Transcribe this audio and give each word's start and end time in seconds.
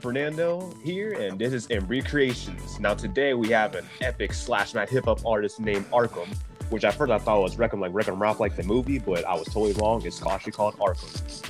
Fernando 0.00 0.72
here, 0.84 1.14
and 1.14 1.38
this 1.38 1.52
is 1.52 1.66
Embry 1.68 2.06
Creations. 2.06 2.78
Now, 2.78 2.94
today 2.94 3.34
we 3.34 3.48
have 3.48 3.74
an 3.74 3.84
epic 4.00 4.32
slash 4.34 4.74
mad 4.74 4.88
hip 4.88 5.06
hop 5.06 5.24
artist 5.26 5.58
named 5.58 5.90
Arkham, 5.90 6.28
which 6.70 6.84
at 6.84 6.94
first 6.94 7.10
I 7.10 7.18
thought 7.18 7.40
was 7.42 7.56
Wreck 7.56 7.72
'em 7.72 7.80
like 7.80 7.92
Wreck 7.92 8.06
'em 8.08 8.20
Ralph 8.20 8.38
like 8.38 8.54
the 8.56 8.62
movie, 8.62 8.98
but 8.98 9.24
I 9.24 9.34
was 9.34 9.46
totally 9.46 9.72
wrong. 9.74 10.04
It's 10.06 10.24
actually 10.24 10.52
called 10.52 10.74
Arkham. 10.78 11.42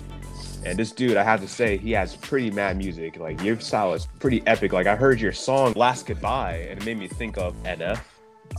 And 0.64 0.78
this 0.78 0.90
dude, 0.90 1.16
I 1.16 1.22
have 1.22 1.40
to 1.42 1.48
say, 1.48 1.76
he 1.76 1.92
has 1.92 2.16
pretty 2.16 2.50
mad 2.50 2.76
music. 2.78 3.18
Like 3.18 3.42
your 3.42 3.60
style 3.60 3.92
is 3.94 4.06
pretty 4.20 4.42
epic. 4.46 4.72
Like 4.72 4.86
I 4.86 4.96
heard 4.96 5.20
your 5.20 5.32
song 5.32 5.74
"Last 5.76 6.06
Goodbye," 6.06 6.66
and 6.70 6.80
it 6.80 6.84
made 6.84 6.98
me 6.98 7.08
think 7.08 7.36
of 7.38 7.54
NF. 7.64 8.00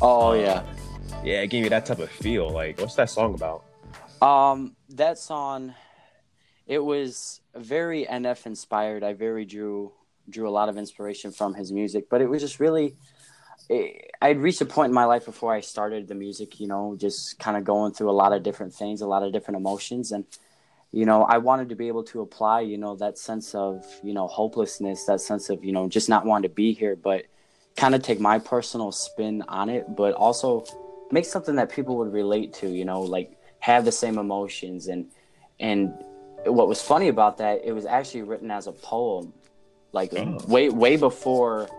Oh 0.02 0.32
Uh, 0.32 0.34
yeah. 0.36 0.64
Yeah, 1.24 1.42
it 1.42 1.48
gave 1.48 1.64
me 1.64 1.70
that 1.70 1.86
type 1.86 2.00
of 2.00 2.10
feel. 2.10 2.50
Like, 2.50 2.80
what's 2.80 2.96
that 2.96 3.10
song 3.10 3.34
about? 3.34 3.64
Um, 4.22 4.76
that 4.90 5.18
song, 5.18 5.74
it 6.68 6.80
was 6.80 7.42
very 7.56 8.06
NF 8.06 8.46
inspired. 8.46 9.04
I 9.04 9.14
very 9.14 9.46
drew 9.46 9.94
drew 10.30 10.48
a 10.48 10.52
lot 10.52 10.68
of 10.68 10.78
inspiration 10.78 11.32
from 11.32 11.54
his 11.54 11.72
music, 11.72 12.10
but 12.10 12.22
it 12.22 12.28
was 12.28 12.42
just 12.42 12.60
really. 12.60 12.96
It, 13.70 14.12
I'd 14.22 14.38
reached 14.38 14.62
a 14.62 14.66
point 14.66 14.90
in 14.90 14.94
my 14.94 15.06
life 15.06 15.26
before 15.26 15.54
I 15.54 15.60
started 15.60 16.08
the 16.08 16.16
music, 16.16 16.60
you 16.60 16.68
know, 16.68 16.96
just 16.98 17.38
kind 17.38 17.58
of 17.58 17.66
going 17.66 17.92
through 17.94 18.10
a 18.10 18.14
lot 18.14 18.32
of 18.32 18.42
different 18.42 18.74
things, 18.74 19.02
a 19.02 19.08
lot 19.08 19.24
of 19.24 19.34
different 19.34 19.58
emotions, 19.58 20.12
and 20.12 20.26
you 20.92 21.06
know, 21.06 21.24
I 21.24 21.38
wanted 21.38 21.70
to 21.70 21.76
be 21.76 21.90
able 21.90 22.04
to 22.06 22.22
apply, 22.22 22.62
you 22.62 22.78
know, 22.78 22.96
that 22.96 23.18
sense 23.18 23.56
of 23.56 23.86
you 24.04 24.14
know 24.14 24.28
hopelessness, 24.28 25.06
that 25.06 25.22
sense 25.22 25.50
of 25.50 25.64
you 25.64 25.72
know 25.72 25.88
just 25.88 26.10
not 26.10 26.26
wanting 26.26 26.50
to 26.50 26.56
be 26.56 26.74
here, 26.74 26.96
but 26.96 27.26
kind 27.78 27.96
of 27.96 28.02
take 28.02 28.20
my 28.20 28.40
personal 28.40 28.92
spin 28.92 29.44
on 29.48 29.70
it, 29.70 29.96
but 29.96 30.14
also 30.14 30.66
make 31.12 31.26
something 31.26 31.56
that 31.56 31.70
people 31.70 31.98
would 31.98 32.12
relate 32.12 32.54
to, 32.54 32.68
you 32.68 32.84
know, 32.84 33.02
like 33.02 33.38
have 33.60 33.86
the 33.86 33.92
same 33.92 34.18
emotions 34.18 34.88
and 34.88 35.06
and 35.60 35.94
what 36.54 36.68
was 36.68 36.82
funny 36.82 37.08
about 37.08 37.38
that 37.38 37.62
it 37.64 37.72
was 37.74 37.86
actually 37.86 38.24
written 38.24 38.52
as 38.52 38.68
a 38.68 38.72
poem 38.72 39.34
like 39.94 40.12
Oh. 40.16 40.38
way 40.48 40.70
way 40.70 40.98
before 40.98 41.70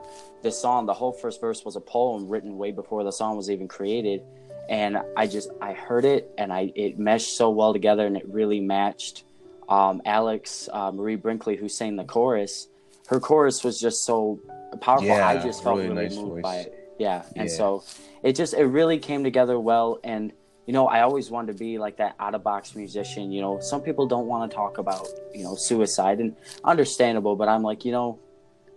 the 0.42 0.50
song 0.50 0.86
the 0.86 0.94
whole 0.94 1.12
first 1.12 1.40
verse 1.40 1.64
was 1.64 1.76
a 1.76 1.80
poem 1.80 2.28
written 2.28 2.56
way 2.58 2.70
before 2.72 3.04
the 3.04 3.12
song 3.12 3.36
was 3.36 3.50
even 3.50 3.68
created 3.68 4.22
and 4.68 4.98
i 5.16 5.26
just 5.26 5.50
i 5.60 5.72
heard 5.72 6.04
it 6.04 6.30
and 6.38 6.52
i 6.52 6.72
it 6.74 6.98
meshed 6.98 7.36
so 7.36 7.50
well 7.50 7.72
together 7.72 8.06
and 8.06 8.16
it 8.16 8.26
really 8.28 8.60
matched 8.60 9.24
um, 9.68 10.00
alex 10.04 10.68
uh, 10.72 10.90
marie 10.90 11.16
brinkley 11.16 11.56
who 11.56 11.68
sang 11.68 11.96
the 11.96 12.04
chorus 12.04 12.68
her 13.08 13.20
chorus 13.20 13.62
was 13.64 13.80
just 13.80 14.04
so 14.04 14.38
powerful 14.80 15.10
i 15.12 15.34
Yeah, 15.34 15.42
just 15.42 15.62
felt 15.62 15.76
really 15.78 15.88
really, 15.90 16.02
nice 16.04 16.16
moved 16.16 16.28
voice. 16.30 16.42
by 16.42 16.56
it 16.56 16.74
yeah 16.98 17.22
and 17.36 17.48
Yeah. 17.50 17.56
so 17.56 17.84
it 18.22 18.32
just 18.34 18.54
it 18.54 18.64
really 18.66 18.98
came 18.98 19.22
together 19.24 19.58
well 19.58 19.98
and 20.04 20.32
you 20.68 20.74
know 20.74 20.86
i 20.86 21.00
always 21.00 21.30
wanted 21.30 21.50
to 21.54 21.58
be 21.58 21.78
like 21.78 21.96
that 21.96 22.14
out 22.20 22.34
of 22.34 22.44
box 22.44 22.76
musician 22.76 23.32
you 23.32 23.40
know. 23.40 23.58
Some 23.60 23.80
people 23.80 24.06
don't 24.06 24.26
want 24.26 24.48
to 24.50 24.54
talk 24.54 24.76
about 24.84 25.08
you 25.34 25.42
know 25.42 25.54
suicide 25.54 26.18
and 26.20 26.36
understandable 26.62 27.34
but 27.36 27.48
i'm 27.48 27.62
like 27.70 27.84
you 27.86 27.92
know 27.98 28.18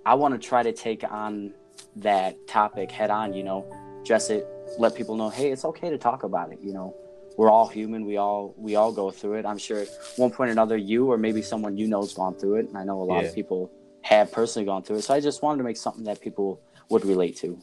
i 0.05 0.13
want 0.15 0.31
to 0.33 0.39
try 0.51 0.63
to 0.63 0.71
take 0.71 1.03
on 1.03 1.53
that 1.97 2.31
topic 2.47 2.89
head 2.91 3.09
on 3.11 3.33
you 3.33 3.43
know 3.43 3.59
address 4.01 4.29
it 4.29 4.47
let 4.79 4.95
people 4.95 5.15
know 5.17 5.29
hey 5.29 5.51
it's 5.51 5.65
okay 5.65 5.89
to 5.89 5.97
talk 5.97 6.23
about 6.23 6.51
it 6.53 6.59
you 6.63 6.73
know. 6.73 6.95
We're 7.37 7.49
all 7.49 7.67
human 7.67 8.05
we 8.05 8.17
all 8.17 8.53
we 8.57 8.75
all 8.75 8.91
go 8.91 9.09
through 9.09 9.35
it. 9.39 9.45
I'm 9.45 9.57
sure 9.57 9.79
at 9.79 9.87
one 10.17 10.31
point 10.31 10.49
or 10.49 10.51
another 10.51 10.75
you 10.91 11.09
or 11.11 11.17
maybe 11.17 11.41
someone 11.41 11.77
you 11.77 11.87
know's 11.87 12.13
gone 12.13 12.35
through 12.35 12.55
it 12.59 12.65
and 12.67 12.77
i 12.77 12.83
know 12.83 12.97
a 13.01 13.07
lot 13.11 13.21
Yeah. 13.23 13.29
of 13.29 13.35
people 13.35 13.71
have 14.11 14.31
personally 14.39 14.65
gone 14.65 14.83
through 14.83 14.97
it. 14.97 15.03
So 15.03 15.13
i 15.13 15.19
just 15.29 15.41
wanted 15.41 15.59
to 15.59 15.63
make 15.63 15.77
something 15.77 16.03
that 16.09 16.19
people 16.27 16.49
would 16.89 17.03
relate 17.05 17.35
to 17.43 17.57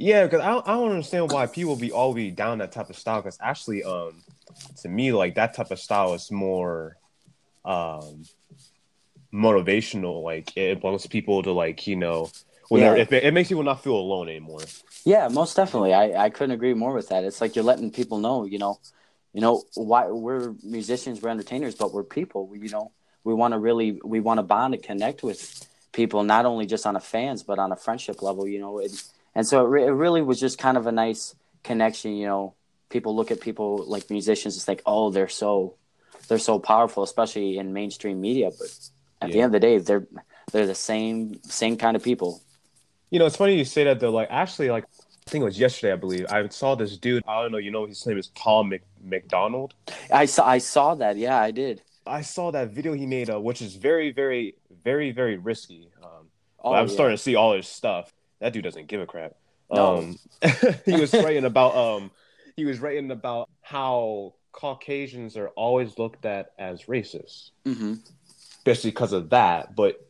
Yeah, 0.00 0.24
because 0.24 0.40
I, 0.42 0.50
don't- 0.50 0.68
I 0.68 0.72
don't 0.74 0.90
understand 0.92 1.28
why 1.32 1.46
people 1.46 1.74
be 1.74 1.90
all 1.90 2.14
be 2.14 2.30
down 2.30 2.58
that 2.58 2.70
type 2.70 2.88
of 2.88 2.96
style. 2.96 3.20
Because 3.20 3.36
actually, 3.40 3.82
um, 3.82 4.22
to 4.82 4.88
me, 4.88 5.12
like 5.12 5.34
that 5.34 5.54
type 5.54 5.72
of 5.72 5.80
style 5.80 6.14
is 6.14 6.30
more, 6.30 6.96
um, 7.64 8.24
motivational. 9.34 10.22
Like 10.22 10.56
it 10.56 10.82
wants 10.82 11.06
people 11.06 11.42
to 11.42 11.52
like 11.52 11.86
you 11.86 11.96
know 11.96 12.30
when 12.68 12.82
Yeah. 12.82 12.94
it, 12.94 13.12
it 13.12 13.34
makes 13.34 13.48
people 13.48 13.64
not 13.64 13.82
feel 13.82 13.96
alone 13.96 14.28
anymore. 14.28 14.60
Yeah, 15.04 15.28
most 15.28 15.56
definitely. 15.56 15.92
I, 15.94 16.26
I 16.26 16.30
couldn't 16.30 16.52
agree 16.52 16.74
more 16.74 16.92
with 16.94 17.08
that. 17.08 17.24
It's 17.24 17.40
like 17.40 17.56
you're 17.56 17.64
letting 17.64 17.90
people 17.90 18.18
know, 18.18 18.44
you 18.44 18.58
know, 18.58 18.78
you 19.32 19.40
know, 19.40 19.64
why 19.74 20.06
we're 20.06 20.54
musicians, 20.62 21.20
we're 21.20 21.30
entertainers, 21.30 21.74
but 21.74 21.92
we're 21.92 22.04
people. 22.04 22.46
We, 22.46 22.60
you 22.60 22.68
know, 22.68 22.92
we 23.24 23.34
want 23.34 23.52
to 23.52 23.58
really, 23.58 24.00
we 24.04 24.20
want 24.20 24.38
to 24.38 24.42
bond 24.42 24.74
and 24.74 24.82
connect 24.82 25.22
with 25.22 25.66
people, 25.92 26.22
not 26.24 26.46
only 26.46 26.66
just 26.66 26.86
on 26.86 26.94
a 26.96 27.00
fans, 27.00 27.42
but 27.42 27.58
on 27.58 27.72
a 27.72 27.76
friendship 27.76 28.22
level, 28.22 28.46
you 28.46 28.60
know. 28.60 28.78
It, 28.78 28.92
and 29.38 29.46
so 29.46 29.64
it, 29.64 29.68
re- 29.68 29.86
it 29.86 29.94
really 30.04 30.20
was 30.20 30.40
just 30.40 30.58
kind 30.58 30.76
of 30.76 30.88
a 30.88 30.92
nice 30.92 31.36
connection, 31.62 32.16
you 32.16 32.26
know. 32.26 32.54
People 32.90 33.14
look 33.14 33.30
at 33.30 33.40
people 33.40 33.84
like 33.86 34.10
musicians, 34.10 34.56
it's 34.56 34.66
like, 34.66 34.82
oh, 34.84 35.10
they're 35.14 35.28
so, 35.28 35.74
they're 36.26 36.38
so 36.50 36.58
powerful, 36.58 37.04
especially 37.04 37.56
in 37.60 37.72
mainstream 37.72 38.20
media. 38.20 38.50
But 38.58 38.70
at 39.22 39.30
the 39.30 39.38
end 39.42 39.46
of 39.46 39.52
the 39.52 39.60
day, 39.60 39.78
they're 39.78 40.06
they're 40.50 40.66
the 40.66 40.74
same 40.74 41.40
same 41.44 41.76
kind 41.76 41.94
of 41.96 42.02
people. 42.02 42.42
You 43.10 43.18
know, 43.20 43.26
it's 43.26 43.36
funny 43.36 43.56
you 43.56 43.64
say 43.64 43.84
that 43.84 44.00
though. 44.00 44.10
Like 44.10 44.28
actually, 44.30 44.70
like 44.70 44.84
I 44.84 45.30
think 45.30 45.42
it 45.42 45.44
was 45.44 45.60
yesterday, 45.60 45.92
I 45.92 45.96
believe. 45.96 46.26
I 46.30 46.48
saw 46.48 46.74
this 46.74 46.96
dude. 46.96 47.22
I 47.28 47.42
don't 47.42 47.52
know. 47.52 47.58
You 47.58 47.70
know, 47.70 47.86
his 47.86 48.04
name 48.06 48.18
is 48.18 48.28
Tom 48.34 48.70
Mc, 48.70 48.82
MacDonald. 49.04 49.74
I 50.10 50.24
saw 50.24 50.46
I 50.46 50.58
saw 50.58 50.94
that. 50.96 51.16
Yeah, 51.16 51.38
I 51.38 51.50
did. 51.52 51.82
I 52.06 52.22
saw 52.22 52.50
that 52.52 52.70
video 52.70 52.94
he 52.94 53.06
made, 53.06 53.28
uh, 53.28 53.38
which 53.38 53.60
is 53.60 53.76
very, 53.76 54.10
very, 54.12 54.54
very, 54.82 55.12
very 55.12 55.36
risky. 55.36 55.90
Um, 56.02 56.28
Oh, 56.60 56.72
I'm 56.74 56.88
yeah. 56.88 56.92
starting 56.92 57.16
to 57.16 57.22
see 57.22 57.36
all 57.36 57.52
his 57.52 57.68
stuff. 57.68 58.12
That 58.40 58.52
dude 58.52 58.64
doesn't 58.64 58.86
give 58.86 59.00
a 59.00 59.06
crap. 59.06 59.34
No. 59.70 59.98
Um, 59.98 60.18
he 60.84 61.00
was 61.00 61.12
writing 61.12 61.44
about 61.44 61.76
um, 61.76 62.10
he 62.56 62.64
was 62.64 62.78
writing 62.78 63.10
about 63.10 63.48
how 63.62 64.34
Caucasians 64.52 65.36
are 65.36 65.48
always 65.48 65.98
looked 65.98 66.24
at 66.24 66.52
as 66.58 66.84
racist, 66.84 67.50
hmm 67.64 67.94
especially 68.58 68.90
because 68.90 69.12
of 69.12 69.30
that. 69.30 69.74
But 69.74 70.04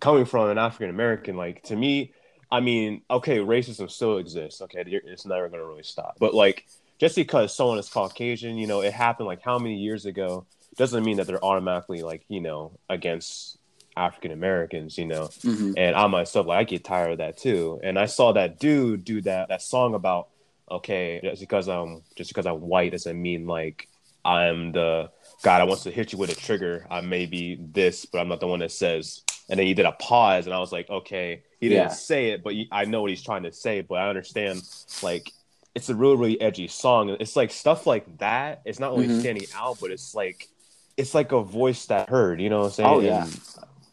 coming 0.00 0.24
from 0.24 0.50
an 0.50 0.58
African 0.58 0.90
American, 0.90 1.36
like 1.36 1.62
to 1.64 1.76
me, 1.76 2.12
I 2.50 2.60
mean, 2.60 3.02
okay, 3.10 3.38
racism 3.38 3.90
still 3.90 4.18
exists. 4.18 4.60
Okay, 4.62 4.84
it's 4.86 5.26
never 5.26 5.48
gonna 5.48 5.64
really 5.64 5.82
stop. 5.82 6.16
But 6.18 6.34
like, 6.34 6.66
just 6.98 7.16
because 7.16 7.54
someone 7.54 7.78
is 7.78 7.88
Caucasian, 7.88 8.56
you 8.56 8.66
know, 8.66 8.82
it 8.82 8.92
happened 8.92 9.26
like 9.26 9.42
how 9.42 9.58
many 9.58 9.76
years 9.76 10.06
ago, 10.06 10.46
doesn't 10.76 11.04
mean 11.04 11.16
that 11.18 11.26
they're 11.26 11.44
automatically 11.44 12.02
like 12.02 12.24
you 12.28 12.40
know 12.40 12.72
against 12.88 13.58
African 13.96 14.32
Americans. 14.32 14.98
You 14.98 15.06
know, 15.06 15.28
hmm 15.42 15.72
and 15.76 15.96
I 15.96 16.06
myself 16.06 16.46
like 16.46 16.58
I 16.58 16.64
get 16.64 16.84
tired 16.84 17.12
of 17.12 17.18
that 17.18 17.36
too. 17.38 17.80
And 17.82 17.98
I 17.98 18.06
saw 18.06 18.32
that 18.32 18.58
dude 18.60 19.04
do 19.04 19.20
that 19.22 19.48
that 19.48 19.62
song 19.62 19.94
about 19.94 20.28
okay, 20.70 21.20
just 21.22 21.40
because 21.40 21.68
I'm 21.68 22.02
just 22.16 22.30
because 22.30 22.46
I'm 22.46 22.60
white 22.60 22.92
doesn't 22.92 23.20
mean 23.20 23.46
like 23.46 23.88
I'm 24.24 24.72
the 24.72 25.10
guy 25.42 25.58
that 25.58 25.66
wants 25.66 25.82
to 25.84 25.90
hit 25.90 26.12
you 26.12 26.18
with 26.18 26.30
a 26.30 26.34
trigger. 26.34 26.86
I 26.90 27.00
may 27.00 27.26
be 27.26 27.58
this, 27.60 28.04
but 28.06 28.20
I'm 28.20 28.28
not 28.28 28.40
the 28.40 28.46
one 28.46 28.60
that 28.60 28.70
says. 28.70 29.22
And 29.48 29.58
then 29.58 29.66
he 29.66 29.74
did 29.74 29.86
a 29.86 29.92
pause, 29.92 30.46
and 30.46 30.54
I 30.54 30.60
was 30.60 30.72
like, 30.72 30.88
okay, 30.88 31.42
he 31.60 31.68
didn't 31.68 31.82
Yeah. 31.82 31.88
say 31.88 32.30
it, 32.30 32.42
but 32.44 32.54
he- 32.54 32.68
I 32.70 32.84
know 32.84 33.02
what 33.02 33.10
he's 33.10 33.22
trying 33.22 33.42
to 33.42 33.52
say. 33.52 33.80
But 33.82 33.96
I 33.96 34.08
understand, 34.08 34.62
like, 35.02 35.32
it's 35.74 35.88
a 35.88 35.94
really 35.94 36.16
really 36.16 36.40
edgy 36.40 36.68
song. 36.68 37.16
It's 37.18 37.34
like 37.34 37.50
stuff 37.50 37.86
like 37.86 38.18
that. 38.18 38.62
It's 38.64 38.78
not 38.78 38.92
only 38.92 39.08
Mhm. 39.08 39.20
standing 39.20 39.46
out, 39.54 39.78
but 39.80 39.90
it's 39.90 40.14
like 40.14 40.48
it's 40.96 41.14
like 41.14 41.32
a 41.32 41.42
voice 41.42 41.86
that 41.86 42.08
heard. 42.08 42.40
You 42.40 42.50
know 42.50 42.60
what 42.60 42.66
I'm 42.66 42.72
saying? 42.72 42.88
Oh, 42.88 43.00
yeah. 43.00 43.24
And 43.24 43.40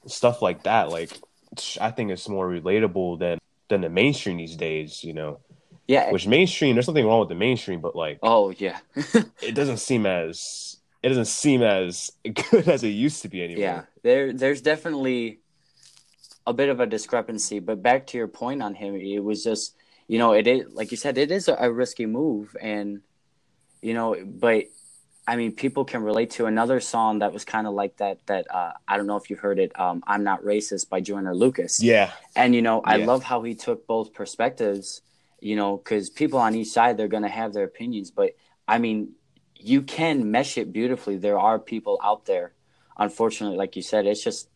stuff 0.07 0.41
like 0.41 0.63
that. 0.63 0.89
Like 0.89 1.11
I 1.81 1.91
think 1.91 2.11
it's 2.11 2.27
more 2.29 2.47
relatable 2.47 3.19
than 3.19 3.39
than 3.69 3.81
the 3.81 3.89
mainstream 3.89 4.37
these 4.37 4.55
days. 4.55 5.03
You 5.03 5.13
know, 5.13 5.39
Yeah. 5.87 6.11
which 6.11 6.27
mainstream 6.27 6.75
there's 6.75 6.87
nothing 6.87 7.05
wrong 7.05 7.19
with 7.21 7.29
the 7.29 7.35
mainstream, 7.35 7.81
but 7.81 7.95
like 7.95 8.19
oh 8.23 8.51
yeah. 8.51 8.79
it 9.41 9.55
doesn't 9.55 9.77
seem 9.77 10.05
as 10.05 10.77
it 11.01 11.09
doesn't 11.09 11.25
seem 11.25 11.61
as 11.63 12.11
good 12.51 12.67
as 12.67 12.83
it 12.83 12.89
used 12.89 13.21
to 13.21 13.29
be 13.29 13.43
anymore. 13.43 13.61
yeah. 13.63 13.81
There 14.03 14.33
there's 14.33 14.61
definitely 14.61 15.39
a 16.47 16.53
bit 16.53 16.69
of 16.69 16.79
a 16.79 16.85
discrepancy, 16.87 17.59
but 17.59 17.83
back 17.83 18.07
to 18.07 18.17
your 18.17 18.27
point 18.27 18.61
on 18.63 18.73
him, 18.73 18.95
it 18.95 19.23
was 19.23 19.43
just 19.43 19.75
you 20.07 20.17
know 20.17 20.33
it 20.33 20.47
is 20.47 20.65
like 20.73 20.91
you 20.91 20.97
said 20.97 21.17
it 21.17 21.31
is 21.31 21.47
a, 21.47 21.55
a 21.59 21.71
risky 21.71 22.05
move, 22.05 22.55
and 22.59 23.01
you 23.81 23.93
know, 23.93 24.15
but 24.25 24.65
I 25.29 25.35
mean, 25.35 25.51
people 25.51 25.85
can 25.85 26.01
relate 26.01 26.31
to 26.37 26.47
another 26.47 26.79
song 26.79 27.19
that 27.19 27.31
was 27.31 27.45
kind 27.45 27.67
of 27.67 27.73
like 27.81 27.97
that. 27.97 28.17
That 28.25 28.43
uh, 28.59 28.73
I 28.87 28.97
don't 28.97 29.05
know 29.05 29.15
if 29.21 29.29
you've 29.29 29.43
heard 29.47 29.59
it. 29.65 29.71
Um, 29.79 30.03
"I'm 30.07 30.23
Not 30.23 30.39
Racist" 30.43 30.89
by 30.89 31.01
Joyner 31.01 31.35
Lucas. 31.35 31.73
Yeah. 31.83 32.09
And 32.35 32.55
you 32.55 32.63
know, 32.63 32.81
I 32.93 32.95
Yeah. 32.97 33.05
love 33.11 33.21
how 33.31 33.43
he 33.43 33.53
took 33.53 33.85
both 33.85 34.07
perspectives. 34.21 35.01
You 35.49 35.55
know, 35.55 35.77
because 35.77 36.09
people 36.09 36.39
on 36.39 36.55
each 36.55 36.69
side 36.77 36.97
they're 36.97 37.15
going 37.17 37.29
to 37.31 37.37
have 37.41 37.53
their 37.53 37.63
opinions, 37.73 38.09
but 38.11 38.29
I 38.67 38.79
mean, 38.79 38.97
you 39.55 39.79
can 39.83 40.31
mesh 40.31 40.57
it 40.57 40.73
beautifully. 40.73 41.15
There 41.17 41.39
are 41.39 41.59
people 41.59 41.95
out 42.03 42.25
there. 42.25 42.47
Unfortunately, 42.97 43.55
like 43.63 43.75
you 43.77 43.83
said, 43.91 44.07
it's 44.07 44.23
just 44.29 44.49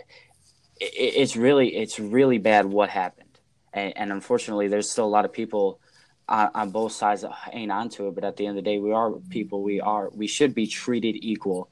it, 0.81 0.92
it's 1.21 1.36
really 1.45 1.68
it's 1.83 2.00
really 2.00 2.39
bad 2.39 2.65
what 2.65 2.89
happened, 2.89 3.36
and, 3.74 3.95
and 3.95 4.12
unfortunately, 4.12 4.68
there's 4.69 4.89
still 4.89 5.06
a 5.06 5.15
lot 5.18 5.25
of 5.25 5.31
people 5.42 5.80
on, 6.28 6.50
on 6.54 6.70
both 6.70 6.92
sides 6.92 7.22
that 7.22 7.31
ain't 7.52 7.72
onto 7.72 8.08
it. 8.08 8.16
But 8.16 8.24
at 8.24 8.38
the 8.38 8.46
end 8.46 8.58
of 8.58 8.64
the 8.64 8.70
day, 8.70 8.80
we 8.80 8.92
are 8.92 9.10
mm-hmm. 9.10 9.30
people. 9.30 9.62
We 9.62 9.81
are 9.81 10.10
we 10.10 10.28
should 10.28 10.54
be 10.54 10.68
treated 10.68 11.18
equal, 11.24 11.70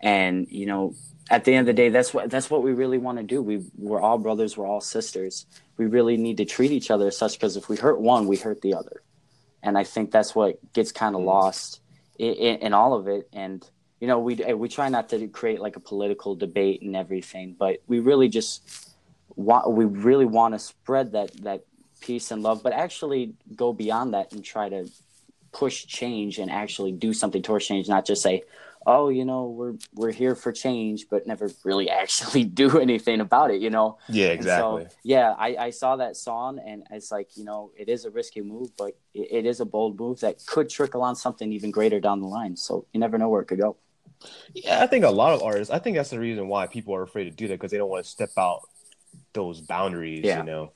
and 0.00 0.46
you 0.50 0.66
know, 0.66 0.94
at 1.30 1.44
the 1.44 1.54
end 1.54 1.68
of 1.68 1.76
the 1.76 1.82
day, 1.82 1.88
that's 1.88 2.12
what 2.12 2.30
that's 2.30 2.50
what 2.50 2.62
we 2.62 2.72
really 2.72 2.98
want 2.98 3.18
to 3.18 3.24
do. 3.24 3.42
We 3.42 3.64
we're 3.76 4.00
all 4.00 4.18
brothers. 4.18 4.56
We're 4.56 4.66
all 4.66 4.80
sisters. 4.80 5.46
We 5.76 5.86
really 5.86 6.16
need 6.16 6.36
to 6.38 6.44
treat 6.44 6.70
each 6.70 6.90
other 6.90 7.08
as 7.08 7.16
such 7.16 7.34
because 7.34 7.56
if 7.56 7.68
we 7.68 7.76
hurt 7.76 8.00
one, 8.00 8.26
we 8.26 8.36
hurt 8.36 8.60
the 8.60 8.74
other, 8.74 9.02
and 9.62 9.76
I 9.76 9.84
think 9.84 10.10
that's 10.10 10.34
what 10.34 10.72
gets 10.72 10.92
kind 10.92 11.14
of 11.14 11.20
mm-hmm. 11.20 11.28
lost 11.28 11.80
in, 12.18 12.34
in, 12.34 12.56
in 12.58 12.72
all 12.74 12.94
of 12.94 13.08
it. 13.08 13.28
And 13.32 13.68
you 14.00 14.08
know, 14.08 14.18
we 14.18 14.34
we 14.34 14.68
try 14.68 14.88
not 14.88 15.08
to 15.10 15.28
create 15.28 15.60
like 15.60 15.76
a 15.76 15.80
political 15.80 16.34
debate 16.34 16.82
and 16.82 16.94
everything, 16.94 17.56
but 17.58 17.82
we 17.86 18.00
really 18.00 18.28
just 18.28 18.94
want 19.36 19.70
we 19.72 19.84
really 19.84 20.26
want 20.26 20.54
to 20.54 20.58
spread 20.58 21.12
that 21.12 21.32
that 21.42 21.64
peace 22.04 22.30
and 22.30 22.42
love, 22.42 22.62
but 22.62 22.72
actually 22.72 23.34
go 23.56 23.72
beyond 23.72 24.14
that 24.14 24.32
and 24.32 24.44
try 24.44 24.68
to 24.68 24.88
push 25.52 25.86
change 25.86 26.38
and 26.38 26.50
actually 26.50 26.92
do 26.92 27.14
something 27.14 27.42
towards 27.42 27.66
change, 27.66 27.88
not 27.88 28.04
just 28.04 28.22
say, 28.22 28.42
"Oh, 28.86 29.08
you 29.08 29.24
know, 29.24 29.46
we're 29.46 29.74
we're 29.94 30.12
here 30.12 30.34
for 30.34 30.52
change," 30.52 31.06
but 31.10 31.26
never 31.26 31.50
really 31.64 31.88
actually 32.02 32.44
do 32.44 32.78
anything 32.78 33.20
about 33.20 33.50
it. 33.50 33.62
You 33.62 33.70
know? 33.70 33.98
Yeah, 34.08 34.26
exactly. 34.26 34.84
So, 34.84 34.90
yeah, 35.02 35.34
I, 35.38 35.56
I 35.56 35.70
saw 35.70 35.96
that 35.96 36.16
song, 36.16 36.60
and 36.64 36.84
it's 36.90 37.10
like 37.10 37.36
you 37.36 37.44
know, 37.44 37.70
it 37.76 37.88
is 37.88 38.04
a 38.04 38.10
risky 38.10 38.42
move, 38.42 38.76
but 38.76 38.96
it, 39.14 39.28
it 39.30 39.46
is 39.46 39.60
a 39.60 39.64
bold 39.64 39.98
move 39.98 40.20
that 40.20 40.44
could 40.46 40.68
trickle 40.68 41.02
on 41.02 41.16
something 41.16 41.52
even 41.52 41.70
greater 41.70 42.00
down 42.00 42.20
the 42.20 42.28
line. 42.28 42.56
So 42.56 42.86
you 42.92 43.00
never 43.00 43.16
know 43.16 43.28
where 43.28 43.40
it 43.40 43.46
could 43.46 43.60
go. 43.60 43.76
Yeah, 44.54 44.82
I 44.82 44.86
think 44.86 45.04
a 45.04 45.10
lot 45.10 45.34
of 45.34 45.42
artists. 45.42 45.72
I 45.72 45.78
think 45.78 45.96
that's 45.96 46.10
the 46.10 46.18
reason 46.18 46.48
why 46.48 46.66
people 46.66 46.94
are 46.94 47.02
afraid 47.02 47.24
to 47.24 47.30
do 47.30 47.48
that 47.48 47.54
because 47.54 47.70
they 47.70 47.78
don't 47.78 47.90
want 47.90 48.04
to 48.04 48.10
step 48.10 48.30
out 48.38 48.60
those 49.32 49.60
boundaries. 49.60 50.24
Yeah. 50.24 50.38
You 50.38 50.44
know 50.44 50.72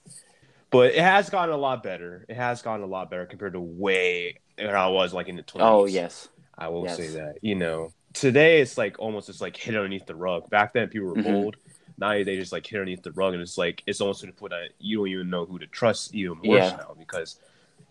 but 0.71 0.93
it 0.93 1.01
has 1.01 1.31
gotten 1.31 1.55
a 1.55 1.59
lot 1.59 1.83
better. 1.83 2.25
It 2.29 2.37
has 2.37 2.63
gotten 2.63 2.85
a 2.85 2.89
lot 2.89 3.11
better 3.11 3.27
compared 3.27 3.55
to 3.55 3.61
way 3.61 4.39
where 4.57 4.77
I 4.77 4.89
was 4.89 5.13
like 5.13 5.29
in 5.29 5.37
the 5.37 5.43
20s. 5.43 5.61
Oh, 5.61 5.87
yes. 5.87 6.29
I 6.57 6.69
will 6.69 6.85
yes. 6.85 6.97
say 6.97 7.07
that. 7.09 7.39
You 7.41 7.55
know, 7.55 7.93
today 8.13 8.61
it's 8.61 8.77
like 8.77 8.99
almost 8.99 9.29
just 9.29 9.41
like 9.41 9.57
hit 9.57 9.75
underneath 9.75 10.07
the 10.07 10.15
rug. 10.15 10.51
Back 10.51 10.73
then 10.73 10.89
people 10.89 11.09
were 11.09 11.15
mm-hmm. 11.15 11.33
bold. 11.33 11.57
Now 11.97 12.11
they 12.11 12.37
just 12.37 12.53
like 12.53 12.67
hit 12.67 12.79
underneath 12.79 13.03
the 13.03 13.13
rug 13.13 13.35
and 13.35 13.43
it's 13.43 13.59
like 13.59 13.83
it's 13.87 14.01
almost 14.01 14.21
to 14.21 14.27
the 14.27 14.33
point 14.33 14.51
that 14.51 14.71
you 14.79 14.99
don't 14.99 15.09
even 15.09 15.31
know 15.31 15.47
who 15.47 15.59
to 15.59 15.67
trust 15.67 16.15
even 16.15 16.39
worse 16.39 16.71
yeah. 16.71 16.77
now 16.77 16.95
because 16.99 17.41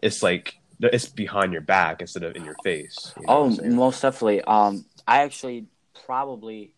it's 0.02 0.22
like 0.22 0.60
it's 0.80 1.08
behind 1.08 1.52
your 1.52 1.62
back 1.62 2.02
instead 2.02 2.24
of 2.24 2.36
in 2.36 2.46
your 2.46 2.56
face. 2.64 3.14
You 3.18 3.24
know 3.26 3.58
oh, 3.62 3.70
most 3.70 4.02
definitely. 4.02 4.42
Um, 4.42 4.86
I 5.08 5.24
actually 5.24 5.66
probably 6.06 6.74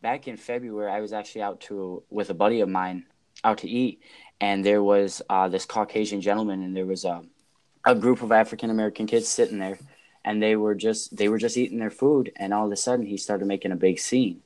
back 0.00 0.28
in 0.28 0.36
February 0.36 0.90
I 0.90 1.00
was 1.00 1.12
actually 1.12 1.42
out 1.42 1.60
to 1.62 2.02
with 2.08 2.30
a 2.30 2.34
buddy 2.34 2.60
of 2.60 2.68
mine 2.68 3.04
out 3.44 3.58
to 3.58 3.68
eat 3.68 4.02
and 4.40 4.64
there 4.64 4.82
was 4.82 5.22
uh, 5.28 5.48
this 5.48 5.64
Caucasian 5.64 6.20
gentleman, 6.20 6.62
and 6.62 6.76
there 6.76 6.86
was 6.86 7.04
a, 7.04 7.22
a 7.84 7.94
group 7.94 8.22
of 8.22 8.32
African 8.32 8.70
American 8.70 9.06
kids 9.06 9.28
sitting 9.28 9.58
there, 9.58 9.78
and 10.24 10.42
they 10.42 10.56
were 10.56 10.74
just 10.74 11.16
they 11.16 11.28
were 11.28 11.38
just 11.38 11.56
eating 11.56 11.78
their 11.78 11.90
food, 11.90 12.32
and 12.36 12.54
all 12.54 12.66
of 12.66 12.72
a 12.72 12.76
sudden 12.76 13.06
he 13.06 13.16
started 13.16 13.46
making 13.46 13.72
a 13.72 13.76
big 13.76 13.98
scene, 13.98 14.42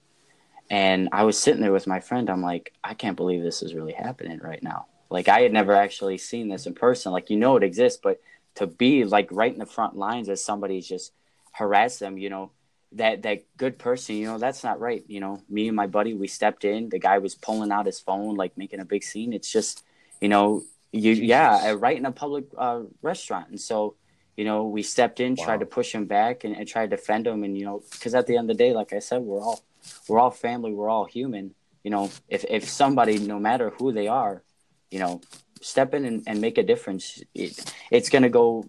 and 0.71 1.09
I 1.13 1.25
was 1.25 1.39
sitting 1.39 1.61
there 1.61 1.73
with 1.73 1.87
my 1.87 2.01
friend. 2.01 2.29
I'm 2.29 2.43
like, 2.43 2.73
I 2.83 2.95
can't 2.95 3.17
believe 3.17 3.43
this 3.43 3.63
is 3.63 3.75
really 3.75 3.93
happening 3.93 4.41
right 4.43 4.63
now. 4.63 4.87
Like 5.11 5.29
I 5.29 5.41
had 5.41 5.53
never 5.53 5.75
actually 5.75 6.19
seen 6.19 6.49
this 6.49 6.67
in 6.67 6.75
person. 6.75 7.13
Like 7.13 7.31
you 7.31 7.37
know 7.37 7.57
it 7.57 7.63
exists, 7.63 8.01
but 8.03 8.21
to 8.57 8.67
be 8.67 9.05
like 9.05 9.29
right 9.31 9.53
in 9.53 9.59
the 9.59 9.67
front 9.67 9.97
lines 9.97 10.29
as 10.29 10.45
somebody's 10.45 10.89
just 10.89 11.13
harass 11.53 11.99
them, 11.99 12.19
you 12.19 12.31
know, 12.31 12.51
that 12.93 13.23
that 13.23 13.45
good 13.57 13.79
person, 13.79 14.17
you 14.17 14.27
know, 14.27 14.39
that's 14.39 14.65
not 14.65 14.81
right. 14.81 15.05
You 15.09 15.21
know, 15.21 15.43
me 15.49 15.69
and 15.69 15.77
my 15.77 15.87
buddy, 15.87 16.15
we 16.15 16.29
stepped 16.29 16.65
in. 16.65 16.89
The 16.89 16.99
guy 16.99 17.19
was 17.19 17.35
pulling 17.35 17.73
out 17.73 17.87
his 17.87 18.01
phone, 18.01 18.37
like 18.37 18.57
making 18.57 18.81
a 18.81 18.85
big 18.85 19.03
scene. 19.03 19.33
It's 19.33 19.51
just, 19.51 19.84
you 20.21 20.29
know, 20.29 20.63
you 20.93 21.13
yeah, 21.13 21.75
right 21.79 21.97
in 21.97 22.07
a 22.07 22.13
public 22.13 22.45
uh, 22.57 22.83
restaurant, 23.03 23.49
and 23.49 23.61
so, 23.61 23.97
you 24.37 24.45
know, 24.45 24.65
we 24.65 24.83
stepped 24.83 25.21
in, 25.21 25.35
wow. 25.35 25.45
tried 25.45 25.61
to 25.61 25.67
push 25.67 25.93
him 25.93 26.07
back, 26.07 26.45
and, 26.45 26.57
and 26.57 26.69
tried 26.69 26.91
to 26.91 26.97
defend 26.97 27.27
him, 27.27 27.45
and 27.45 27.59
you 27.59 27.65
know, 27.65 27.83
because 27.93 28.15
at 28.15 28.27
the 28.27 28.37
end 28.37 28.51
of 28.51 28.57
the 28.57 28.65
day, 28.65 28.73
like 28.73 28.93
I 28.93 29.01
said, 29.01 29.23
we're 29.23 29.41
all 29.41 29.63
we're 30.09 30.19
all 30.19 30.31
family, 30.31 30.73
we're 30.73 30.89
all 30.89 31.05
human. 31.05 31.55
You 31.83 31.91
know, 31.91 32.11
if 32.29 32.45
if 32.49 32.69
somebody, 32.69 33.19
no 33.19 33.39
matter 33.39 33.71
who 33.71 33.93
they 33.93 34.09
are, 34.09 34.43
you 34.91 34.99
know, 34.99 35.21
step 35.61 35.95
in 35.95 36.05
and, 36.05 36.23
and 36.27 36.41
make 36.41 36.59
a 36.59 36.63
difference, 36.63 37.23
it, 37.35 37.73
it's 37.91 38.09
gonna 38.09 38.31
go 38.31 38.69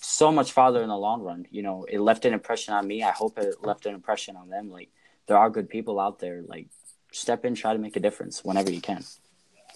so 0.00 0.32
much 0.32 0.52
farther 0.52 0.82
in 0.82 0.88
the 0.88 0.96
long 0.96 1.22
run. 1.22 1.46
You 1.50 1.62
know, 1.62 1.84
it 1.88 2.00
left 2.00 2.24
an 2.24 2.32
impression 2.32 2.74
on 2.74 2.86
me. 2.86 3.02
I 3.02 3.10
hope 3.10 3.38
it 3.38 3.62
left 3.62 3.86
an 3.86 3.94
impression 3.94 4.36
on 4.36 4.48
them. 4.48 4.70
Like 4.70 4.90
there 5.26 5.36
are 5.36 5.50
good 5.50 5.68
people 5.68 6.00
out 6.00 6.18
there. 6.18 6.42
Like 6.46 6.68
step 7.12 7.44
in, 7.44 7.54
try 7.54 7.72
to 7.72 7.78
make 7.78 7.96
a 7.96 8.00
difference 8.00 8.44
whenever 8.44 8.70
you 8.70 8.80
can. 8.80 9.04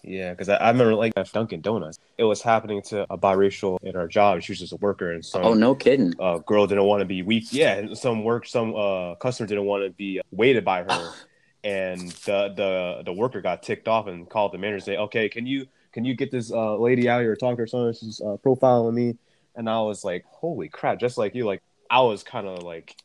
Yeah, 0.04 0.30
because 0.30 0.48
I, 0.48 0.56
I, 0.56 0.70
remember 0.70 0.94
like 0.94 1.12
at 1.16 1.32
Dunkin' 1.32 1.60
Donuts, 1.60 1.98
it 2.18 2.24
was 2.24 2.42
happening 2.42 2.82
to 2.82 3.06
a 3.12 3.16
biracial 3.16 3.78
in 3.82 3.94
our 3.94 4.08
job. 4.08 4.42
She 4.42 4.52
was 4.52 4.58
just 4.58 4.72
a 4.72 4.76
worker, 4.76 5.12
and 5.12 5.24
some 5.24 5.44
oh 5.44 5.54
no 5.54 5.74
kidding, 5.74 6.12
uh, 6.18 6.38
girl 6.38 6.66
didn't 6.66 6.84
want 6.84 7.00
to 7.00 7.04
be 7.04 7.22
weak. 7.22 7.52
Yeah, 7.52 7.94
some 7.94 8.24
work, 8.24 8.46
some 8.46 8.74
uh, 8.74 9.14
customer 9.16 9.46
didn't 9.46 9.64
want 9.64 9.84
to 9.84 9.90
be 9.90 10.20
waited 10.32 10.64
by 10.64 10.82
her, 10.82 11.12
and 11.64 12.00
the 12.26 12.52
the 12.56 13.02
the 13.04 13.12
worker 13.12 13.40
got 13.40 13.62
ticked 13.62 13.86
off 13.86 14.08
and 14.08 14.28
called 14.28 14.52
the 14.52 14.58
manager, 14.58 14.74
and 14.74 14.84
say, 14.84 14.96
"Okay, 14.96 15.28
can 15.28 15.46
you 15.46 15.66
can 15.92 16.04
you 16.04 16.14
get 16.14 16.32
this 16.32 16.50
uh, 16.50 16.76
lady 16.76 17.08
out 17.08 17.20
here 17.20 17.36
talk 17.36 17.56
to 17.56 17.60
her 17.60 17.66
son? 17.68 17.94
She's 17.94 18.20
uh, 18.20 18.36
profiling 18.44 18.94
me." 18.94 19.16
and 19.54 19.68
I 19.68 19.80
was 19.80 20.04
like, 20.04 20.24
"Holy 20.26 20.68
crap!" 20.68 20.98
Just 20.98 21.18
like 21.18 21.34
you, 21.34 21.46
like 21.46 21.62
I 21.90 22.00
was 22.00 22.22
kind 22.22 22.46
of 22.46 22.62
like, 22.62 22.96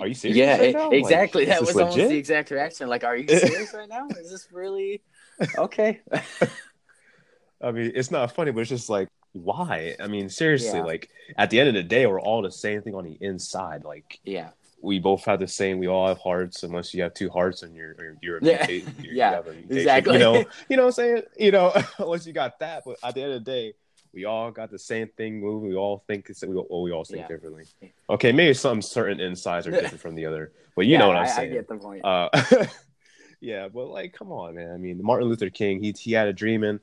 "Are 0.00 0.06
you 0.06 0.14
serious?" 0.14 0.36
Yeah, 0.36 0.58
right 0.58 0.92
exactly. 0.92 1.46
Like, 1.46 1.54
that 1.54 1.60
was 1.60 1.74
legit? 1.74 1.90
almost 1.90 2.08
the 2.08 2.18
exact 2.18 2.50
reaction. 2.50 2.88
Like, 2.88 3.04
"Are 3.04 3.16
you 3.16 3.28
serious 3.38 3.74
right 3.74 3.88
now? 3.88 4.06
Is 4.08 4.30
this 4.30 4.48
really 4.52 5.02
okay?" 5.58 6.00
I 7.62 7.70
mean, 7.70 7.92
it's 7.94 8.10
not 8.10 8.34
funny, 8.34 8.50
but 8.50 8.60
it's 8.60 8.70
just 8.70 8.90
like, 8.90 9.08
why? 9.32 9.94
I 10.00 10.08
mean, 10.08 10.28
seriously, 10.28 10.78
yeah. 10.78 10.84
like 10.84 11.08
at 11.38 11.50
the 11.50 11.60
end 11.60 11.68
of 11.68 11.74
the 11.74 11.82
day, 11.82 12.06
we're 12.06 12.20
all 12.20 12.42
the 12.42 12.50
same 12.50 12.82
thing 12.82 12.94
on 12.94 13.04
the 13.04 13.16
inside. 13.20 13.84
Like, 13.84 14.20
yeah, 14.24 14.50
we 14.82 14.98
both 14.98 15.24
have 15.24 15.40
the 15.40 15.48
same. 15.48 15.78
We 15.78 15.86
all 15.86 16.08
have 16.08 16.18
hearts, 16.18 16.62
unless 16.64 16.92
you 16.92 17.02
have 17.02 17.14
two 17.14 17.30
hearts 17.30 17.62
and 17.62 17.74
you're 17.74 17.94
you're, 17.98 18.16
you're, 18.22 18.38
yeah, 18.42 18.66
you're 18.68 18.84
yeah, 19.00 19.42
exactly. 19.70 20.14
You 20.14 20.18
know, 20.18 20.44
you 20.68 20.76
know 20.76 20.82
what 20.82 20.88
I'm 20.88 20.92
saying? 20.92 21.22
You 21.38 21.52
know, 21.52 21.72
unless 21.98 22.26
you 22.26 22.32
got 22.32 22.58
that, 22.58 22.82
but 22.84 22.96
at 23.02 23.14
the 23.14 23.22
end 23.22 23.32
of 23.32 23.44
the 23.44 23.50
day, 23.50 23.74
we 24.12 24.24
all 24.26 24.50
got 24.50 24.70
the 24.70 24.78
same 24.78 25.08
thing 25.16 25.40
moving. 25.40 25.70
We 25.70 25.76
all 25.76 26.04
think 26.06 26.28
it's 26.28 26.42
we, 26.42 26.54
well, 26.54 26.82
we 26.82 26.92
all 26.92 27.04
think 27.04 27.20
yeah. 27.20 27.28
differently. 27.28 27.64
Okay, 28.10 28.32
maybe 28.32 28.54
some 28.54 28.82
certain 28.82 29.20
insides 29.20 29.66
are 29.66 29.70
different 29.70 30.00
from 30.00 30.14
the 30.14 30.26
other, 30.26 30.52
but 30.76 30.86
you 30.86 30.92
yeah, 30.92 30.98
know 30.98 31.08
what 31.08 31.16
I'm 31.16 31.24
I, 31.24 31.28
saying. 31.28 31.52
I 31.52 31.54
get 31.54 31.68
the 31.68 31.76
point. 31.76 32.04
Uh, 32.04 32.28
yeah, 33.42 33.66
but 33.66 33.88
like, 33.88 34.12
come 34.12 34.30
on, 34.30 34.54
man. 34.54 34.72
I 34.72 34.76
mean, 34.76 35.02
Martin 35.02 35.28
Luther 35.28 35.50
King, 35.50 35.82
he 35.82 35.92
he 35.92 36.12
had 36.12 36.28
a 36.28 36.32
dream, 36.32 36.62
and 36.62 36.78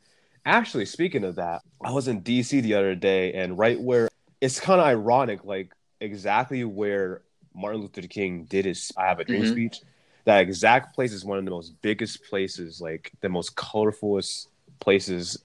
actually, 0.46 0.86
speaking 0.86 1.24
of 1.24 1.36
that, 1.36 1.62
I 1.82 1.92
was 1.92 2.10
in 2.10 2.20
D.C. 2.20 2.60
the 2.60 2.74
other 2.74 2.96
day, 2.96 3.34
and 3.34 3.58
right 3.58 3.80
where 3.80 4.10
it's 4.42 4.60
kind 4.60 4.82
of 4.82 4.86
ironic, 4.86 5.46
like 5.46 5.74
exactly 6.02 6.66
where 6.66 7.22
Martin 7.56 7.82
Luther 7.82 8.02
King 8.02 8.44
did 8.44 8.66
his 8.66 8.92
"I 8.98 9.08
Have 9.08 9.22
a 9.22 9.24
Dream" 9.24 9.44
mm-hmm. 9.44 9.52
speech. 9.54 9.80
That 10.26 10.42
exact 10.42 10.94
place 10.94 11.14
is 11.14 11.24
one 11.24 11.40
of 11.40 11.46
the 11.46 11.52
most 11.52 11.82
biggest 11.82 12.26
places, 12.26 12.82
like 12.82 13.14
the 13.22 13.30
most 13.30 13.56
colorfulest 13.56 14.48
places 14.82 15.42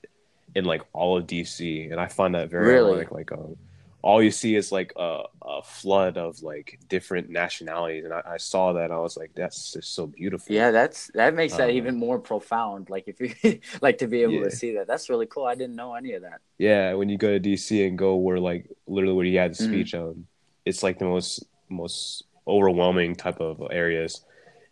in 0.57 0.65
like 0.65 0.83
all 0.93 1.17
of 1.17 1.29
DC, 1.29 1.93
and 1.93 2.01
I 2.01 2.09
find 2.09 2.35
that 2.35 2.51
very 2.51 2.75
really? 2.75 2.91
ironic. 2.91 3.13
Like, 3.13 3.31
um, 3.31 3.57
all 4.05 4.23
you 4.23 4.31
see 4.31 4.55
is 4.55 4.71
like 4.71 4.93
a, 4.97 5.23
a 5.41 5.63
flood 5.63 6.19
of 6.19 6.43
like 6.43 6.79
different 6.89 7.31
nationalities, 7.31 8.05
and 8.05 8.13
I, 8.13 8.23
I, 8.33 8.37
saw 8.37 8.75
that 8.75 8.85
and 8.85 8.93
I 8.93 8.99
was 8.99 9.17
like, 9.17 9.31
that's 9.35 9.73
just 9.73 9.95
so 9.95 10.07
beautiful. 10.07 10.55
Yeah, 10.55 10.73
that's 10.73 11.11
that 11.15 11.35
makes 11.35 11.57
that 11.57 11.71
um, 11.71 11.77
even 11.77 11.97
more 11.97 12.19
profound. 12.19 12.91
Like 12.91 13.05
if 13.09 13.19
you 13.19 13.61
like 13.81 13.97
to 13.99 14.07
be 14.07 14.21
able 14.21 14.35
yeah. 14.35 14.45
to 14.45 14.51
see 14.51 14.75
that, 14.75 14.87
that's 14.87 15.09
really 15.09 15.25
cool. 15.25 15.47
I 15.47 15.55
didn't 15.55 15.75
know 15.75 15.95
any 15.95 16.13
of 16.13 16.21
that. 16.21 16.43
Yeah, 16.59 16.93
when 16.93 17.09
you 17.09 17.17
go 17.17 17.39
to 17.39 17.41
DC 17.41 17.89
and 17.89 17.97
go 17.97 18.17
where 18.17 18.39
like 18.39 18.69
literally 18.87 19.15
where 19.15 19.25
he 19.25 19.37
had 19.37 19.55
the 19.55 19.65
mm-hmm. 19.65 19.73
speech, 19.73 19.93
mm-hmm. 19.95 20.09
um, 20.09 20.27
it's 20.67 20.83
like 20.83 20.99
the 20.99 21.07
most 21.07 21.43
most 21.71 22.25
overwhelming 22.47 23.15
type 23.15 23.41
of 23.41 23.63
areas 23.71 24.21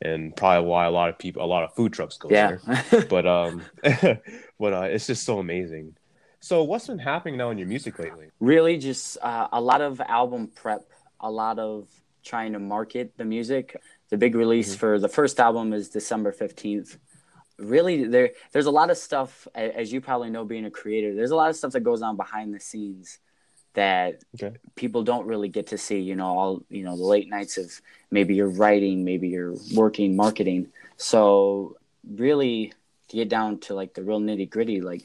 and 0.02 0.37
probably 0.37 0.68
why 0.68 0.85
a 0.85 0.90
lot 0.90 1.09
of 1.09 1.18
people, 1.18 1.42
a 1.42 1.47
lot 1.47 1.64
of 1.64 1.73
food 1.75 1.95
trucks 1.95 2.18
go 2.18 2.28
yeah. 2.28 2.59
there. 2.90 3.07
but 3.09 3.26
um, 3.26 3.62
but 4.61 4.73
uh, 4.75 4.88
it's 4.90 5.07
just 5.07 5.25
so 5.25 5.38
amazing. 5.38 5.97
So, 6.42 6.64
what's 6.64 6.88
been 6.88 6.99
happening 6.99 7.37
now 7.37 7.50
in 7.50 7.58
your 7.58 7.68
music 7.68 8.00
lately? 8.00 8.26
Really, 8.40 8.76
just 8.76 9.16
uh, 9.22 9.46
a 9.52 9.61
lot 9.61 9.80
of 9.80 10.00
album 10.00 10.49
prep, 10.49 10.82
a 11.20 11.30
lot 11.30 11.61
of 11.61 11.87
trying 12.25 12.52
to 12.54 12.58
market 12.58 13.16
the 13.16 13.25
music. 13.25 13.80
The 14.08 14.16
big 14.16 14.34
release 14.34 14.70
mm-hmm. 14.70 14.80
for 14.80 14.99
the 14.99 15.08
first 15.08 15.38
album 15.38 15.72
is 15.72 15.88
December 15.88 16.32
fifteenth. 16.32 16.99
Really, 17.61 18.06
there 18.08 18.30
there's 18.50 18.66
a 18.66 18.72
lot 18.72 18.90
of 18.90 18.99
stuff, 18.99 19.46
as 19.54 19.92
you 19.92 20.00
probably 20.00 20.30
know, 20.30 20.44
being 20.44 20.64
a 20.64 20.70
creator. 20.70 21.14
There's 21.14 21.30
a 21.30 21.37
lot 21.37 21.49
of 21.49 21.54
stuff 21.54 21.72
that 21.72 21.84
goes 21.84 22.02
on 22.02 22.16
behind 22.16 22.52
the 22.52 22.58
scenes 22.58 23.18
that 23.75 24.25
okay. 24.34 24.56
people 24.75 25.04
don't 25.04 25.28
really 25.28 25.49
get 25.49 25.68
to 25.68 25.78
see. 25.78 26.00
You 26.00 26.16
know, 26.16 26.26
all 26.26 26.64
you 26.68 26.82
know, 26.82 26.96
the 26.96 27.04
late 27.04 27.28
nights 27.30 27.56
of 27.56 27.70
maybe 28.11 28.34
you're 28.34 28.50
writing, 28.50 29.04
maybe 29.04 29.28
you're 29.28 29.54
working, 29.76 30.16
marketing. 30.16 30.72
So 30.96 31.76
really, 32.04 32.72
to 33.11 33.16
get 33.16 33.28
down 33.28 33.61
to 33.61 33.75
like 33.75 33.94
the 33.94 34.02
real 34.02 34.18
nitty 34.18 34.50
gritty, 34.50 34.80
like 34.80 35.04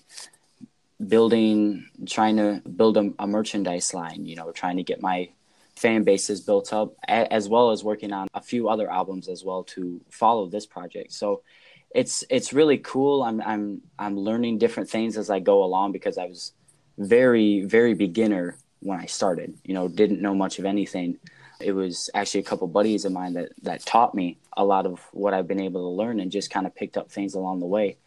building, 1.06 1.88
trying 2.08 2.38
to 2.38 2.62
build 2.76 2.98
a, 2.98 3.12
a, 3.20 3.28
merchandise 3.28 3.94
line. 3.94 4.26
You 4.26 4.36
know, 4.36 4.52
trying 4.52 4.78
to 4.78 4.84
get 4.84 5.02
my 5.02 5.30
fan 5.76 6.04
bases 6.04 6.42
built 6.42 6.74
up, 6.74 6.96
a, 7.08 7.32
as 7.32 7.48
well 7.48 7.72
as 7.72 7.84
working 7.84 8.12
on 8.12 8.28
a 8.34 8.42
few 8.42 8.70
other 8.70 8.90
albums 8.90 9.28
as 9.28 9.44
well 9.44 9.64
to 9.64 10.02
follow 10.10 10.48
this 10.48 10.66
project. 10.66 11.14
So. 11.14 11.44
It's 11.96 12.26
it's 12.30 12.52
really 12.52 12.80
cool. 12.80 13.24
I'm 13.24 13.40
I'm 13.40 13.82
I'm 13.98 14.20
learning 14.20 14.58
different 14.58 14.90
things 14.90 15.18
as 15.18 15.30
I 15.30 15.40
go 15.40 15.64
along 15.64 15.94
because 15.94 16.18
I 16.18 16.26
was 16.26 16.52
very 16.98 17.62
very 17.62 17.94
beginner 17.94 18.58
when 18.80 19.00
I 19.00 19.06
started. 19.06 19.58
You 19.64 19.74
know, 19.74 19.88
didn't 19.88 20.22
know 20.22 20.36
much 20.36 20.60
of 20.60 20.66
anything. 20.66 21.18
It 21.60 21.72
was 21.72 22.10
actually 22.14 22.42
a 22.42 22.44
couple 22.44 22.68
buddies 22.68 23.06
of 23.06 23.12
mine 23.12 23.34
that 23.34 23.50
that 23.64 23.86
taught 23.86 24.14
me 24.14 24.38
a 24.56 24.64
lot 24.64 24.86
of 24.86 25.00
what 25.12 25.34
I've 25.34 25.48
been 25.48 25.62
able 25.62 25.82
to 25.90 25.96
learn 25.96 26.20
and 26.20 26.32
just 26.32 26.52
kind 26.52 26.68
of 26.68 26.76
picked 26.76 26.98
up 26.98 27.12
things 27.12 27.34
along 27.34 27.60
the 27.60 27.66
way. 27.66 27.98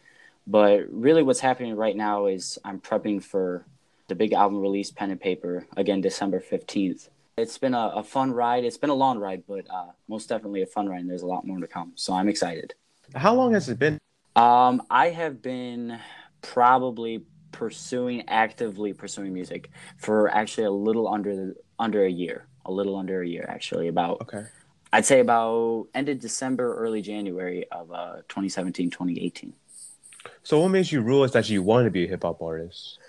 But 0.51 0.81
really, 0.91 1.23
what's 1.23 1.39
happening 1.39 1.77
right 1.77 1.95
now 1.95 2.25
is 2.25 2.59
I'm 2.65 2.81
prepping 2.81 3.23
for 3.23 3.65
the 4.09 4.15
big 4.15 4.33
album 4.33 4.59
release, 4.59 4.91
Pen 4.91 5.09
and 5.09 5.19
Paper, 5.19 5.65
again 5.77 6.01
December 6.01 6.41
fifteenth. 6.41 7.07
It's 7.37 7.57
been 7.57 7.73
a, 7.73 7.93
a 7.95 8.03
fun 8.03 8.33
ride. 8.33 8.65
It's 8.65 8.77
been 8.77 8.89
a 8.89 8.99
long 9.05 9.17
ride, 9.17 9.43
but 9.47 9.65
uh, 9.69 9.91
most 10.09 10.27
definitely 10.27 10.61
a 10.61 10.65
fun 10.65 10.89
ride. 10.89 10.99
And 10.99 11.09
there's 11.09 11.21
a 11.21 11.27
lot 11.27 11.47
more 11.47 11.57
to 11.59 11.67
come. 11.67 11.93
So 11.95 12.13
I'm 12.13 12.27
excited. 12.27 12.73
How 13.15 13.33
long 13.33 13.53
has 13.53 13.69
it 13.69 13.79
been? 13.79 13.97
Um, 14.35 14.83
I 14.89 15.09
have 15.11 15.41
been 15.41 15.97
probably 16.41 17.23
pursuing 17.53 18.27
actively 18.27 18.91
pursuing 18.91 19.33
music 19.33 19.71
for 19.97 20.29
actually 20.29 20.65
a 20.65 20.71
little 20.71 21.07
under 21.07 21.33
the, 21.33 21.55
under 21.79 22.03
a 22.03 22.11
year, 22.11 22.45
a 22.65 22.71
little 22.71 22.97
under 22.97 23.21
a 23.21 23.27
year 23.27 23.45
actually. 23.47 23.87
About 23.87 24.21
Okay. 24.23 24.43
I'd 24.91 25.05
say 25.05 25.21
about 25.21 25.87
ended 25.93 26.19
December, 26.19 26.75
early 26.75 27.01
January 27.01 27.65
of 27.71 27.89
uh, 27.93 28.17
2017, 28.27 28.89
2018. 28.89 29.53
So 30.43 30.59
what 30.59 30.69
made 30.69 30.91
you 30.91 31.01
realize 31.01 31.31
that 31.33 31.49
you 31.49 31.63
wanted 31.63 31.85
to 31.85 31.91
be 31.91 32.05
a 32.05 32.07
hip 32.07 32.23
hop 32.23 32.41
artist? 32.41 32.99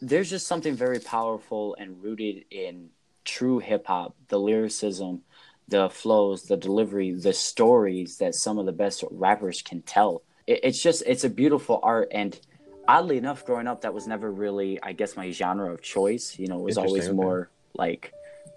There's 0.00 0.30
just 0.30 0.46
something 0.46 0.74
very 0.74 1.00
powerful 1.00 1.76
and 1.78 2.02
rooted 2.02 2.44
in 2.50 2.90
true 3.24 3.58
hip 3.58 3.86
hop, 3.86 4.14
the 4.28 4.38
lyricism, 4.38 5.22
the 5.68 5.90
flows, 5.90 6.44
the 6.44 6.56
delivery, 6.56 7.12
the 7.12 7.32
stories 7.32 8.18
that 8.18 8.34
some 8.34 8.58
of 8.58 8.66
the 8.66 8.72
best 8.72 9.04
rappers 9.10 9.62
can 9.62 9.82
tell. 9.82 10.22
It's 10.46 10.82
just, 10.82 11.02
it's 11.06 11.24
a 11.24 11.30
beautiful 11.30 11.80
art. 11.82 12.08
And 12.10 12.38
oddly 12.86 13.18
enough, 13.18 13.44
growing 13.44 13.66
up, 13.66 13.82
that 13.82 13.92
was 13.92 14.06
never 14.06 14.30
really, 14.32 14.82
I 14.82 14.92
guess, 14.92 15.16
my 15.16 15.30
genre 15.30 15.72
of 15.72 15.82
choice. 15.82 16.38
You 16.38 16.46
know, 16.48 16.58
it 16.60 16.64
was 16.64 16.78
always 16.78 17.04
okay. 17.04 17.12
more 17.12 17.50
like 17.74 18.12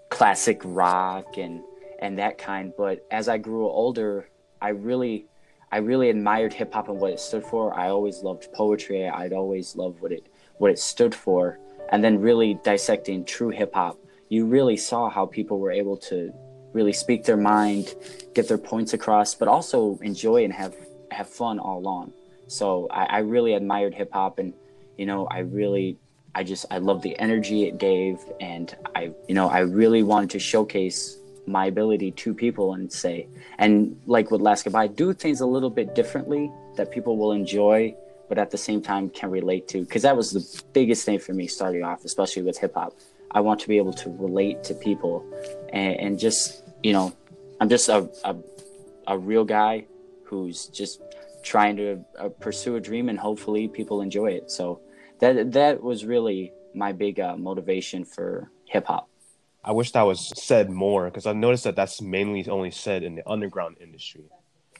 classic 0.08 0.60
rock 0.64 1.36
and 1.36 1.62
and 1.98 2.18
that 2.18 2.38
kind. 2.38 2.72
But 2.76 3.06
as 3.10 3.28
I 3.28 3.38
grew 3.38 3.66
older, 3.66 4.28
I 4.60 4.70
really 4.70 5.26
I 5.72 5.78
really 5.78 6.10
admired 6.10 6.52
hip 6.52 6.74
hop 6.74 6.90
and 6.90 7.00
what 7.00 7.12
it 7.12 7.18
stood 7.18 7.44
for. 7.44 7.72
I 7.74 7.88
always 7.88 8.22
loved 8.22 8.52
poetry. 8.52 9.08
I'd 9.08 9.32
always 9.32 9.74
loved 9.74 10.02
what 10.02 10.12
it 10.12 10.26
what 10.58 10.70
it 10.70 10.78
stood 10.78 11.14
for. 11.14 11.58
And 11.90 12.04
then 12.04 12.20
really 12.20 12.58
dissecting 12.62 13.24
true 13.24 13.48
hip 13.48 13.72
hop, 13.72 13.98
you 14.28 14.44
really 14.44 14.76
saw 14.76 15.08
how 15.08 15.24
people 15.24 15.58
were 15.58 15.72
able 15.72 15.96
to 16.08 16.32
really 16.74 16.92
speak 16.92 17.24
their 17.24 17.38
mind, 17.38 17.94
get 18.34 18.48
their 18.48 18.58
points 18.58 18.92
across, 18.92 19.34
but 19.34 19.48
also 19.48 19.98
enjoy 20.02 20.44
and 20.44 20.52
have 20.52 20.76
have 21.10 21.28
fun 21.28 21.58
all 21.58 21.78
along. 21.78 22.12
So 22.48 22.86
I, 22.90 23.04
I 23.04 23.18
really 23.20 23.54
admired 23.54 23.94
hip 23.94 24.12
hop 24.12 24.38
and 24.38 24.52
you 24.98 25.06
know, 25.06 25.26
I 25.30 25.38
really 25.38 25.96
I 26.34 26.44
just 26.44 26.66
I 26.70 26.78
love 26.78 27.00
the 27.00 27.18
energy 27.18 27.64
it 27.64 27.78
gave 27.78 28.18
and 28.40 28.76
I 28.94 29.12
you 29.26 29.34
know, 29.34 29.48
I 29.48 29.60
really 29.60 30.02
wanted 30.02 30.28
to 30.30 30.38
showcase 30.38 31.16
my 31.46 31.66
ability 31.66 32.10
to 32.12 32.32
people 32.32 32.74
and 32.74 32.92
say 32.92 33.26
and 33.58 34.00
like 34.06 34.30
with 34.30 34.40
Last 34.40 34.64
Goodbye, 34.64 34.86
do 34.86 35.12
things 35.12 35.40
a 35.40 35.46
little 35.46 35.70
bit 35.70 35.94
differently 35.94 36.50
that 36.76 36.90
people 36.90 37.16
will 37.16 37.32
enjoy 37.32 37.94
but 38.28 38.38
at 38.38 38.50
the 38.50 38.58
same 38.58 38.80
time 38.80 39.10
can 39.10 39.30
relate 39.30 39.68
to 39.68 39.80
because 39.80 40.02
that 40.02 40.16
was 40.16 40.30
the 40.30 40.62
biggest 40.72 41.04
thing 41.04 41.18
for 41.18 41.32
me 41.34 41.46
starting 41.46 41.82
off 41.82 42.04
especially 42.04 42.42
with 42.42 42.58
hip 42.58 42.74
hop. 42.74 42.94
I 43.30 43.40
want 43.40 43.60
to 43.60 43.68
be 43.68 43.76
able 43.78 43.94
to 43.94 44.10
relate 44.10 44.62
to 44.64 44.74
people 44.74 45.24
and, 45.72 45.96
and 46.00 46.18
just 46.18 46.62
you 46.82 46.92
know 46.92 47.12
i'm 47.60 47.68
just 47.68 47.88
a, 47.88 48.10
a, 48.24 48.36
a 49.06 49.18
real 49.18 49.44
guy 49.44 49.86
who's 50.24 50.66
just 50.66 51.02
trying 51.42 51.76
to 51.76 52.04
uh, 52.18 52.28
pursue 52.28 52.76
a 52.76 52.80
dream 52.80 53.08
and 53.08 53.18
hopefully 53.18 53.68
people 53.68 54.00
enjoy 54.00 54.30
it. 54.30 54.50
So 54.50 54.80
that 55.20 55.52
that 55.52 55.82
was 55.82 56.04
really 56.04 56.52
my 56.74 56.92
big 56.92 57.20
uh, 57.20 57.36
motivation 57.36 58.04
for 58.04 58.50
hip 58.64 58.86
hop 58.86 59.08
I 59.64 59.72
wish 59.72 59.92
that 59.92 60.02
was 60.02 60.20
said 60.42 60.70
more 60.70 61.04
because 61.06 61.26
I 61.26 61.32
noticed 61.32 61.64
that 61.64 61.76
that's 61.76 62.00
mainly 62.00 62.46
only 62.48 62.70
said 62.70 63.02
in 63.02 63.14
the 63.14 63.28
underground 63.28 63.76
industry. 63.80 64.24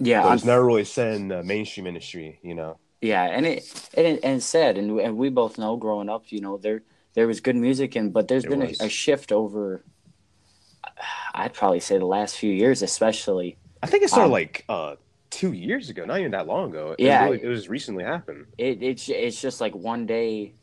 yeah 0.01 0.27
I'm- 0.27 0.35
it's 0.35 0.45
never 0.45 0.65
really 0.65 0.85
said 0.85 1.15
in 1.17 1.29
the 1.29 1.43
mainstream 1.43 1.87
industry, 1.87 2.41
you 2.43 2.55
know. 2.55 2.79
Yeah, 3.01 3.25
and 3.25 3.47
it 3.47 3.91
and 3.95 4.21
and 4.25 4.43
sad, 4.43 4.79
and 4.79 4.99
and 5.01 5.17
we 5.17 5.29
both 5.29 5.59
know 5.59 5.77
growing 5.77 6.09
up, 6.09 6.31
you 6.31 6.41
know, 6.41 6.57
there 6.57 6.83
there 7.15 7.27
was 7.27 7.41
good 7.41 7.57
music, 7.57 7.97
and 7.97 8.13
but 8.13 8.29
there's 8.29 8.45
There 8.45 8.51
been 8.51 8.63
a, 8.63 8.73
a 8.85 8.89
shift 8.89 9.33
over. 9.33 9.85
I'd 11.35 11.55
probably 11.55 11.81
say 11.81 11.99
the 11.99 12.07
last 12.07 12.37
few 12.37 12.53
years, 12.53 12.83
especially. 12.83 13.59
I 13.83 13.87
think 13.87 14.05
it 14.05 14.11
started 14.11 14.29
Um, 14.29 14.33
like 14.33 14.65
uh 14.69 14.97
two 15.31 15.53
years 15.53 15.91
ago, 15.91 16.05
not 16.05 16.19
even 16.21 16.33
that 16.33 16.47
long 16.47 16.71
ago. 16.71 16.95
It 17.01 17.05
Yeah. 17.05 17.25
really, 17.25 17.43
it 17.43 17.49
was 17.49 17.69
recently 17.69 18.05
happened. 18.05 18.47
It 18.59 18.83
it's 18.83 19.09
it's 19.09 19.41
just 19.41 19.61
like 19.61 19.75
one 19.75 20.07
day, 20.07 20.55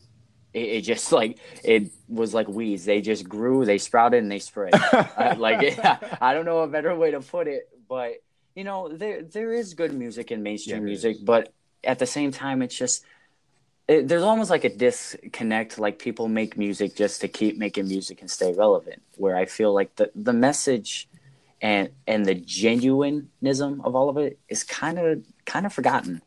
it, 0.53 0.59
it 0.59 0.81
just 0.81 1.11
like 1.19 1.39
it 1.63 1.91
was 2.07 2.33
like 2.33 2.47
weeds. 2.47 2.85
They 2.85 3.01
just 3.01 3.27
grew, 3.27 3.65
they 3.65 3.77
sprouted, 3.77 4.21
and 4.23 4.31
they 4.31 4.39
spread. 4.39 4.73
Uh, 4.75 5.35
like 5.37 5.79
I 6.21 6.33
don't 6.33 6.45
know 6.45 6.59
a 6.59 6.67
better 6.67 6.95
way 6.95 7.11
to 7.11 7.19
put 7.21 7.47
it, 7.47 7.69
but 7.87 8.13
you 8.55 8.63
know 8.63 8.89
there 8.89 9.21
there 9.23 9.53
is 9.53 9.73
good 9.73 9.93
music 9.93 10.31
in 10.31 10.43
mainstream 10.43 10.77
Yeah, 10.77 10.83
music, 10.83 11.15
is. 11.17 11.21
but 11.21 11.53
at 11.83 11.99
the 11.99 12.05
same 12.07 12.31
time, 12.31 12.61
it's 12.61 12.77
just 12.77 13.05
it, 13.87 14.07
there's 14.07 14.23
almost 14.23 14.49
like 14.49 14.63
a 14.63 14.69
disconnect. 14.75 15.79
Like 15.79 15.99
people 15.99 16.27
make 16.27 16.57
music 16.57 16.95
just 16.95 17.21
to 17.21 17.27
keep 17.27 17.57
making 17.57 17.87
music 17.87 18.21
and 18.21 18.29
stay 18.29 18.53
relevant. 18.53 19.01
Where 19.17 19.35
I 19.35 19.45
feel 19.45 19.73
like 19.73 19.95
the 19.95 20.11
the 20.15 20.33
message 20.33 21.07
and 21.61 21.89
and 22.07 22.25
the 22.25 22.35
genuineism 22.35 23.83
of 23.83 23.95
all 23.95 24.09
of 24.09 24.17
it 24.17 24.39
is 24.47 24.63
kind 24.63 24.99
of 24.99 25.23
kind 25.45 25.65
of 25.65 25.73
forgotten. 25.73 26.21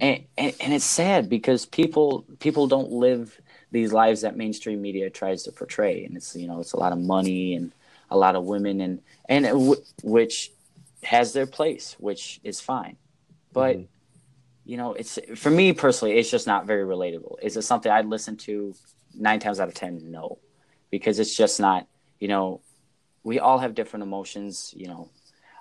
And, 0.00 0.24
and 0.36 0.54
and 0.60 0.74
it's 0.74 0.84
sad 0.84 1.28
because 1.28 1.66
people 1.66 2.24
people 2.40 2.66
don't 2.66 2.90
live 2.90 3.40
these 3.70 3.92
lives 3.92 4.22
that 4.22 4.36
mainstream 4.36 4.82
media 4.82 5.08
tries 5.10 5.44
to 5.44 5.52
portray, 5.52 6.04
and 6.04 6.16
it's 6.16 6.34
you 6.34 6.48
know 6.48 6.60
it's 6.60 6.72
a 6.72 6.78
lot 6.78 6.92
of 6.92 6.98
money 6.98 7.54
and 7.54 7.72
a 8.10 8.16
lot 8.16 8.34
of 8.34 8.44
women 8.44 8.80
and 8.80 9.00
and 9.28 9.44
w- 9.46 9.82
which 10.02 10.50
has 11.04 11.32
their 11.32 11.46
place, 11.46 11.94
which 11.98 12.40
is 12.42 12.60
fine, 12.60 12.96
but 13.52 13.76
Mhm. 13.76 13.86
you 14.64 14.76
know 14.76 14.94
it's 14.94 15.18
for 15.36 15.50
me 15.50 15.72
personally, 15.72 16.18
it's 16.18 16.30
just 16.30 16.46
not 16.46 16.66
very 16.66 16.84
relatable. 16.84 17.36
Is 17.42 17.56
it 17.56 17.62
something 17.62 17.90
I'd 17.92 18.06
listen 18.06 18.36
to 18.38 18.74
nine 19.14 19.38
times 19.38 19.60
out 19.60 19.68
of 19.68 19.74
ten? 19.74 20.10
No, 20.10 20.38
because 20.90 21.18
it's 21.20 21.36
just 21.36 21.60
not. 21.60 21.86
You 22.18 22.28
know, 22.28 22.60
we 23.22 23.38
all 23.38 23.58
have 23.58 23.74
different 23.74 24.02
emotions. 24.02 24.72
You 24.76 24.88
know, 24.88 25.08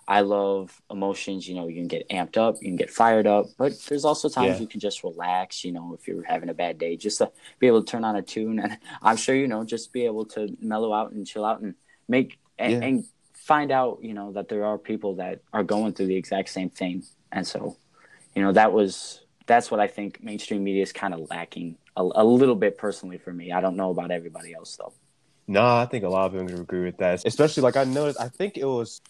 I 0.08 0.22
love 0.22 0.82
emotions. 0.92 1.48
You 1.48 1.56
know, 1.56 1.68
you 1.68 1.76
can 1.76 1.88
get 1.88 2.10
amped 2.10 2.38
up, 2.38 2.56
you 2.62 2.68
can 2.68 2.76
get 2.76 2.90
fired 2.90 3.26
up, 3.28 3.46
but 3.58 3.74
there's 3.88 4.06
also 4.06 4.28
times 4.30 4.56
Yeah. 4.56 4.62
you 4.62 4.68
can 4.68 4.80
just 4.80 5.04
relax. 5.04 5.64
You 5.64 5.72
know, 5.72 5.94
if 5.98 6.08
you're 6.08 6.24
having 6.24 6.50
a 6.50 6.54
bad 6.54 6.78
day, 6.78 6.98
just 6.98 7.20
to 7.20 7.32
be 7.60 7.68
able 7.68 7.84
to 7.84 7.90
turn 7.90 8.04
on 8.04 8.16
a 8.16 8.22
tune, 8.22 8.60
and 8.60 8.78
I'm 9.02 9.18
sure 9.18 9.36
you 9.36 9.48
know, 9.48 9.64
just 9.64 9.94
be 9.94 10.06
able 10.06 10.26
to 10.26 10.56
mellow 10.62 10.94
out 10.94 11.12
and 11.12 11.26
chill 11.26 11.46
out 11.46 11.62
and 11.62 11.76
make 12.08 12.38
and, 12.60 12.72
Yeah. 12.74 12.80
and 12.80 13.06
find 13.34 13.72
out, 13.72 14.00
you 14.02 14.14
know, 14.14 14.32
that 14.34 14.48
there 14.50 14.66
are 14.66 14.78
people 14.78 15.16
that 15.16 15.42
are 15.54 15.64
going 15.64 15.94
through 15.94 16.08
the 16.08 16.16
exact 16.16 16.50
same 16.50 16.70
thing, 16.70 17.04
and 17.32 17.46
so, 17.48 17.78
you 18.36 18.42
know, 18.42 18.52
that 18.52 18.74
was 18.74 19.22
that's 19.46 19.70
what 19.70 19.80
I 19.80 19.88
think 19.88 20.24
mainstream 20.24 20.64
media 20.64 20.84
is 20.84 20.94
kind 20.94 21.14
of 21.14 21.30
lacking 21.30 21.78
a, 21.98 22.02
a 22.16 22.24
little 22.24 22.56
bit 22.56 22.78
personally 22.78 23.18
for 23.18 23.34
me. 23.34 23.52
I 23.52 23.60
don't 23.60 23.76
know 23.76 23.90
about 23.92 24.10
everybody 24.12 24.54
else 24.54 24.76
though. 24.78 24.94
No, 25.48 25.66
I 25.66 25.86
think 25.86 26.06
a 26.06 26.10
lot 26.10 26.34
of 26.34 26.40
people 26.48 26.62
agree 26.62 26.86
with 26.86 26.98
that. 26.98 27.26
Especially 27.26 27.62
like 27.64 27.76
I 27.76 27.84
noticed, 27.84 28.22
I 28.22 28.30
think 28.30 28.58
it 28.58 28.64
was 28.66 29.02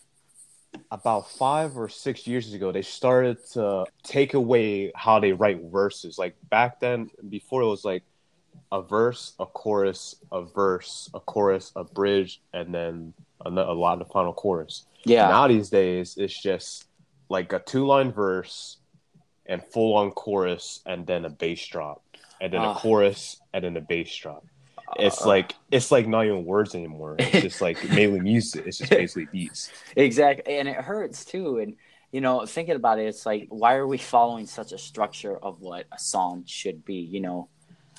about 0.91 1.29
five 1.31 1.77
or 1.77 1.89
six 1.89 2.27
years 2.27 2.53
ago, 2.53 2.71
they 2.71 2.81
started 2.81 3.37
to 3.53 3.85
take 4.03 4.33
away 4.33 4.91
how 4.95 5.19
they 5.19 5.31
write 5.33 5.61
verses. 5.71 6.17
Like 6.17 6.35
back 6.49 6.79
then, 6.79 7.09
before 7.29 7.61
it 7.61 7.67
was 7.67 7.83
like 7.85 8.03
a 8.71 8.81
verse, 8.81 9.33
a 9.39 9.45
chorus, 9.45 10.15
a 10.31 10.43
verse, 10.43 11.09
a 11.13 11.19
chorus, 11.19 11.71
a 11.75 11.83
bridge, 11.83 12.41
and 12.53 12.73
then 12.73 13.13
a, 13.45 13.49
a 13.49 13.73
lot 13.73 13.93
of 14.01 14.07
the 14.07 14.11
final 14.13 14.33
chorus. 14.33 14.85
Yeah, 15.05 15.27
Now 15.27 15.47
these 15.47 15.69
days, 15.69 16.15
it's 16.17 16.39
just 16.41 16.85
like 17.29 17.51
a 17.53 17.59
two 17.59 17.85
line 17.85 18.11
verse 18.11 18.77
and 19.45 19.61
full 19.73 19.95
on 19.95 20.11
chorus, 20.11 20.81
and 20.85 21.05
then 21.05 21.25
a 21.25 21.29
bass 21.29 21.65
drop, 21.67 22.01
and 22.39 22.53
then 22.53 22.61
a 22.61 22.69
Ah. 22.69 22.75
chorus, 22.79 23.41
and 23.53 23.65
then 23.65 23.75
a 23.75 23.81
bass 23.81 24.15
drop. 24.15 24.45
It's 24.97 25.25
Uh, 25.25 25.27
like 25.27 25.55
it's 25.71 25.91
like 25.91 26.07
not 26.07 26.25
even 26.25 26.45
words 26.45 26.75
anymore. 26.75 27.15
It's 27.19 27.39
just 27.39 27.61
like 27.61 27.83
mainly 27.89 28.19
music. 28.19 28.65
It's 28.67 28.77
just 28.77 28.95
basically 28.95 29.25
beats. 29.25 29.73
exactly, 29.95 30.57
and 30.57 30.67
it 30.67 30.75
hurts 30.77 31.25
too. 31.25 31.59
And 31.59 31.75
you 32.11 32.21
know, 32.21 32.45
thinking 32.45 32.75
about 32.75 32.99
it, 32.99 33.07
it's 33.07 33.25
like 33.25 33.47
why 33.49 33.75
are 33.75 33.87
we 33.87 33.97
following 33.97 34.45
such 34.45 34.71
a 34.71 34.77
structure 34.77 35.37
of 35.37 35.59
what 35.61 35.85
a 35.91 35.99
song 35.99 36.43
should 36.47 36.85
be? 36.85 36.95
You 36.95 37.21
know, 37.21 37.49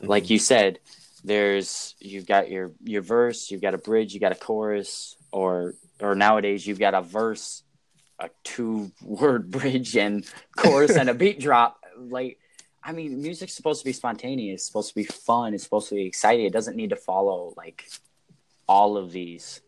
like 0.02 0.30
you 0.30 0.38
said, 0.38 0.80
there's 1.24 1.94
you've 2.00 2.26
got 2.26 2.50
your 2.50 2.72
your 2.82 3.02
verse, 3.02 3.50
you've 3.50 3.62
got 3.62 3.74
a 3.74 3.78
bridge, 3.78 4.14
you 4.14 4.20
got 4.20 4.32
a 4.32 4.36
chorus, 4.36 5.16
or 5.32 5.74
or 6.00 6.14
nowadays 6.14 6.66
you've 6.66 6.78
got 6.78 6.94
a 6.94 7.02
verse, 7.02 7.62
a 8.18 8.30
two 8.44 8.92
word 9.02 9.50
bridge 9.52 9.96
and 9.96 10.24
chorus 10.56 10.96
and 10.96 11.10
a 11.10 11.14
beat 11.14 11.40
drop. 11.40 11.78
Like, 11.98 12.38
I 12.84 12.92
mean, 12.92 13.22
music's 13.22 13.54
supposed 13.54 13.80
to 13.80 13.86
be 13.86 13.94
spontaneous, 13.94 14.60
it's 14.60 14.66
supposed 14.66 14.90
to 14.90 14.94
be 14.94 15.04
fun, 15.04 15.54
it's 15.54 15.64
supposed 15.64 15.88
to 15.88 15.94
be 15.94 16.04
exciting. 16.04 16.44
It 16.44 16.52
doesn't 16.52 16.76
need 16.76 16.90
to 16.90 16.96
follow 16.96 17.54
like 17.56 17.88
all 18.68 18.98
of 18.98 19.10
these 19.10 19.62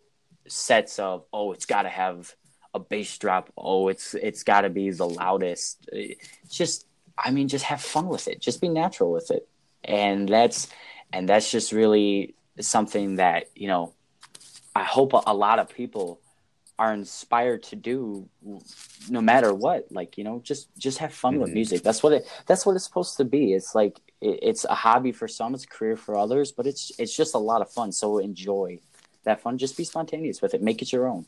sets 0.46 0.98
of 0.98 1.24
oh, 1.32 1.52
it's 1.52 1.66
got 1.66 1.82
to 1.82 1.88
have 1.88 2.34
a 2.74 2.78
bass 2.78 3.16
drop. 3.16 3.50
Oh, 3.56 3.88
it's 3.88 4.14
it's 4.14 4.42
got 4.42 4.62
to 4.62 4.70
be 4.70 4.90
the 4.90 5.08
loudest. 5.08 5.88
Just, 6.50 6.86
I 7.18 7.30
mean, 7.30 7.48
just 7.48 7.64
have 7.64 7.80
fun 7.80 8.08
with 8.08 8.28
it. 8.28 8.40
Just 8.40 8.60
be 8.60 8.68
natural 8.68 9.10
with 9.10 9.30
it, 9.30 9.48
and 9.82 10.28
that's 10.28 10.68
and 11.12 11.26
that's 11.28 11.50
just 11.50 11.72
really 11.72 12.34
something 12.60 13.16
that 13.16 13.50
you 13.54 13.68
know. 13.68 13.94
I 14.74 14.84
hope 14.84 15.14
a, 15.14 15.22
a 15.26 15.32
lot 15.32 15.58
of 15.58 15.70
people 15.70 16.20
are 16.78 16.92
inspired 16.92 17.62
to 17.62 17.74
do 17.76 18.28
no 19.08 19.20
matter 19.20 19.54
what 19.54 19.90
like 19.90 20.18
you 20.18 20.24
know 20.24 20.40
just 20.44 20.68
just 20.76 20.98
have 20.98 21.12
fun 21.12 21.38
with 21.38 21.50
Mhm. 21.50 21.54
music 21.54 21.82
that's 21.82 22.02
what 22.02 22.12
it 22.12 22.26
that's 22.46 22.66
what 22.66 22.76
it's 22.76 22.84
supposed 22.84 23.16
to 23.16 23.24
be 23.24 23.54
it's 23.54 23.74
like 23.74 23.98
it, 24.20 24.38
it's 24.42 24.64
a 24.66 24.74
hobby 24.74 25.10
for 25.12 25.26
some 25.26 25.54
it's 25.54 25.64
a 25.64 25.68
career 25.68 25.96
for 25.96 26.16
others 26.18 26.52
but 26.52 26.66
it's 26.66 26.92
it's 26.98 27.16
just 27.16 27.34
a 27.34 27.38
lot 27.38 27.62
of 27.62 27.70
fun 27.70 27.92
so 27.92 28.18
enjoy 28.18 28.78
that 29.24 29.40
fun. 29.40 29.58
Just 29.58 29.76
be 29.76 29.82
spontaneous 29.82 30.40
with 30.40 30.54
it. 30.54 30.62
Make 30.62 30.82
it 30.82 30.92
your 30.92 31.08
own. 31.08 31.26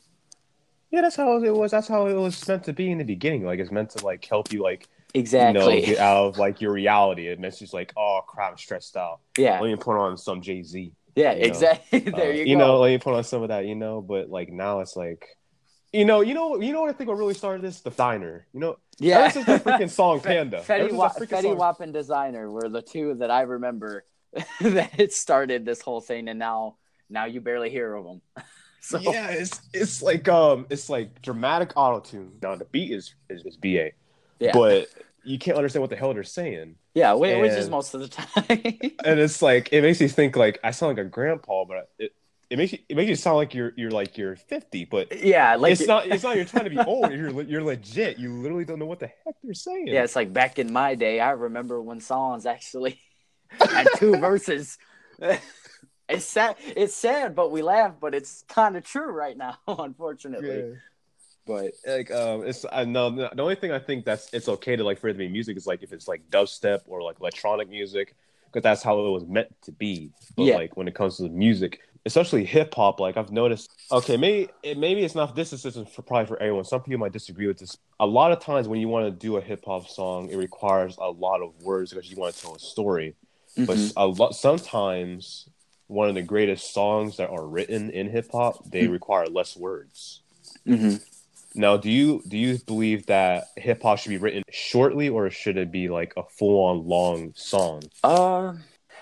Yeah, 0.89 1.01
that's 1.01 1.17
how 1.17 1.43
it 1.43 1.53
was. 1.53 1.71
That's 1.71 1.89
how 1.89 2.05
it 2.07 2.13
was 2.13 2.47
meant 2.47 2.63
to 2.63 2.71
be 2.71 2.89
in 2.91 2.97
the 2.97 3.03
beginning. 3.03 3.43
Like 3.43 3.59
it's 3.59 3.71
meant 3.71 3.89
to 3.89 4.05
like 4.05 4.23
help 4.23 4.53
you 4.53 4.61
like 4.63 4.87
Exactly. 5.13 5.59
you 5.75 5.81
know 5.81 5.85
get 5.85 5.97
out 5.97 6.25
of 6.27 6.37
like 6.37 6.61
your 6.61 6.71
reality. 6.71 7.27
It 7.27 7.39
meant 7.41 7.57
just 7.57 7.73
like 7.73 7.91
oh 7.97 8.21
crap, 8.25 8.51
I'm 8.51 8.57
stressed 8.57 8.95
out. 8.95 9.19
yeah. 9.37 9.59
Let 9.59 9.69
me 9.69 9.75
put 9.75 9.97
on 9.97 10.15
some 10.17 10.41
Jay 10.41 10.63
Z. 10.63 10.93
Yeah. 11.15 11.33
you 11.33 11.39
know, 11.41 11.45
Exactly. 11.47 11.99
there 11.99 12.29
Uh, 12.29 12.33
you, 12.33 12.43
you 12.45 12.55
know, 12.55 12.79
let 12.79 12.89
me 12.91 12.97
put 12.99 13.13
on 13.15 13.23
some 13.25 13.41
of 13.43 13.49
that. 13.49 13.65
You 13.65 13.75
know, 13.75 13.99
but 14.01 14.29
like 14.29 14.49
now 14.49 14.79
it's 14.79 14.95
like. 14.95 15.25
You 15.91 16.05
know, 16.05 16.21
you 16.21 16.33
know, 16.35 16.59
you 16.61 16.71
know 16.71 16.81
what 16.81 16.89
I 16.89 16.93
think 16.93 17.07
what 17.09 17.17
really 17.17 17.33
started 17.33 17.63
this? 17.63 17.79
The 17.81 17.89
diner. 17.89 18.45
You 18.53 18.59
know, 18.59 18.77
yeah. 18.99 19.19
ever 19.19 19.31
since 19.31 19.45
the 19.47 19.57
freaking 19.71 19.89
song 19.89 20.19
Panda. 20.19 20.61
Fetty, 20.61 20.91
Wa- 20.91 21.09
Fetty 21.09 21.41
song- 21.43 21.57
Wap 21.57 21.81
and 21.81 21.93
Desiigner 21.93 22.51
were 22.51 22.69
the 22.69 22.81
two 22.81 23.15
that 23.15 23.31
I 23.31 23.41
remember 23.41 24.03
that 24.61 24.99
it 24.99 25.13
started 25.13 25.65
this 25.65 25.81
whole 25.81 26.01
thing, 26.01 26.27
and 26.27 26.37
now 26.37 26.75
now 27.09 27.25
you 27.25 27.41
barely 27.41 27.69
hear 27.71 27.93
of 27.95 28.05
them. 28.05 28.21
so 28.81 28.99
Yeah, 28.99 29.29
it's 29.31 29.61
it's 29.73 30.01
like 30.03 30.27
um 30.29 30.67
it's 30.69 30.89
like 30.89 31.21
dramatic 31.23 31.71
auto 31.75 31.99
tune. 32.01 32.33
Now 32.41 32.55
the 32.55 32.65
beat 32.65 32.91
is 32.91 33.15
is, 33.29 33.43
is 33.45 33.57
BA, 33.57 33.89
yeah, 34.39 34.51
but 34.53 34.87
you 35.23 35.39
can't 35.39 35.57
understand 35.57 35.81
what 35.81 35.89
the 35.89 35.95
hell 35.95 36.13
they're 36.13 36.23
saying. 36.23 36.75
yeah, 36.93 37.13
whi- 37.13 37.41
which 37.41 37.51
is 37.53 37.69
most 37.69 37.93
of 37.95 38.01
the 38.01 38.07
time. 38.09 38.93
And 39.03 39.19
it's 39.19 39.41
like 39.41 39.69
it 39.73 39.81
makes 39.81 39.99
you 39.99 40.07
think 40.07 40.35
like 40.35 40.59
I 40.63 40.69
sound 40.71 40.95
like 40.97 41.05
a 41.05 41.09
grandpa, 41.09 41.65
but 41.65 41.89
it 41.97 42.13
it 42.49 42.57
makes 42.57 42.71
you 42.71 42.79
it 42.89 42.97
makes 42.97 43.09
you 43.09 43.15
sound 43.15 43.37
like 43.37 43.53
you're 43.53 43.73
you're 43.75 43.91
like 43.91 44.17
you're 44.17 44.35
50, 44.35 44.85
but 44.85 45.23
yeah, 45.23 45.55
like 45.55 45.73
it's 45.73 45.85
not 45.85 46.07
it's 46.07 46.23
not 46.23 46.35
you're 46.35 46.45
trying 46.45 46.63
to 46.63 46.69
be 46.69 46.79
old. 46.87 47.11
You're 47.11 47.41
you're 47.43 47.63
legit. 47.63 48.17
You 48.17 48.33
literally 48.33 48.65
don't 48.65 48.79
know 48.79 48.87
what 48.87 48.99
the 48.99 49.07
heck 49.07 49.35
they're 49.43 49.53
saying. 49.53 49.87
Yeah, 49.87 50.03
it's 50.03 50.15
like 50.15 50.33
back 50.33 50.57
in 50.57 50.73
my 50.73 50.95
day. 50.95 51.19
I 51.19 51.31
remember 51.31 51.81
when 51.81 52.01
songs 52.01 52.45
actually 52.45 52.99
had 53.49 53.87
two 53.97 54.15
verses. 54.19 54.79
It's 56.07 56.25
sad. 56.25 56.55
It's 56.75 56.95
sad, 56.95 57.35
but 57.35 57.51
we 57.51 57.61
laugh. 57.61 57.93
But 57.99 58.15
it's 58.15 58.43
kind 58.47 58.75
of 58.75 58.83
true 58.83 59.11
right 59.11 59.37
now, 59.37 59.57
unfortunately. 59.67 60.57
Yeah. 60.57 60.75
But 61.45 61.73
like 61.85 62.11
um 62.11 62.45
it's 62.47 62.65
I 62.71 62.85
know 62.85 63.11
the 63.11 63.41
only 63.41 63.55
thing 63.55 63.71
I 63.71 63.79
think 63.79 64.05
that's 64.05 64.33
it's 64.33 64.49
okay 64.49 64.75
to 64.75 64.83
like 64.83 64.99
for 64.99 65.07
it 65.07 65.13
to 65.13 65.19
be 65.19 65.27
music 65.27 65.55
is 65.55 65.67
like 65.67 65.83
if 65.83 65.93
it's 65.93 66.07
like 66.07 66.29
dubstep 66.31 66.81
or 66.87 67.03
like 67.03 67.19
electronic 67.19 67.69
music 67.69 68.15
because 68.51 68.63
that's 68.63 68.83
how 68.83 68.99
it 69.05 69.09
was 69.09 69.25
meant 69.25 69.49
to 69.63 69.71
be. 69.71 70.11
But 70.35 70.43
Yeah. 70.43 70.55
like 70.55 70.77
when 70.77 70.87
it 70.87 70.95
comes 70.95 71.17
to 71.17 71.23
the 71.23 71.29
music, 71.29 71.79
especially 72.05 72.45
hip 72.45 72.73
hop, 72.73 72.99
like 72.99 73.17
I've 73.17 73.31
noticed. 73.31 73.69
Okay, 73.91 74.17
maybe 74.17 74.49
it, 74.63 74.77
maybe 74.77 75.03
it's 75.03 75.15
not 75.15 75.35
this 75.35 75.53
isn't 75.53 75.89
for 75.89 76.01
probably 76.01 76.27
for 76.27 76.39
everyone. 76.41 76.63
Some 76.63 76.81
people 76.81 76.99
might 76.99 77.11
disagree 77.11 77.47
with 77.47 77.59
this. 77.59 77.77
A 77.99 78.05
lot 78.05 78.31
of 78.31 78.39
times 78.39 78.67
when 78.67 78.79
you 78.79 78.87
want 78.87 79.05
to 79.05 79.11
do 79.11 79.37
a 79.37 79.41
hip 79.41 79.63
hop 79.65 79.87
song, 79.87 80.29
it 80.29 80.35
requires 80.35 80.95
a 80.99 81.09
lot 81.09 81.41
of 81.41 81.53
words 81.63 81.91
because 81.93 82.09
you 82.09 82.17
want 82.17 82.35
to 82.35 82.41
tell 82.41 82.55
a 82.55 82.59
story. 82.59 83.15
But 83.57 83.67
mhm. 83.77 83.93
a 83.97 84.07
lot 84.07 84.35
sometimes 84.35 85.49
one 85.87 86.07
of 86.07 86.15
the 86.15 86.21
greatest 86.21 86.73
songs 86.73 87.17
that 87.17 87.29
are 87.29 87.45
written 87.45 87.89
in 87.89 88.09
hip 88.09 88.31
hop 88.31 88.69
they 88.69 88.87
require 88.87 89.25
less 89.27 89.57
words. 89.57 90.21
Mhm. 90.67 91.01
Now, 91.55 91.77
do 91.77 91.89
you 91.89 92.23
do 92.27 92.37
you 92.37 92.57
believe 92.59 93.07
that 93.07 93.45
hip 93.57 93.81
hop 93.81 93.99
should 93.99 94.09
be 94.09 94.17
written 94.17 94.43
shortly, 94.51 95.09
or 95.09 95.29
should 95.29 95.57
it 95.57 95.71
be 95.71 95.89
like 95.89 96.13
a 96.15 96.23
full 96.23 96.63
on 96.65 96.87
long 96.87 97.33
song? 97.35 97.89
Uh, 98.03 98.53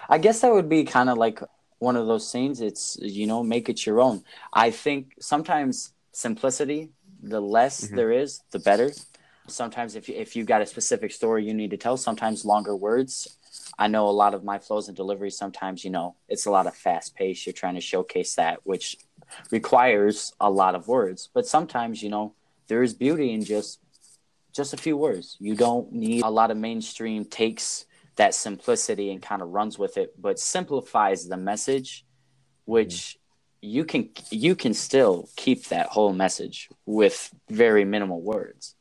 I 0.10 0.18
guess 0.18 0.42
that 0.42 0.54
would 0.54 0.70
be 0.70 0.84
kind 0.84 1.10
of 1.10 1.18
like 1.18 1.42
one 1.80 1.96
of 1.96 2.08
those 2.08 2.32
things. 2.32 2.62
It's 2.62 2.98
you 3.02 3.28
know, 3.28 3.44
make 3.44 3.70
it 3.70 3.86
your 3.86 4.00
own. 4.02 4.24
I 4.54 4.72
think 4.72 5.16
sometimes 5.20 5.94
simplicity, 6.14 6.90
the 7.22 7.42
less 7.42 7.82
Mhm. 7.82 7.96
there 7.96 8.12
is, 8.12 8.42
the 8.52 8.60
better. 8.60 8.92
Sometimes 9.48 9.96
if 9.96 10.10
you, 10.10 10.16
if 10.16 10.36
you've 10.36 10.48
got 10.48 10.62
a 10.62 10.66
specific 10.66 11.12
story 11.12 11.46
you 11.46 11.54
need 11.54 11.72
to 11.72 11.78
tell, 11.78 11.98
sometimes 11.98 12.46
longer 12.46 12.76
words. 12.76 13.38
I 13.78 13.88
know 13.88 14.08
a 14.08 14.12
lot 14.12 14.34
of 14.34 14.44
my 14.44 14.58
flows 14.58 14.88
and 14.88 14.98
delivery. 14.98 15.30
Sometimes 15.30 15.84
you 15.84 15.92
know 15.92 16.16
it's 16.28 16.46
a 16.46 16.52
lot 16.52 16.68
of 16.68 16.76
fast 16.76 17.16
pace. 17.16 17.46
You're 17.46 17.54
trying 17.54 17.76
to 17.76 17.82
showcase 17.82 18.36
that, 18.36 18.66
which 18.66 18.98
requires 19.52 20.34
a 20.40 20.50
lot 20.50 20.76
of 20.76 20.88
words. 20.88 21.30
But 21.34 21.48
sometimes 21.48 22.02
you 22.02 22.10
know 22.10 22.34
there 22.68 22.84
is 22.84 22.94
beauty 22.94 23.34
in 23.34 23.44
just 23.44 23.80
just 24.54 24.74
a 24.74 24.78
few 24.78 24.98
words. 24.98 25.38
You 25.40 25.56
don't 25.56 25.92
need 25.92 26.24
a 26.24 26.30
lot 26.30 26.52
of 26.52 26.58
mainstream 26.58 27.26
takes 27.26 27.86
that 28.16 28.34
simplicity 28.34 29.12
and 29.12 29.22
kind 29.22 29.42
of 29.42 29.50
runs 29.50 29.78
with 29.78 29.98
it, 29.98 30.20
but 30.20 30.40
simplifies 30.40 31.28
the 31.28 31.38
message, 31.38 32.06
which 32.66 33.18
mm-hmm. 33.64 33.70
you 33.70 33.86
can 33.86 34.10
you 34.32 34.56
can 34.56 34.74
still 34.74 35.30
keep 35.36 35.68
that 35.68 35.88
whole 35.88 36.14
message 36.14 36.70
with 36.86 37.34
very 37.50 37.86
minimal 37.86 38.22
words. 38.22 38.76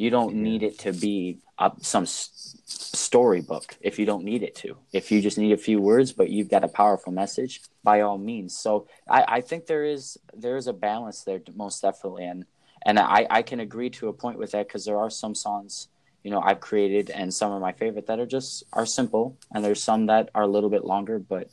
You 0.00 0.08
don't 0.08 0.36
need 0.36 0.62
it 0.62 0.78
to 0.78 0.94
be 0.94 1.40
some 1.82 2.04
s- 2.04 2.30
storybook 2.64 3.76
if 3.82 3.98
you 3.98 4.06
don't 4.06 4.24
need 4.24 4.42
it 4.42 4.54
to. 4.56 4.78
If 4.94 5.12
you 5.12 5.20
just 5.20 5.36
need 5.36 5.52
a 5.52 5.58
few 5.58 5.78
words, 5.78 6.10
but 6.10 6.30
you've 6.30 6.48
got 6.48 6.64
a 6.64 6.68
powerful 6.68 7.12
message, 7.12 7.60
by 7.84 8.00
all 8.00 8.16
means. 8.16 8.56
So 8.56 8.86
I, 9.06 9.24
I 9.28 9.40
think 9.42 9.66
there 9.66 9.84
is 9.84 10.16
there 10.32 10.56
is 10.56 10.68
a 10.68 10.72
balance 10.72 11.22
there, 11.24 11.42
most 11.54 11.82
definitely, 11.82 12.24
and 12.24 12.46
and 12.86 12.98
I, 12.98 13.26
I 13.28 13.42
can 13.42 13.60
agree 13.60 13.90
to 13.90 14.08
a 14.08 14.14
point 14.14 14.38
with 14.38 14.52
that 14.52 14.68
because 14.68 14.86
there 14.86 14.96
are 14.96 15.10
some 15.10 15.34
songs 15.34 15.88
you 16.24 16.30
know 16.30 16.40
I've 16.40 16.60
created 16.60 17.10
and 17.10 17.32
some 17.32 17.52
of 17.52 17.60
my 17.60 17.72
favorite 17.72 18.06
that 18.06 18.18
are 18.18 18.32
just 18.38 18.64
are 18.72 18.86
simple, 18.86 19.36
and 19.52 19.62
there's 19.62 19.82
some 19.82 20.06
that 20.06 20.30
are 20.34 20.44
a 20.44 20.52
little 20.54 20.70
bit 20.70 20.86
longer, 20.86 21.18
but 21.18 21.50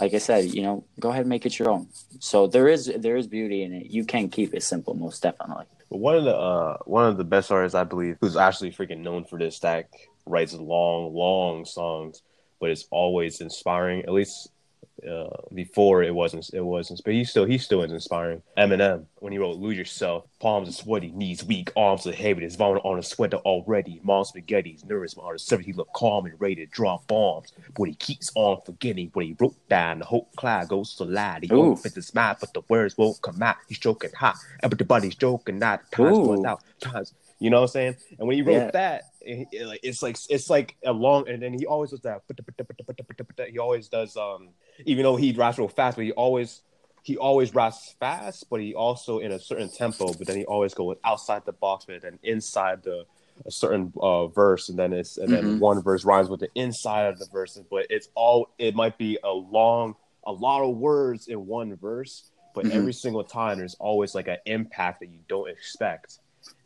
like 0.00 0.14
I 0.14 0.18
said, 0.18 0.52
you 0.52 0.62
know, 0.62 0.84
go 0.98 1.10
ahead 1.10 1.20
and 1.20 1.28
make 1.28 1.46
it 1.46 1.56
your 1.60 1.70
own. 1.70 1.86
So 2.18 2.48
there 2.48 2.66
is 2.66 2.90
there 2.96 3.16
is 3.16 3.28
beauty 3.28 3.62
in 3.62 3.72
it. 3.72 3.86
You 3.86 4.04
can 4.04 4.30
keep 4.30 4.52
it 4.52 4.64
simple, 4.64 4.94
most 4.94 5.22
definitely. 5.22 5.66
One 5.94 6.16
of 6.16 6.24
the 6.24 6.36
uh, 6.36 6.78
one 6.86 7.06
of 7.08 7.16
the 7.16 7.24
best 7.24 7.52
artists 7.52 7.74
I 7.74 7.84
believe 7.84 8.16
who's 8.20 8.36
actually 8.36 8.72
freaking 8.72 9.00
known 9.00 9.24
for 9.24 9.38
this 9.38 9.56
stack 9.56 9.90
writes 10.26 10.52
long, 10.52 11.14
long 11.14 11.64
songs, 11.64 12.22
but 12.60 12.70
it's 12.70 12.86
always 12.90 13.40
inspiring. 13.40 14.02
At 14.02 14.12
least 14.12 14.50
uh, 15.08 15.28
before 15.52 16.02
it 16.02 16.14
wasn't, 16.14 16.48
it 16.52 16.60
wasn't. 16.60 17.00
But 17.04 17.14
he 17.14 17.24
still 17.24 17.44
he 17.44 17.58
still 17.58 17.82
is 17.82 17.92
inspiring. 17.92 18.42
Eminem 18.56 19.04
when 19.16 19.32
he 19.32 19.38
wrote 19.38 19.58
"Lose 19.58 19.76
Yourself," 19.76 20.24
palms 20.40 20.68
are 20.68 20.72
sweaty, 20.72 21.10
knees 21.12 21.44
weak, 21.44 21.72
arms 21.76 22.06
are 22.06 22.12
heavy. 22.12 22.40
There's 22.40 22.56
vomit 22.56 22.82
on 22.84 22.96
his 22.96 23.08
sweater 23.08 23.38
already. 23.38 24.00
Mom 24.02 24.24
spaghetti's 24.24 24.84
nervous, 24.84 25.14
on 25.16 25.32
the 25.32 25.38
surface 25.38 25.66
he 25.66 25.72
look 25.72 25.92
calm 25.94 26.26
and 26.26 26.40
ready 26.40 26.56
to 26.56 26.66
drop 26.66 27.06
bombs. 27.06 27.52
But 27.76 27.84
he 27.84 27.94
keeps 27.94 28.30
on 28.34 28.60
forgetting 28.64 29.10
what 29.12 29.24
he 29.24 29.36
wrote 29.38 29.56
down. 29.68 30.00
The 30.00 30.04
whole 30.04 30.28
cloud 30.36 30.68
goes 30.68 30.94
to 30.96 31.04
lie. 31.04 31.40
He 31.42 31.50
opens 31.50 31.94
his 31.94 32.14
mouth, 32.14 32.38
but 32.40 32.52
the 32.54 32.62
words 32.68 32.96
won't 32.96 33.20
come 33.22 33.42
out. 33.42 33.56
He's 33.68 33.78
joking 33.78 34.10
hot, 34.16 34.36
everybody's 34.62 35.14
joking 35.14 35.62
out. 35.62 35.80
Times 35.90 36.18
Ooh. 36.18 36.32
runs 36.32 36.44
out. 36.44 36.62
Times, 36.80 37.14
you 37.44 37.50
know 37.50 37.58
what 37.58 37.62
I'm 37.64 37.68
saying? 37.68 37.96
And 38.18 38.26
when 38.26 38.36
he 38.36 38.42
wrote 38.42 38.54
Yeah. 38.54 38.70
that, 38.70 39.02
it, 39.20 39.48
it, 39.52 39.80
it's 39.82 40.02
like 40.02 40.16
it's 40.30 40.48
like 40.48 40.76
a 40.82 40.92
long, 40.92 41.28
and 41.28 41.42
then 41.42 41.52
he 41.52 41.66
always 41.66 41.90
does 41.90 42.00
that. 42.00 42.22
He 43.50 43.58
always 43.58 43.88
does. 43.88 44.16
Um, 44.16 44.48
even 44.86 45.02
though 45.02 45.16
he 45.16 45.32
raps 45.32 45.58
real 45.58 45.68
fast, 45.68 45.98
but 45.98 46.06
he 46.06 46.12
always 46.12 46.62
he 47.02 47.18
always 47.18 47.54
raps 47.54 47.94
fast, 48.00 48.46
but 48.48 48.62
he 48.62 48.74
also 48.74 49.18
in 49.18 49.30
a 49.30 49.38
certain 49.38 49.68
tempo. 49.68 50.14
But 50.14 50.26
then 50.26 50.36
he 50.36 50.46
always 50.46 50.72
goes 50.72 50.96
outside 51.04 51.44
the 51.44 51.52
box, 51.52 51.84
but 51.84 52.00
then 52.00 52.18
inside 52.22 52.82
the 52.82 53.04
a 53.44 53.50
certain 53.50 53.92
uh, 54.00 54.28
verse, 54.28 54.70
and 54.70 54.78
then 54.78 54.94
it's 54.94 55.18
and 55.18 55.30
then 55.30 55.44
Mhm. 55.44 55.58
one 55.58 55.82
verse 55.82 56.02
rhymes 56.02 56.30
with 56.30 56.40
the 56.40 56.48
inside 56.54 57.08
of 57.08 57.18
the 57.18 57.26
verse. 57.26 57.58
But 57.70 57.88
it's 57.90 58.08
all 58.14 58.48
it 58.56 58.74
might 58.74 58.96
be 58.96 59.18
a 59.22 59.30
long, 59.30 59.96
a 60.24 60.32
lot 60.32 60.62
of 60.62 60.78
words 60.78 61.26
in 61.26 61.44
one 61.44 61.76
verse, 61.76 62.30
but 62.54 62.64
Mhm. 62.64 62.72
every 62.72 62.94
single 62.94 63.24
time 63.24 63.58
there's 63.58 63.74
always 63.74 64.14
like 64.14 64.28
an 64.28 64.38
impact 64.46 65.00
that 65.00 65.10
you 65.10 65.18
don't 65.28 65.50
expect. 65.50 66.20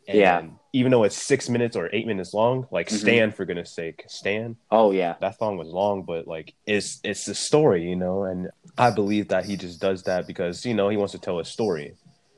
And 0.09 0.19
Yeah. 0.19 0.41
even 0.73 0.91
though 0.91 1.03
it's 1.03 1.15
six 1.15 1.49
minutes 1.49 1.75
or 1.75 1.89
eight 1.93 2.07
minutes 2.07 2.33
long, 2.33 2.67
like 2.71 2.87
Mhm. 2.89 2.99
Stan 2.99 3.31
for 3.31 3.45
goodness 3.45 3.71
sake, 3.71 4.03
Stan, 4.07 4.57
Oh 4.71 4.91
yeah, 4.91 5.15
that 5.21 5.37
song 5.37 5.57
was 5.57 5.67
long, 5.67 6.03
but 6.03 6.27
like 6.27 6.53
it's 6.65 6.99
it's 7.03 7.27
a 7.27 7.35
story, 7.35 7.87
you 7.87 7.95
know, 7.95 8.23
and 8.23 8.49
I 8.77 8.91
believe 8.91 9.27
that 9.29 9.45
he 9.45 9.55
just 9.55 9.79
does 9.79 10.03
that 10.03 10.25
because 10.27 10.65
you 10.65 10.73
know 10.73 10.89
he 10.89 10.97
wants 10.97 11.13
to 11.13 11.19
tell 11.19 11.39
a 11.39 11.45
story. 11.45 11.95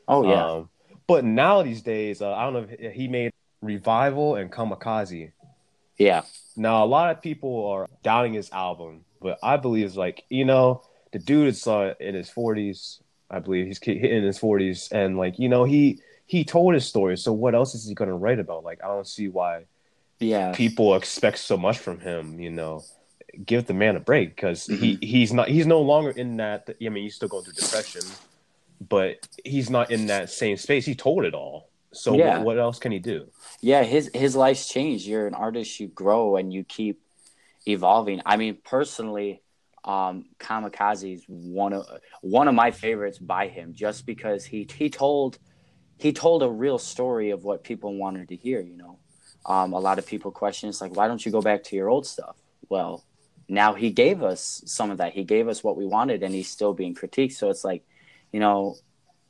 oh 0.07 0.23
yeah, 0.23 0.45
Um, 0.47 0.69
but 1.07 1.23
now 1.23 1.61
these 1.63 1.81
days, 1.81 2.21
uh, 2.21 2.33
I 2.33 2.43
don't 2.43 2.53
know 2.53 2.67
if 2.77 2.93
he 2.93 3.07
made 3.07 3.31
Revival 3.61 4.35
and 4.35 4.51
Kamikaze. 4.51 5.31
yeah, 5.97 6.23
Now 6.55 6.83
a 6.83 6.87
lot 6.87 7.11
of 7.11 7.21
people 7.21 7.67
are 7.67 7.87
doubting 8.03 8.33
his 8.33 8.49
album, 8.51 9.05
but 9.21 9.39
I 9.43 9.57
believe 9.57 9.85
it's 9.85 9.95
like 9.95 10.23
you 10.29 10.45
know 10.45 10.83
the 11.13 11.19
dude 11.19 11.47
is 11.49 11.65
uh, 11.67 11.93
in 11.99 12.15
his 12.15 12.29
forties. 12.29 13.01
I 13.29 13.39
believe 13.39 13.67
he's 13.67 13.79
in 13.79 14.23
his 14.23 14.37
forties, 14.37 14.89
and 14.91 15.17
like 15.17 15.39
you 15.39 15.47
know 15.49 15.63
he 15.63 15.99
he 16.31 16.45
told 16.45 16.73
his 16.73 16.85
story. 16.87 17.17
So 17.17 17.33
what 17.33 17.53
else 17.53 17.75
is 17.75 17.85
he 17.87 17.93
gonna 17.93 18.15
write 18.15 18.39
about? 18.39 18.63
Like 18.63 18.79
I 18.83 18.87
don't 18.87 19.07
see 19.07 19.27
why 19.27 19.65
yeah, 20.19 20.53
people 20.53 20.95
expect 20.95 21.39
so 21.39 21.57
much 21.57 21.77
from 21.79 21.99
him. 21.99 22.39
You 22.39 22.51
know, 22.51 22.85
give 23.45 23.65
the 23.65 23.73
man 23.73 23.95
a 23.97 23.99
break 23.99 24.27
because 24.35 24.65
he 24.65 24.73
Mm-hmm. 24.95 25.05
he's 25.05 25.33
not 25.33 25.47
he's 25.49 25.67
no 25.67 25.81
longer 25.81 26.11
in 26.11 26.37
that. 26.37 26.69
I 26.69 26.89
mean, 26.89 27.03
he's 27.03 27.15
still 27.15 27.27
going 27.27 27.43
through 27.43 27.53
depression, 27.65 28.05
but 28.79 29.17
he's 29.43 29.69
not 29.69 29.91
in 29.91 30.07
that 30.07 30.29
same 30.29 30.55
space. 30.57 30.85
He 30.85 30.95
told 30.95 31.25
it 31.25 31.33
all. 31.33 31.69
So 31.93 32.13
Yeah. 32.13 32.37
what, 32.37 32.45
what 32.45 32.59
else 32.59 32.79
can 32.79 32.93
he 32.93 32.99
do? 32.99 33.27
yeah. 33.61 33.83
His 33.83 34.09
his 34.13 34.33
life's 34.35 34.69
changed. 34.69 35.05
You're 35.05 35.27
an 35.27 35.33
artist. 35.35 35.79
You 35.81 35.87
grow 35.89 36.37
and 36.37 36.53
you 36.53 36.63
keep 36.63 37.01
evolving. 37.65 38.21
I 38.25 38.37
mean, 38.37 38.57
personally, 38.63 39.41
um, 39.83 40.25
Kamikaze 40.39 41.13
is 41.15 41.25
one 41.27 41.73
of 41.73 41.85
one 42.21 42.47
of 42.47 42.55
my 42.55 42.71
favorites 42.71 43.17
by 43.19 43.49
him, 43.49 43.73
just 43.73 44.05
because 44.05 44.45
he 44.45 44.65
he 44.77 44.89
told 44.89 45.37
he 46.01 46.13
told 46.13 46.41
a 46.41 46.49
real 46.49 46.79
story 46.79 47.29
of 47.29 47.43
what 47.43 47.63
people 47.63 47.95
wanted 47.95 48.29
to 48.29 48.35
hear. 48.35 48.59
You 48.59 48.75
know, 48.75 48.99
um, 49.45 49.73
a 49.73 49.79
lot 49.79 49.99
of 49.99 50.07
people 50.07 50.31
question 50.31 50.67
it's 50.67 50.81
like, 50.81 50.95
why 50.95 51.07
don't 51.07 51.23
you 51.23 51.31
go 51.31 51.41
back 51.41 51.63
to 51.65 51.75
your 51.75 51.89
old 51.89 52.07
stuff? 52.07 52.35
Well, 52.69 53.03
now 53.47 53.73
he 53.75 53.91
gave 53.91 54.23
us 54.23 54.63
some 54.65 54.89
of 54.89 54.97
that. 54.97 55.13
He 55.13 55.23
gave 55.23 55.47
us 55.47 55.63
what 55.63 55.77
we 55.77 55.85
wanted, 55.85 56.23
and 56.23 56.33
he's 56.33 56.49
still 56.49 56.73
being 56.73 56.95
critiqued. 56.95 57.33
So 57.33 57.49
it's 57.49 57.63
like, 57.63 57.83
you 58.31 58.39
know, 58.39 58.77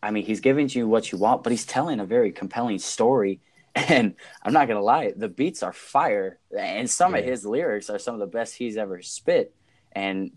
I 0.02 0.12
mean, 0.12 0.26
he's 0.26 0.40
giving 0.40 0.70
you 0.70 0.88
what 0.88 1.12
you 1.12 1.18
want, 1.18 1.44
but 1.44 1.52
he's 1.52 1.66
telling 1.66 2.00
a 2.00 2.06
very 2.06 2.32
compelling 2.32 2.80
story. 2.80 3.42
And 3.74 4.16
I'm 4.44 4.52
not 4.52 4.68
gonna 4.68 4.82
lie, 4.82 5.14
the 5.16 5.30
beats 5.30 5.64
are 5.64 5.72
fire, 5.72 6.40
and 6.58 6.90
some 6.90 7.14
yeah. 7.14 7.20
of 7.20 7.26
his 7.26 7.46
lyrics 7.46 7.90
are 7.90 8.00
some 8.00 8.16
of 8.16 8.20
the 8.20 8.28
best 8.28 8.54
he's 8.54 8.76
ever 8.76 9.02
spit. 9.02 9.56
And 9.94 10.32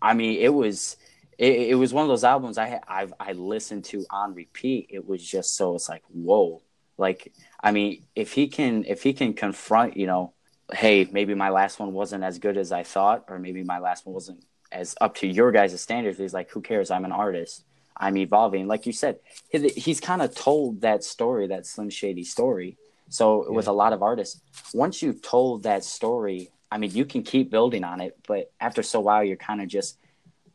I 0.00 0.14
mean, 0.14 0.38
it 0.40 0.54
was 0.54 0.96
it, 1.40 1.70
it 1.70 1.74
was 1.74 1.94
one 1.94 2.02
of 2.02 2.08
those 2.08 2.22
albums 2.22 2.58
I 2.58 2.80
I've 2.86 3.14
I 3.18 3.32
listened 3.32 3.86
to 3.86 4.04
on 4.10 4.34
repeat. 4.34 4.88
It 4.90 5.08
was 5.08 5.26
just 5.26 5.56
so 5.56 5.74
it's 5.74 5.88
like 5.88 6.02
whoa, 6.12 6.62
like 6.98 7.32
I 7.62 7.72
mean, 7.72 8.04
if 8.14 8.34
he 8.34 8.46
can 8.46 8.84
if 8.84 9.02
he 9.02 9.14
can 9.14 9.32
confront, 9.32 9.96
you 9.96 10.06
know, 10.06 10.34
hey, 10.70 11.08
maybe 11.10 11.34
my 11.34 11.48
last 11.48 11.80
one 11.80 11.94
wasn't 11.94 12.24
as 12.24 12.38
good 12.38 12.58
as 12.58 12.72
I 12.72 12.82
thought, 12.82 13.24
or 13.28 13.38
maybe 13.38 13.64
my 13.64 13.78
last 13.78 14.04
one 14.04 14.14
wasn't 14.14 14.44
as 14.70 14.94
up 15.00 15.14
to 15.16 15.26
your 15.26 15.50
guys' 15.50 15.80
standards. 15.80 16.18
He's 16.18 16.34
like, 16.34 16.50
who 16.50 16.60
cares? 16.60 16.90
I'm 16.90 17.06
an 17.06 17.12
artist. 17.12 17.64
I'm 17.96 18.18
evolving. 18.18 18.66
Like 18.66 18.84
you 18.86 18.92
said, 18.92 19.18
he's 19.50 20.00
kind 20.00 20.22
of 20.22 20.34
told 20.34 20.82
that 20.82 21.04
story, 21.04 21.48
that 21.48 21.66
Slim 21.66 21.90
Shady 21.90 22.24
story. 22.24 22.76
So 23.08 23.44
yeah. 23.44 23.56
with 23.56 23.66
a 23.66 23.72
lot 23.72 23.92
of 23.92 24.02
artists, 24.02 24.40
once 24.72 25.02
you've 25.02 25.22
told 25.22 25.64
that 25.64 25.84
story, 25.84 26.50
I 26.70 26.78
mean, 26.78 26.92
you 26.92 27.04
can 27.04 27.22
keep 27.22 27.50
building 27.50 27.82
on 27.84 28.00
it, 28.00 28.16
but 28.26 28.52
after 28.60 28.82
so 28.82 29.00
while, 29.00 29.24
you're 29.24 29.36
kind 29.36 29.60
of 29.60 29.68
just, 29.68 29.98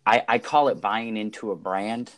I, 0.05 0.23
I 0.27 0.39
call 0.39 0.67
it 0.67 0.81
buying 0.81 1.17
into 1.17 1.51
a 1.51 1.55
brand. 1.55 2.11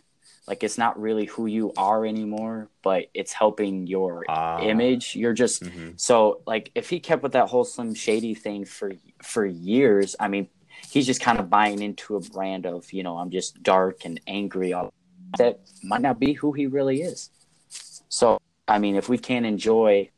Like 0.47 0.63
it's 0.63 0.77
not 0.77 0.99
really 0.99 1.25
who 1.25 1.45
you 1.45 1.73
are 1.75 2.05
anymore, 2.05 2.69
but 2.81 3.07
it's 3.13 3.33
helping 3.33 3.85
your 3.85 4.23
uh, 4.29 4.59
image. 4.61 5.15
You're 5.15 5.33
just 5.33 5.63
mm-hmm. 5.63 5.91
so 5.97 6.41
like 6.47 6.71
if 6.73 6.89
he 6.89 6.99
kept 6.99 7.21
with 7.21 7.33
that 7.33 7.49
whole 7.49 7.65
Slim 7.65 7.93
Shady 7.93 8.33
thing 8.33 8.63
for 8.63 8.93
for 9.21 9.45
years, 9.45 10.15
I 10.19 10.29
mean, 10.29 10.47
he's 10.89 11.05
just 11.05 11.19
kind 11.19 11.37
of 11.39 11.49
buying 11.49 11.81
into 11.81 12.15
a 12.15 12.21
brand 12.21 12.65
of 12.65 12.93
you 12.93 13.03
know 13.03 13.17
I'm 13.17 13.29
just 13.29 13.61
dark 13.61 14.05
and 14.05 14.21
angry 14.25 14.71
all 14.71 14.93
that 15.37 15.59
might 15.83 16.01
not 16.01 16.19
be 16.19 16.33
who 16.33 16.53
he 16.53 16.67
really 16.67 17.01
is. 17.01 17.29
So, 18.09 18.39
I 18.67 18.79
mean, 18.79 18.95
if 18.95 19.09
we 19.09 19.17
can't 19.17 19.45
enjoy 19.45 20.09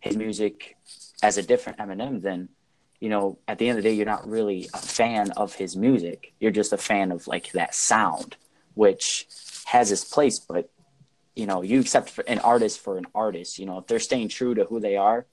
his 0.00 0.16
music 0.16 0.76
as 1.22 1.38
a 1.38 1.42
different 1.42 1.78
Eminem, 1.78 2.22
then, 2.22 2.48
you 3.00 3.08
know, 3.08 3.38
at 3.46 3.58
the 3.58 3.68
end 3.68 3.78
of 3.78 3.84
the 3.84 3.90
day, 3.90 3.94
you're 3.94 4.06
not 4.06 4.28
really 4.28 4.68
a 4.72 4.78
fan 4.78 5.30
of 5.32 5.54
his 5.54 5.76
music. 5.76 6.32
You're 6.40 6.50
just 6.50 6.72
a 6.72 6.78
fan 6.78 7.12
of 7.12 7.26
like 7.26 7.52
that 7.52 7.74
sound, 7.74 8.36
which 8.74 9.26
has 9.66 9.92
its 9.92 10.04
place. 10.04 10.38
But, 10.38 10.70
you 11.34 11.46
know, 11.46 11.62
you 11.62 11.80
accept 11.80 12.18
an 12.26 12.38
artist 12.40 12.80
for 12.80 12.96
an 12.98 13.06
artist. 13.14 13.58
You 13.58 13.66
know, 13.66 13.78
if 13.78 13.86
they're 13.86 13.98
staying 13.98 14.28
true 14.28 14.54
to 14.54 14.64
who 14.64 14.80
they 14.80 14.96
are, 14.96 15.26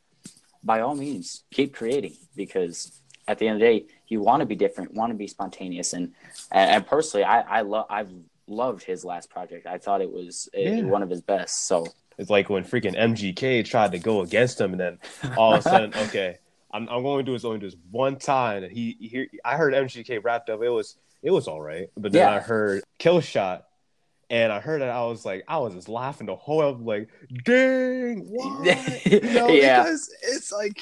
by 0.63 0.81
all 0.81 0.95
means, 0.95 1.43
keep 1.51 1.73
creating 1.73 2.15
because 2.35 2.99
at 3.27 3.39
the 3.39 3.47
end 3.47 3.55
of 3.55 3.59
the 3.61 3.65
day, 3.65 3.85
you 4.07 4.21
want 4.21 4.41
to 4.41 4.45
be 4.45 4.55
different, 4.55 4.93
want 4.93 5.11
to 5.11 5.17
be 5.17 5.27
spontaneous. 5.27 5.93
And, 5.93 6.13
and 6.51 6.85
personally, 6.85 7.23
I, 7.23 7.41
I 7.41 7.61
love, 7.61 7.85
I've 7.89 8.11
loved 8.47 8.83
his 8.83 9.05
last 9.05 9.29
project. 9.29 9.65
I 9.65 9.77
thought 9.77 10.01
it 10.01 10.11
was 10.11 10.49
uh, 10.55 10.59
yeah. 10.59 10.81
one 10.81 11.03
of 11.03 11.09
his 11.09 11.21
best. 11.21 11.67
So 11.67 11.87
it's 12.17 12.29
like 12.29 12.49
when 12.49 12.63
freaking 12.63 12.95
MGK 12.97 13.65
tried 13.65 13.91
to 13.93 13.99
go 13.99 14.21
against 14.21 14.59
him, 14.59 14.71
and 14.71 14.79
then 14.79 14.99
all 15.37 15.53
of 15.53 15.59
a 15.59 15.61
sudden, 15.63 15.93
okay, 16.07 16.37
I'm, 16.73 16.89
I'm 16.89 17.03
going 17.03 17.23
to 17.25 17.29
do 17.29 17.33
this 17.33 17.45
only 17.45 17.59
do 17.59 17.67
this 17.67 17.77
one 17.91 18.17
time, 18.17 18.63
and 18.63 18.71
he, 18.71 18.97
he 18.99 19.27
I 19.45 19.55
heard 19.57 19.73
MGK 19.73 20.23
wrapped 20.23 20.49
up. 20.49 20.61
It 20.61 20.69
was 20.69 20.97
it 21.21 21.31
was 21.31 21.47
all 21.47 21.61
right, 21.61 21.89
but 21.95 22.11
then 22.11 22.21
yeah. 22.21 22.35
I 22.35 22.39
heard 22.39 22.83
Killshot. 22.99 23.63
And 24.29 24.51
I 24.51 24.61
heard 24.61 24.81
it. 24.81 24.85
I 24.85 25.03
was 25.03 25.25
like, 25.25 25.43
I 25.47 25.59
was 25.59 25.75
just 25.75 25.87
laughing 25.87 26.25
the 26.25 26.35
whole. 26.35 26.61
I'm 26.61 26.85
like, 26.85 27.07
dang, 27.43 28.21
what? 28.29 29.05
You 29.05 29.19
know, 29.19 29.49
yeah, 29.49 29.83
because 29.83 30.09
it's 30.23 30.51
like 30.51 30.81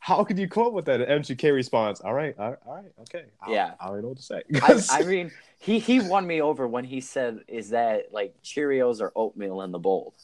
how 0.00 0.24
could 0.24 0.38
you 0.38 0.48
come 0.48 0.66
up 0.66 0.72
with 0.72 0.86
that 0.86 1.06
MGK 1.06 1.54
response? 1.54 2.00
All 2.00 2.14
right, 2.14 2.34
all 2.38 2.50
right, 2.50 2.58
all 2.66 2.74
right 2.74 2.92
okay. 3.02 3.26
I, 3.40 3.52
yeah, 3.52 3.74
I 3.78 3.88
don't 3.88 4.00
know 4.00 4.08
what 4.08 4.16
to 4.16 4.22
say. 4.22 4.42
I, 4.62 4.80
I, 4.90 5.02
mean, 5.06 5.30
he 5.58 5.78
he 5.78 6.00
won 6.00 6.26
me 6.26 6.40
over 6.40 6.66
when 6.66 6.84
he 6.84 7.00
said, 7.00 7.40
"Is 7.46 7.70
that 7.70 8.12
like 8.12 8.34
Cheerios 8.42 9.00
or 9.00 9.12
oatmeal 9.14 9.60
in 9.60 9.70
the 9.70 9.78
bowl?" 9.78 10.14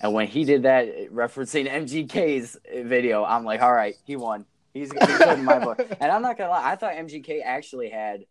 And 0.00 0.14
when 0.14 0.28
he 0.28 0.44
did 0.44 0.62
that, 0.62 1.12
referencing 1.12 1.68
MGK's 1.68 2.56
video, 2.72 3.24
I'm 3.24 3.44
like, 3.44 3.60
"All 3.60 3.72
right, 3.72 3.96
he 4.04 4.14
won. 4.16 4.46
He's, 4.74 4.92
he's 4.92 5.18
good 5.18 5.38
in 5.38 5.44
my 5.44 5.58
book." 5.58 5.80
And 6.00 6.12
I'm 6.12 6.20
not 6.20 6.36
gonna 6.36 6.50
lie, 6.50 6.72
I 6.72 6.76
thought 6.76 6.92
MGK 6.92 7.40
actually 7.42 7.88
had, 7.88 8.26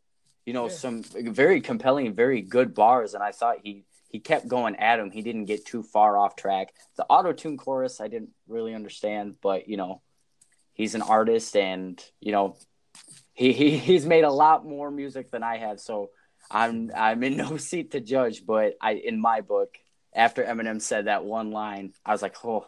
you 0.46 0.54
know, 0.54 0.68
yeah. 0.68 0.74
some 0.74 1.04
very 1.04 1.62
compelling, 1.62 2.14
very 2.14 2.42
good 2.42 2.76
bars, 2.76 3.16
and 3.16 3.24
I 3.24 3.32
thought 3.32 3.58
he 3.64 3.86
he 4.10 4.20
kept 4.20 4.48
going 4.48 4.76
at 4.76 5.00
him. 5.00 5.10
He 5.10 5.24
didn't 5.24 5.46
get 5.46 5.66
too 5.66 5.82
far 5.82 6.16
off 6.18 6.36
track. 6.36 6.76
The 6.98 7.06
auto 7.06 7.34
tune 7.34 7.58
chorus, 7.58 8.00
I 8.00 8.08
didn't 8.08 8.30
really 8.48 8.76
understand, 8.76 9.38
but 9.42 9.68
you 9.68 9.78
know 9.78 10.02
he's 10.74 10.96
an 10.96 11.02
artist 11.02 11.56
and 11.56 12.04
you 12.20 12.32
know 12.32 12.58
he, 13.34 13.54
he 13.54 13.78
he's 13.78 14.06
made 14.06 14.24
a 14.24 14.32
lot 14.32 14.66
more 14.66 14.92
music 14.92 15.32
than 15.32 15.44
I 15.44 15.58
have 15.58 15.80
so 15.80 16.10
I'm 16.52 16.92
I'm 16.96 17.24
in 17.24 17.38
no 17.38 17.58
seat 17.58 17.92
to 17.92 18.02
judge 18.02 18.46
but 18.46 18.74
I 18.82 18.94
in 18.94 19.20
my 19.20 19.42
book 19.42 19.78
after 20.14 20.44
Eminem 20.44 20.82
said 20.82 21.06
that 21.06 21.24
one 21.24 21.52
line 21.52 21.94
I 22.06 22.12
was 22.12 22.22
like 22.22 22.36
oh 22.44 22.68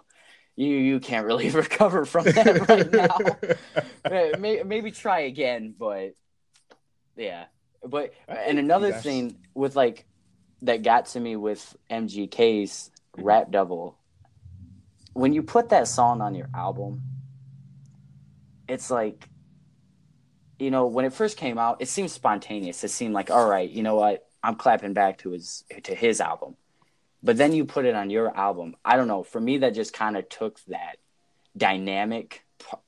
you 0.56 0.70
you 0.70 1.00
can't 1.00 1.26
really 1.26 1.50
recover 1.64 2.06
from 2.06 2.26
that 2.26 2.68
right 2.70 2.92
now. 2.92 3.18
Maybe, 4.40 4.64
maybe 4.64 4.92
try 4.92 5.22
again 5.22 5.74
but 5.78 6.14
yeah. 7.16 7.46
But 7.84 8.14
and 8.28 8.60
another 8.60 8.94
thing 8.94 9.38
with 9.54 9.76
like 9.76 10.06
that 10.62 10.84
got 10.84 11.08
to 11.08 11.20
me 11.20 11.36
with 11.36 11.76
MGK's 11.90 12.92
Rap 13.18 13.52
Devil 13.52 13.98
when 15.14 15.34
you 15.34 15.42
put 15.42 15.70
that 15.70 15.88
song 15.88 16.22
on 16.22 16.36
your 16.36 16.50
album 16.54 17.02
it's 18.68 18.92
like 18.92 19.30
you 20.60 20.70
know 20.72 20.88
when 20.88 21.06
it 21.06 21.14
first 21.14 21.38
came 21.38 21.58
out 21.58 21.82
it 21.82 21.88
seemed 21.88 22.12
spontaneous. 22.12 22.84
It 22.84 22.90
seemed 22.90 23.14
like 23.14 23.30
all 23.30 23.50
right 23.50 23.70
you 23.70 23.84
know 23.84 23.96
what? 23.96 24.28
I'm 24.44 24.56
clapping 24.56 24.94
back 24.94 25.18
to 25.20 25.32
his 25.32 25.64
to 25.84 25.96
his 25.96 26.22
album 26.22 26.56
but 27.26 27.38
then 27.38 27.54
you 27.54 27.66
put 27.66 27.86
it 27.86 27.96
on 27.96 28.10
your 28.10 28.36
album 28.38 28.76
i 28.86 28.96
don't 28.96 29.08
know 29.08 29.24
for 29.24 29.42
me 29.42 29.58
that 29.58 29.74
just 29.74 29.94
kind 29.94 30.16
of 30.16 30.28
took 30.30 30.60
that 30.66 30.98
dynamic 31.58 32.46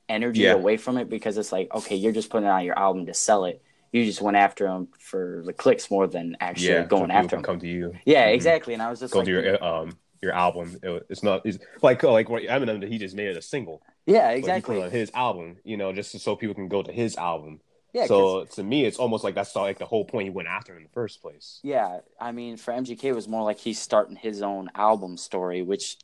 energy 0.08 0.42
yeah. 0.42 0.54
away 0.54 0.78
from 0.78 0.98
it 0.98 1.10
because 1.10 1.38
it's 1.38 1.52
like 1.52 1.74
okay 1.74 1.96
you're 1.96 2.14
just 2.14 2.30
putting 2.30 2.48
it 2.48 2.52
on 2.52 2.64
your 2.64 2.78
album 2.78 3.06
to 3.06 3.14
sell 3.14 3.46
it 3.46 3.62
you 3.92 4.06
just 4.06 4.22
went 4.22 4.38
after 4.38 4.68
him 4.68 4.88
for 5.00 5.44
the 5.46 5.54
clicks 5.54 5.90
more 5.90 6.08
than 6.08 6.38
actually 6.40 6.70
yeah, 6.70 6.86
going 6.86 7.12
after 7.12 7.36
him 7.36 7.44
come 7.44 7.60
to 7.60 7.68
you 7.68 7.94
yeah 8.06 8.26
mm-hmm. 8.26 8.36
exactly 8.36 8.74
and 8.74 8.82
i 8.82 8.90
was 8.90 9.00
just 9.00 9.14
go 9.14 9.20
like, 9.20 9.26
to 9.26 9.32
your 9.32 9.64
um 9.64 9.92
your 10.22 10.34
album 10.34 10.78
it's 11.10 11.24
not 11.24 11.46
it's 11.46 11.60
like 11.82 12.02
like 12.04 12.30
what 12.30 12.44
Eminem 12.44 12.88
he 12.88 12.98
just 12.98 13.16
made 13.16 13.28
it 13.28 13.38
a 13.38 13.42
single 13.42 13.82
yeah, 14.08 14.30
exactly. 14.30 14.82
on 14.82 14.90
his 14.90 15.12
album, 15.14 15.58
you 15.66 15.76
know, 15.76 15.92
just 15.92 16.18
so 16.22 16.36
people 16.38 16.56
can 16.56 16.70
go 16.70 16.82
to 16.82 16.92
his 16.94 17.18
album. 17.18 17.60
Yeah. 17.98 18.06
So 18.06 18.46
to 18.46 18.64
me, 18.64 18.86
it's 18.86 19.00
almost 19.00 19.24
like 19.24 19.34
that's 19.34 19.56
like 19.56 19.80
the 19.80 19.86
whole 19.88 20.06
point 20.06 20.26
he 20.26 20.30
went 20.30 20.48
after 20.48 20.78
in 20.78 20.84
the 20.84 20.90
first 20.90 21.20
place. 21.20 21.60
Yeah, 21.64 22.02
I 22.22 22.32
mean, 22.32 22.58
for 22.58 22.72
MGK, 22.72 23.04
it 23.06 23.14
was 23.14 23.28
more 23.28 23.42
like 23.42 23.58
he's 23.58 23.80
starting 23.80 24.16
his 24.16 24.44
own 24.44 24.70
album 24.76 25.18
story, 25.18 25.64
which 25.64 25.98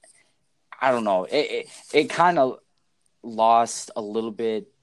I 0.81 0.89
don't 0.89 1.03
know. 1.03 1.25
It 1.25 1.51
it, 1.51 1.67
it 1.93 2.09
kind 2.09 2.39
of 2.39 2.57
lost 3.21 3.91
a 3.95 4.01
little 4.01 4.31
bit 4.31 4.73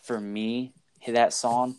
for 0.00 0.18
me 0.18 0.72
that 1.06 1.34
song. 1.34 1.76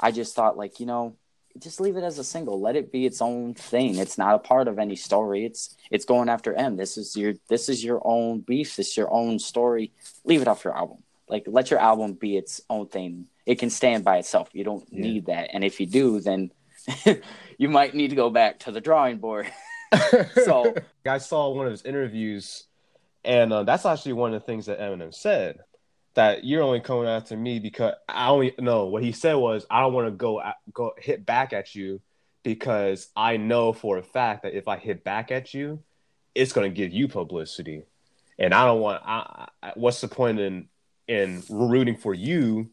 I 0.00 0.12
just 0.12 0.34
thought 0.34 0.56
like 0.56 0.80
you 0.80 0.86
know 0.86 1.16
just 1.58 1.78
leave 1.78 1.98
it 1.98 2.04
as 2.04 2.18
a 2.18 2.24
single. 2.24 2.58
Let 2.58 2.76
it 2.76 2.90
be 2.90 3.04
its 3.04 3.20
own 3.20 3.52
thing. 3.52 3.96
It's 3.96 4.16
not 4.16 4.34
a 4.34 4.38
part 4.38 4.66
of 4.66 4.78
any 4.78 4.96
story. 4.96 5.44
It's 5.44 5.76
it's 5.90 6.06
going 6.06 6.30
after 6.30 6.54
M. 6.54 6.76
This 6.76 6.96
is 6.96 7.14
your 7.14 7.34
this 7.50 7.68
is 7.68 7.84
your 7.84 8.00
own 8.02 8.40
beef. 8.40 8.76
This 8.76 8.88
is 8.92 8.96
your 8.96 9.12
own 9.12 9.38
story. 9.38 9.92
Leave 10.24 10.40
it 10.40 10.48
off 10.48 10.64
your 10.64 10.74
album. 10.74 11.02
Like 11.30 11.44
let 11.46 11.70
your 11.70 11.80
album 11.80 12.14
be 12.14 12.36
its 12.36 12.60
own 12.68 12.88
thing. 12.88 13.26
It 13.46 13.58
can 13.58 13.70
stand 13.70 14.04
by 14.04 14.18
itself. 14.18 14.50
You 14.52 14.64
don't 14.64 14.86
yeah. 14.90 15.00
need 15.00 15.26
that. 15.26 15.50
And 15.52 15.64
if 15.64 15.80
you 15.80 15.86
do, 15.86 16.20
then 16.20 16.50
you 17.58 17.68
might 17.68 17.94
need 17.94 18.10
to 18.10 18.16
go 18.16 18.30
back 18.30 18.60
to 18.60 18.72
the 18.72 18.80
drawing 18.80 19.18
board. 19.18 19.50
so 20.44 20.74
I 21.06 21.18
saw 21.18 21.50
one 21.50 21.66
of 21.66 21.72
his 21.72 21.82
interviews, 21.82 22.64
and 23.24 23.52
uh, 23.52 23.62
that's 23.62 23.86
actually 23.86 24.14
one 24.14 24.34
of 24.34 24.40
the 24.40 24.46
things 24.46 24.66
that 24.66 24.80
Eminem 24.80 25.14
said 25.14 25.60
that 26.14 26.44
you're 26.44 26.62
only 26.62 26.80
coming 26.80 27.06
after 27.06 27.36
me 27.36 27.60
because 27.60 27.94
I 28.08 28.28
only 28.28 28.54
know 28.58 28.86
what 28.86 29.02
he 29.02 29.12
said 29.12 29.34
was 29.34 29.64
I 29.70 29.80
don't 29.80 29.92
want 29.92 30.08
to 30.08 30.12
go 30.12 30.42
go 30.72 30.92
hit 30.98 31.24
back 31.24 31.52
at 31.52 31.74
you 31.74 32.00
because 32.42 33.08
I 33.14 33.36
know 33.36 33.72
for 33.72 33.98
a 33.98 34.02
fact 34.02 34.42
that 34.42 34.56
if 34.56 34.66
I 34.66 34.76
hit 34.76 35.04
back 35.04 35.30
at 35.30 35.54
you, 35.54 35.82
it's 36.34 36.52
going 36.52 36.70
to 36.70 36.74
give 36.74 36.92
you 36.92 37.08
publicity, 37.08 37.82
and 38.38 38.54
I 38.54 38.64
don't 38.66 38.80
want. 38.80 39.02
I, 39.04 39.48
I, 39.62 39.72
what's 39.74 40.00
the 40.00 40.08
point 40.08 40.40
in 40.40 40.68
in 41.10 41.42
rooting 41.50 41.96
for 41.96 42.14
you 42.14 42.70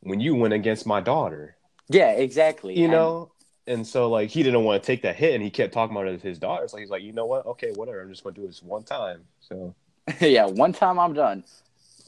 when 0.00 0.20
you 0.20 0.34
went 0.34 0.54
against 0.54 0.86
my 0.86 1.00
daughter? 1.00 1.56
Yeah, 1.88 2.10
exactly. 2.12 2.76
You 2.76 2.84
and, 2.84 2.92
know, 2.92 3.32
and 3.66 3.86
so 3.86 4.10
like 4.10 4.30
he 4.30 4.42
didn't 4.42 4.64
want 4.64 4.82
to 4.82 4.86
take 4.86 5.02
that 5.02 5.16
hit, 5.16 5.34
and 5.34 5.42
he 5.42 5.50
kept 5.50 5.72
talking 5.72 5.96
about 5.96 6.08
it 6.08 6.14
as 6.14 6.22
his 6.22 6.38
daughter. 6.38 6.68
So 6.68 6.76
he's 6.76 6.90
like, 6.90 7.02
you 7.02 7.12
know 7.12 7.26
what? 7.26 7.46
Okay, 7.46 7.72
whatever. 7.74 8.00
I'm 8.02 8.10
just 8.10 8.22
going 8.22 8.34
to 8.34 8.40
do 8.40 8.46
this 8.46 8.62
one 8.62 8.82
time. 8.82 9.22
So 9.40 9.74
yeah, 10.20 10.46
one 10.46 10.72
time 10.72 10.98
I'm 10.98 11.14
done 11.14 11.44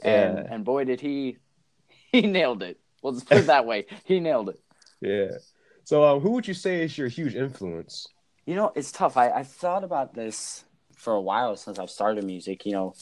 and 0.03 0.39
uh, 0.39 0.43
and 0.51 0.65
boy 0.65 0.85
did 0.85 1.01
he 1.01 1.39
he 2.13 2.23
nailed 2.23 2.63
it. 2.63 2.79
Well, 3.03 3.13
let's 3.13 3.25
put 3.25 3.39
it 3.39 3.47
that 3.47 3.67
way. 3.67 3.87
He 4.05 4.21
nailed 4.21 4.51
it. 4.51 4.61
Yeah. 5.01 5.39
So, 5.85 6.05
um, 6.05 6.21
who 6.21 6.31
would 6.31 6.47
you 6.47 6.55
say 6.55 6.83
is 6.83 6.97
your 6.97 7.09
huge 7.09 7.35
influence? 7.35 8.07
You 8.47 8.55
know, 8.55 8.73
it's 8.77 8.93
tough. 8.93 9.17
I 9.17 9.31
I 9.31 9.43
thought 9.43 9.85
about 9.85 10.15
this 10.15 10.65
for 10.95 11.15
a 11.15 11.21
while 11.21 11.57
since 11.57 11.79
I've 11.79 11.91
started 11.91 12.25
music. 12.25 12.65
You 12.67 12.73
know, 12.73 12.95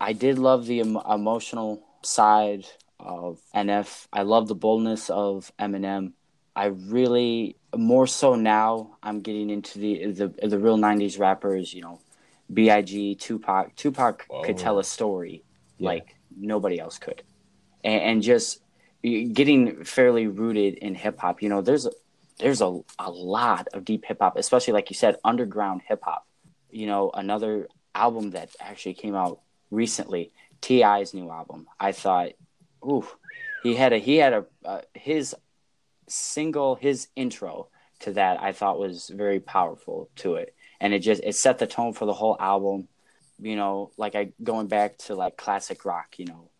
I 0.00 0.12
did 0.12 0.38
love 0.38 0.66
the 0.66 0.80
em- 0.80 1.00
emotional 1.08 1.82
side 2.02 2.66
of 2.98 3.40
NF. 3.54 4.06
I 4.12 4.22
love 4.22 4.48
the 4.48 4.54
boldness 4.54 5.10
of 5.10 5.52
Eminem, 5.58 6.12
I 6.54 6.66
really 6.66 7.56
more 7.76 8.06
so 8.06 8.34
now 8.34 8.96
I'm 9.02 9.20
getting 9.20 9.50
into 9.50 9.78
the 9.78 10.06
the 10.12 10.48
the 10.48 10.58
real 10.58 10.76
'90s 10.76 11.18
rappers. 11.18 11.72
You 11.72 11.82
know, 11.82 12.00
Big, 12.52 13.18
Tupac. 13.18 13.74
Tupac 13.76 14.26
Whoa. 14.28 14.42
could 14.42 14.58
tell 14.58 14.78
a 14.78 14.84
story 14.84 15.44
Yeah. 15.78 15.90
like 15.90 16.16
nobody 16.36 16.78
else 16.78 16.98
could, 16.98 17.22
and, 17.84 18.02
and 18.02 18.22
just 18.22 18.60
getting 19.02 19.84
fairly 19.84 20.26
rooted 20.26 20.74
in 20.74 20.94
hip 20.94 21.18
hop. 21.20 21.42
You 21.42 21.48
know, 21.48 21.62
there's 21.62 21.86
there's 22.38 22.60
a 22.60 22.80
a 22.98 23.10
lot 23.10 23.68
of 23.72 23.84
deep 23.84 24.04
hip 24.04 24.18
hop, 24.20 24.36
especially 24.36 24.72
like 24.72 24.90
you 24.90 24.96
said, 24.96 25.16
underground 25.24 25.82
hip 25.86 26.00
hop. 26.02 26.26
You 26.70 26.86
know, 26.86 27.10
another 27.14 27.68
album 27.94 28.30
that 28.30 28.50
actually 28.60 28.94
came 28.94 29.14
out 29.14 29.40
recently, 29.70 30.32
T.I.'s 30.60 31.14
new 31.14 31.30
album. 31.30 31.66
I 31.78 31.92
thought, 31.92 32.30
ooh, 32.84 33.06
he 33.62 33.74
had 33.74 33.92
a 33.92 33.98
he 33.98 34.16
had 34.16 34.32
a 34.32 34.46
uh, 34.64 34.80
his 34.94 35.34
single 36.08 36.74
his 36.74 37.08
intro 37.16 37.68
to 38.00 38.12
that 38.12 38.42
I 38.42 38.52
thought 38.52 38.78
was 38.78 39.10
very 39.14 39.40
powerful 39.40 40.08
to 40.16 40.34
it, 40.36 40.54
and 40.80 40.92
it 40.94 41.00
just 41.00 41.22
it 41.24 41.34
set 41.34 41.58
the 41.58 41.66
tone 41.66 41.92
for 41.92 42.06
the 42.06 42.14
whole 42.14 42.36
album. 42.40 42.88
You 43.38 43.56
know, 43.56 43.90
like 43.96 44.14
I 44.14 44.32
going 44.42 44.66
back 44.66 44.98
to 44.98 45.14
like 45.14 45.36
classic 45.36 45.84
rock. 45.84 46.18
You 46.18 46.26
know, 46.26 46.50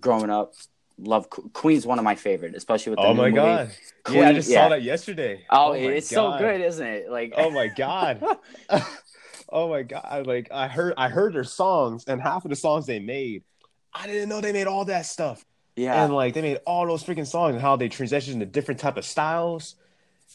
growing 0.00 0.30
up, 0.30 0.54
love 0.98 1.28
Queen's 1.30 1.86
one 1.86 1.98
of 1.98 2.04
my 2.04 2.14
favorite, 2.14 2.54
especially 2.54 2.90
with 2.90 3.00
the 3.00 3.06
Oh 3.06 3.14
my 3.14 3.28
movie. 3.28 3.36
god. 3.36 3.70
Queen, 4.04 4.18
yeah, 4.18 4.28
I 4.28 4.32
just 4.32 4.50
yeah. 4.50 4.62
saw 4.62 4.68
that 4.70 4.82
yesterday. 4.82 5.44
Oh, 5.50 5.72
my 5.72 5.76
it's 5.76 6.08
so 6.08 6.36
good, 6.38 6.60
isn't 6.60 6.86
it? 6.86 7.10
Like, 7.10 7.34
Oh 7.36 7.50
my 7.50 7.68
god. 7.68 8.22
oh 9.48 9.68
my 9.68 9.82
god. 9.82 10.26
Like 10.26 10.48
I 10.52 10.68
heard 10.68 10.94
I 10.96 11.08
heard 11.08 11.34
their 11.34 11.44
songs 11.44 12.04
and 12.06 12.20
half 12.20 12.44
of 12.44 12.50
the 12.50 12.56
songs 12.56 12.86
they 12.86 12.98
made. 12.98 13.42
I 13.92 14.06
didn't 14.06 14.28
know 14.28 14.40
they 14.40 14.52
made 14.52 14.66
all 14.66 14.84
that 14.86 15.06
stuff. 15.06 15.44
yeah, 15.74 16.04
And 16.04 16.14
like 16.14 16.34
they 16.34 16.42
made 16.42 16.58
all 16.66 16.86
those 16.86 17.02
freaking 17.02 17.26
songs 17.26 17.54
and 17.54 17.62
how 17.62 17.76
they 17.76 17.88
transitioned 17.88 18.40
to 18.40 18.46
different 18.46 18.80
type 18.80 18.96
of 18.96 19.04
styles. 19.04 19.74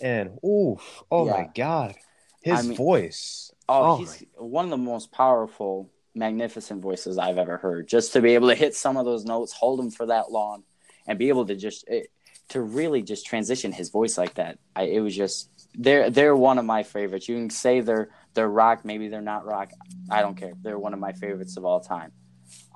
And 0.01 0.39
oof, 0.43 1.03
oh 1.11 1.25
my 1.25 1.49
god. 1.53 1.95
His 2.41 2.59
I 2.59 2.61
mean- 2.63 2.77
voice. 2.77 3.51
Oh, 3.69 3.93
Oh 3.93 3.97
he's 3.97 4.23
one 4.35 4.65
of 4.65 4.71
the 4.71 4.77
most 4.77 5.11
powerful, 5.11 5.89
magnificent 6.15 6.81
voices 6.81 7.17
I've 7.17 7.37
ever 7.37 7.57
heard. 7.57 7.87
Just 7.87 8.13
to 8.13 8.21
be 8.21 8.33
able 8.33 8.49
to 8.49 8.55
hit 8.55 8.75
some 8.75 8.97
of 8.97 9.05
those 9.05 9.23
notes, 9.23 9.53
hold 9.53 9.79
them 9.79 9.91
for 9.91 10.07
that 10.07 10.31
long, 10.31 10.63
and 11.07 11.17
be 11.19 11.29
able 11.29 11.45
to 11.45 11.55
just 11.55 11.87
it, 11.87 12.07
to 12.49 12.61
really 12.61 13.01
just 13.01 13.25
transition 13.25 13.71
his 13.71 13.89
voice 13.89 14.17
like 14.17 14.33
that. 14.33 14.57
I, 14.75 14.83
it 14.83 14.99
was 14.99 15.15
just 15.15 15.60
they're 15.75 16.09
they're 16.09 16.35
one 16.35 16.57
of 16.57 16.65
my 16.65 16.83
favorites. 16.83 17.27
You 17.29 17.35
can 17.35 17.49
say 17.49 17.81
they're 17.81 18.09
they're 18.33 18.49
rock, 18.49 18.85
maybe 18.85 19.07
they're 19.07 19.21
not 19.21 19.45
rock. 19.45 19.71
I 20.09 20.21
don't 20.21 20.35
care. 20.35 20.53
They're 20.61 20.79
one 20.79 20.93
of 20.93 20.99
my 20.99 21.13
favorites 21.13 21.57
of 21.57 21.65
all 21.65 21.79
time. 21.79 22.11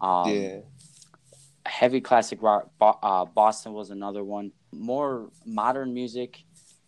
Um, 0.01 0.63
heavy 1.65 2.01
classic 2.01 2.41
rock. 2.41 2.69
Bo- 2.79 2.99
uh, 3.01 3.25
Boston 3.25 3.73
was 3.73 3.89
another 3.89 4.23
one. 4.23 4.51
More 4.71 5.29
modern 5.45 5.93
music. 5.93 6.43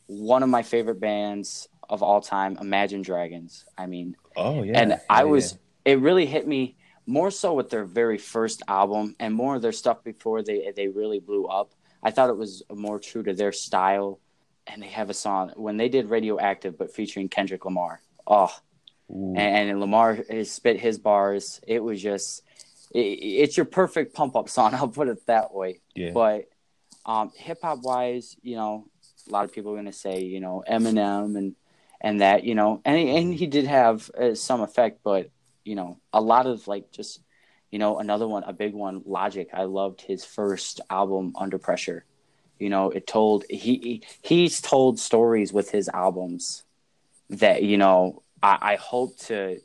One 0.07 0.43
of 0.43 0.49
my 0.49 0.63
favorite 0.63 0.99
bands 0.99 1.67
of 1.89 2.03
all 2.03 2.21
time, 2.21 2.57
Imagine 2.59 3.01
Dragons. 3.01 3.65
I 3.77 3.87
mean, 3.87 4.15
Oh 4.35 4.63
yeah. 4.63 4.79
and 4.79 5.01
I 5.09 5.19
Yeah, 5.19 5.23
was 5.25 5.57
it 5.85 5.99
really 5.99 6.25
hit 6.25 6.47
me 6.47 6.77
more 7.05 7.31
so 7.31 7.53
with 7.53 7.69
their 7.69 7.85
very 7.85 8.17
first 8.17 8.61
album 8.67 9.15
and 9.19 9.33
more 9.33 9.55
of 9.55 9.61
their 9.61 9.71
stuff 9.71 10.03
before 10.03 10.43
they 10.43 10.71
they 10.75 10.87
really 10.87 11.19
blew 11.19 11.45
up. 11.45 11.73
I 12.03 12.11
thought 12.11 12.29
it 12.29 12.37
was 12.37 12.63
more 12.73 12.99
true 12.99 13.23
to 13.23 13.33
their 13.33 13.51
style. 13.51 14.19
And 14.67 14.81
they 14.81 14.87
have 14.87 15.09
a 15.09 15.13
song 15.13 15.53
when 15.55 15.77
they 15.77 15.89
did 15.89 16.09
Radioactive, 16.09 16.77
but 16.77 16.93
featuring 16.93 17.29
Kendrick 17.29 17.65
Lamar. 17.65 18.01
Oh, 18.25 18.53
and, 19.09 19.37
and 19.37 19.79
Lamar 19.79 20.19
has 20.29 20.51
spit 20.51 20.79
his 20.79 20.99
bars. 20.99 21.61
It 21.65 21.81
was 21.81 22.01
just, 22.01 22.43
it, 22.91 22.99
it's 22.99 23.55
your 23.55 23.65
perfect 23.65 24.13
pump 24.13 24.35
up 24.35 24.49
song. 24.49 24.73
I'll 24.75 24.89
put 24.89 25.07
it 25.07 25.25
that 25.27 25.53
way. 25.53 25.79
yeah. 25.95 26.11
But 26.11 26.49
um, 27.05 27.31
hip 27.35 27.59
hop 27.61 27.79
wise, 27.83 28.35
you 28.41 28.57
know, 28.57 28.85
a 29.27 29.31
lot 29.31 29.45
of 29.45 29.53
people 29.53 29.71
are 29.71 29.75
going 29.75 29.85
to 29.85 29.93
say, 29.93 30.23
you 30.23 30.39
know, 30.39 30.63
Eminem 30.69 31.37
and 31.37 31.55
and 31.99 32.21
that, 32.21 32.43
you 32.43 32.53
know, 32.53 32.81
and 32.85 32.97
and 33.09 33.33
he 33.33 33.47
did 33.47 33.65
have 33.65 34.11
uh, 34.11 34.35
some 34.35 34.61
effect, 34.61 34.99
but 35.03 35.31
you 35.63 35.75
know, 35.75 35.99
a 36.13 36.21
lot 36.21 36.45
of 36.45 36.67
like 36.67 36.91
just, 36.91 37.21
you 37.71 37.79
know, 37.79 37.97
another 37.99 38.27
one, 38.27 38.43
a 38.43 38.53
big 38.53 38.73
one, 38.73 39.01
Logic. 39.05 39.49
I 39.53 39.63
loved 39.63 40.01
his 40.01 40.23
first 40.23 40.79
album, 40.89 41.33
Under 41.35 41.57
Pressure. 41.57 42.05
You 42.59 42.69
know, 42.69 42.89
it 42.89 43.07
told 43.07 43.45
he, 43.49 43.55
he 43.57 44.03
he's 44.21 44.61
told 44.61 44.99
stories 44.99 45.53
with 45.53 45.71
his 45.71 45.89
albums 45.89 46.63
that 47.29 47.63
you 47.63 47.77
know 47.77 48.23
I, 48.41 48.57
I 48.61 48.75
hope 48.75 49.17
to 49.27 49.59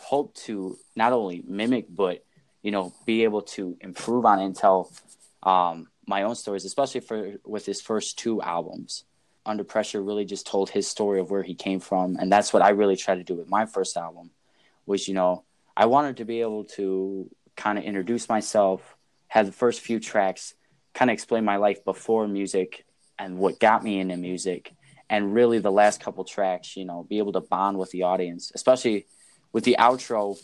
hope 0.00 0.34
to 0.34 0.76
not 0.96 1.12
only 1.12 1.42
mimic 1.46 1.86
but 1.88 2.24
you 2.62 2.70
know 2.70 2.92
be 3.06 3.24
able 3.24 3.42
to 3.42 3.76
improve 3.80 4.24
on 4.24 4.40
and 4.40 4.54
tell 4.54 4.90
um, 5.42 5.88
my 6.06 6.22
own 6.22 6.34
stories, 6.34 6.64
especially 6.64 7.00
for 7.00 7.34
with 7.44 7.66
his 7.66 7.80
first 7.80 8.18
two 8.18 8.42
albums. 8.42 9.04
Under 9.46 9.62
Pressure 9.62 10.02
really 10.02 10.24
just 10.24 10.46
told 10.46 10.70
his 10.70 10.88
story 10.88 11.20
of 11.20 11.30
where 11.30 11.42
he 11.42 11.54
came 11.54 11.78
from, 11.78 12.16
and 12.16 12.32
that's 12.32 12.52
what 12.52 12.62
I 12.62 12.70
really 12.70 12.96
tried 12.96 13.16
to 13.16 13.24
do 13.24 13.34
with 13.34 13.48
my 13.48 13.66
first 13.66 13.96
album. 13.96 14.30
Was 14.86 15.06
you 15.06 15.14
know 15.14 15.44
I 15.76 15.86
wanted 15.86 16.16
to 16.18 16.24
be 16.24 16.40
able 16.40 16.64
to 16.76 17.30
kind 17.56 17.78
of 17.78 17.84
introduce 17.84 18.28
myself, 18.28 18.96
have 19.28 19.46
the 19.46 19.52
first 19.52 19.80
few 19.80 20.00
tracks, 20.00 20.54
kind 20.94 21.10
of 21.10 21.14
explain 21.14 21.44
my 21.44 21.56
life 21.56 21.84
before 21.84 22.26
music 22.26 22.84
and 23.18 23.38
what 23.38 23.60
got 23.60 23.84
me 23.84 24.00
into 24.00 24.16
music, 24.16 24.72
and 25.10 25.34
really 25.34 25.58
the 25.58 25.70
last 25.70 26.00
couple 26.00 26.24
tracks, 26.24 26.76
you 26.76 26.84
know, 26.84 27.04
be 27.04 27.18
able 27.18 27.32
to 27.32 27.40
bond 27.40 27.78
with 27.78 27.90
the 27.90 28.04
audience, 28.04 28.50
especially 28.54 29.06
with 29.52 29.64
the 29.64 29.76
outro 29.78 30.36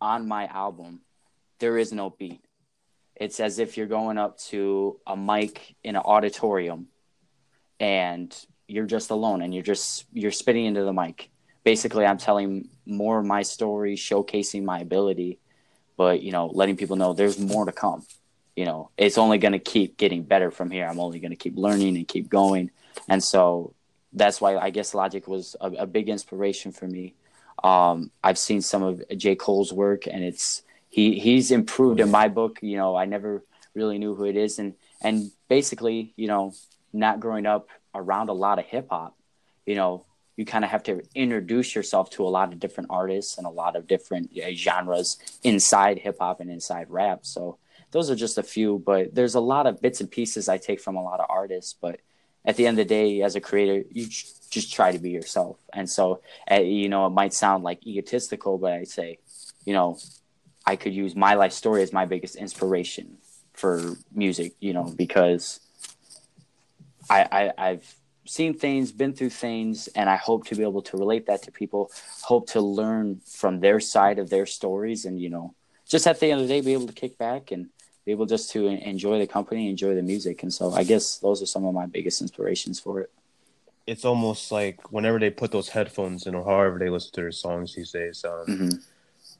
on 0.00 0.28
my 0.28 0.46
album. 0.46 1.00
There 1.58 1.78
is 1.78 1.92
no 1.92 2.10
beat. 2.10 2.40
It's 3.16 3.40
as 3.40 3.58
if 3.58 3.76
you're 3.76 3.86
going 3.86 4.18
up 4.18 4.38
to 4.48 4.98
a 5.06 5.16
mic 5.16 5.74
in 5.84 5.96
an 5.96 6.02
auditorium 6.02 6.88
and 7.78 8.34
you're 8.66 8.86
just 8.86 9.10
alone 9.10 9.42
and 9.42 9.52
you're 9.52 9.62
just 9.62 10.06
you're 10.12 10.30
spitting 10.30 10.64
into 10.64 10.84
the 10.84 10.92
mic. 10.92 11.30
Basically, 11.64 12.06
I'm 12.06 12.16
telling 12.16 12.68
more 12.86 13.18
of 13.18 13.26
my 13.26 13.42
story, 13.42 13.96
showcasing 13.96 14.64
my 14.64 14.78
ability, 14.78 15.38
but 15.96 16.22
you 16.22 16.32
know, 16.32 16.46
letting 16.46 16.76
people 16.76 16.96
know 16.96 17.12
there's 17.12 17.38
more 17.38 17.66
to 17.66 17.72
come. 17.72 18.06
You 18.56 18.64
know, 18.64 18.90
it's 18.96 19.18
only 19.18 19.38
going 19.38 19.52
to 19.52 19.58
keep 19.58 19.96
getting 19.96 20.22
better 20.22 20.50
from 20.50 20.70
here. 20.70 20.86
I'm 20.86 21.00
only 21.00 21.20
going 21.20 21.30
to 21.30 21.36
keep 21.36 21.56
learning 21.56 21.96
and 21.96 22.06
keep 22.06 22.28
going. 22.28 22.70
And 23.08 23.22
so 23.22 23.74
that's 24.12 24.40
why 24.40 24.56
I 24.56 24.70
guess 24.70 24.94
Logic 24.94 25.26
was 25.26 25.56
a, 25.60 25.70
a 25.70 25.86
big 25.86 26.08
inspiration 26.08 26.72
for 26.72 26.86
me. 26.86 27.14
Um, 27.62 28.10
I've 28.22 28.38
seen 28.38 28.62
some 28.62 28.82
of 28.82 29.02
J. 29.16 29.36
Cole's 29.36 29.72
work, 29.72 30.06
and 30.06 30.24
it's 30.24 30.62
he 30.88 31.18
he's 31.18 31.50
improved 31.50 32.00
in 32.00 32.10
my 32.10 32.28
book. 32.28 32.58
You 32.62 32.76
know, 32.76 32.96
I 32.96 33.04
never 33.04 33.44
really 33.74 33.98
knew 33.98 34.14
who 34.14 34.24
it 34.24 34.36
is, 34.36 34.58
and 34.58 34.74
and 35.02 35.30
basically, 35.48 36.12
you 36.16 36.26
know, 36.26 36.54
not 36.92 37.20
growing 37.20 37.46
up 37.46 37.68
around 37.94 38.28
a 38.28 38.32
lot 38.32 38.58
of 38.58 38.64
hip 38.64 38.88
hop, 38.90 39.16
you 39.66 39.74
know, 39.74 40.04
you 40.36 40.44
kind 40.44 40.64
of 40.64 40.70
have 40.70 40.82
to 40.84 41.02
introduce 41.14 41.74
yourself 41.74 42.10
to 42.10 42.24
a 42.24 42.30
lot 42.30 42.52
of 42.52 42.58
different 42.58 42.90
artists 42.90 43.36
and 43.36 43.46
a 43.46 43.50
lot 43.50 43.76
of 43.76 43.86
different 43.86 44.30
uh, 44.38 44.52
genres 44.52 45.18
inside 45.42 45.98
hip 45.98 46.18
hop 46.18 46.40
and 46.40 46.50
inside 46.50 46.86
rap. 46.88 47.20
So 47.22 47.58
those 47.90 48.10
are 48.10 48.16
just 48.16 48.38
a 48.38 48.42
few, 48.42 48.82
but 48.84 49.14
there's 49.14 49.34
a 49.34 49.40
lot 49.40 49.66
of 49.66 49.80
bits 49.80 50.00
and 50.00 50.10
pieces 50.10 50.48
I 50.48 50.58
take 50.58 50.80
from 50.80 50.96
a 50.96 51.02
lot 51.02 51.20
of 51.20 51.26
artists. 51.28 51.74
But 51.74 52.00
at 52.44 52.56
the 52.56 52.66
end 52.66 52.78
of 52.78 52.88
the 52.88 52.94
day, 52.94 53.22
as 53.22 53.36
a 53.36 53.40
creator, 53.40 53.86
you 53.90 54.06
just 54.06 54.72
try 54.72 54.92
to 54.92 54.98
be 54.98 55.10
yourself. 55.10 55.58
And 55.72 55.88
so, 55.88 56.22
uh, 56.50 56.60
you 56.60 56.88
know, 56.88 57.06
it 57.06 57.10
might 57.10 57.34
sound 57.34 57.64
like 57.64 57.86
egotistical, 57.86 58.58
but 58.58 58.72
I 58.72 58.84
say, 58.84 59.18
you 59.64 59.72
know, 59.72 59.98
I 60.64 60.76
could 60.76 60.94
use 60.94 61.16
my 61.16 61.34
life 61.34 61.52
story 61.52 61.82
as 61.82 61.92
my 61.92 62.06
biggest 62.06 62.36
inspiration 62.36 63.18
for 63.52 63.96
music, 64.12 64.54
you 64.60 64.72
know, 64.72 64.92
because 64.96 65.60
I, 67.08 67.26
I 67.30 67.68
I've 67.70 67.94
seen 68.24 68.54
things, 68.54 68.92
been 68.92 69.12
through 69.12 69.30
things, 69.30 69.88
and 69.88 70.08
I 70.08 70.16
hope 70.16 70.46
to 70.46 70.54
be 70.54 70.62
able 70.62 70.82
to 70.82 70.96
relate 70.96 71.26
that 71.26 71.42
to 71.44 71.52
people. 71.52 71.90
Hope 72.22 72.50
to 72.50 72.60
learn 72.60 73.20
from 73.26 73.60
their 73.60 73.80
side 73.80 74.18
of 74.18 74.30
their 74.30 74.46
stories, 74.46 75.04
and 75.04 75.20
you 75.20 75.30
know, 75.30 75.54
just 75.88 76.06
at 76.06 76.20
the 76.20 76.30
end 76.30 76.40
of 76.40 76.48
the 76.48 76.54
day, 76.54 76.60
be 76.60 76.72
able 76.72 76.86
to 76.86 76.92
kick 76.92 77.18
back 77.18 77.50
and 77.50 77.68
be 78.04 78.12
able 78.12 78.26
just 78.26 78.50
to 78.52 78.66
enjoy 78.66 79.18
the 79.18 79.26
company, 79.26 79.68
enjoy 79.68 79.94
the 79.94 80.02
music. 80.02 80.42
And 80.42 80.52
so, 80.52 80.72
I 80.72 80.84
guess 80.84 81.18
those 81.18 81.42
are 81.42 81.46
some 81.46 81.64
of 81.64 81.74
my 81.74 81.86
biggest 81.86 82.20
inspirations 82.20 82.80
for 82.80 83.00
it. 83.00 83.10
It's 83.86 84.04
almost 84.04 84.52
like 84.52 84.92
whenever 84.92 85.18
they 85.18 85.30
put 85.30 85.52
those 85.52 85.68
headphones 85.68 86.26
in 86.26 86.34
or 86.34 86.44
however 86.44 86.78
they 86.78 86.90
listen 86.90 87.12
to 87.12 87.20
their 87.22 87.32
songs 87.32 87.74
these 87.74 87.92
days, 87.92 88.24
um, 88.24 88.44
hmm 88.46 88.70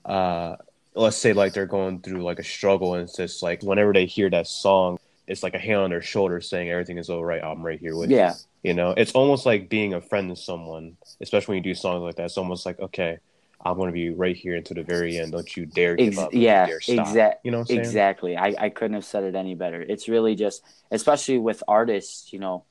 uh, 0.05 0.57
let's 0.95 1.17
say 1.17 1.33
like 1.33 1.53
they're 1.53 1.67
going 1.67 2.01
through 2.01 2.23
like 2.23 2.39
a 2.39 2.45
struggle 2.45 2.95
and 2.95 3.05
it's 3.05 3.17
just 3.17 3.43
like 3.43 3.63
whenever 3.63 3.93
they 3.93 4.07
hear 4.07 4.29
that 4.31 4.47
song, 4.47 4.99
it's 5.27 5.43
like 5.43 5.55
a 5.55 5.59
hand 5.59 5.81
on 5.81 5.91
their 5.91 6.03
shoulder 6.03 6.41
saying 6.41 6.69
everything 6.71 6.99
is 6.99 7.09
all 7.11 7.25
right. 7.25 7.43
I'm 7.43 7.63
right 7.63 7.79
here 7.79 7.97
with 7.97 8.11
you. 8.11 8.17
Yeah, 8.17 8.35
You 8.63 8.75
know, 8.75 8.91
it's 8.97 9.13
almost 9.13 9.47
like 9.47 9.69
being 9.69 9.95
a 9.95 10.01
friend 10.01 10.29
to 10.31 10.37
someone, 10.37 10.97
especially 11.21 11.55
when 11.55 11.65
you 11.65 11.71
do 11.71 11.75
songs 11.79 12.03
like 12.03 12.17
that. 12.17 12.25
It's 12.25 12.39
almost 12.39 12.67
like, 12.67 12.81
okay, 12.81 13.19
I'm 13.63 13.77
going 13.77 13.89
to 13.89 13.93
be 13.93 14.11
right 14.11 14.37
here 14.37 14.57
until 14.57 14.77
the 14.77 14.83
very 14.83 15.19
end. 15.19 15.33
Don't 15.33 15.57
you 15.57 15.67
dare 15.67 15.97
give 15.97 16.09
Ex- 16.09 16.19
up. 16.19 16.33
Yeah, 16.33 16.67
you 16.67 16.73
dare 16.73 16.81
stop. 16.81 17.09
exact- 17.09 17.45
You 17.45 17.51
know 17.51 17.59
what 17.61 17.71
I'm 17.71 17.79
exactly. 17.79 18.37
I, 18.37 18.55
I 18.59 18.69
couldn't 18.71 18.95
have 18.95 19.05
said 19.05 19.25
it 19.25 19.35
any 19.35 19.55
better. 19.55 19.83
It's 19.83 20.09
really 20.09 20.35
just, 20.35 20.63
especially 20.91 21.39
with 21.39 21.63
artists, 21.69 22.33
you 22.33 22.39
know, 22.39 22.65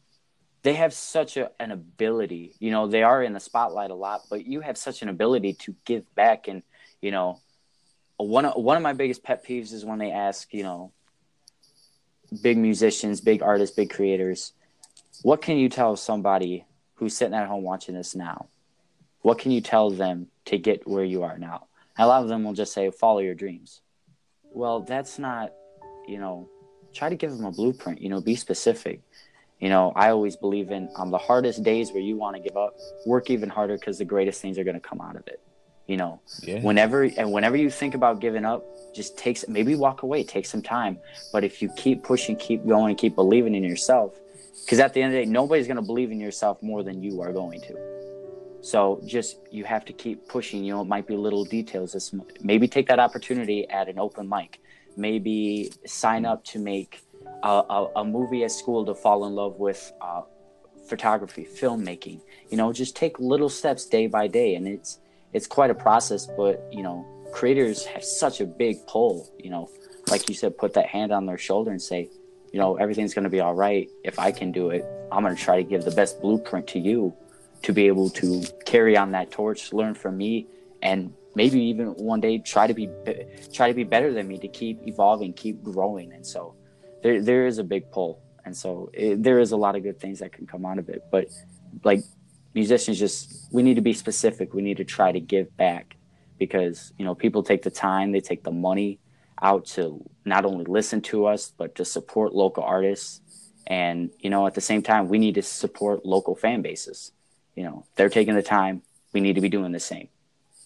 they 0.64 0.74
have 0.74 0.94
such 0.94 1.38
a, 1.38 1.52
an 1.60 1.72
ability. 1.72 2.56
You 2.60 2.72
know, 2.72 2.88
they 2.88 3.04
are 3.04 3.24
in 3.24 3.34
the 3.34 3.40
spotlight 3.40 3.92
a 3.92 3.96
lot, 3.96 4.22
but 4.30 4.46
you 4.46 4.62
have 4.62 4.78
such 4.78 5.02
an 5.02 5.10
ability 5.10 5.54
to 5.54 5.76
give 5.86 6.04
back. 6.16 6.48
And 6.48 6.64
you 7.02 7.12
know, 7.12 7.40
one 8.18 8.46
of 8.46 8.62
one 8.62 8.76
of 8.76 8.84
my 8.84 8.94
biggest 8.94 9.24
pet 9.24 9.46
peeves 9.46 9.72
is 9.72 9.86
when 9.86 10.00
they 10.00 10.12
ask, 10.12 10.54
you 10.54 10.64
know, 10.64 10.92
big 12.42 12.58
musicians, 12.58 13.22
big 13.22 13.42
artists, 13.42 13.76
big 13.76 13.90
creators, 13.90 14.54
what 15.22 15.42
can 15.42 15.58
you 15.58 15.70
tell 15.70 15.96
somebody 15.96 16.66
who's 16.96 17.16
sitting 17.16 17.34
at 17.34 17.48
home 17.48 17.64
watching 17.64 17.96
this 17.96 18.16
now? 18.16 18.48
What 19.22 19.38
can 19.38 19.52
you 19.52 19.62
tell 19.62 19.90
them 19.90 20.28
to 20.50 20.58
get 20.58 20.88
where 20.88 21.04
you 21.04 21.24
are 21.24 21.38
now? 21.38 21.68
A 21.98 22.08
lot 22.08 22.24
of 22.24 22.30
them 22.30 22.44
will 22.44 22.54
just 22.54 22.74
say, 22.74 22.90
follow 22.92 23.20
your 23.20 23.36
dreams. 23.36 23.82
Well, 24.52 24.82
that's 24.82 25.20
not, 25.20 25.52
you 26.08 26.18
know, 26.18 26.50
try 26.94 27.10
to 27.10 27.16
give 27.16 27.32
them 27.32 27.46
a 27.46 27.52
blueprint, 27.52 28.02
you 28.02 28.10
know, 28.10 28.22
be 28.22 28.36
specific. 28.36 29.02
You 29.60 29.70
know, 29.70 29.92
I 29.96 30.10
always 30.10 30.36
believe 30.38 30.72
in 30.72 30.90
on 30.96 31.12
the 31.12 31.18
hardest 31.18 31.64
days 31.64 31.92
where 31.92 32.02
you 32.02 32.16
want 32.18 32.36
to 32.38 32.42
give 32.42 32.56
up, 32.58 32.74
work 33.06 33.30
even 33.30 33.50
harder 33.50 33.78
because 33.78 33.98
the 33.98 34.06
greatest 34.06 34.42
things 34.42 34.58
are 34.58 34.64
going 34.64 34.80
to 34.82 34.88
come 34.90 35.02
out 35.02 35.16
of 35.16 35.28
it. 35.28 35.42
You 35.86 35.98
know, 35.98 36.22
Yeah. 36.44 36.62
whenever 36.62 37.04
and 37.04 37.32
whenever 37.32 37.58
you 37.58 37.70
think 37.70 37.96
about 37.96 38.22
giving 38.22 38.46
up, 38.46 38.64
just 38.94 39.18
takes 39.18 39.48
maybe 39.48 39.76
walk 39.76 40.04
away, 40.04 40.24
take 40.24 40.46
some 40.46 40.62
time. 40.62 40.98
But 41.34 41.44
if 41.44 41.62
you 41.62 41.70
keep 41.76 42.04
pushing, 42.04 42.36
keep 42.38 42.66
going, 42.66 42.96
keep 42.96 43.16
believing 43.16 43.54
in 43.56 43.64
yourself, 43.64 44.18
because 44.64 44.80
at 44.80 44.94
the 44.94 45.02
end 45.02 45.14
of 45.14 45.20
the 45.20 45.26
day, 45.26 45.30
nobody's 45.30 45.68
going 45.68 45.78
to 45.78 45.84
believe 45.84 46.12
in 46.12 46.20
yourself 46.20 46.62
more 46.64 46.82
than 46.84 47.04
you 47.04 47.22
are 47.22 47.34
going 47.34 47.60
to. 47.62 47.74
So 48.62 49.02
just 49.06 49.40
you 49.52 49.64
have 49.64 49.86
to 49.86 49.94
keep 49.94 50.28
pushing. 50.28 50.64
You 50.64 50.74
know, 50.74 50.82
it 50.82 50.88
might 50.88 51.08
be 51.08 51.16
little 51.16 51.46
details. 51.46 51.94
This 51.94 52.14
maybe 52.42 52.68
take 52.68 52.88
that 52.88 53.00
opportunity 53.00 53.70
at 53.70 53.88
an 53.88 54.00
open 54.00 54.28
mic. 54.28 54.62
Maybe 54.98 55.72
sign 55.86 56.26
up 56.26 56.44
to 56.46 56.60
make 56.60 57.02
a, 57.44 57.48
a, 57.48 57.92
a 57.98 58.06
movie 58.06 58.44
at 58.44 58.52
school 58.52 58.86
to 58.86 58.96
fall 58.96 59.26
in 59.26 59.34
love 59.34 59.60
with 59.60 59.92
uh, 60.02 60.22
photography, 60.88 61.46
filmmaking. 61.46 62.20
You 62.50 62.58
know, 62.58 62.74
just 62.74 62.96
take 62.96 63.20
little 63.20 63.50
steps 63.50 63.86
day 63.86 64.08
by 64.08 64.28
day, 64.28 64.56
and 64.56 64.68
it's 64.68 65.00
it's 65.32 65.48
quite 65.48 65.70
a 65.70 65.76
process. 65.76 66.26
But 66.26 66.68
you 66.72 66.84
know, 66.84 67.06
creators 67.32 67.86
have 67.86 68.04
such 68.04 68.42
a 68.42 68.46
big 68.46 68.86
pull. 68.88 69.32
You 69.42 69.52
know, 69.52 69.70
like 70.10 70.28
you 70.28 70.36
said, 70.36 70.58
put 70.58 70.74
that 70.74 70.88
hand 70.88 71.14
on 71.14 71.26
their 71.26 71.38
shoulder 71.38 71.72
and 71.72 71.82
say, 71.82 72.10
you 72.52 72.60
know, 72.60 72.76
everything's 72.76 73.14
going 73.14 73.24
to 73.24 73.30
be 73.30 73.40
all 73.40 73.54
right. 73.54 73.90
If 74.04 74.20
I 74.20 74.32
can 74.32 74.52
do 74.52 74.72
it, 74.72 74.86
I'm 75.12 75.24
going 75.24 75.36
to 75.36 75.42
try 75.42 75.56
to 75.56 75.64
give 75.64 75.86
the 75.86 75.92
best 75.92 76.20
blueprint 76.22 76.68
to 76.68 76.80
you 76.80 77.16
to 77.64 77.74
be 77.74 77.88
able 77.88 78.10
to 78.10 78.44
carry 78.66 78.96
on 78.98 79.12
that 79.12 79.32
torch, 79.32 79.74
learn 79.74 79.94
from 79.94 80.18
me, 80.18 80.48
and 80.82 81.14
maybe 81.36 81.62
even 81.62 81.88
one 81.96 82.22
day 82.22 82.38
try 82.38 82.68
to 82.68 82.74
be 82.74 82.90
try 83.54 83.68
to 83.68 83.74
be 83.74 83.84
better 83.84 84.14
than 84.14 84.28
me 84.28 84.38
to 84.38 84.48
keep 84.48 84.86
evolving, 84.88 85.34
keep 85.34 85.64
growing. 85.64 86.14
And 86.14 86.26
so 86.26 86.56
there 87.04 87.22
there 87.22 87.48
is 87.48 87.58
a 87.58 87.64
big 87.64 87.92
pull, 87.92 88.22
and 88.46 88.56
so 88.56 88.90
it, 88.94 89.22
there 89.22 89.40
is 89.40 89.52
a 89.52 89.58
lot 89.58 89.76
of 89.76 89.84
good 89.84 90.00
things 90.00 90.20
that 90.20 90.32
can 90.32 90.48
come 90.48 90.66
out 90.66 90.80
of 90.80 90.90
it. 90.90 91.04
But 91.12 91.28
like 91.84 92.04
musicians, 92.54 93.00
just 93.00 93.48
we 93.52 93.64
need 93.64 93.76
to 93.76 93.82
be 93.82 93.94
specific. 93.94 94.54
We 94.54 94.62
need 94.62 94.78
to 94.78 94.86
try 94.86 95.12
to 95.12 95.20
give 95.20 95.56
back 95.58 95.96
because 96.38 96.94
you 96.98 97.06
know 97.06 97.16
people 97.16 97.44
take 97.44 97.64
the 97.64 97.72
time, 97.72 98.12
they 98.12 98.22
take 98.22 98.44
the 98.44 98.52
money 98.52 99.00
out 99.42 99.66
to 99.66 100.04
not 100.26 100.46
only 100.46 100.66
listen 100.66 101.02
to 101.02 101.26
us 101.26 101.54
but 101.58 101.76
to 101.76 101.86
support 101.86 102.34
local 102.34 102.64
artists 102.64 103.22
and 103.68 104.10
you 104.20 104.30
know 104.30 104.46
at 104.48 104.54
the 104.54 104.62
same 104.62 104.82
time 104.82 105.08
we 105.08 105.18
need 105.18 105.36
to 105.36 105.42
support 105.42 106.06
local 106.06 106.36
fan 106.36 106.62
bases 106.62 107.12
you 107.60 107.66
know 107.66 107.84
they're 107.98 108.10
taking 108.10 108.36
the 108.36 108.42
time 108.42 108.82
we 109.12 109.20
need 109.20 109.36
to 109.36 109.42
be 109.42 109.50
doing 109.50 109.74
the 109.74 109.80
same 109.80 110.08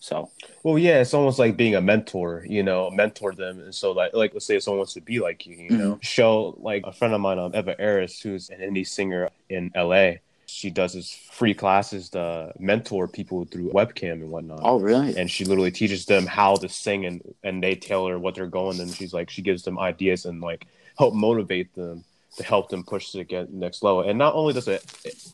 so 0.04 0.30
Well, 0.64 0.78
yeah, 0.78 1.00
it's 1.00 1.14
almost 1.14 1.40
like 1.40 1.56
being 1.56 1.76
a 1.76 1.82
mentor, 1.82 2.44
you 2.46 2.62
know, 2.62 2.92
mentor 2.92 3.34
them. 3.34 3.62
And 3.62 3.74
so, 3.74 3.94
like, 3.94 4.14
like 4.14 4.34
let's 4.34 4.46
say 4.46 4.58
if 4.58 4.64
someone 4.64 4.80
wants 4.80 4.96
to 4.96 5.02
be 5.02 5.22
like 5.22 5.46
you, 5.46 5.56
you 5.56 5.78
know, 5.78 5.98
show 6.02 6.58
like 6.60 6.84
a 6.86 6.92
friend 6.92 7.14
of 7.14 7.22
mine, 7.22 7.40
um, 7.40 7.56
Eva 7.56 7.80
Eris, 7.80 8.20
who's 8.20 8.50
an 8.50 8.60
indie 8.60 8.86
singer 8.86 9.30
in 9.48 9.72
LA. 9.74 10.16
She 10.46 10.70
does 10.70 10.92
this 10.92 11.14
free 11.32 11.54
classes 11.54 12.10
to 12.10 12.52
mentor 12.60 13.08
people 13.08 13.46
through 13.46 13.70
webcam 13.70 14.20
and 14.24 14.30
whatnot. 14.30 14.60
oh 14.62 14.78
really 14.78 15.16
And 15.16 15.32
she 15.32 15.46
literally 15.46 15.72
teaches 15.72 16.06
them 16.06 16.26
how 16.26 16.58
to 16.58 16.68
sing 16.68 17.06
and, 17.06 17.22
and 17.42 17.64
they 17.64 17.74
tell 17.74 18.06
her 18.08 18.20
what 18.20 18.36
they're 18.36 18.48
going. 18.48 18.82
And 18.82 18.92
she's 18.92 19.14
like, 19.14 19.30
she 19.30 19.42
gives 19.42 19.64
them 19.64 19.80
ideas 19.80 20.26
and 20.26 20.42
like 20.42 20.68
help 20.98 21.14
motivate 21.14 21.74
them 21.76 22.04
to 22.38 22.44
help 22.44 22.70
them 22.70 22.84
push 22.84 23.12
to 23.12 23.24
get 23.24 23.52
next 23.52 23.84
level. 23.84 24.02
And 24.02 24.18
not 24.18 24.34
only 24.34 24.54
does 24.54 24.68
it 24.68 24.84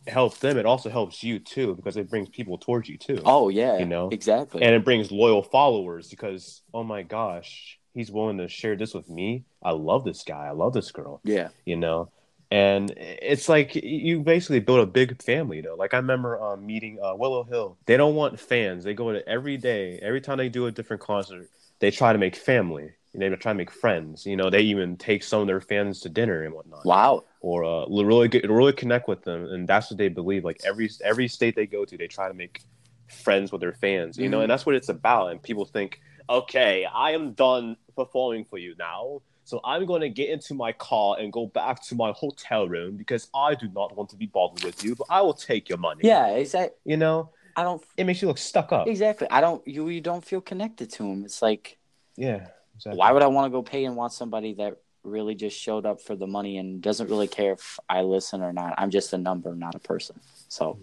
help 0.07 0.37
them, 0.39 0.57
it 0.57 0.65
also 0.65 0.89
helps 0.89 1.23
you 1.23 1.39
too 1.39 1.75
because 1.75 1.97
it 1.97 2.09
brings 2.09 2.29
people 2.29 2.57
towards 2.57 2.89
you 2.89 2.97
too 2.97 3.21
oh 3.25 3.49
yeah 3.49 3.77
you 3.77 3.85
know, 3.85 4.09
exactly. 4.09 4.61
And 4.61 4.75
it 4.75 4.83
brings 4.83 5.11
loyal 5.11 5.43
followers 5.43 6.09
because 6.09 6.61
oh 6.73 6.83
my 6.83 7.03
gosh 7.03 7.79
he's 7.93 8.11
willing 8.11 8.37
to 8.37 8.47
share 8.47 8.75
this 8.75 8.93
with 8.93 9.09
me. 9.09 9.43
I 9.63 9.71
love 9.71 10.05
this 10.05 10.23
guy. 10.23 10.45
I 10.45 10.51
love 10.51 10.73
this 10.73 10.91
girl 10.91 11.21
yeah. 11.23 11.49
you 11.65 11.75
know? 11.75 12.11
And 12.51 12.91
it's 12.97 13.47
like 13.47 13.75
you 13.75 14.21
basically 14.21 14.59
build 14.59 14.79
a 14.79 14.87
big 14.87 15.21
family 15.21 15.57
you 15.57 15.63
know 15.63 15.75
like 15.75 15.93
i 15.93 15.97
remember 15.97 16.41
um, 16.41 16.65
meeting 16.65 16.97
uh, 17.01 17.15
willow 17.15 17.43
hill. 17.43 17.77
They 17.85 17.95
don't 17.95 18.15
want 18.15 18.39
fans. 18.39 18.83
They 18.83 18.93
go 18.93 19.11
to 19.13 19.27
every 19.27 19.57
day 19.57 19.99
every 20.01 20.21
time 20.21 20.37
they 20.37 20.49
do 20.49 20.65
a 20.65 20.71
different 20.71 21.01
concert 21.01 21.49
they 21.79 21.91
try 21.91 22.13
to 22.13 22.19
make 22.19 22.35
family 22.35 22.91
they 23.13 23.29
try 23.29 23.51
to 23.51 23.57
make 23.57 23.71
friends 23.71 24.25
you 24.25 24.35
know 24.37 24.49
they 24.49 24.61
even 24.61 24.95
take 24.97 25.23
some 25.23 25.41
of 25.41 25.47
their 25.47 25.61
fans 25.61 25.99
to 26.01 26.09
dinner 26.09 26.43
and 26.43 26.53
whatnot 26.53 26.85
wow 26.85 27.23
or 27.41 27.63
uh, 27.63 27.85
really 27.87 28.27
get 28.27 28.49
really 28.49 28.73
connect 28.73 29.07
with 29.07 29.23
them, 29.23 29.45
and 29.45 29.65
that's 29.65 29.89
what 29.89 29.97
they 29.97 30.09
believe. 30.09 30.43
Like 30.43 30.59
every 30.65 30.89
every 31.05 31.29
state 31.29 31.55
they 31.55 31.65
go 31.65 31.85
to, 31.85 31.97
they 31.97 32.07
try 32.07 32.27
to 32.27 32.33
make 32.33 32.61
friends 33.07 33.51
with 33.51 33.61
their 33.61 33.71
fans, 33.71 34.17
you 34.17 34.27
know, 34.27 34.39
Mhm. 34.39 34.43
and 34.43 34.51
that's 34.51 34.65
what 34.65 34.75
it's 34.75 34.89
about. 34.89 35.31
And 35.31 35.41
people 35.41 35.63
think, 35.63 36.01
okay, 36.29 36.83
I 36.85 37.11
am 37.11 37.31
done 37.33 37.77
performing 37.95 38.43
for 38.43 38.57
you 38.57 38.75
now, 38.77 39.21
so 39.45 39.61
I'm 39.63 39.85
going 39.85 40.01
to 40.01 40.09
get 40.09 40.29
into 40.29 40.53
my 40.53 40.73
car 40.73 41.15
and 41.17 41.31
go 41.31 41.47
back 41.47 41.81
to 41.87 41.95
my 41.95 42.11
hotel 42.11 42.67
room 42.67 42.97
because 42.97 43.29
I 43.33 43.55
do 43.55 43.69
not 43.69 43.95
want 43.95 44.09
to 44.09 44.17
be 44.17 44.25
bothered 44.27 44.63
with 44.65 44.83
you, 44.83 44.95
but 44.95 45.07
I 45.09 45.21
will 45.21 45.33
take 45.33 45.69
your 45.69 45.77
money. 45.77 46.01
yeah 46.03 46.27
exactly 46.35 46.75
you 46.83 46.97
know, 46.97 47.29
i 47.55 47.63
don't 47.63 47.81
it 47.95 48.03
makes 48.03 48.21
you 48.21 48.27
look 48.27 48.37
stuck 48.37 48.73
up. 48.73 48.85
exactly 48.87 49.27
i 49.31 49.39
don't 49.39 49.65
you 49.65 49.87
you 49.87 50.01
don't 50.01 50.25
feel 50.25 50.41
connected 50.41 50.89
to 50.91 51.03
them 51.03 51.23
it's 51.23 51.41
like 51.41 51.77
Yeah, 52.17 52.47
exactly. 52.79 52.97
why 52.97 53.11
would 53.11 53.23
i 53.23 53.27
want 53.27 53.45
to 53.45 53.49
go 53.49 53.61
pay 53.61 53.85
and 53.85 53.95
want 53.95 54.11
somebody 54.11 54.53
that 54.53 54.77
really 55.03 55.35
just 55.35 55.57
showed 55.57 55.85
up 55.85 56.01
for 56.01 56.15
the 56.15 56.27
money 56.27 56.57
and 56.57 56.81
doesn't 56.81 57.09
really 57.09 57.27
care 57.27 57.53
if 57.53 57.79
i 57.87 58.01
listen 58.01 58.41
or 58.41 58.51
not 58.51 58.73
i'm 58.77 58.89
just 58.89 59.13
a 59.13 59.17
number 59.17 59.55
not 59.55 59.75
a 59.75 59.79
person 59.79 60.19
so 60.49 60.77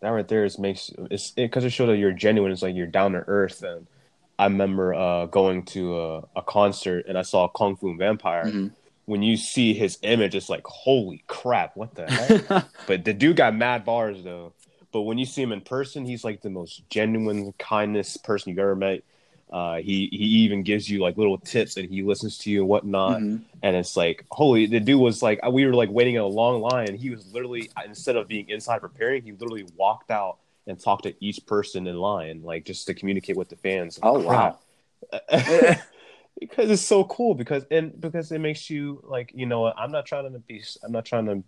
that 0.00 0.08
right 0.08 0.26
there 0.28 0.44
is 0.44 0.58
makes 0.58 0.90
it's 1.10 1.30
because 1.30 1.64
it, 1.64 1.70
shows 1.70 1.88
that 1.88 1.98
you're 1.98 2.12
genuine. 2.12 2.50
It's 2.52 2.62
like 2.62 2.74
you're 2.74 2.86
down 2.86 3.12
to 3.12 3.18
earth. 3.26 3.62
And 3.62 3.86
I 4.38 4.44
remember 4.44 4.94
uh, 4.94 5.26
going 5.26 5.64
to 5.66 6.00
a, 6.00 6.18
a 6.36 6.42
concert 6.42 7.04
and 7.06 7.18
I 7.18 7.22
saw 7.22 7.48
Kung 7.48 7.76
Fu 7.76 7.96
Vampire. 7.96 8.46
Mhm. 8.46 8.72
When 9.06 9.22
you 9.22 9.36
see 9.36 9.74
his 9.74 9.98
image, 10.02 10.34
it's 10.34 10.48
like 10.48 10.64
holy 10.64 11.24
crap, 11.26 11.76
what 11.76 11.94
the 11.94 12.10
heck? 12.10 12.66
but 12.86 13.04
the 13.04 13.12
dude 13.12 13.36
got 13.36 13.54
mad 13.54 13.84
bars 13.84 14.22
though. 14.22 14.52
But 14.92 15.02
when 15.02 15.18
you 15.18 15.26
see 15.26 15.42
him 15.42 15.52
in 15.52 15.60
person, 15.60 16.04
he's 16.04 16.24
like 16.24 16.42
the 16.42 16.50
most 16.50 16.88
genuine, 16.90 17.52
kindness 17.58 18.16
person 18.16 18.50
you've 18.50 18.58
ever 18.58 18.76
met. 18.76 19.02
Uh, 19.50 19.76
he 19.76 20.08
he 20.12 20.24
even 20.44 20.62
gives 20.62 20.88
you 20.88 21.00
like 21.00 21.16
little 21.16 21.38
tips 21.38 21.76
and 21.76 21.88
he 21.88 22.02
listens 22.02 22.38
to 22.38 22.50
you 22.50 22.60
and 22.60 22.68
whatnot. 22.68 23.20
Mhm. 23.20 23.42
And 23.62 23.76
it's 23.76 23.96
like, 23.96 24.24
holy, 24.30 24.66
the 24.66 24.80
dude 24.80 25.00
was 25.00 25.22
like, 25.22 25.40
we 25.50 25.66
were 25.66 25.74
like 25.74 25.90
waiting 25.90 26.14
in 26.14 26.20
a 26.20 26.26
long 26.26 26.60
line. 26.60 26.88
And 26.88 26.98
he 26.98 27.10
was 27.10 27.26
literally, 27.32 27.70
instead 27.84 28.16
of 28.16 28.28
being 28.28 28.48
inside 28.48 28.80
preparing, 28.80 29.22
he 29.22 29.32
literally 29.32 29.66
walked 29.76 30.10
out 30.10 30.38
and 30.66 30.78
talked 30.80 31.02
to 31.02 31.14
each 31.20 31.44
person 31.46 31.86
in 31.86 31.96
line, 31.96 32.42
like 32.42 32.64
just 32.64 32.86
to 32.86 32.94
communicate 32.94 33.36
with 33.36 33.48
the 33.48 33.56
fans. 33.56 33.98
Oh, 34.02 34.20
wow. 34.20 34.58
because 36.40 36.70
it's 36.70 36.82
so 36.82 37.04
cool 37.04 37.34
because, 37.34 37.64
and 37.70 38.00
because 38.00 38.30
it 38.32 38.38
makes 38.38 38.70
you 38.70 39.02
like, 39.04 39.32
you 39.34 39.46
know, 39.46 39.60
what, 39.60 39.74
I'm 39.76 39.90
not 39.90 40.06
trying 40.06 40.32
to 40.32 40.38
be, 40.38 40.62
I'm 40.82 40.92
not 40.92 41.04
trying 41.04 41.26
to 41.26 41.42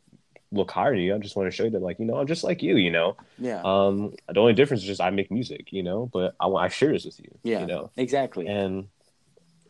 look 0.53 0.71
higher 0.71 0.93
than 0.93 1.01
you. 1.01 1.15
I 1.15 1.19
just 1.19 1.35
want 1.35 1.47
to 1.49 1.51
show 1.57 1.65
you 1.65 1.71
that, 1.71 1.83
like, 1.83 1.99
you 1.99 2.05
know, 2.05 2.17
I'm 2.17 2.27
just 2.27 2.45
like 2.45 2.63
you, 2.63 2.77
you 2.77 2.91
know. 2.91 3.17
yeah 3.39 3.63
Um, 3.65 4.15
the 4.33 4.39
only 4.41 4.53
difference 4.53 4.83
is 4.83 4.87
just 4.87 5.01
I 5.01 5.11
make 5.11 5.31
music, 5.31 5.73
you 5.73 5.83
know, 5.83 6.09
but 6.13 6.35
I 6.39 6.47
want 6.47 6.65
I 6.65 6.69
share 6.69 6.93
this 6.93 7.05
with 7.05 7.19
you, 7.21 7.31
yeah 7.43 7.61
you 7.61 7.67
know 7.67 7.91
exactly 7.97 8.47
and 8.47 8.89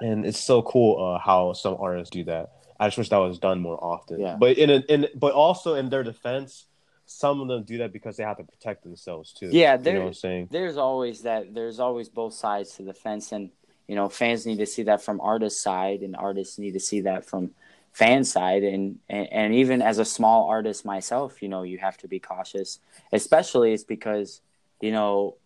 and 0.01 0.27
it's 0.27 0.41
so 0.41 0.63
cool 0.63 1.03
uh, 1.05 1.19
how 1.19 1.53
some 1.53 1.77
artists 1.79 2.11
do 2.11 2.25
that. 2.25 2.51
I 2.81 2.89
just 2.89 2.99
wish 2.99 3.11
that 3.11 3.19
was 3.19 3.39
done 3.39 3.61
more 3.61 3.79
often. 3.83 4.19
Yeah. 4.21 4.37
But 4.37 4.59
in 4.59 4.69
a, 4.71 4.77
in 4.89 5.07
but 5.15 5.33
also 5.33 5.75
in 5.75 5.89
their 5.91 6.03
defense, 6.03 6.67
some 7.07 7.41
of 7.41 7.47
them 7.47 7.63
do 7.63 7.79
that 7.79 7.93
because 7.93 8.17
they 8.17 8.25
have 8.25 8.39
to 8.39 8.45
protect 8.45 8.83
themselves 8.83 9.33
too. 9.33 9.51
Yeah, 9.53 9.73
you 9.73 9.79
know 9.79 9.85
there- 9.85 10.01
what 10.01 10.07
I'm 10.09 10.15
saying. 10.15 10.49
there's 10.51 10.77
always 10.77 11.23
that 11.23 11.55
there's 11.55 11.79
always 11.79 12.09
both 12.09 12.35
sides 12.35 12.75
to 12.77 12.83
the 12.83 12.95
fence 12.95 13.31
and 13.31 13.51
you 13.87 13.95
know 13.95 14.09
fans 14.09 14.47
need 14.47 14.59
to 14.59 14.67
see 14.67 14.83
that 14.85 15.03
from 15.03 15.21
artist 15.21 15.63
side 15.63 16.01
and 16.01 16.17
artists 16.17 16.59
need 16.59 16.73
to 16.73 16.81
see 16.81 17.03
that 17.03 17.25
from 17.25 17.51
fan 17.93 18.25
side 18.25 18.63
and, 18.63 18.99
and 19.09 19.29
and 19.31 19.55
even 19.55 19.83
as 19.83 19.99
a 19.99 20.05
small 20.05 20.49
artist 20.49 20.85
myself 20.85 21.43
you 21.43 21.49
know 21.49 21.63
you 21.63 21.77
have 21.79 21.97
to 21.97 22.09
be 22.09 22.19
cautious 22.19 22.79
especially 23.13 23.73
it's 23.73 23.85
because 23.85 24.41
you 24.81 24.91
know 24.91 25.37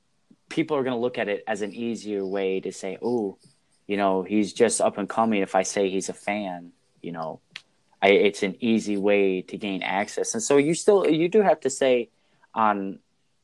people 0.49 0.76
are 0.76 0.84
going 0.84 0.94
to 0.94 1.01
look 1.01 1.18
at 1.18 1.28
it 1.28 1.42
as 1.49 1.62
an 1.62 1.74
easier 1.74 2.24
way 2.24 2.61
to 2.61 2.70
say 2.72 2.99
oh 3.03 3.36
you 3.88 3.97
know 3.97 4.22
he's 4.22 4.53
just 4.53 4.80
up 4.80 4.97
and 4.97 5.09
coming 5.09 5.42
if 5.42 5.57
i 5.57 5.62
say 5.62 5.90
he's 5.90 6.09
a 6.09 6.14
fan 6.14 6.72
you 7.03 7.12
know. 7.12 7.40
I, 8.03 8.09
it's 8.09 8.42
an 8.42 8.57
easy 8.61 8.99
way 8.99 9.40
to 9.42 9.57
gain 9.57 9.82
access 9.82 10.34
and 10.34 10.42
so 10.42 10.59
you 10.59 10.74
still 10.74 11.09
you 11.09 11.28
do 11.28 11.40
have 11.40 11.61
to 11.61 11.70
say 11.70 12.11
on 12.55 12.99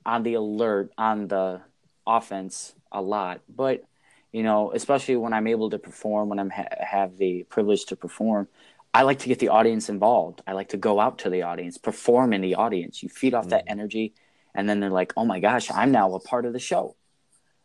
on 0.04 0.22
the 0.22 0.34
alert 0.34 0.92
on 0.98 1.26
the 1.26 1.62
offense 2.06 2.74
a 2.92 3.00
lot 3.00 3.40
but 3.48 3.82
you 4.30 4.42
know 4.42 4.70
especially 4.72 5.16
when 5.16 5.32
i'm 5.32 5.46
able 5.46 5.70
to 5.70 5.78
perform 5.78 6.28
when 6.28 6.38
i'm 6.38 6.50
ha- 6.50 6.68
have 6.80 7.16
the 7.16 7.44
privilege 7.44 7.86
to 7.86 7.96
perform 7.96 8.46
i 8.94 9.02
like 9.02 9.20
to 9.20 9.28
get 9.28 9.38
the 9.38 9.48
audience 9.48 9.88
involved. 9.88 10.42
I 10.46 10.52
like 10.52 10.70
to 10.70 10.76
go 10.76 11.00
out 11.00 11.18
to 11.20 11.30
the 11.30 11.42
audience 11.42 11.78
perform 11.78 12.32
in 12.32 12.40
the 12.40 12.56
audience. 12.56 13.02
You 13.02 13.08
feed 13.08 13.34
off 13.34 13.48
that 13.48 13.66
mm. 13.66 13.70
energy 13.70 14.14
and 14.54 14.68
then 14.68 14.80
they're 14.80 14.90
like 14.90 15.12
oh 15.16 15.24
my 15.24 15.40
gosh 15.40 15.70
i'm 15.70 15.92
now 15.92 16.14
a 16.14 16.20
part 16.20 16.44
of 16.46 16.52
the 16.52 16.58
show. 16.58 16.96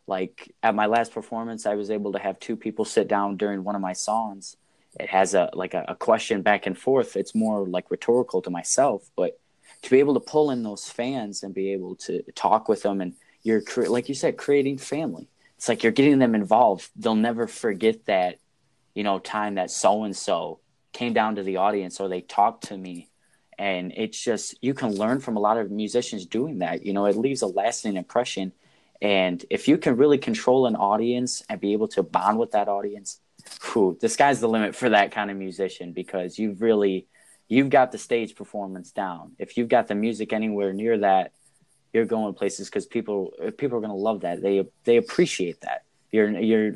Like 0.06 0.54
at 0.62 0.74
my 0.74 0.86
last 0.86 1.12
performance 1.12 1.66
i 1.66 1.74
was 1.74 1.90
able 1.90 2.12
to 2.12 2.18
have 2.18 2.38
two 2.40 2.56
people 2.56 2.84
sit 2.84 3.08
down 3.08 3.36
during 3.36 3.64
one 3.64 3.74
of 3.74 3.82
my 3.82 3.92
songs. 3.92 4.56
It 4.98 5.10
has 5.10 5.34
a 5.34 5.50
like 5.52 5.74
a, 5.74 5.84
a 5.88 5.94
question 5.94 6.42
back 6.42 6.66
and 6.66 6.76
forth. 6.76 7.16
It's 7.16 7.34
more 7.34 7.66
like 7.66 7.90
rhetorical 7.90 8.42
to 8.42 8.50
myself 8.50 9.10
but 9.16 9.38
to 9.82 9.90
be 9.90 10.00
able 10.00 10.14
to 10.14 10.20
pull 10.20 10.50
in 10.50 10.62
those 10.62 10.88
fans 10.88 11.42
and 11.42 11.54
be 11.54 11.72
able 11.72 11.94
to 11.94 12.22
talk 12.32 12.68
with 12.68 12.82
them 12.82 13.00
and 13.00 13.14
you're 13.42 13.62
like 13.88 14.08
you 14.08 14.14
said 14.14 14.36
creating 14.36 14.78
family. 14.78 15.28
It's 15.56 15.68
like 15.68 15.82
you're 15.82 15.92
getting 15.92 16.18
them 16.20 16.34
involved. 16.34 16.88
They'll 16.96 17.14
never 17.16 17.46
forget 17.46 18.06
that 18.06 18.38
you 18.94 19.04
know 19.04 19.18
time 19.18 19.56
that 19.56 19.70
so 19.70 20.04
and 20.04 20.16
so 20.16 20.60
came 20.98 21.12
down 21.12 21.36
to 21.36 21.42
the 21.42 21.56
audience 21.56 22.00
or 22.00 22.08
they 22.08 22.20
talked 22.20 22.64
to 22.68 22.76
me 22.76 23.08
and 23.58 23.92
it's 23.96 24.20
just 24.22 24.56
you 24.60 24.74
can 24.74 24.90
learn 25.02 25.18
from 25.20 25.36
a 25.36 25.40
lot 25.40 25.56
of 25.56 25.70
musicians 25.70 26.26
doing 26.26 26.58
that 26.58 26.84
you 26.86 26.92
know 26.92 27.06
it 27.06 27.16
leaves 27.16 27.42
a 27.42 27.46
lasting 27.46 27.96
impression 27.96 28.52
and 29.00 29.44
if 29.48 29.68
you 29.68 29.76
can 29.78 29.96
really 29.96 30.18
control 30.18 30.66
an 30.66 30.76
audience 30.76 31.44
and 31.48 31.60
be 31.60 31.72
able 31.72 31.88
to 31.88 32.02
bond 32.02 32.36
with 32.38 32.50
that 32.52 32.68
audience 32.68 33.20
whew, 33.62 33.96
the 34.00 34.08
sky's 34.08 34.40
the 34.40 34.48
limit 34.48 34.74
for 34.74 34.88
that 34.90 35.12
kind 35.12 35.30
of 35.30 35.36
musician 35.36 35.92
because 35.92 36.38
you've 36.38 36.60
really 36.60 37.06
you've 37.48 37.70
got 37.70 37.92
the 37.92 37.98
stage 37.98 38.34
performance 38.34 38.90
down. 38.90 39.32
If 39.38 39.56
you've 39.56 39.68
got 39.68 39.88
the 39.88 39.94
music 39.94 40.32
anywhere 40.32 40.72
near 40.72 40.98
that, 40.98 41.32
you're 41.92 42.04
going 42.04 42.34
places 42.34 42.68
because 42.68 42.86
people 42.86 43.32
if 43.38 43.56
people 43.56 43.78
are 43.78 43.80
going 43.80 43.90
to 43.90 43.96
love 43.96 44.20
that. 44.20 44.42
They 44.42 44.66
they 44.84 44.96
appreciate 44.96 45.62
that. 45.62 45.84
You're 46.10 46.30
you're 46.38 46.72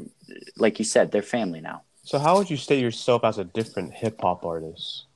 like 0.56 0.78
you 0.78 0.84
said, 0.84 1.10
they're 1.10 1.22
family 1.22 1.60
now. 1.60 1.82
So 2.05 2.18
how 2.18 2.36
would 2.36 2.50
you 2.50 2.57
state 2.57 2.80
yourself 2.80 3.24
as 3.24 3.38
a 3.38 3.44
different 3.44 3.94
hip 3.94 4.20
hop 4.20 4.44
artist? 4.44 5.07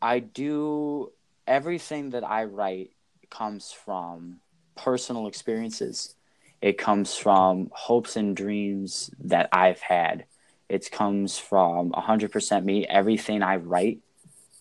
I 0.00 0.20
do 0.20 1.12
everything 1.46 2.10
that 2.10 2.24
I 2.24 2.44
write 2.44 2.90
comes 3.30 3.72
from 3.72 4.40
personal 4.76 5.26
experiences. 5.26 6.14
It 6.62 6.78
comes 6.78 7.14
from 7.14 7.70
hopes 7.72 8.16
and 8.16 8.34
dreams 8.34 9.10
that 9.22 9.50
I've 9.52 9.80
had. 9.80 10.24
It 10.68 10.90
comes 10.90 11.38
from 11.38 11.92
100% 11.92 12.64
me. 12.64 12.86
Everything 12.86 13.42
I 13.42 13.56
write 13.56 14.00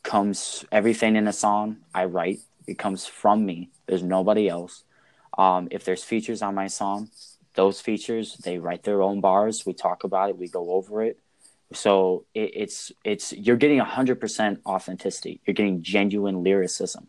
comes 0.04 0.66
everything 0.70 1.16
in 1.16 1.28
a 1.28 1.34
song 1.34 1.78
I 1.96 2.06
write. 2.06 2.40
It 2.68 2.78
comes 2.78 3.06
from 3.06 3.46
me. 3.46 3.70
There's 3.86 4.04
nobody 4.04 4.50
else. 4.50 4.84
Um, 5.38 5.70
if 5.72 5.86
there's 5.86 6.04
features 6.04 6.42
on 6.42 6.56
my 6.56 6.68
song, 6.68 7.10
those 7.56 7.80
features 7.80 8.36
they 8.44 8.58
write 8.60 8.84
their 8.84 9.02
own 9.02 9.22
bars. 9.22 9.66
We 9.66 9.74
talk 9.74 10.04
about 10.04 10.30
it. 10.30 10.38
We 10.38 10.50
go 10.50 10.72
over 10.72 11.04
it. 11.04 11.20
So 11.74 12.26
it, 12.34 12.52
it's 12.56 12.92
it's 13.04 13.34
you're 13.34 13.58
getting 13.58 13.80
hundred 13.80 14.20
percent 14.20 14.62
authenticity. 14.66 15.42
You're 15.46 15.54
getting 15.54 15.82
genuine 15.82 16.44
lyricism. 16.44 17.08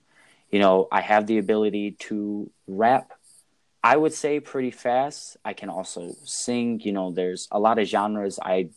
You 0.50 0.60
know, 0.60 0.88
I 0.92 1.00
have 1.00 1.26
the 1.26 1.38
ability 1.38 1.92
to 2.08 2.50
rap. 2.66 3.12
I 3.82 3.96
would 3.96 4.12
say 4.12 4.40
pretty 4.40 4.70
fast. 4.70 5.36
I 5.44 5.52
can 5.52 5.68
also 5.68 6.14
sing. 6.24 6.80
You 6.80 6.92
know, 6.92 7.10
there's 7.12 7.48
a 7.50 7.58
lot 7.58 7.78
of 7.78 7.86
genres 7.86 8.38
I 8.40 8.70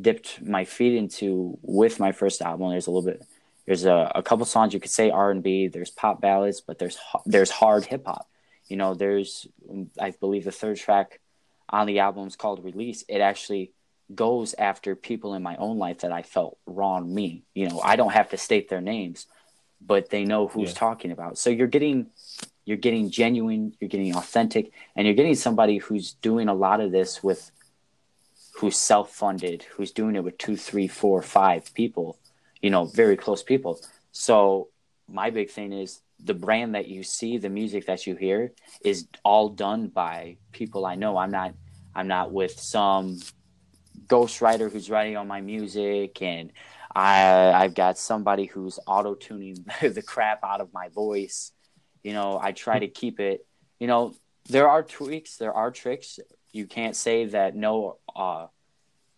dipped 0.00 0.42
my 0.42 0.64
feet 0.64 0.94
into 0.94 1.58
with 1.62 2.00
my 2.00 2.12
first 2.12 2.42
album. 2.42 2.70
There's 2.70 2.86
a 2.86 2.90
little 2.90 3.10
bit 3.10 3.22
there's 3.66 3.84
a, 3.84 4.12
a 4.14 4.22
couple 4.22 4.46
songs 4.46 4.72
you 4.72 4.80
could 4.80 4.90
say 4.90 5.10
r&b 5.10 5.68
there's 5.68 5.90
pop 5.90 6.20
ballads 6.20 6.60
but 6.60 6.78
there's 6.78 6.98
there's 7.26 7.50
hard 7.50 7.84
hip-hop 7.84 8.28
you 8.68 8.76
know 8.76 8.94
there's 8.94 9.46
i 10.00 10.10
believe 10.12 10.44
the 10.44 10.52
third 10.52 10.76
track 10.76 11.20
on 11.68 11.86
the 11.86 11.98
album 11.98 12.26
is 12.26 12.36
called 12.36 12.64
release 12.64 13.04
it 13.08 13.20
actually 13.20 13.72
goes 14.14 14.54
after 14.58 14.94
people 14.94 15.34
in 15.34 15.42
my 15.42 15.56
own 15.56 15.78
life 15.78 15.98
that 15.98 16.12
i 16.12 16.22
felt 16.22 16.58
wronged 16.66 17.10
me 17.10 17.42
you 17.54 17.68
know 17.68 17.80
i 17.82 17.96
don't 17.96 18.12
have 18.12 18.30
to 18.30 18.36
state 18.36 18.68
their 18.68 18.80
names 18.80 19.26
but 19.80 20.10
they 20.10 20.24
know 20.24 20.46
who's 20.46 20.70
yeah. 20.70 20.74
talking 20.74 21.10
about 21.10 21.36
so 21.36 21.50
you're 21.50 21.66
getting 21.66 22.06
you're 22.64 22.76
getting 22.76 23.10
genuine 23.10 23.74
you're 23.80 23.88
getting 23.88 24.14
authentic 24.14 24.70
and 24.94 25.06
you're 25.06 25.16
getting 25.16 25.34
somebody 25.34 25.78
who's 25.78 26.14
doing 26.14 26.48
a 26.48 26.54
lot 26.54 26.80
of 26.80 26.92
this 26.92 27.22
with 27.22 27.50
who's 28.58 28.76
self-funded 28.76 29.64
who's 29.74 29.90
doing 29.90 30.14
it 30.14 30.24
with 30.24 30.38
two 30.38 30.56
three 30.56 30.88
four 30.88 31.20
five 31.20 31.74
people 31.74 32.16
you 32.66 32.70
know, 32.70 32.84
very 32.84 33.16
close 33.16 33.42
people. 33.42 33.80
So 34.12 34.68
my 35.08 35.30
big 35.30 35.50
thing 35.50 35.72
is 35.72 36.00
the 36.18 36.34
brand 36.34 36.74
that 36.74 36.88
you 36.88 37.02
see, 37.02 37.38
the 37.38 37.48
music 37.48 37.86
that 37.86 38.06
you 38.06 38.16
hear 38.16 38.52
is 38.84 39.06
all 39.22 39.50
done 39.50 39.88
by 39.88 40.38
people 40.52 40.86
I 40.86 40.94
know. 40.94 41.16
I'm 41.16 41.30
not 41.30 41.54
I'm 41.94 42.08
not 42.08 42.32
with 42.32 42.58
some 42.58 43.20
ghostwriter 44.08 44.70
who's 44.70 44.90
writing 44.90 45.16
on 45.16 45.26
my 45.26 45.40
music 45.40 46.22
and 46.22 46.52
I 46.94 47.52
I've 47.52 47.74
got 47.74 47.98
somebody 47.98 48.46
who's 48.46 48.78
auto 48.86 49.14
tuning 49.14 49.64
the 49.80 50.02
crap 50.02 50.40
out 50.44 50.60
of 50.60 50.72
my 50.72 50.88
voice. 50.88 51.52
You 52.02 52.12
know, 52.12 52.38
I 52.40 52.52
try 52.52 52.78
to 52.78 52.88
keep 52.88 53.18
it, 53.18 53.44
you 53.80 53.86
know, 53.86 54.14
there 54.48 54.68
are 54.68 54.82
tweaks, 54.82 55.36
there 55.36 55.52
are 55.52 55.70
tricks. 55.70 56.20
You 56.52 56.66
can't 56.66 56.94
say 56.94 57.26
that 57.26 57.56
no 57.56 57.98
uh, 58.14 58.46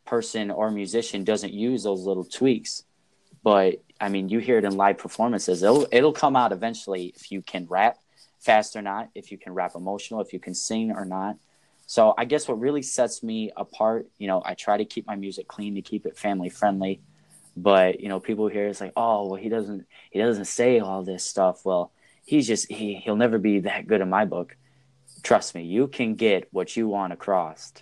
person 0.07 0.51
or 0.51 0.71
musician 0.71 1.23
doesn't 1.23 1.53
use 1.53 1.83
those 1.83 2.05
little 2.05 2.25
tweaks 2.25 2.85
but 3.43 3.83
I 4.01 4.09
mean, 4.09 4.29
you 4.29 4.39
hear 4.39 4.59
it 4.59 4.65
in 4.65 4.77
live 4.77 4.99
performances. 4.99 5.63
It'll 5.63 5.87
it'll 5.91 6.13
come 6.13 6.37
out 6.37 6.53
eventually 6.53 7.13
if 7.17 7.31
you 7.33 7.43
can 7.43 7.67
rap 7.67 7.97
fast 8.41 8.77
or 8.77 8.83
not, 8.83 9.09
if 9.15 9.33
you 9.33 9.39
can 9.39 9.55
rap 9.55 9.73
emotional, 9.75 10.21
if 10.21 10.33
you 10.33 10.39
can 10.39 10.55
sing 10.55 10.93
or 10.93 11.05
not. 11.05 11.37
So 11.89 12.15
I 12.17 12.27
guess 12.27 12.47
what 12.47 12.61
really 12.61 12.83
sets 12.83 13.23
me 13.23 13.51
apart, 13.57 14.07
you 14.19 14.29
know, 14.29 14.41
I 14.45 14.55
try 14.55 14.77
to 14.77 14.85
keep 14.85 15.07
my 15.07 15.17
music 15.17 15.49
clean 15.49 15.75
to 15.75 15.83
keep 15.83 16.07
it 16.07 16.17
family 16.17 16.49
friendly. 16.49 17.01
But 17.57 17.99
you 18.01 18.09
know, 18.09 18.21
people 18.21 18.47
here 18.47 18.69
is 18.69 18.81
like, 18.81 18.93
oh, 18.95 19.27
well, 19.27 19.41
he 19.41 19.49
doesn't 19.49 19.87
he 20.11 20.21
doesn't 20.21 20.45
say 20.45 20.79
all 20.79 21.03
this 21.03 21.25
stuff. 21.25 21.65
Well, 21.65 21.91
he's 22.25 22.47
just 22.47 22.71
he 22.71 22.95
he'll 22.95 23.17
never 23.17 23.39
be 23.39 23.61
that 23.61 23.89
good 23.89 24.01
in 24.01 24.09
my 24.09 24.25
book. 24.25 24.57
Trust 25.25 25.57
me, 25.57 25.65
you 25.65 25.89
can 25.89 26.15
get 26.15 26.47
what 26.53 26.77
you 26.77 26.87
want 26.87 27.13
across 27.13 27.73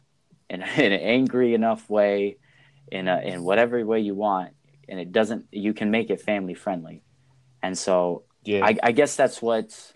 in, 0.49 0.63
in 0.77 0.93
an 0.93 1.01
angry 1.01 1.53
enough 1.53 1.91
way, 1.91 2.39
in 2.91 3.09
a 3.09 3.21
in 3.21 3.43
whatever 3.43 3.85
way 3.85 4.01
you 4.01 4.15
want, 4.15 4.55
and 4.89 4.99
it 4.99 5.13
doesn't 5.13 5.47
you 5.51 5.75
can 5.75 5.91
make 5.91 6.09
it 6.09 6.23
family 6.23 6.55
friendly 6.55 7.03
and 7.67 7.77
so 7.77 8.23
yeah. 8.45 8.65
I, 8.65 8.77
I 8.83 8.93
guess 8.93 9.17
that's 9.17 9.43
what 9.43 9.93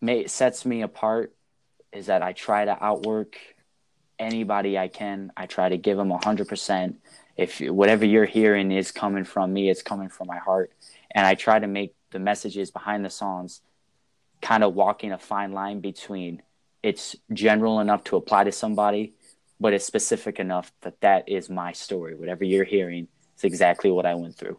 may, 0.00 0.26
sets 0.28 0.64
me 0.64 0.82
apart 0.82 1.34
is 1.96 2.06
that 2.06 2.22
i 2.22 2.32
try 2.32 2.64
to 2.64 2.84
outwork 2.84 3.36
anybody 4.18 4.78
i 4.78 4.88
can 4.88 5.32
i 5.36 5.46
try 5.46 5.68
to 5.68 5.76
give 5.76 5.96
them 5.96 6.08
100% 6.08 6.94
if 7.36 7.60
whatever 7.60 8.04
you're 8.04 8.24
hearing 8.24 8.72
is 8.72 8.92
coming 8.92 9.24
from 9.24 9.52
me 9.52 9.68
it's 9.68 9.82
coming 9.82 10.08
from 10.08 10.26
my 10.26 10.38
heart 10.38 10.72
and 11.10 11.26
i 11.26 11.34
try 11.34 11.58
to 11.58 11.66
make 11.66 11.94
the 12.10 12.18
messages 12.18 12.70
behind 12.70 13.04
the 13.04 13.10
songs 13.10 13.60
kind 14.40 14.62
of 14.62 14.74
walking 14.74 15.12
a 15.12 15.18
fine 15.18 15.52
line 15.52 15.80
between 15.80 16.42
it's 16.82 17.16
general 17.32 17.80
enough 17.80 18.04
to 18.04 18.16
apply 18.16 18.44
to 18.44 18.52
somebody 18.52 19.12
but 19.58 19.72
it's 19.72 19.86
specific 19.86 20.38
enough 20.38 20.72
that 20.82 21.00
that 21.00 21.28
is 21.28 21.50
my 21.50 21.72
story 21.72 22.14
whatever 22.14 22.44
you're 22.44 22.64
hearing 22.64 23.08
is 23.36 23.44
exactly 23.44 23.90
what 23.90 24.06
I 24.06 24.14
went 24.14 24.36
through. 24.36 24.58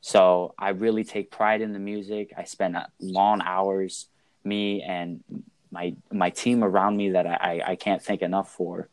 So 0.00 0.54
I 0.58 0.70
really 0.70 1.04
take 1.04 1.30
pride 1.30 1.60
in 1.60 1.72
the 1.72 1.78
music. 1.78 2.32
I 2.36 2.44
spend 2.44 2.76
long 3.00 3.42
hours, 3.42 4.06
me 4.44 4.82
and 4.82 5.22
my 5.70 5.94
my 6.12 6.30
team 6.30 6.64
around 6.64 6.96
me 6.96 7.10
that 7.10 7.26
I, 7.26 7.62
I 7.64 7.76
can't 7.76 8.02
thank 8.02 8.22
enough 8.22 8.50
for. 8.52 8.88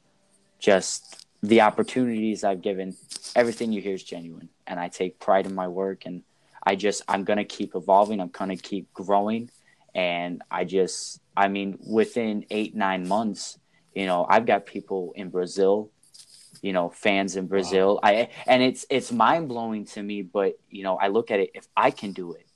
Just 0.60 1.26
the 1.44 1.62
opportunities 1.62 2.44
I've 2.44 2.62
given, 2.62 2.96
everything 3.36 3.72
you 3.72 3.82
hear 3.82 3.94
is 3.94 4.04
genuine, 4.04 4.50
and 4.66 4.80
I 4.80 4.90
take 4.90 5.20
pride 5.20 5.46
in 5.46 5.54
my 5.54 5.68
work. 5.68 6.06
And 6.06 6.24
I 6.64 6.76
just 6.76 7.04
I'm 7.08 7.24
gonna 7.24 7.46
keep 7.46 7.76
evolving. 7.76 8.20
I'm 8.20 8.30
gonna 8.30 8.58
keep 8.58 8.92
growing, 8.94 9.50
and 9.94 10.42
I 10.50 10.66
just 10.66 11.22
I 11.36 11.48
mean 11.48 11.78
within 11.86 12.46
eight 12.50 12.76
nine 12.76 13.08
months, 13.08 13.60
you 13.94 14.06
know 14.06 14.26
I've 14.28 14.46
got 14.46 14.66
people 14.66 15.14
in 15.16 15.30
Brazil 15.30 15.92
you 16.62 16.74
know 16.74 16.90
fans 16.90 17.36
in 17.36 17.48
Brazil. 17.48 17.96
Wow. 17.96 18.10
I 18.10 18.30
and 18.46 18.64
it's 18.64 18.86
it's 18.90 19.12
mind 19.12 19.48
blowing 19.48 19.86
to 19.86 20.02
me, 20.02 20.22
but 20.22 20.60
you 20.70 20.84
know 20.84 20.98
I 20.98 21.08
look 21.08 21.32
at 21.32 21.40
it 21.40 21.52
if 21.54 21.68
I 21.76 21.92
can 21.92 22.12
do 22.14 22.34
it, 22.34 22.48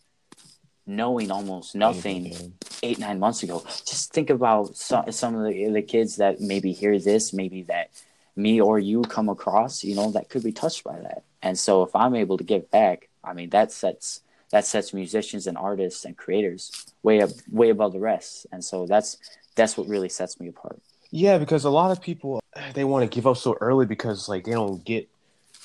knowing 0.85 1.31
almost 1.31 1.75
nothing 1.75 2.53
eight 2.83 2.99
nine 2.99 3.19
months 3.19 3.43
ago. 3.43 3.63
Just 3.85 4.13
think 4.13 4.29
about 4.29 4.75
some 4.75 5.11
some 5.11 5.35
of 5.35 5.51
the, 5.51 5.69
the 5.69 5.81
kids 5.81 6.17
that 6.17 6.39
maybe 6.39 6.71
hear 6.71 6.99
this, 6.99 7.33
maybe 7.33 7.63
that 7.63 7.89
me 8.35 8.61
or 8.61 8.79
you 8.79 9.01
come 9.01 9.29
across, 9.29 9.83
you 9.83 9.95
know, 9.95 10.11
that 10.11 10.29
could 10.29 10.43
be 10.43 10.51
touched 10.51 10.83
by 10.83 10.99
that. 10.99 11.23
And 11.41 11.57
so 11.57 11.83
if 11.83 11.95
I'm 11.95 12.15
able 12.15 12.37
to 12.37 12.43
give 12.43 12.69
back, 12.71 13.09
I 13.23 13.33
mean 13.33 13.49
that 13.49 13.71
sets 13.71 14.21
that 14.51 14.65
sets 14.65 14.93
musicians 14.93 15.47
and 15.47 15.57
artists 15.57 16.05
and 16.05 16.17
creators 16.17 16.71
way 17.03 17.21
up 17.21 17.29
way 17.51 17.69
above 17.69 17.93
the 17.93 17.99
rest. 17.99 18.47
And 18.51 18.63
so 18.63 18.85
that's 18.85 19.17
that's 19.55 19.77
what 19.77 19.87
really 19.87 20.09
sets 20.09 20.39
me 20.39 20.47
apart. 20.47 20.81
Yeah, 21.11 21.37
because 21.37 21.65
a 21.65 21.69
lot 21.69 21.91
of 21.91 22.01
people 22.01 22.41
they 22.73 22.83
want 22.83 23.09
to 23.09 23.13
give 23.13 23.27
up 23.27 23.37
so 23.37 23.57
early 23.59 23.85
because 23.85 24.29
like 24.29 24.45
they 24.45 24.51
don't 24.51 24.83
get 24.83 25.09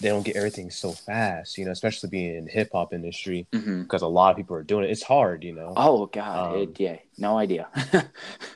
they 0.01 0.09
don't 0.09 0.25
get 0.25 0.37
everything 0.37 0.71
so 0.71 0.93
fast, 0.93 1.57
you 1.57 1.65
know, 1.65 1.71
especially 1.71 2.11
being 2.11 2.37
in 2.37 2.47
hip 2.47 2.71
hop 2.73 2.93
industry 2.93 3.47
mm-hmm. 3.53 3.83
because 3.83 4.03
a 4.03 4.07
lot 4.07 4.31
of 4.31 4.37
people 4.37 4.55
are 4.57 4.63
doing 4.63 4.85
it. 4.85 4.91
It's 4.91 5.03
hard, 5.03 5.43
you 5.43 5.55
know. 5.55 5.73
Oh 5.77 6.07
god, 6.07 6.55
um, 6.55 6.61
it, 6.61 6.81
yeah, 6.81 6.97
no 7.17 7.39
idea. 7.39 7.69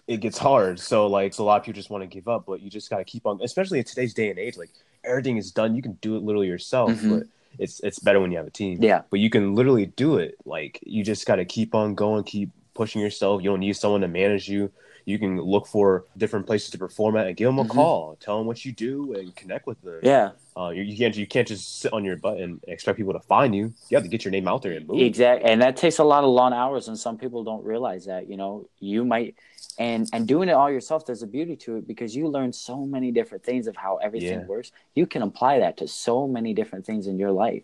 it 0.06 0.18
gets 0.18 0.36
hard, 0.36 0.78
so 0.78 1.06
like 1.06 1.32
so 1.32 1.44
a 1.44 1.46
lot 1.46 1.60
of 1.60 1.64
people 1.64 1.78
just 1.78 1.90
want 1.90 2.02
to 2.02 2.08
give 2.08 2.28
up, 2.28 2.44
but 2.46 2.60
you 2.60 2.70
just 2.70 2.90
got 2.90 2.98
to 2.98 3.04
keep 3.04 3.26
on, 3.26 3.40
especially 3.42 3.78
in 3.78 3.84
today's 3.84 4.12
day 4.12 4.28
and 4.28 4.38
age. 4.38 4.56
Like 4.58 4.70
everything 5.02 5.38
is 5.38 5.50
done, 5.50 5.74
you 5.74 5.82
can 5.82 5.92
do 6.02 6.16
it 6.16 6.22
literally 6.22 6.48
yourself, 6.48 6.90
mm-hmm. 6.90 7.18
but 7.18 7.26
it's 7.58 7.80
it's 7.80 7.98
better 7.98 8.20
when 8.20 8.30
you 8.30 8.36
have 8.36 8.46
a 8.46 8.50
team. 8.50 8.82
Yeah, 8.82 9.02
but 9.10 9.20
you 9.20 9.30
can 9.30 9.54
literally 9.54 9.86
do 9.86 10.18
it. 10.18 10.36
Like 10.44 10.78
you 10.82 11.02
just 11.02 11.26
got 11.26 11.36
to 11.36 11.46
keep 11.46 11.74
on 11.74 11.94
going, 11.94 12.24
keep 12.24 12.50
pushing 12.74 13.00
yourself. 13.00 13.42
You 13.42 13.50
don't 13.50 13.60
need 13.60 13.76
someone 13.76 14.02
to 14.02 14.08
manage 14.08 14.48
you 14.48 14.70
you 15.04 15.18
can 15.18 15.40
look 15.40 15.66
for 15.66 16.04
different 16.16 16.46
places 16.46 16.70
to 16.70 16.78
perform 16.78 17.16
at 17.16 17.26
and 17.26 17.36
give 17.36 17.46
them 17.46 17.58
a 17.58 17.62
mm-hmm. 17.62 17.72
call, 17.72 18.16
tell 18.20 18.38
them 18.38 18.46
what 18.46 18.64
you 18.64 18.72
do, 18.72 19.14
and 19.14 19.34
connect 19.34 19.66
with 19.66 19.80
them. 19.82 20.00
Yeah, 20.02 20.30
uh, 20.56 20.70
you, 20.70 20.82
you 20.82 20.96
can't 20.96 21.16
you 21.16 21.26
can't 21.26 21.46
just 21.46 21.80
sit 21.80 21.92
on 21.92 22.04
your 22.04 22.16
butt 22.16 22.38
and 22.38 22.60
expect 22.66 22.96
people 22.98 23.12
to 23.12 23.20
find 23.20 23.54
you. 23.54 23.72
You 23.88 23.96
have 23.96 24.02
to 24.04 24.08
get 24.08 24.24
your 24.24 24.32
name 24.32 24.48
out 24.48 24.62
there 24.62 24.72
and 24.72 24.86
move. 24.86 25.00
Exactly, 25.00 25.50
and 25.50 25.62
that 25.62 25.76
takes 25.76 25.98
a 25.98 26.04
lot 26.04 26.24
of 26.24 26.30
long 26.30 26.52
hours, 26.52 26.88
and 26.88 26.98
some 26.98 27.16
people 27.18 27.44
don't 27.44 27.64
realize 27.64 28.06
that. 28.06 28.28
You 28.28 28.36
know, 28.36 28.68
you 28.78 29.04
might 29.04 29.36
and 29.78 30.08
and 30.12 30.26
doing 30.26 30.48
it 30.48 30.52
all 30.52 30.70
yourself. 30.70 31.06
There's 31.06 31.22
a 31.22 31.26
beauty 31.26 31.56
to 31.56 31.76
it 31.76 31.86
because 31.86 32.14
you 32.16 32.28
learn 32.28 32.52
so 32.52 32.84
many 32.84 33.12
different 33.12 33.44
things 33.44 33.66
of 33.66 33.76
how 33.76 33.96
everything 33.96 34.40
Yeah. 34.40 34.46
works. 34.46 34.72
You 34.94 35.06
can 35.06 35.22
apply 35.22 35.60
that 35.60 35.76
to 35.78 35.88
so 35.88 36.26
many 36.26 36.54
different 36.54 36.84
things 36.84 37.06
in 37.06 37.18
your 37.18 37.32
life. 37.32 37.62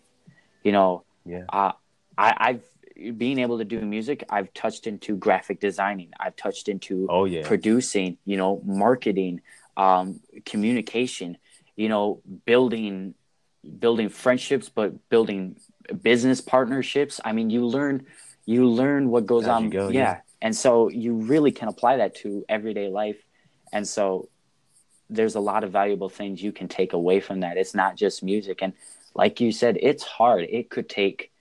You 0.63 0.71
know, 0.71 1.03
Yeah. 1.25 1.43
uh, 1.49 1.73
I, 2.17 2.33
I've 2.37 3.17
being 3.17 3.37
able 3.37 3.59
to 3.59 3.65
do 3.65 3.79
music. 3.81 4.23
I've 4.29 4.51
touched 4.55 4.87
into 4.87 5.15
graphic 5.17 5.59
designing. 5.59 6.09
I've 6.19 6.35
touched 6.35 6.67
into 6.67 7.05
Oh 7.09 7.25
yeah. 7.25 7.43
producing, 7.43 8.17
you 8.25 8.37
know, 8.37 8.59
marketing, 8.65 9.41
um, 9.75 10.19
communication, 10.45 11.37
you 11.77 11.87
know, 11.87 12.21
building 12.45 13.13
building 13.79 14.09
friendships, 14.09 14.67
but 14.67 15.09
building 15.09 15.57
business 16.01 16.41
partnerships. 16.41 17.21
I 17.23 17.31
mean, 17.31 17.49
you 17.49 17.65
learn 17.65 18.05
you 18.45 18.67
learn 18.67 19.09
what 19.09 19.25
goes 19.25 19.43
As 19.43 19.49
on. 19.49 19.69
go, 19.69 19.87
yeah. 19.87 20.01
yeah. 20.01 20.19
And 20.41 20.55
so 20.55 20.89
you 20.89 21.15
really 21.15 21.51
can 21.51 21.67
apply 21.67 21.97
that 21.97 22.15
to 22.17 22.45
everyday 22.47 22.89
life. 22.89 23.17
And 23.71 23.87
so 23.87 24.29
there's 25.09 25.35
a 25.35 25.39
lot 25.39 25.63
of 25.63 25.71
valuable 25.71 26.09
things 26.09 26.41
you 26.41 26.51
can 26.51 26.67
take 26.67 26.93
away 26.93 27.19
from 27.19 27.41
that. 27.41 27.57
It's 27.57 27.73
not 27.73 27.95
just 27.95 28.23
music. 28.23 28.59
And 28.61 28.73
like 29.13 29.41
you 29.41 29.51
said, 29.51 29.77
it's 29.81 30.03
hard. 30.03 30.45
It 30.49 30.69
could 30.69 30.89
take 30.89 31.31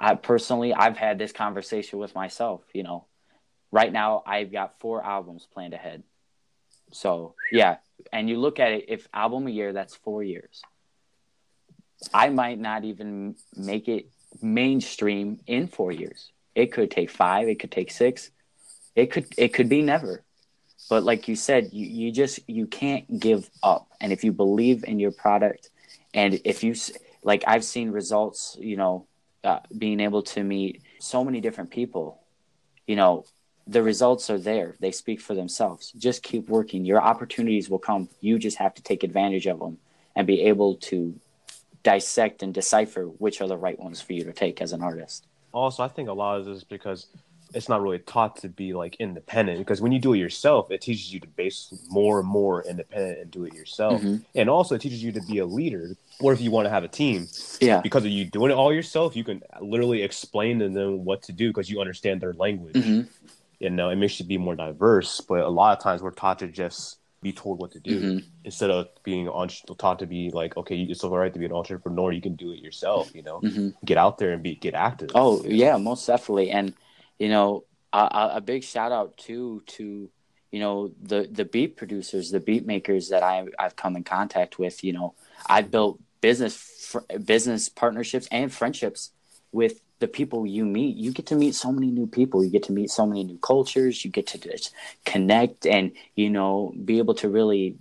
I 0.00 0.14
personally 0.16 0.74
I've 0.74 0.96
had 0.96 1.18
this 1.18 1.32
conversation 1.32 1.98
with 1.98 2.14
myself, 2.14 2.62
you 2.72 2.82
know. 2.82 3.06
Right 3.70 3.92
now 3.92 4.22
I've 4.26 4.52
got 4.52 4.78
four 4.78 5.04
albums 5.04 5.46
planned 5.52 5.74
ahead. 5.74 6.02
So 6.92 7.34
yeah. 7.50 7.76
And 8.12 8.28
you 8.28 8.38
look 8.38 8.60
at 8.60 8.72
it, 8.72 8.84
if 8.88 9.08
album 9.12 9.46
a 9.46 9.50
year, 9.50 9.72
that's 9.72 9.94
four 9.94 10.22
years. 10.22 10.62
I 12.12 12.28
might 12.28 12.58
not 12.58 12.84
even 12.84 13.36
make 13.56 13.88
it 13.88 14.06
mainstream 14.42 15.40
in 15.46 15.68
four 15.68 15.92
years. 15.92 16.30
It 16.54 16.72
could 16.72 16.90
take 16.90 17.10
five, 17.10 17.48
it 17.48 17.58
could 17.58 17.70
take 17.70 17.90
six, 17.90 18.30
it 18.94 19.10
could 19.10 19.26
it 19.36 19.54
could 19.54 19.68
be 19.68 19.82
never. 19.82 20.22
But 20.88 21.02
like 21.02 21.28
you 21.28 21.36
said, 21.36 21.70
you, 21.72 21.86
you 21.86 22.12
just 22.12 22.40
you 22.46 22.66
can't 22.66 23.18
give 23.18 23.48
up. 23.62 23.88
And 24.00 24.12
if 24.12 24.22
you 24.22 24.32
believe 24.32 24.84
in 24.84 25.00
your 25.00 25.12
product, 25.12 25.70
and 26.12 26.40
if 26.44 26.62
you 26.62 26.74
like, 27.22 27.44
I've 27.46 27.64
seen 27.64 27.90
results. 27.90 28.56
You 28.60 28.76
know, 28.76 29.06
uh, 29.42 29.60
being 29.76 30.00
able 30.00 30.22
to 30.22 30.42
meet 30.42 30.82
so 31.00 31.24
many 31.24 31.40
different 31.40 31.70
people. 31.70 32.20
You 32.86 32.96
know, 32.96 33.24
the 33.66 33.82
results 33.82 34.28
are 34.30 34.38
there. 34.38 34.76
They 34.80 34.90
speak 34.92 35.20
for 35.20 35.34
themselves. 35.34 35.92
Just 35.92 36.22
keep 36.22 36.48
working. 36.48 36.84
Your 36.84 37.02
opportunities 37.02 37.70
will 37.70 37.78
come. 37.78 38.08
You 38.20 38.38
just 38.38 38.58
have 38.58 38.74
to 38.74 38.82
take 38.82 39.02
advantage 39.02 39.46
of 39.46 39.58
them 39.58 39.78
and 40.14 40.26
be 40.26 40.42
able 40.42 40.76
to 40.76 41.18
dissect 41.82 42.42
and 42.42 42.54
decipher 42.54 43.04
which 43.04 43.40
are 43.40 43.46
the 43.48 43.56
right 43.56 43.78
ones 43.78 44.00
for 44.00 44.12
you 44.14 44.24
to 44.24 44.32
take 44.32 44.62
as 44.62 44.72
an 44.72 44.82
artist. 44.82 45.26
also 45.52 45.82
i 45.82 45.88
think 45.88 46.08
a 46.08 46.12
lot 46.12 46.38
of 46.38 46.46
this 46.46 46.56
is 46.58 46.64
because 46.64 47.06
it's 47.52 47.68
not 47.68 47.82
really 47.82 47.98
taught 47.98 48.36
to 48.36 48.48
be 48.48 48.72
like 48.72 48.96
independent 49.00 49.58
because 49.58 49.82
when 49.82 49.92
you 49.92 49.98
do 49.98 50.14
it 50.14 50.18
yourself 50.18 50.70
it 50.70 50.80
teaches 50.80 51.12
you 51.12 51.20
to 51.20 51.28
base 51.28 51.74
more 51.90 52.20
and 52.20 52.28
more 52.28 52.62
independent 52.64 53.18
and 53.20 53.30
do 53.30 53.44
it 53.44 53.52
yourself 53.52 54.00
Mhm. 54.00 54.22
and 54.34 54.48
also 54.48 54.74
it 54.76 54.80
teaches 54.80 55.02
you 55.04 55.12
to 55.12 55.20
be 55.30 55.38
a 55.38 55.44
leader 55.46 55.94
or 56.20 56.32
if 56.32 56.40
you 56.40 56.50
want 56.50 56.64
to 56.64 56.70
have 56.70 56.84
a 56.84 56.88
team 56.88 57.28
Yeah. 57.60 57.82
because 57.82 58.04
of 58.06 58.10
you 58.10 58.24
doing 58.24 58.50
it 58.50 58.54
all 58.54 58.72
yourself 58.72 59.14
you 59.14 59.24
can 59.24 59.42
literally 59.60 60.00
explain 60.02 60.60
to 60.60 60.70
them 60.70 61.04
what 61.04 61.22
to 61.24 61.32
do 61.32 61.48
because 61.50 61.68
you 61.68 61.80
understand 61.82 62.22
their 62.22 62.32
language 62.32 62.82
hmm 62.82 63.02
you 63.64 63.70
know 63.70 63.90
it 63.90 63.96
makes 63.96 64.18
you 64.20 64.26
be 64.26 64.38
more 64.38 64.56
diverse 64.56 65.20
but 65.28 65.40
a 65.40 65.48
lot 65.48 65.76
of 65.76 65.82
times 65.82 66.02
we're 66.02 66.10
taught 66.22 66.38
to 66.38 66.48
just 66.48 66.98
be 67.22 67.32
told 67.32 67.58
what 67.58 67.72
to 67.72 67.80
do 67.80 67.98
Mhm. 68.00 68.22
instead 68.44 68.70
of 68.70 68.86
being 69.02 69.28
on, 69.28 69.48
taught 69.78 69.98
to 69.98 70.06
be 70.06 70.30
like 70.30 70.56
okay 70.56 70.74
you 70.76 70.86
it's 70.90 71.02
all 71.04 71.16
right 71.16 71.32
to 71.32 71.38
be 71.38 71.46
an 71.46 71.52
entrepreneur 71.52 72.12
you 72.12 72.20
can 72.20 72.36
do 72.36 72.52
it 72.52 72.60
yourself 72.60 73.10
you 73.14 73.22
know 73.22 73.38
hmm 73.40 73.70
get 73.84 73.98
out 73.98 74.18
there 74.18 74.32
and 74.32 74.42
be 74.42 74.54
get 74.54 74.74
active 74.74 75.10
Oh 75.14 75.42
yeah, 75.44 75.76
most 75.76 76.06
definitely. 76.06 76.50
And 76.50 76.74
you 77.18 77.28
know, 77.28 77.64
a, 77.92 77.98
a- 77.98 78.32
a 78.36 78.40
big 78.40 78.64
shout 78.64 78.92
out 78.92 79.16
too 79.16 79.62
to 79.66 80.10
you 80.50 80.60
know 80.60 80.92
the 81.02 81.28
the 81.30 81.44
beat 81.44 81.76
producers, 81.76 82.30
the 82.30 82.40
beat 82.40 82.66
makers 82.66 83.08
that 83.10 83.22
I 83.22 83.46
I've 83.58 83.76
come 83.76 83.96
in 83.96 84.04
contact 84.04 84.58
with. 84.58 84.82
You 84.84 84.92
know, 84.92 85.14
I've 85.46 85.70
built 85.70 86.00
business 86.20 86.56
fr- 86.56 87.18
business 87.24 87.68
partnerships 87.68 88.28
and 88.30 88.52
friendships 88.52 89.10
with 89.52 89.80
the 90.04 90.08
people 90.08 90.46
you 90.46 90.66
meet. 90.66 90.96
You 90.96 91.12
get 91.12 91.26
to 91.26 91.34
meet 91.34 91.54
so 91.54 91.72
many 91.72 91.90
new 91.90 92.06
people. 92.06 92.44
You 92.44 92.50
get 92.50 92.64
to 92.64 92.72
meet 92.72 92.90
so 92.90 93.06
many 93.06 93.24
new 93.24 93.38
cultures. 93.38 94.04
You 94.04 94.10
get 94.10 94.26
to 94.28 94.38
just 94.38 94.74
connect 95.06 95.66
and 95.66 95.92
you 96.14 96.28
know 96.28 96.74
be 96.84 96.98
able 96.98 97.14
to 97.22 97.28
really. 97.28 97.76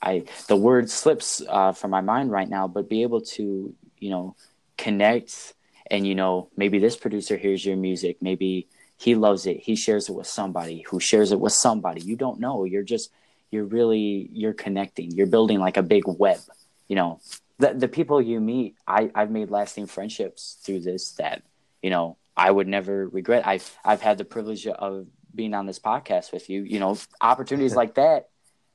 I 0.00 0.24
the 0.48 0.56
word 0.56 0.88
slips 0.88 1.42
uh, 1.46 1.72
from 1.72 1.90
my 1.90 2.00
mind 2.00 2.30
right 2.30 2.48
now, 2.48 2.68
but 2.68 2.88
be 2.88 3.02
able 3.02 3.20
to 3.36 3.74
you 3.98 4.10
know 4.10 4.34
connect 4.78 5.54
and 5.90 6.06
you 6.06 6.14
know 6.14 6.48
maybe 6.56 6.78
this 6.78 6.96
producer 6.96 7.36
hears 7.36 7.64
your 7.64 7.76
music 7.76 8.16
maybe 8.20 8.66
he 8.96 9.14
loves 9.14 9.46
it 9.46 9.58
he 9.60 9.76
shares 9.76 10.08
it 10.08 10.14
with 10.14 10.26
somebody 10.26 10.84
who 10.88 10.98
shares 10.98 11.30
it 11.32 11.38
with 11.38 11.52
somebody 11.52 12.00
you 12.00 12.16
don't 12.16 12.40
know 12.40 12.64
you're 12.64 12.82
just 12.82 13.10
you're 13.50 13.64
really 13.64 14.28
you're 14.32 14.52
connecting 14.52 15.10
you're 15.12 15.26
building 15.26 15.60
like 15.60 15.76
a 15.76 15.82
big 15.82 16.04
web 16.06 16.40
you 16.88 16.96
know 16.96 17.20
the, 17.58 17.72
the 17.74 17.88
people 17.88 18.20
you 18.20 18.40
meet 18.40 18.74
i 18.86 19.10
i've 19.14 19.30
made 19.30 19.50
lasting 19.50 19.86
friendships 19.86 20.58
through 20.62 20.80
this 20.80 21.12
that 21.12 21.42
you 21.82 21.90
know 21.90 22.16
i 22.36 22.50
would 22.50 22.68
never 22.68 23.08
regret 23.08 23.46
i've 23.46 23.76
i've 23.84 24.00
had 24.02 24.18
the 24.18 24.24
privilege 24.24 24.66
of 24.66 25.06
being 25.34 25.54
on 25.54 25.66
this 25.66 25.78
podcast 25.78 26.32
with 26.32 26.48
you 26.50 26.62
you 26.62 26.78
know 26.80 26.96
opportunities 27.20 27.74
like 27.76 27.94
that 27.94 28.28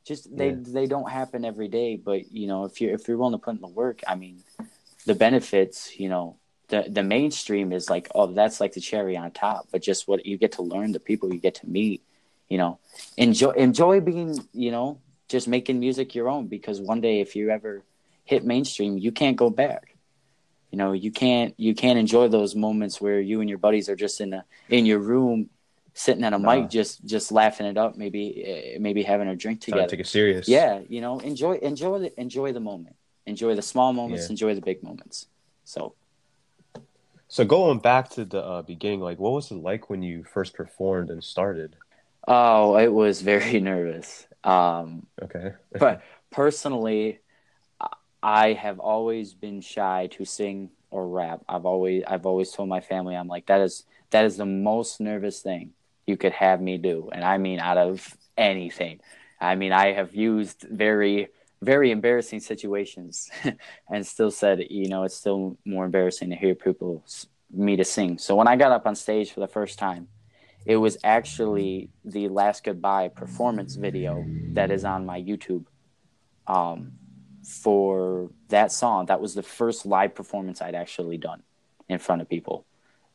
just 0.06 0.36
they 0.36 0.50
Yeah. 0.50 0.56
they 0.62 0.88
don't 0.88 1.10
happen 1.10 1.44
every 1.46 1.68
day 1.68 1.96
but 1.96 2.32
you 2.32 2.48
know 2.48 2.66
if 2.66 2.80
you're 2.82 2.94
if 2.94 3.08
you're 3.08 3.18
willing 3.18 3.34
to 3.34 3.38
put 3.38 3.56
in 3.56 3.62
the 3.62 3.68
work 3.68 4.02
i 4.08 4.16
mean 4.16 4.44
the 5.06 5.16
benefits, 5.16 5.98
you 5.98 6.10
know, 6.10 6.36
the 6.68 6.86
the 6.88 7.02
mainstream 7.02 7.72
is 7.72 7.90
like, 7.90 8.10
oh, 8.14 8.28
that's 8.28 8.60
like 8.60 8.74
the 8.74 8.82
cherry 8.82 9.16
on 9.18 9.32
top. 9.32 9.68
But 9.72 9.82
just 9.82 10.08
what 10.08 10.26
you 10.26 10.38
get 10.38 10.52
to 10.54 10.62
learn, 10.62 10.92
the 10.92 11.00
people 11.00 11.34
you 11.34 11.40
get 11.40 11.56
to 11.56 11.68
meet, 11.70 12.04
you 12.50 12.58
know, 12.58 12.78
enjoy 13.18 13.52
enjoy 13.52 14.02
being, 14.02 14.38
you 14.54 14.70
know, 14.72 15.00
just 15.30 15.48
making 15.48 15.80
music 15.80 16.14
your 16.14 16.28
own. 16.30 16.48
Because 16.48 16.80
one 16.82 17.00
day, 17.02 17.22
if 17.22 17.36
you 17.36 17.50
ever 17.50 17.82
hit 18.30 18.46
mainstream, 18.46 18.98
you 18.98 19.12
can't 19.12 19.38
go 19.38 19.50
back. 19.50 19.96
You 20.72 20.78
know, 20.78 20.92
you 20.94 21.12
can't 21.12 21.54
you 21.58 21.74
can't 21.74 22.00
enjoy 22.00 22.28
those 22.28 22.56
moments 22.56 23.02
where 23.02 23.20
you 23.20 23.42
and 23.42 23.50
your 23.50 23.58
buddies 23.60 23.90
are 23.90 23.96
just 23.96 24.22
in 24.22 24.34
a 24.34 24.46
in 24.70 24.86
your 24.86 25.00
room, 25.00 25.50
sitting 25.94 26.24
at 26.24 26.34
a 26.34 26.40
mic, 26.40 26.70
just 26.70 27.04
just 27.06 27.32
laughing 27.32 27.66
it 27.68 27.78
up, 27.78 27.96
maybe 27.98 28.24
eh, 28.46 28.78
maybe 28.80 29.04
having 29.04 29.28
a 29.28 29.36
drink 29.36 29.62
together. 29.62 29.88
take 29.90 30.00
it 30.02 30.08
serious 30.08 30.48
Yeah, 30.48 30.82
you 30.88 31.02
know, 31.02 31.20
enjoy 31.20 31.56
enjoy 31.58 32.00
the 32.00 32.12
enjoy 32.20 32.54
the 32.54 32.60
moment. 32.60 32.96
Enjoy 33.26 33.56
the 33.56 33.62
small 33.62 33.94
moments, 33.94 34.26
Yeah. 34.26 34.30
enjoy 34.30 34.56
the 34.56 34.62
big 34.62 34.84
moments. 34.84 35.28
So 35.66 35.96
So 37.28 37.46
going 37.46 37.80
back 37.80 38.10
to 38.12 38.26
the 38.26 38.44
uh, 38.44 38.62
beginning, 38.64 39.02
like 39.02 39.20
what 39.20 39.34
was 39.34 39.52
it 39.52 39.56
like 39.56 39.90
when 39.90 40.02
you 40.02 40.24
first 40.24 40.54
performed 40.56 41.10
and 41.10 41.24
started? 41.24 41.76
Oh, 42.28 42.78
it 42.78 42.92
was 42.94 43.22
very 43.22 43.60
nervous. 43.72 44.28
Um, 44.44 45.08
Okay. 45.22 45.54
but 45.80 46.02
personally, 46.32 47.20
I- 48.22 48.54
have 48.54 48.80
always 48.80 49.34
been 49.34 49.62
shy 49.62 50.08
to 50.12 50.26
sing 50.26 50.72
or 50.92 51.08
rap. 51.08 51.42
I've 51.48 51.66
always 51.66 52.04
I've 52.08 52.26
always 52.26 52.52
told 52.52 52.70
my 52.70 52.82
family 52.82 53.16
I'm 53.16 53.28
like 53.28 53.46
that 53.48 53.62
is 53.62 53.86
that 54.12 54.26
is 54.26 54.38
the 54.38 54.46
most 54.46 55.00
nervous 55.00 55.42
thing 55.42 55.72
you 56.08 56.18
could 56.18 56.34
have 56.34 56.62
me 56.62 56.78
do, 56.78 57.10
and 57.14 57.24
I 57.24 57.38
mean 57.38 57.60
out 57.60 57.78
of 57.78 58.16
anything. 58.38 59.00
I 59.40 59.56
mean 59.56 59.72
I 59.72 59.94
have 59.94 60.16
used 60.16 60.64
very 60.70 61.30
very 61.62 61.92
embarrassing 61.92 62.40
situations, 62.40 63.30
and 63.90 64.06
still 64.06 64.32
said 64.32 64.66
you 64.70 64.90
know 64.90 65.04
it's 65.04 65.16
still 65.16 65.58
more 65.66 65.86
embarrassing 65.86 66.30
to 66.32 66.36
hear 66.36 66.56
people 66.56 67.04
me 67.52 67.76
to 67.78 67.86
sing. 67.86 68.18
So 68.18 68.36
when 68.36 68.48
I 68.48 68.56
got 68.56 68.72
up 68.72 68.86
on 68.86 68.96
stage 68.96 69.32
for 69.32 69.40
the 69.40 69.48
first 69.48 69.80
time, 69.80 70.08
it 70.66 70.78
was 70.78 70.98
actually 71.04 71.90
the 72.06 72.28
last 72.30 72.64
goodbye 72.64 73.10
performance 73.10 73.76
video 73.76 74.24
that 74.54 74.72
is 74.72 74.86
on 74.86 75.06
my 75.06 75.22
YouTube 75.22 75.66
um, 76.48 76.94
for 77.50 78.30
that 78.50 78.72
song. 78.72 79.08
That 79.08 79.20
was 79.20 79.34
the 79.34 79.44
first 79.44 79.86
live 79.86 80.14
performance 80.14 80.62
I'd 80.62 80.76
actually 80.76 81.18
done 81.18 81.42
in 81.88 81.98
front 82.00 82.22
of 82.22 82.30
people. 82.30 82.66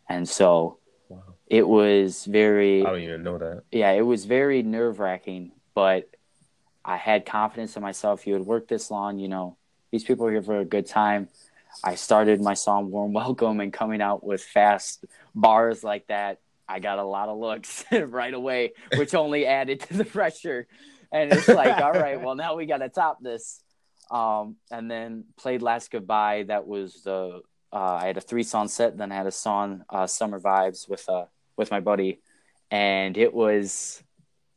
And 0.08 0.28
so 0.28 0.78
Wow. 1.08 1.22
it 1.46 1.66
was 1.68 2.24
very, 2.24 2.82
I 2.84 2.90
don't 2.90 3.00
even 3.00 3.22
know 3.22 3.38
that. 3.38 3.62
yeah, 3.70 3.92
it 3.92 4.02
was 4.02 4.24
very 4.24 4.62
nerve 4.62 4.98
wracking, 4.98 5.52
but 5.74 6.10
I 6.84 6.96
had 6.96 7.24
confidence 7.24 7.76
in 7.76 7.82
myself. 7.82 8.26
You 8.26 8.34
had 8.34 8.44
worked 8.44 8.68
this 8.68 8.90
long, 8.90 9.18
you 9.18 9.28
know, 9.28 9.56
these 9.90 10.02
people 10.04 10.26
are 10.26 10.32
here 10.32 10.42
for 10.42 10.58
a 10.58 10.64
good 10.64 10.86
time. 10.86 11.28
I 11.84 11.94
started 11.94 12.40
my 12.40 12.54
song 12.54 12.90
Warm 12.90 13.12
Welcome 13.12 13.60
and 13.60 13.72
coming 13.72 14.00
out 14.02 14.24
with 14.24 14.42
fast 14.42 15.04
bars 15.34 15.84
like 15.84 16.06
that. 16.08 16.40
I 16.68 16.80
got 16.80 16.98
a 16.98 17.04
lot 17.04 17.28
of 17.28 17.38
looks 17.38 17.84
right 17.92 18.34
away, 18.34 18.72
which 18.96 19.14
only 19.14 19.46
added 19.46 19.80
to 19.80 19.94
the 19.94 20.04
pressure. 20.16 20.66
And 21.12 21.32
it's 21.32 21.46
like, 21.48 21.80
all 21.80 21.92
right, 21.92 22.20
well, 22.20 22.34
now 22.34 22.56
we 22.56 22.66
got 22.66 22.78
to 22.78 22.88
top 22.88 23.22
this. 23.22 23.60
Um, 24.10 24.56
and 24.70 24.90
then 24.90 25.24
played 25.36 25.62
Last 25.62 25.90
Goodbye. 25.90 26.44
That 26.48 26.66
was 26.66 27.02
the, 27.02 27.40
uh, 27.72 27.76
I 27.76 28.06
had 28.06 28.16
a 28.16 28.20
three 28.20 28.42
song 28.44 28.68
set, 28.68 28.96
then 28.96 29.10
I 29.12 29.16
had 29.16 29.26
a 29.26 29.32
song, 29.32 29.84
uh, 29.90 30.06
Summer 30.06 30.38
Vibes 30.40 30.88
with, 30.88 31.08
uh, 31.08 31.26
with 31.56 31.70
my 31.70 31.80
buddy. 31.80 32.20
And 32.70 33.16
it 33.16 33.32
was, 33.34 34.02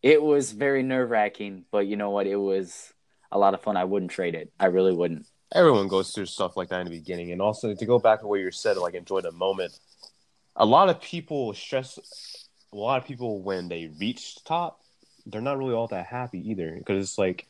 it 0.04 0.22
was 0.22 0.52
very 0.52 0.84
nerve 0.84 1.10
wracking, 1.10 1.66
but 1.72 1.88
you 1.88 1.96
know 1.96 2.12
what? 2.12 2.28
It 2.28 2.36
was 2.36 2.94
a 3.32 3.38
lot 3.38 3.54
of 3.54 3.62
fun. 3.62 3.78
I 3.78 3.84
wouldn't 3.84 4.12
trade 4.12 4.36
it. 4.36 4.52
I 4.60 4.68
really 4.68 4.94
wouldn't. 4.94 5.26
everyone 5.54 5.88
goes 5.88 6.12
through 6.12 6.26
stuff 6.26 6.58
like 6.58 6.70
that 6.70 6.82
in 6.82 6.86
the 6.86 6.98
beginning, 6.98 7.32
and 7.32 7.42
also 7.42 7.74
to 7.74 7.86
go 7.86 8.00
back 8.00 8.20
to 8.22 8.28
what 8.28 8.40
you 8.40 8.52
said, 8.52 8.78
like 8.78 8.94
enjoy 8.94 9.22
the 9.22 9.32
moment. 9.32 9.78
A 10.56 10.66
lot 10.66 10.90
of 10.90 11.02
people 11.02 11.54
stress. 11.54 12.00
A 12.74 12.76
lot 12.76 13.02
of 13.02 13.08
people 13.08 13.42
when 13.42 13.70
they 13.70 13.90
reach 14.00 14.44
top, 14.44 14.82
they're 15.26 15.42
not 15.42 15.58
really 15.58 15.74
all 15.74 15.88
that 15.88 16.06
happy 16.06 16.50
either 16.50 16.76
because 16.78 17.04
it's 17.04 17.18
like 17.18 17.48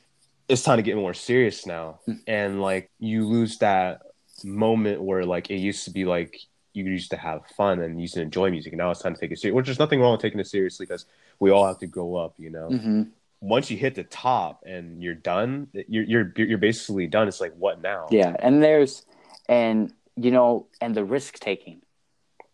it's 0.47 0.63
time 0.63 0.77
to 0.77 0.83
get 0.83 0.95
more 0.95 1.13
serious 1.13 1.65
now, 1.65 1.99
and 2.25 2.61
like 2.61 2.89
you 2.99 3.25
lose 3.25 3.57
that 3.59 4.01
moment 4.43 5.01
where 5.01 5.25
like 5.25 5.49
it 5.49 5.57
used 5.57 5.85
to 5.85 5.91
be 5.91 6.05
like 6.05 6.37
you 6.73 6.83
used 6.85 7.11
to 7.11 7.17
have 7.17 7.41
fun 7.57 7.79
and 7.81 7.95
you 7.95 8.01
used 8.01 8.13
to 8.15 8.21
enjoy 8.21 8.49
music, 8.51 8.73
and 8.73 8.79
now 8.79 8.91
it's 8.91 9.01
time 9.01 9.13
to 9.13 9.19
take 9.19 9.31
it 9.31 9.39
serious. 9.39 9.55
Which 9.55 9.65
there's 9.65 9.79
nothing 9.79 9.99
wrong 9.99 10.13
with 10.13 10.21
taking 10.21 10.39
it 10.39 10.47
seriously 10.47 10.85
because 10.85 11.05
we 11.39 11.51
all 11.51 11.65
have 11.67 11.79
to 11.79 11.87
grow 11.87 12.15
up, 12.15 12.35
you 12.37 12.49
know 12.49 12.69
hmm 12.69 13.03
once 13.39 13.69
you 13.69 13.77
hit 13.77 13.93
the 13.95 14.03
top 14.03 14.63
and 14.65 15.01
you're 15.03 15.13
done, 15.13 15.67
you're 15.87 16.03
you're 16.03 16.33
you're 16.37 16.57
basically 16.57 17.07
done. 17.07 17.27
It's 17.27 17.39
like 17.39 17.53
what 17.55 17.81
now? 17.81 18.07
Yeah, 18.09 18.35
and 18.39 18.63
there's 18.63 19.05
and 19.47 19.93
you 20.15 20.31
know, 20.31 20.67
and 20.81 20.95
the 20.95 21.05
risk 21.05 21.39
taking. 21.39 21.81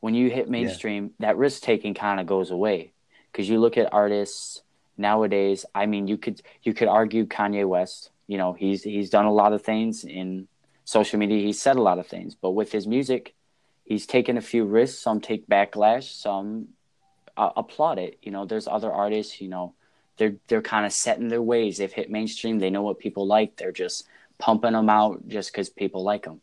When 0.02 0.14
you 0.14 0.30
hit 0.30 0.50
mainstream, 0.50 1.12
that 1.20 1.38
risk 1.38 1.64
taking 1.64 1.94
kind 1.94 2.20
of 2.20 2.26
goes 2.26 2.52
away 2.52 2.92
because 3.32 3.48
you 3.48 3.60
look 3.62 3.78
at 3.78 3.94
artists 3.94 4.63
nowadays. 4.98 5.66
I 5.74 5.86
mean, 5.86 6.08
you 6.08 6.18
could 6.18 6.42
you 6.64 6.74
could 6.74 6.88
argue 6.88 7.26
Kanye 7.26 7.68
West. 7.68 8.12
You 8.28 8.38
know, 8.38 8.54
he's 8.54 8.84
he's 8.84 9.10
done 9.10 9.26
a 9.26 9.34
lot 9.34 9.54
of 9.54 9.62
things 9.64 10.04
in 10.04 10.48
social 10.86 11.20
media. 11.20 11.44
He's 11.44 11.62
said 11.62 11.78
a 11.78 11.82
lot 11.82 12.00
of 12.00 12.08
things, 12.08 12.36
but 12.36 12.52
with 12.52 12.72
his 12.72 12.88
music, 12.88 13.34
he's 13.84 14.06
taken 14.06 14.38
a 14.38 14.42
few 14.42 14.66
risks. 14.66 15.00
Some 15.00 15.22
take 15.22 15.48
backlash. 15.48 16.12
Some 16.12 16.70
uh, 17.38 17.52
applaud 17.56 18.00
it. 18.00 18.18
You 18.22 18.32
know, 18.32 18.46
there's 18.46 18.68
other 18.68 18.92
artists. 18.92 19.42
You 19.42 19.50
know, 19.50 19.74
they're 20.18 20.36
they're 20.48 20.62
kind 20.62 20.86
of 20.86 20.94
set 20.94 21.18
in 21.18 21.28
their 21.28 21.42
ways. 21.42 21.78
They've 21.78 21.92
hit 21.92 22.10
mainstream. 22.10 22.60
They 22.60 22.70
know 22.70 22.82
what 22.84 23.00
people 23.00 23.26
like. 23.28 23.58
They're 23.58 23.72
just 23.72 24.08
pumping 24.38 24.74
them 24.74 24.90
out 24.90 25.28
just 25.28 25.52
because 25.52 25.70
people 25.70 26.04
like 26.04 26.24
them. 26.24 26.42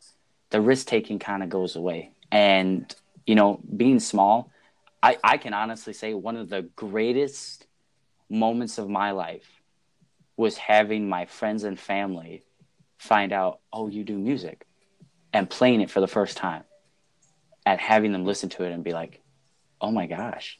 The 0.49 0.61
risk 0.61 0.87
taking 0.87 1.19
kind 1.19 1.43
of 1.43 1.49
goes 1.49 1.75
away. 1.75 2.11
And, 2.31 2.93
you 3.25 3.35
know, 3.35 3.59
being 3.75 3.99
small, 3.99 4.49
I, 5.03 5.17
I 5.23 5.37
can 5.37 5.53
honestly 5.53 5.93
say 5.93 6.13
one 6.13 6.37
of 6.37 6.49
the 6.49 6.63
greatest 6.75 7.65
moments 8.31 8.77
of 8.77 8.89
my 8.89 9.11
life 9.11 9.61
was 10.37 10.57
having 10.57 11.07
my 11.09 11.25
friends 11.25 11.63
and 11.63 11.79
family 11.79 12.43
find 12.97 13.31
out, 13.33 13.59
oh, 13.73 13.87
you 13.87 14.03
do 14.03 14.17
music 14.17 14.65
and 15.33 15.49
playing 15.49 15.81
it 15.81 15.91
for 15.91 15.99
the 16.01 16.07
first 16.07 16.37
time 16.37 16.63
and 17.65 17.79
having 17.79 18.11
them 18.11 18.25
listen 18.25 18.49
to 18.49 18.63
it 18.63 18.71
and 18.71 18.83
be 18.83 18.93
like, 18.93 19.21
oh 19.79 19.91
my 19.91 20.07
gosh, 20.07 20.59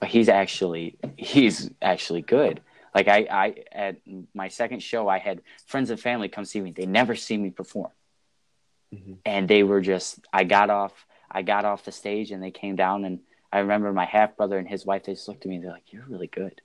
but 0.00 0.08
he's 0.08 0.28
actually, 0.28 0.98
he's 1.16 1.70
actually 1.80 2.22
good. 2.22 2.60
Like 2.94 3.08
I, 3.08 3.26
I 3.30 3.54
at 3.70 3.96
my 4.34 4.48
second 4.48 4.82
show 4.82 5.08
i 5.08 5.18
had 5.18 5.42
friends 5.66 5.90
and 5.90 6.00
family 6.00 6.28
come 6.28 6.44
see 6.44 6.60
me. 6.60 6.72
They 6.72 6.86
never 6.86 7.14
see 7.14 7.36
me 7.36 7.50
perform. 7.50 7.92
Mhm. 8.94 9.18
and 9.26 9.46
they 9.46 9.62
were 9.62 9.82
just 9.82 10.18
i 10.32 10.44
got 10.44 10.70
off 10.70 10.94
i 11.30 11.42
got 11.42 11.66
off 11.66 11.84
the 11.84 11.92
stage 11.92 12.30
and 12.30 12.42
they 12.42 12.50
came 12.50 12.74
down 12.74 13.04
and 13.04 13.20
i 13.52 13.58
remember 13.58 13.92
my 13.92 14.06
half 14.06 14.34
brother 14.38 14.56
and 14.56 14.66
his 14.66 14.86
wife 14.86 15.04
they 15.04 15.12
just 15.12 15.28
looked 15.28 15.44
at 15.44 15.48
me 15.50 15.56
and 15.56 15.64
they're 15.64 15.72
like 15.78 15.92
you're 15.92 16.06
really 16.08 16.26
good 16.26 16.62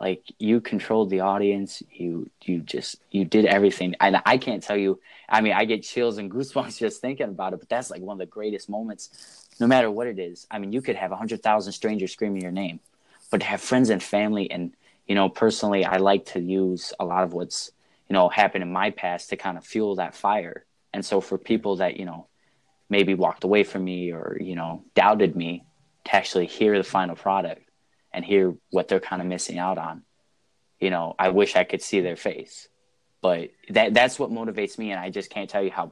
like 0.00 0.22
you 0.38 0.60
controlled 0.60 1.10
the 1.10 1.20
audience. 1.20 1.82
You 1.90 2.30
you 2.42 2.60
just 2.60 2.96
you 3.10 3.24
did 3.24 3.46
everything. 3.46 3.94
And 4.00 4.20
i 4.24 4.38
can't 4.38 4.62
tell 4.62 4.76
you 4.76 5.00
i 5.28 5.40
mean 5.40 5.52
i 5.52 5.64
get 5.64 5.82
chills 5.82 6.18
and 6.18 6.30
goosebumps 6.34 6.78
just 6.78 7.00
thinking 7.00 7.28
about 7.28 7.52
it 7.52 7.60
but 7.60 7.68
that's 7.68 7.90
like 7.90 8.00
one 8.00 8.14
of 8.14 8.18
the 8.18 8.26
greatest 8.26 8.68
moments 8.68 9.46
no 9.60 9.66
matter 9.66 9.90
what 9.90 10.06
it 10.06 10.18
is. 10.18 10.46
I 10.50 10.58
mean 10.58 10.72
you 10.72 10.82
could 10.82 10.96
have 10.96 11.10
100000 11.10 11.72
strangers 11.72 12.12
screaming 12.12 12.42
your 12.42 12.52
name 12.52 12.80
but 13.30 13.40
to 13.40 13.46
have 13.46 13.60
friends 13.60 13.90
and 13.90 14.02
family 14.02 14.50
and 14.50 14.72
you 15.06 15.14
know 15.14 15.28
personally 15.28 15.84
i 15.84 15.96
like 15.96 16.24
to 16.26 16.40
use 16.40 16.92
a 17.00 17.04
lot 17.04 17.24
of 17.24 17.32
what's 17.32 17.72
you 18.08 18.14
know 18.14 18.28
happened 18.28 18.62
in 18.62 18.72
my 18.72 18.90
past 18.90 19.30
to 19.30 19.36
kind 19.36 19.58
of 19.58 19.64
fuel 19.64 19.96
that 19.96 20.14
fire. 20.14 20.64
And 20.92 21.04
so 21.04 21.20
for 21.20 21.38
people 21.38 21.76
that 21.76 21.98
you 21.98 22.06
know 22.06 22.26
maybe 22.88 23.14
walked 23.14 23.44
away 23.44 23.64
from 23.64 23.84
me 23.84 24.12
or 24.12 24.38
you 24.40 24.56
know 24.56 24.84
doubted 24.94 25.36
me 25.36 25.64
to 26.04 26.16
actually 26.16 26.46
hear 26.46 26.76
the 26.76 26.84
final 26.84 27.14
product 27.14 27.67
and 28.12 28.24
hear 28.24 28.54
what 28.70 28.88
they're 28.88 29.00
kind 29.00 29.22
of 29.22 29.28
missing 29.28 29.58
out 29.58 29.78
on. 29.78 30.02
You 30.80 30.90
know 30.90 31.16
i 31.18 31.30
wish 31.30 31.56
i 31.56 31.64
could 31.64 31.82
see 31.82 32.00
their 32.02 32.14
face 32.14 32.68
but 33.20 33.50
that 33.70 33.94
that's 33.94 34.16
what 34.16 34.30
motivates 34.30 34.78
me 34.78 34.92
and 34.92 35.00
i 35.00 35.10
just 35.10 35.28
can't 35.28 35.50
tell 35.50 35.60
you 35.60 35.72
how 35.72 35.90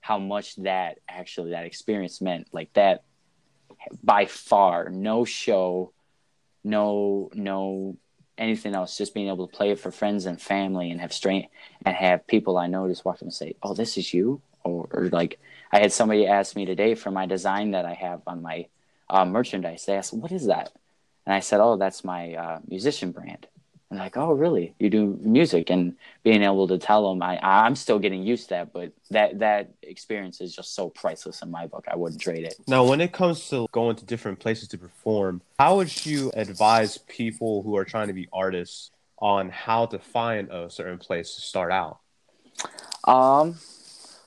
how 0.00 0.18
much 0.18 0.56
that 0.56 0.98
actually 1.08 1.50
that 1.50 1.66
experience 1.66 2.20
meant. 2.20 2.48
Like 2.52 2.72
that 2.72 3.04
by 4.02 4.26
far 4.26 4.90
no 4.90 5.24
show 5.24 5.92
no 6.62 7.30
no 7.32 7.96
anything 8.36 8.74
else 8.74 8.98
just 8.98 9.14
being 9.14 9.28
able 9.28 9.46
to 9.46 9.56
play 9.56 9.70
it 9.70 9.78
for 9.78 9.90
friends 9.90 10.26
and 10.26 10.40
family 10.40 10.90
and 10.90 11.00
have 11.00 11.12
strain 11.12 11.48
and 11.86 11.96
have 11.96 12.26
people 12.26 12.58
i 12.58 12.66
know 12.66 12.86
just 12.88 13.04
walk 13.06 13.16
up 13.16 13.22
and 13.22 13.32
say 13.32 13.54
oh 13.62 13.72
this 13.72 13.96
is 13.96 14.12
you? 14.12 14.42
Or, 14.64 14.86
or 14.92 15.08
like 15.08 15.38
i 15.72 15.78
had 15.78 15.92
somebody 15.92 16.26
ask 16.26 16.54
me 16.54 16.66
today 16.66 16.94
for 16.94 17.10
my 17.10 17.24
design 17.24 17.70
that 17.70 17.86
i 17.86 17.94
have 17.94 18.20
on 18.26 18.42
my 18.42 18.66
uh, 19.08 19.24
merchandise. 19.24 19.86
They 19.86 19.96
asked 19.96 20.12
what 20.12 20.32
is 20.32 20.46
that 20.46 20.70
and 21.26 21.34
i 21.34 21.40
said 21.40 21.60
oh 21.60 21.76
that's 21.76 22.04
my 22.04 22.34
uh, 22.34 22.58
musician 22.68 23.12
brand. 23.12 23.46
And 23.90 23.98
like 23.98 24.16
oh 24.16 24.32
really? 24.32 24.74
You 24.78 24.88
do 24.88 25.18
music? 25.20 25.68
And 25.68 25.96
being 26.22 26.42
able 26.44 26.68
to 26.68 26.78
tell 26.78 27.08
them 27.08 27.22
I, 27.22 27.38
i'm 27.42 27.74
still 27.74 27.98
getting 27.98 28.22
used 28.22 28.44
to 28.44 28.50
that 28.50 28.72
but 28.72 28.92
that 29.10 29.38
that 29.40 29.70
experience 29.82 30.40
is 30.40 30.54
just 30.54 30.74
so 30.74 30.88
priceless 30.88 31.42
in 31.42 31.50
my 31.50 31.66
book. 31.66 31.84
I 31.90 31.96
wouldn't 31.96 32.20
trade 32.20 32.44
it. 32.44 32.54
Now, 32.66 32.84
when 32.84 33.00
it 33.00 33.12
comes 33.12 33.48
to 33.50 33.66
going 33.72 33.96
to 33.96 34.04
different 34.04 34.38
places 34.38 34.68
to 34.68 34.78
perform, 34.78 35.42
how 35.58 35.76
would 35.76 36.06
you 36.06 36.30
advise 36.34 36.98
people 36.98 37.62
who 37.62 37.76
are 37.76 37.84
trying 37.84 38.06
to 38.06 38.12
be 38.12 38.28
artists 38.32 38.90
on 39.18 39.50
how 39.50 39.86
to 39.86 39.98
find 39.98 40.50
a 40.50 40.70
certain 40.70 40.98
place 40.98 41.34
to 41.34 41.40
start 41.40 41.72
out? 41.72 41.98
Um, 43.04 43.54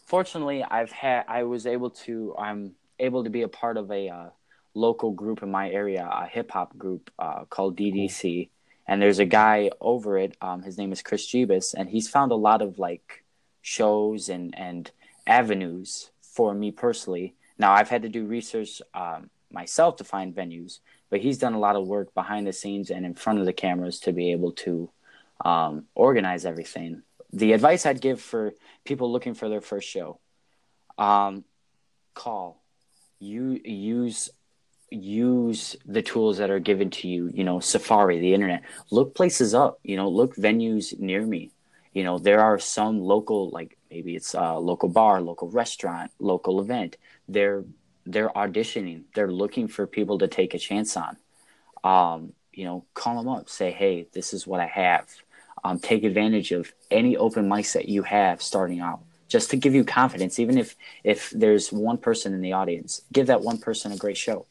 fortunately, 0.05 0.63
I've 0.63 0.91
had 0.91 1.25
I 1.27 1.43
was 1.43 1.65
able 1.65 1.89
to 2.05 2.35
I'm 2.37 2.73
able 2.99 3.23
to 3.23 3.29
be 3.29 3.41
a 3.41 3.47
part 3.47 3.77
of 3.77 3.91
a 3.91 4.09
uh, 4.09 4.29
local 4.73 5.11
group 5.11 5.43
in 5.43 5.51
my 5.51 5.69
area, 5.69 6.07
a 6.11 6.25
hip 6.25 6.51
hop 6.51 6.77
group 6.77 7.11
uh, 7.19 7.45
called 7.45 7.77
DDC, 7.77 8.49
and 8.87 9.01
there's 9.01 9.19
a 9.19 9.25
guy 9.25 9.69
over 9.79 10.17
it. 10.17 10.35
Um, 10.41 10.61
his 10.61 10.77
name 10.77 10.91
is 10.91 11.01
Chris 11.01 11.27
Jeebus, 11.27 11.73
and 11.73 11.89
he's 11.89 12.09
found 12.09 12.31
a 12.31 12.35
lot 12.35 12.61
of 12.61 12.79
like 12.79 13.23
shows 13.61 14.29
and 14.29 14.57
and 14.57 14.91
avenues 15.25 16.11
for 16.21 16.53
me 16.53 16.71
personally. 16.71 17.35
Now 17.57 17.73
I've 17.73 17.89
had 17.89 18.01
to 18.01 18.09
do 18.09 18.25
research 18.25 18.81
um, 18.93 19.29
myself 19.51 19.97
to 19.97 20.03
find 20.03 20.35
venues, 20.35 20.79
but 21.09 21.21
he's 21.21 21.37
done 21.37 21.53
a 21.53 21.59
lot 21.59 21.75
of 21.75 21.87
work 21.87 22.13
behind 22.13 22.47
the 22.47 22.53
scenes 22.53 22.89
and 22.89 23.05
in 23.05 23.13
front 23.13 23.39
of 23.39 23.45
the 23.45 23.53
cameras 23.53 23.99
to 24.01 24.11
be 24.11 24.31
able 24.31 24.51
to 24.51 24.89
um, 25.45 25.85
organize 25.95 26.45
everything. 26.45 27.03
The 27.31 27.53
advice 27.53 27.85
I'd 27.85 28.01
give 28.01 28.21
for 28.21 28.53
people 28.83 29.11
looking 29.11 29.33
for 29.33 29.49
their 29.49 29.61
first 29.61 29.87
show, 29.87 30.19
um, 30.97 31.43
call, 32.13 32.61
you 33.19 33.59
use 33.63 34.29
use 34.93 35.75
the 35.85 36.01
tools 36.01 36.37
that 36.37 36.49
are 36.49 36.59
given 36.59 36.89
to 36.89 37.07
you. 37.07 37.31
You 37.33 37.43
know, 37.43 37.59
Safari, 37.59 38.19
the 38.19 38.33
internet. 38.33 38.63
Look 38.91 39.15
places 39.15 39.53
up. 39.53 39.79
You 39.83 39.97
know, 39.97 40.09
look 40.09 40.35
venues 40.35 40.97
near 40.99 41.25
me. 41.25 41.51
You 41.93 42.03
know, 42.03 42.17
there 42.17 42.41
are 42.41 42.59
some 42.59 42.99
local, 42.99 43.49
like 43.49 43.77
maybe 43.89 44.15
it's 44.15 44.33
a 44.33 44.57
local 44.57 44.89
bar, 44.89 45.21
local 45.21 45.49
restaurant, 45.49 46.11
local 46.19 46.59
event. 46.59 46.97
They're 47.27 47.63
they're 48.05 48.29
auditioning. 48.29 49.03
They're 49.15 49.31
looking 49.31 49.67
for 49.67 49.87
people 49.87 50.17
to 50.19 50.27
take 50.27 50.53
a 50.53 50.59
chance 50.59 50.97
on. 50.97 51.17
Um, 51.83 52.33
you 52.51 52.65
know, 52.65 52.85
call 52.93 53.17
them 53.17 53.29
up. 53.29 53.49
Say, 53.49 53.71
hey, 53.71 54.07
this 54.13 54.33
is 54.33 54.45
what 54.45 54.59
I 54.59 54.67
have. 54.67 55.07
Um, 55.63 55.79
take 55.79 56.03
advantage 56.03 56.51
of 56.51 56.73
any 56.91 57.15
open 57.15 57.47
mics 57.47 57.73
that 57.73 57.87
you 57.87 58.03
have 58.03 58.41
starting 58.41 58.81
out, 58.81 58.99
just 59.29 59.51
to 59.51 59.57
give 59.57 59.73
you 59.73 59.85
confidence. 59.85 60.39
Even 60.39 60.57
if 60.57 60.75
if 61.03 61.29
there's 61.29 61.71
one 61.71 61.97
person 61.97 62.33
in 62.33 62.41
the 62.41 62.53
audience, 62.53 63.01
give 63.11 63.27
that 63.27 63.41
one 63.41 63.57
person 63.57 63.91
a 63.91 63.97
great 63.97 64.17
show. 64.17 64.45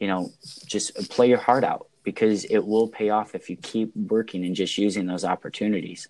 You 0.00 0.08
know, 0.08 0.32
just 0.66 1.10
play 1.10 1.28
your 1.28 1.38
heart 1.38 1.64
out 1.64 1.88
because 2.02 2.44
it 2.44 2.58
will 2.58 2.88
pay 2.88 3.10
off 3.10 3.34
if 3.34 3.48
you 3.48 3.56
keep 3.56 3.94
working 3.96 4.44
and 4.44 4.54
just 4.54 4.76
using 4.76 5.06
those 5.06 5.24
opportunities. 5.24 6.08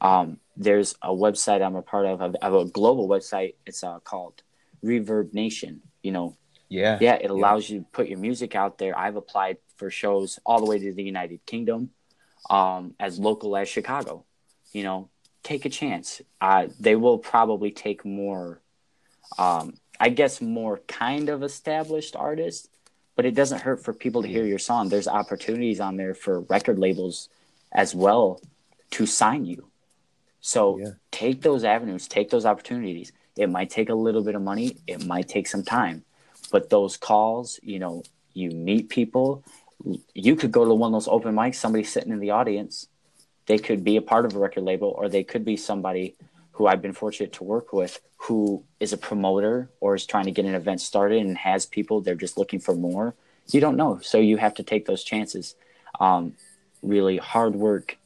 Um, 0.00 0.38
there's 0.56 0.94
a 1.02 1.08
website 1.10 1.64
I'm 1.64 1.76
a 1.76 1.82
part 1.82 2.06
of, 2.06 2.20
of, 2.20 2.34
of 2.42 2.54
a 2.54 2.64
global 2.66 3.08
website. 3.08 3.54
It's 3.66 3.82
uh, 3.82 3.98
called 4.00 4.42
Reverb 4.84 5.32
Nation. 5.32 5.82
You 6.02 6.12
know, 6.12 6.36
Yeah. 6.68 6.98
yeah, 7.00 7.14
it 7.14 7.30
allows 7.30 7.68
you 7.70 7.80
to 7.80 7.86
put 7.92 8.08
your 8.08 8.18
music 8.18 8.54
out 8.54 8.78
there. 8.78 8.98
I've 8.98 9.16
applied 9.16 9.58
for 9.76 9.90
shows 9.90 10.38
all 10.44 10.60
the 10.60 10.66
way 10.66 10.78
to 10.78 10.92
the 10.92 11.02
United 11.02 11.44
Kingdom, 11.46 11.90
um, 12.50 12.94
as 13.00 13.18
local 13.18 13.56
as 13.56 13.68
Chicago. 13.68 14.24
You 14.72 14.84
know, 14.84 15.08
take 15.42 15.64
a 15.64 15.70
chance. 15.70 16.20
Uh, 16.40 16.68
they 16.78 16.96
will 16.96 17.18
probably 17.18 17.70
take 17.70 18.04
more, 18.04 18.60
um, 19.38 19.74
I 19.98 20.10
guess, 20.10 20.40
more 20.40 20.78
kind 20.86 21.28
of 21.28 21.42
established 21.42 22.14
artists, 22.16 22.68
but 23.20 23.26
it 23.26 23.34
doesn't 23.34 23.60
hurt 23.60 23.84
for 23.84 23.92
people 23.92 24.22
to 24.22 24.28
hear 24.28 24.46
your 24.46 24.58
song. 24.58 24.88
There's 24.88 25.06
opportunities 25.06 25.78
on 25.78 25.98
there 25.98 26.14
for 26.14 26.40
record 26.40 26.78
labels 26.78 27.28
as 27.70 27.94
well 27.94 28.40
to 28.92 29.04
sign 29.04 29.44
you. 29.44 29.68
So 30.40 30.78
Yeah. 30.78 30.92
take 31.10 31.42
those 31.42 31.62
avenues, 31.62 32.08
take 32.08 32.30
those 32.30 32.46
opportunities. 32.46 33.12
It 33.36 33.50
might 33.50 33.68
take 33.68 33.90
a 33.90 33.94
little 33.94 34.22
bit 34.22 34.36
of 34.36 34.40
money, 34.40 34.78
it 34.86 35.04
might 35.04 35.28
take 35.28 35.48
some 35.48 35.62
time, 35.62 36.02
but 36.50 36.70
those 36.70 36.96
calls, 36.96 37.60
you 37.62 37.78
know, 37.78 38.04
you 38.32 38.52
meet 38.52 38.88
people. 38.88 39.44
You 40.14 40.34
could 40.34 40.50
go 40.50 40.64
to 40.64 40.72
one 40.72 40.88
of 40.88 40.92
those 40.94 41.08
open 41.08 41.34
mics, 41.34 41.56
somebody 41.56 41.84
sitting 41.84 42.12
in 42.12 42.20
the 42.20 42.30
audience, 42.30 42.88
they 43.44 43.58
could 43.58 43.84
be 43.84 43.98
a 43.98 44.02
part 44.12 44.24
of 44.24 44.34
a 44.34 44.38
record 44.38 44.64
label, 44.64 44.88
or 44.96 45.10
they 45.10 45.24
could 45.24 45.44
be 45.44 45.58
somebody 45.58 46.16
who 46.60 46.66
I've 46.66 46.82
been 46.82 46.92
fortunate 46.92 47.32
to 47.32 47.44
work 47.44 47.72
with 47.72 48.02
who 48.18 48.62
is 48.80 48.92
a 48.92 48.98
promoter 48.98 49.70
or 49.80 49.94
is 49.94 50.04
trying 50.04 50.26
to 50.26 50.30
get 50.30 50.44
an 50.44 50.54
event 50.54 50.82
started 50.82 51.22
and 51.22 51.38
has 51.38 51.64
people 51.64 52.02
they're 52.02 52.14
just 52.14 52.36
looking 52.36 52.60
for 52.60 52.74
more. 52.74 53.14
You 53.50 53.62
don't 53.62 53.78
know, 53.78 53.98
so 54.02 54.18
you 54.18 54.36
have 54.36 54.52
to 54.56 54.62
take 54.62 54.84
those 54.84 55.02
chances. 55.02 55.54
Um, 55.98 56.34
really 56.82 57.16
hard 57.16 57.54
work, 57.54 57.96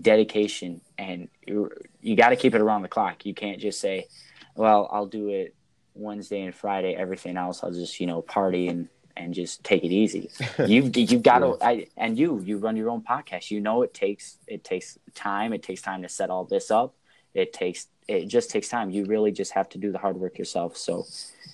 dedication, 0.00 0.80
and 0.96 1.28
you, 1.44 1.72
you 2.02 2.14
got 2.14 2.28
to 2.28 2.36
keep 2.36 2.54
it 2.54 2.60
around 2.60 2.82
the 2.82 2.88
clock. 2.88 3.26
You 3.26 3.34
can't 3.34 3.60
just 3.60 3.80
say, 3.80 4.06
"Well, 4.54 4.88
I'll 4.92 5.06
do 5.06 5.30
it 5.30 5.52
Wednesday 5.94 6.42
and 6.42 6.54
Friday. 6.54 6.94
Everything 6.94 7.36
else, 7.36 7.64
I'll 7.64 7.72
just 7.72 7.98
you 7.98 8.06
know 8.06 8.22
party 8.22 8.68
and 8.68 8.88
and 9.16 9.34
just 9.34 9.64
take 9.64 9.82
it 9.82 9.90
easy. 9.90 10.30
You've 10.66 10.96
you've 10.96 11.24
got 11.24 11.40
to 11.40 11.58
I 11.60 11.88
and 11.96 12.16
you 12.16 12.40
you 12.46 12.58
run 12.58 12.76
your 12.76 12.90
own 12.90 13.02
podcast. 13.02 13.50
You 13.50 13.60
know 13.60 13.82
it 13.82 13.92
takes 13.92 14.38
it 14.46 14.62
takes 14.62 15.00
time. 15.16 15.52
It 15.52 15.64
takes 15.64 15.82
time 15.82 16.02
to 16.02 16.08
set 16.08 16.30
all 16.30 16.44
this 16.44 16.70
up. 16.70 16.94
It 17.34 17.52
takes 17.52 17.88
it 18.06 18.26
just 18.26 18.50
takes 18.50 18.68
time. 18.68 18.90
You 18.90 19.06
really 19.06 19.32
just 19.32 19.52
have 19.52 19.68
to 19.70 19.78
do 19.78 19.90
the 19.90 19.98
hard 19.98 20.16
work 20.16 20.38
yourself. 20.38 20.76
So 20.76 21.06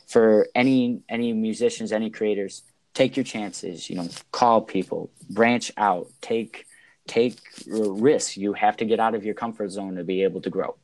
for 0.06 0.46
any 0.54 1.00
any 1.08 1.32
musicians, 1.32 1.92
any 1.92 2.10
creators, 2.10 2.62
take 2.94 3.16
your 3.16 3.24
chances, 3.24 3.88
you 3.88 3.96
know, 3.96 4.08
call 4.32 4.60
people, 4.60 5.10
branch 5.30 5.72
out, 5.76 6.08
take 6.20 6.66
take 7.06 7.38
risks. 7.66 8.36
You 8.36 8.52
have 8.52 8.76
to 8.78 8.84
get 8.84 9.00
out 9.00 9.14
of 9.14 9.24
your 9.24 9.34
comfort 9.34 9.70
zone 9.70 9.96
to 9.96 10.04
be 10.04 10.22
able 10.22 10.40
to 10.42 10.50
grow. 10.50 10.76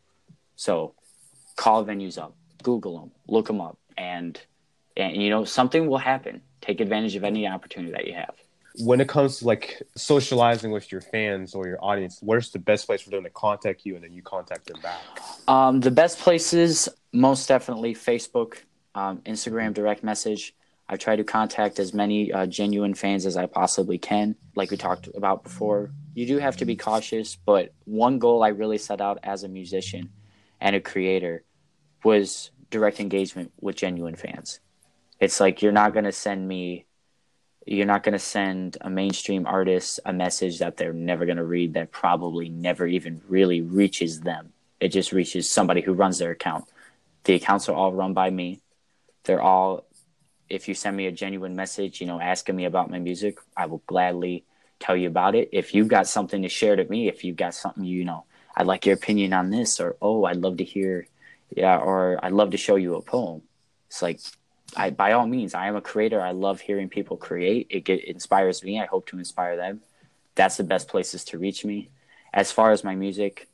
So 0.56 0.94
call 1.56 1.84
venues 1.84 2.18
up, 2.18 2.34
Google 2.62 3.00
them, 3.00 3.10
look 3.28 3.46
them 3.46 3.60
up 3.60 3.78
and 3.96 4.40
and 4.96 5.16
you 5.16 5.30
know 5.30 5.44
something 5.44 5.86
will 5.86 5.98
happen 5.98 6.42
take 6.60 6.80
advantage 6.80 7.14
of 7.14 7.24
any 7.24 7.46
opportunity 7.46 7.92
that 7.92 8.06
you 8.06 8.14
have. 8.14 8.34
When 8.78 9.00
it 9.00 9.08
comes 9.08 9.38
to 9.38 9.46
like 9.46 9.82
socializing 9.96 10.70
with 10.70 10.92
your 10.92 11.00
fans 11.00 11.54
or 11.54 11.66
your 11.66 11.82
audience, 11.82 12.18
where's 12.22 12.50
the 12.50 12.58
best 12.58 12.86
place 12.86 13.02
for 13.02 13.10
them 13.10 13.24
to 13.24 13.30
contact 13.30 13.84
you 13.84 13.94
and 13.94 14.04
then 14.04 14.12
you 14.12 14.22
contact 14.22 14.66
them 14.66 14.80
back? 14.80 15.00
Um, 15.48 15.80
the 15.80 15.90
best 15.90 16.18
places, 16.18 16.88
most 17.12 17.48
definitely 17.48 17.94
Facebook, 17.94 18.58
um, 18.94 19.18
Instagram 19.18 19.74
direct 19.74 20.02
message. 20.02 20.54
I 20.88 20.96
try 20.96 21.16
to 21.16 21.24
contact 21.24 21.78
as 21.78 21.92
many 21.92 22.32
uh, 22.32 22.46
genuine 22.46 22.94
fans 22.94 23.26
as 23.26 23.36
I 23.36 23.46
possibly 23.46 23.98
can. 23.98 24.36
Like 24.54 24.70
we 24.70 24.76
talked 24.76 25.08
about 25.14 25.42
before, 25.42 25.90
you 26.14 26.26
do 26.26 26.38
have 26.38 26.56
to 26.58 26.64
be 26.64 26.76
cautious, 26.76 27.36
but 27.36 27.72
one 27.84 28.18
goal 28.18 28.44
I 28.44 28.48
really 28.48 28.78
set 28.78 29.00
out 29.00 29.18
as 29.22 29.42
a 29.42 29.48
musician 29.48 30.10
and 30.60 30.76
a 30.76 30.80
creator 30.80 31.44
was 32.04 32.50
direct 32.70 33.00
engagement 33.00 33.52
with 33.60 33.76
genuine 33.76 34.16
fans 34.16 34.60
it's 35.20 35.40
like 35.40 35.62
you're 35.62 35.72
not 35.72 35.92
going 35.92 36.04
to 36.04 36.12
send 36.12 36.46
me 36.46 36.84
you're 37.66 37.86
not 37.86 38.04
going 38.04 38.12
to 38.12 38.18
send 38.18 38.78
a 38.80 38.88
mainstream 38.88 39.46
artist 39.46 39.98
a 40.04 40.12
message 40.12 40.60
that 40.60 40.76
they're 40.76 40.92
never 40.92 41.26
going 41.26 41.36
to 41.36 41.44
read 41.44 41.74
that 41.74 41.90
probably 41.90 42.48
never 42.48 42.86
even 42.86 43.20
really 43.28 43.60
reaches 43.60 44.20
them. 44.20 44.52
It 44.80 44.88
just 44.88 45.12
reaches 45.12 45.50
somebody 45.50 45.80
who 45.80 45.92
runs 45.92 46.18
their 46.18 46.30
account. 46.30 46.66
The 47.24 47.34
accounts 47.34 47.68
are 47.68 47.74
all 47.74 47.92
run 47.92 48.14
by 48.14 48.30
me. 48.30 48.60
They're 49.24 49.42
all 49.42 49.84
if 50.48 50.68
you 50.68 50.74
send 50.74 50.96
me 50.96 51.06
a 51.06 51.12
genuine 51.12 51.56
message 51.56 52.00
you 52.00 52.06
know 52.06 52.20
asking 52.20 52.54
me 52.54 52.66
about 52.66 52.88
my 52.88 53.00
music 53.00 53.38
i 53.56 53.66
will 53.66 53.82
gladly 53.88 54.44
tell 54.78 54.96
you 54.96 55.08
about 55.08 55.34
it. 55.34 55.48
If 55.52 55.74
you've 55.74 55.88
got 55.88 56.06
something 56.06 56.42
to 56.42 56.48
share 56.48 56.76
to 56.76 56.84
me 56.84 57.08
if 57.08 57.24
you've 57.24 57.36
got 57.36 57.54
something 57.54 57.82
you 57.82 58.04
know 58.04 58.24
i'd 58.56 58.66
like 58.66 58.86
your 58.86 58.94
opinion 58.94 59.32
on 59.32 59.50
this 59.50 59.80
or 59.80 59.96
oh 60.00 60.24
i'd 60.24 60.36
love 60.36 60.58
to 60.58 60.64
hear 60.64 61.08
yeah 61.54 61.78
or 61.78 62.24
i'd 62.24 62.32
love 62.32 62.50
to 62.50 62.56
show 62.56 62.76
you 62.76 62.94
a 62.94 63.02
poem. 63.02 63.42
It's 63.88 64.02
like 64.02 64.20
I, 64.76 64.90
by 64.90 65.12
all 65.12 65.26
means, 65.26 65.54
I 65.54 65.68
am 65.68 65.76
a 65.76 65.80
creator. 65.80 66.20
I 66.20 66.32
love 66.32 66.60
hearing 66.60 66.88
people 66.88 67.16
create. 67.16 67.66
It, 67.70 67.84
get, 67.84 68.00
it 68.00 68.10
inspires 68.10 68.62
me. 68.62 68.80
I 68.80 68.86
hope 68.86 69.06
to 69.08 69.18
inspire 69.18 69.56
them. 69.56 69.80
That's 70.34 70.58
the 70.58 70.64
best 70.64 70.88
places 70.88 71.24
to 71.26 71.38
reach 71.38 71.64
me. 71.64 71.90
As 72.32 72.52
far 72.52 72.72
as 72.72 72.84
my 72.84 72.94
music, 72.94 73.48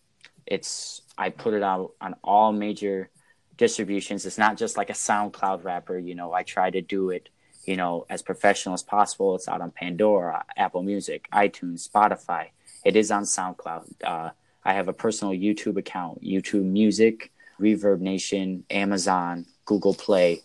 it's 0.47 1.03
I 1.17 1.31
put 1.31 1.55
it 1.55 1.63
out 1.63 1.93
on 2.01 2.17
all 2.25 2.53
major 2.53 3.11
distributions. 3.57 4.27
It's 4.27 4.39
not 4.39 4.57
just 4.57 4.77
like 4.77 4.91
a 4.91 4.95
SoundCloud 4.95 5.63
rapper. 5.63 5.99
You 5.99 6.17
know, 6.17 6.33
I 6.33 6.43
try 6.43 6.71
to 6.71 6.83
do 6.83 7.11
it, 7.11 7.29
you 7.65 7.77
know, 7.77 8.07
as 8.11 8.23
professional 8.23 8.75
as 8.75 8.83
possible. 8.83 9.37
It's 9.37 9.47
out 9.47 9.61
on 9.61 9.71
Pandora, 9.71 10.45
Apple 10.57 10.83
Music, 10.83 11.29
iTunes, 11.33 11.89
Spotify. 11.89 12.49
It 12.85 12.97
is 12.97 13.13
on 13.13 13.23
SoundCloud. 13.23 13.93
Uh, 14.03 14.31
I 14.65 14.73
have 14.73 14.89
a 14.89 14.93
personal 14.93 15.35
YouTube 15.35 15.77
account, 15.77 16.23
YouTube 16.23 16.65
Music, 16.65 17.31
Reverb 17.61 18.01
Nation, 18.01 18.65
Amazon, 18.71 19.47
Google 19.65 19.95
Play 19.95 20.43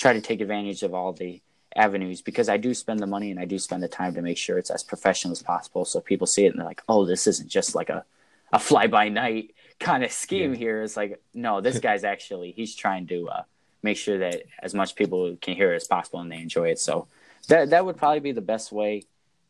try 0.00 0.14
to 0.14 0.20
take 0.20 0.40
advantage 0.40 0.82
of 0.82 0.94
all 0.94 1.12
the 1.12 1.42
avenues 1.76 2.22
because 2.22 2.48
I 2.48 2.56
do 2.56 2.72
spend 2.72 3.00
the 3.00 3.06
money 3.06 3.30
and 3.30 3.38
I 3.38 3.44
do 3.44 3.58
spend 3.58 3.82
the 3.82 3.88
time 3.88 4.14
to 4.14 4.22
make 4.22 4.38
sure 4.38 4.56
it's 4.56 4.70
as 4.70 4.82
professional 4.82 5.32
as 5.32 5.42
possible. 5.42 5.84
So 5.84 6.00
people 6.00 6.26
see 6.26 6.46
it 6.46 6.48
and 6.48 6.58
they're 6.58 6.66
like, 6.66 6.82
oh, 6.88 7.04
this 7.04 7.26
isn't 7.26 7.50
just 7.50 7.74
like 7.74 7.90
a, 7.90 8.04
a 8.50 8.58
fly 8.58 8.86
by 8.86 9.10
night 9.10 9.54
kind 9.78 10.02
of 10.02 10.10
scheme 10.10 10.54
yeah. 10.54 10.58
here. 10.58 10.82
It's 10.82 10.96
like, 10.96 11.22
no, 11.34 11.60
this 11.60 11.78
guy's 11.86 12.02
actually, 12.02 12.52
he's 12.52 12.74
trying 12.74 13.06
to 13.08 13.28
uh, 13.28 13.42
make 13.82 13.98
sure 13.98 14.18
that 14.18 14.44
as 14.62 14.72
much 14.72 14.96
people 14.96 15.36
can 15.40 15.54
hear 15.54 15.72
it 15.74 15.76
as 15.76 15.86
possible 15.86 16.20
and 16.20 16.32
they 16.32 16.38
enjoy 16.38 16.70
it. 16.70 16.78
So 16.78 17.06
that, 17.48 17.70
that 17.70 17.84
would 17.84 17.98
probably 17.98 18.20
be 18.20 18.32
the 18.32 18.40
best 18.40 18.72
way 18.72 19.04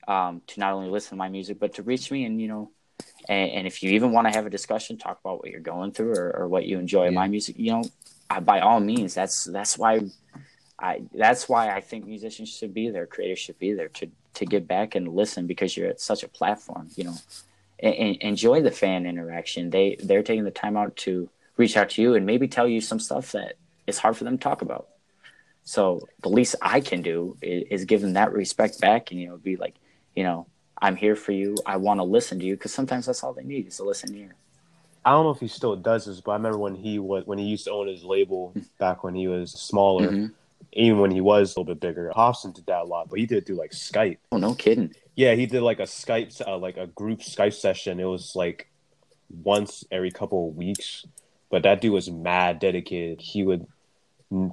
um, 0.08 0.42
to 0.48 0.58
not 0.58 0.72
only 0.72 0.90
listen 0.90 1.10
to 1.10 1.16
my 1.16 1.28
music, 1.28 1.60
but 1.60 1.74
to 1.74 1.84
reach 1.84 2.10
me 2.10 2.24
and, 2.24 2.40
you 2.40 2.48
know, 2.48 2.70
and, 3.28 3.50
and 3.52 3.66
if 3.68 3.84
you 3.84 3.90
even 3.92 4.10
want 4.10 4.26
to 4.26 4.32
have 4.32 4.46
a 4.46 4.50
discussion, 4.50 4.98
talk 4.98 5.20
about 5.24 5.38
what 5.38 5.50
you're 5.50 5.60
going 5.60 5.92
through 5.92 6.16
or, 6.16 6.36
or 6.36 6.48
what 6.48 6.66
you 6.66 6.80
enjoy 6.80 7.02
yeah. 7.02 7.08
in 7.08 7.14
my 7.14 7.28
music, 7.28 7.56
you 7.56 7.70
know, 7.70 7.84
I, 8.30 8.40
by 8.40 8.60
all 8.60 8.80
means, 8.80 9.12
that's, 9.14 9.44
that's 9.44 9.76
why 9.76 10.00
I 10.80 11.02
that's 11.12 11.48
why 11.48 11.70
I 11.70 11.80
think 11.80 12.06
musicians 12.06 12.48
should 12.48 12.72
be 12.72 12.88
there, 12.88 13.06
creators 13.06 13.38
should 13.38 13.58
be 13.58 13.72
there 13.74 13.88
to 13.88 14.08
to 14.34 14.46
get 14.46 14.66
back 14.66 14.94
and 14.94 15.08
listen 15.08 15.46
because 15.46 15.76
you're 15.76 15.88
at 15.88 16.00
such 16.00 16.22
a 16.22 16.28
platform. 16.28 16.88
You 16.96 17.04
know, 17.04 17.14
and, 17.80 18.16
enjoy 18.16 18.62
the 18.62 18.70
fan 18.70 19.06
interaction. 19.06 19.70
They 19.70 19.96
they're 20.02 20.22
taking 20.22 20.44
the 20.44 20.50
time 20.50 20.76
out 20.76 20.96
to 20.96 21.28
reach 21.56 21.76
out 21.76 21.90
to 21.90 22.02
you 22.02 22.14
and 22.14 22.24
maybe 22.24 22.48
tell 22.48 22.66
you 22.66 22.80
some 22.80 22.98
stuff 22.98 23.32
that 23.32 23.54
is 23.86 23.98
hard 23.98 24.16
for 24.16 24.24
them 24.24 24.38
to 24.38 24.42
talk 24.42 24.62
about. 24.62 24.88
So 25.64 26.08
the 26.22 26.30
least 26.30 26.56
I 26.62 26.80
can 26.80 27.02
do 27.02 27.36
is, 27.42 27.64
is 27.70 27.84
give 27.84 28.00
them 28.00 28.14
that 28.14 28.32
respect 28.32 28.80
back, 28.80 29.10
and 29.10 29.20
you 29.20 29.28
know, 29.28 29.36
be 29.36 29.56
like, 29.56 29.74
you 30.16 30.22
know, 30.22 30.46
I'm 30.80 30.96
here 30.96 31.16
for 31.16 31.32
you. 31.32 31.56
I 31.66 31.76
want 31.76 32.00
to 32.00 32.04
listen 32.04 32.38
to 32.38 32.44
you 32.46 32.54
because 32.54 32.72
sometimes 32.72 33.06
that's 33.06 33.22
all 33.22 33.34
they 33.34 33.44
need 33.44 33.66
is 33.66 33.76
to 33.76 33.84
listen 33.84 34.14
here. 34.14 34.34
I 35.04 35.10
don't 35.10 35.24
know 35.24 35.30
if 35.30 35.40
he 35.40 35.48
still 35.48 35.76
does 35.76 36.06
this, 36.06 36.20
but 36.20 36.32
I 36.32 36.34
remember 36.34 36.58
when 36.58 36.74
he 36.74 36.98
was 36.98 37.26
when 37.26 37.38
he 37.38 37.44
used 37.44 37.64
to 37.64 37.72
own 37.72 37.88
his 37.88 38.04
label 38.04 38.54
back 38.78 39.02
when 39.02 39.14
he 39.14 39.28
was 39.28 39.52
smaller. 39.52 40.08
Mm-hmm 40.08 40.26
even 40.72 40.98
when 40.98 41.10
he 41.10 41.20
was 41.20 41.48
a 41.48 41.60
little 41.60 41.74
bit 41.74 41.80
bigger. 41.80 42.12
Hopsin 42.14 42.54
did 42.54 42.66
that 42.66 42.82
a 42.82 42.84
lot, 42.84 43.08
but 43.08 43.18
he 43.18 43.26
did 43.26 43.44
do 43.44 43.54
like 43.54 43.72
Skype. 43.72 44.18
Oh, 44.32 44.36
no 44.36 44.54
kidding. 44.54 44.94
Yeah, 45.16 45.34
he 45.34 45.46
did 45.46 45.62
like 45.62 45.80
a 45.80 45.84
Skype, 45.84 46.40
uh, 46.46 46.58
like 46.58 46.76
a 46.76 46.86
group 46.86 47.20
Skype 47.20 47.54
session. 47.54 48.00
It 48.00 48.04
was 48.04 48.36
like 48.36 48.70
once 49.42 49.84
every 49.90 50.10
couple 50.10 50.48
of 50.48 50.56
weeks, 50.56 51.04
but 51.50 51.62
that 51.64 51.80
dude 51.80 51.92
was 51.92 52.10
mad 52.10 52.60
dedicated. 52.60 53.20
He 53.20 53.42
would 53.42 53.66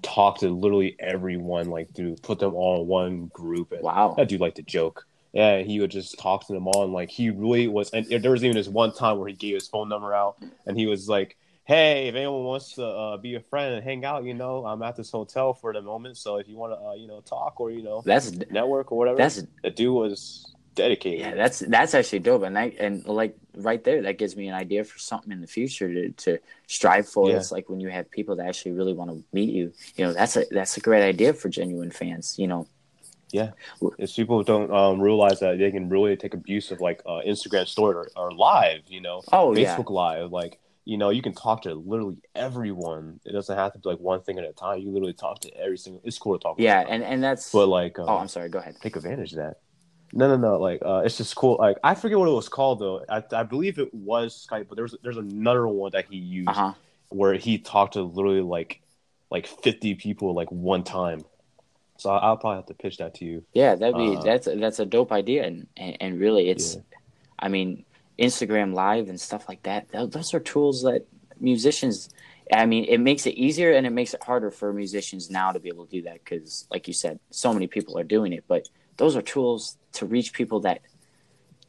talk 0.01 0.39
to 0.39 0.49
literally 0.49 0.95
everyone, 0.99 1.69
like 1.69 1.93
through 1.93 2.15
put 2.17 2.39
them 2.39 2.55
all 2.55 2.81
in 2.81 2.87
one 2.87 3.25
group. 3.27 3.71
And 3.71 3.81
wow, 3.81 4.15
that 4.17 4.27
dude 4.27 4.41
liked 4.41 4.57
to 4.57 4.63
joke. 4.63 5.05
Yeah, 5.37 5.59
he 5.59 5.79
would 5.79 5.91
just 5.91 6.17
talk 6.17 6.47
to 6.47 6.53
them 6.53 6.67
all, 6.67 6.83
and 6.83 6.93
like 6.93 7.09
he 7.09 7.29
really 7.29 7.67
was. 7.67 7.91
And 7.91 8.05
there 8.07 8.31
was 8.31 8.43
even 8.43 8.57
this 8.57 8.67
one 8.67 8.91
time 8.91 9.19
where 9.19 9.27
he 9.27 9.35
gave 9.35 9.53
his 9.53 9.67
phone 9.67 9.87
number 9.87 10.13
out, 10.13 10.37
and 10.65 10.77
he 10.77 10.87
was 10.87 11.07
like 11.07 11.37
hey, 11.67 12.07
if 12.07 12.15
anyone 12.15 12.45
wants 12.45 12.75
to 12.75 12.85
uh, 12.85 13.17
be 13.17 13.35
a 13.35 13.41
friend 13.41 13.75
and 13.75 13.83
hang 13.83 14.05
out, 14.05 14.23
you 14.23 14.33
know, 14.33 14.65
I'm 14.65 14.81
at 14.81 14.95
this 14.95 15.11
hotel 15.11 15.53
for 15.53 15.73
the 15.73 15.81
moment. 15.81 16.17
So 16.17 16.37
if 16.37 16.47
you 16.47 16.55
want 16.55 16.71
to, 16.71 16.79
uh, 16.79 16.93
you 16.93 17.07
know, 17.07 17.19
talk 17.19 17.59
or 17.59 17.69
you 17.69 17.83
know, 17.83 18.01
that's 18.05 18.31
network 18.31 18.91
or 18.91 18.97
whatever. 18.97 19.17
That's 19.17 19.43
the 19.61 19.69
dude 19.69 19.93
was 19.93 20.55
dedicated. 20.75 21.19
Yeah, 21.19 21.35
that's 21.35 21.59
that's 21.59 21.93
actually 21.93 22.19
dope, 22.19 22.43
and 22.43 22.57
I 22.57 22.73
and 22.79 23.05
like 23.05 23.35
right 23.55 23.83
there, 23.83 24.01
that 24.03 24.17
gives 24.17 24.35
me 24.35 24.47
an 24.47 24.55
idea 24.55 24.85
for 24.85 24.97
something 24.97 25.31
in 25.31 25.41
the 25.41 25.47
future 25.47 25.93
to, 25.93 26.09
to 26.11 26.39
strive 26.67 27.07
for. 27.07 27.29
Yeah. 27.29 27.37
It's 27.37 27.51
like 27.51 27.69
when 27.69 27.81
you 27.81 27.89
have 27.89 28.09
people 28.09 28.37
that 28.37 28.47
actually 28.47 28.71
really 28.71 28.93
want 28.93 29.11
to 29.11 29.23
meet 29.33 29.53
you. 29.53 29.73
You 29.97 30.05
know, 30.05 30.13
that's 30.13 30.37
a 30.37 30.45
that's 30.49 30.77
a 30.77 30.79
great 30.79 31.03
idea 31.03 31.33
for 31.33 31.49
genuine 31.49 31.91
fans. 31.91 32.39
You 32.39 32.47
know. 32.47 32.67
Yeah, 33.31 33.51
if 33.97 34.15
people 34.15 34.41
don't 34.43 34.71
um, 34.71 35.01
realize 35.01 35.41
that 35.41 35.57
they 35.57 35.69
can 35.69 35.89
really 35.89 36.15
take 36.15 36.33
abuse 36.33 36.71
of 36.71 36.79
like 36.79 37.01
uh, 37.05 37.21
Instagram 37.27 37.67
story 37.67 37.95
or, 37.95 38.09
or 38.15 38.31
live, 38.31 38.83
you 38.87 39.01
know, 39.01 39.21
oh 39.33 39.51
Facebook 39.51 39.89
yeah. 39.89 39.95
live, 39.95 40.31
like 40.31 40.59
you 40.87 40.97
know, 40.97 41.09
you 41.09 41.21
can 41.21 41.33
talk 41.33 41.63
to 41.63 41.73
literally 41.73 42.15
everyone. 42.33 43.19
It 43.25 43.33
doesn't 43.33 43.57
have 43.57 43.73
to 43.73 43.79
be 43.79 43.89
like 43.89 43.99
one 43.99 44.21
thing 44.21 44.39
at 44.39 44.45
a 44.45 44.53
time. 44.53 44.79
You 44.79 44.89
literally 44.91 45.11
talk 45.11 45.41
to 45.41 45.53
every 45.57 45.77
single. 45.77 46.01
It's 46.05 46.17
cool 46.17 46.39
to 46.39 46.41
talk. 46.41 46.55
Yeah, 46.59 46.85
and 46.87 47.03
and 47.03 47.21
that's. 47.21 47.51
But 47.51 47.67
like, 47.67 47.99
um, 47.99 48.05
oh, 48.07 48.17
I'm 48.17 48.29
sorry. 48.29 48.47
Go 48.47 48.59
ahead. 48.59 48.77
Take 48.81 48.95
advantage 48.95 49.33
of 49.33 49.39
that. 49.39 49.57
No, 50.13 50.29
no, 50.29 50.37
no. 50.37 50.57
Like, 50.57 50.81
uh, 50.85 51.01
it's 51.03 51.17
just 51.17 51.35
cool. 51.35 51.57
Like, 51.59 51.77
I 51.83 51.93
forget 51.93 52.17
what 52.17 52.29
it 52.29 52.31
was 52.31 52.47
called 52.47 52.79
though. 52.79 53.03
I, 53.09 53.21
I 53.33 53.43
believe 53.43 53.79
it 53.79 53.93
was 53.93 54.47
Skype, 54.49 54.69
but 54.69 54.77
there's 54.77 54.95
there's 55.03 55.17
another 55.17 55.67
one 55.67 55.91
that 55.91 56.05
he 56.09 56.15
used 56.15 56.49
uh-huh. 56.49 56.73
where 57.09 57.33
he 57.33 57.57
talked 57.57 57.93
to 57.93 58.03
literally 58.03 58.41
like 58.41 58.81
like 59.29 59.45
50 59.45 59.95
people 59.95 60.33
like 60.33 60.49
one 60.51 60.83
time. 60.83 61.25
So 61.97 62.11
I'll 62.11 62.37
probably 62.37 62.57
have 62.57 62.67
to 62.67 62.73
pitch 62.73 62.97
that 62.97 63.15
to 63.15 63.25
you. 63.25 63.43
Yeah, 63.53 63.75
that'd 63.75 63.95
be 63.95 64.15
uh, 64.15 64.21
that's 64.21 64.47
that's 64.55 64.79
a 64.79 64.85
dope 64.85 65.11
idea, 65.11 65.45
and 65.45 65.67
and, 65.77 65.97
and 65.99 66.19
really, 66.19 66.49
it's. 66.49 66.75
Yeah. 66.75 66.81
I 67.39 67.49
mean, 67.49 67.85
Instagram 68.19 68.73
Live 68.73 69.09
and 69.09 69.19
stuff 69.19 69.47
like 69.47 69.63
that. 69.63 69.89
Those 69.89 70.33
are 70.33 70.39
tools 70.39 70.83
that 70.83 71.05
musicians. 71.39 72.09
I 72.51 72.65
mean, 72.65 72.85
it 72.85 72.99
makes 72.99 73.25
it 73.25 73.35
easier 73.35 73.73
and 73.73 73.85
it 73.85 73.91
makes 73.91 74.13
it 74.13 74.23
harder 74.23 74.51
for 74.51 74.71
musicians 74.71 75.29
now 75.29 75.51
to 75.51 75.59
be 75.59 75.69
able 75.69 75.85
to 75.85 75.91
do 75.91 76.01
that 76.03 76.23
because, 76.23 76.65
like 76.71 76.87
you 76.87 76.93
said, 76.93 77.19
so 77.29 77.53
many 77.53 77.67
people 77.67 77.97
are 77.97 78.03
doing 78.03 78.31
it. 78.33 78.45
But 78.47 78.69
those 78.95 79.15
are 79.15 79.21
tools 79.21 79.77
to 79.93 80.05
reach 80.05 80.33
people 80.33 80.61
that 80.61 80.81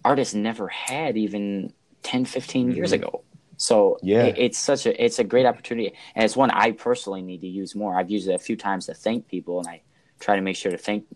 artists 0.04 0.34
never 0.34 0.68
had 0.68 1.16
even 1.16 1.72
10, 2.04 2.24
15 2.24 2.68
mm-hmm. 2.68 2.76
years 2.76 2.92
ago. 2.92 3.24
So 3.56 3.98
Yeah. 4.02 4.26
it, 4.26 4.38
it's 4.38 4.58
such 4.58 4.86
a 4.86 5.04
it's 5.04 5.18
a 5.18 5.24
great 5.24 5.44
opportunity, 5.44 5.92
and 6.14 6.24
it's 6.24 6.36
one 6.36 6.50
I 6.50 6.70
personally 6.70 7.22
need 7.22 7.40
to 7.40 7.48
use 7.48 7.74
more. 7.74 7.98
I've 7.98 8.10
used 8.10 8.28
it 8.28 8.34
a 8.34 8.38
few 8.38 8.56
times 8.56 8.86
to 8.86 8.94
thank 8.94 9.26
people, 9.26 9.58
and 9.58 9.66
I 9.68 9.82
try 10.20 10.36
to 10.36 10.42
make 10.42 10.56
sure 10.56 10.72
to 10.72 10.78
thank 10.78 11.06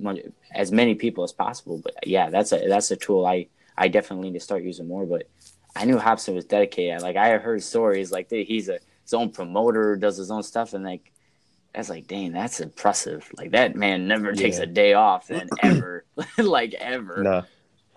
as 0.55 0.73
many 0.73 0.95
people 0.95 1.25
as 1.25 1.33
possible. 1.33 1.79
But 1.83 2.07
yeah, 2.07 2.31
that's 2.31 2.53
a 2.53 2.67
that's 2.69 2.91
a 2.91 2.97
tool 2.97 3.27
I 3.27 3.49
I 3.77 3.89
definitely 3.89 4.31
need 4.31 4.39
to 4.39 4.45
start 4.45 4.63
using 4.63 4.89
more. 4.89 5.07
But 5.07 5.29
I 5.75 5.85
knew 5.85 5.99
Hopsin 5.99 6.35
was 6.35 6.45
dedicated. 6.45 7.03
Like 7.03 7.17
I 7.17 7.37
heard 7.39 7.63
stories 7.63 8.11
like 8.13 8.29
that 8.31 8.47
he's 8.47 8.69
a 8.69 8.79
his 9.03 9.15
own 9.15 9.31
promoter, 9.31 9.97
does 9.97 10.17
his 10.17 10.31
own 10.31 10.43
stuff, 10.43 10.75
and 10.75 10.85
like 10.85 11.13
that's 11.75 11.89
like, 11.89 12.07
dang, 12.07 12.33
that's 12.33 12.61
impressive. 12.61 13.31
Like 13.37 13.53
that 13.53 13.75
man 13.77 14.07
never 14.07 14.33
takes 14.33 14.59
Yeah. 14.59 14.65
a 14.65 14.67
day 14.67 14.93
off, 14.93 15.31
and 15.31 15.49
ever, 15.63 16.05
like 16.39 16.75
ever. 16.75 17.23
Nah. 17.23 17.43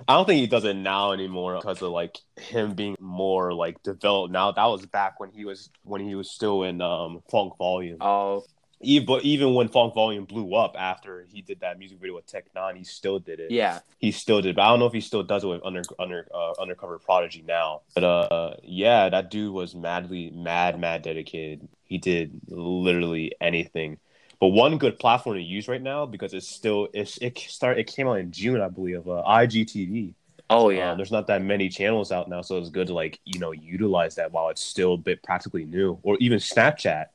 I 0.08 0.14
don't 0.14 0.26
think 0.26 0.42
he 0.42 0.48
does 0.48 0.66
it 0.66 0.76
now 0.76 1.14
anymore 1.14 1.56
because 1.56 1.82
of 1.82 1.92
like 1.92 2.20
him 2.38 2.74
being 2.74 2.96
more 3.00 3.54
like 3.54 3.82
developed 3.82 4.32
now. 4.32 4.52
That 4.52 4.66
was 4.66 4.86
back 4.86 5.20
when 5.20 5.32
he 5.32 5.46
was 5.46 5.70
when 5.84 6.02
he 6.02 6.16
was 6.16 6.30
still 6.30 6.64
in 6.64 6.82
um 6.82 7.22
Funk 7.32 7.58
Volume. 7.58 7.98
Oh, 8.02 8.44
Even 8.82 9.06
but 9.06 9.24
even 9.24 9.54
when 9.54 9.68
Funk 9.70 9.94
Volume 9.94 10.26
blew 10.26 10.54
up 10.54 10.76
after 10.78 11.26
he 11.32 11.42
did 11.42 11.62
that 11.62 11.80
music 11.80 12.00
video 12.00 12.16
with 12.16 12.26
Tech 12.26 12.46
N9ne, 12.56 12.78
he 12.78 12.84
still 12.84 13.20
did 13.20 13.40
it. 13.40 13.52
yeah, 13.52 13.80
he 14.00 14.12
still 14.12 14.42
did. 14.42 14.56
But 14.56 14.64
I 14.64 14.70
don't 14.70 14.80
know 14.80 14.86
if 14.86 14.94
he 14.94 15.02
still 15.02 15.24
does 15.24 15.44
it 15.44 15.48
with 15.48 15.62
under 15.64 15.82
under 15.98 16.28
uh, 16.34 16.54
undercover 16.60 17.00
prodigy 17.00 17.44
now. 17.48 17.82
But 17.94 18.04
uh, 18.04 18.56
yeah, 18.64 19.10
that 19.10 19.32
dude 19.32 19.54
was 19.54 19.76
madly 19.76 20.30
mad 20.32 20.80
mad 20.80 21.04
dedicated. 21.04 21.68
He 21.84 21.98
did 21.98 22.42
literally 22.48 23.34
anything. 23.40 23.98
But 24.40 24.48
one 24.50 24.78
good 24.78 25.00
platform 25.00 25.38
to 25.38 25.42
use 25.42 25.68
right 25.68 25.82
now 25.82 26.06
because 26.06 26.34
it's 26.34 26.48
still 26.48 26.90
it's, 26.94 27.18
it 27.20 27.38
start 27.38 27.80
it 27.80 27.88
came 27.88 28.08
out 28.08 28.20
in 28.20 28.32
June 28.32 28.62
I 28.62 28.68
believe 28.68 28.98
of 28.98 29.10
uh, 29.10 29.24
IGTV. 29.26 30.14
oh 30.50 30.68
Uh, 30.68 30.70
yeah, 30.70 30.94
there's 30.96 31.12
not 31.12 31.28
that 31.28 31.42
many 31.42 31.70
channels 31.70 32.12
out 32.12 32.30
now, 32.30 32.42
so 32.42 32.58
it's 32.58 32.70
good 32.70 32.88
to 32.88 32.94
like 32.94 33.20
you 33.24 33.40
know 33.40 33.52
utilize 33.54 34.16
that 34.16 34.32
while 34.34 34.50
it's 34.50 34.62
still 34.62 34.96
a 34.96 34.98
bit 34.98 35.24
practically 35.24 35.66
new, 35.66 35.98
or 36.04 36.18
even 36.20 36.40
Snapchat. 36.40 37.06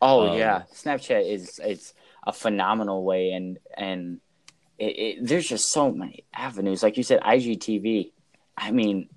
Oh 0.00 0.28
um, 0.28 0.38
yeah. 0.38 0.62
Snapchat 0.72 1.30
is 1.30 1.60
it's 1.62 1.94
a 2.26 2.32
phenomenal 2.32 3.04
way, 3.04 3.32
and 3.32 3.58
and 3.76 4.20
it, 4.78 4.84
it, 4.84 5.26
there's 5.26 5.48
just 5.48 5.70
so 5.72 5.92
many 5.92 6.24
avenues. 6.34 6.82
Like 6.82 6.96
you 6.96 7.02
said, 7.02 7.20
IGTV. 7.20 8.12
I 8.56 8.70
mean, 8.70 9.08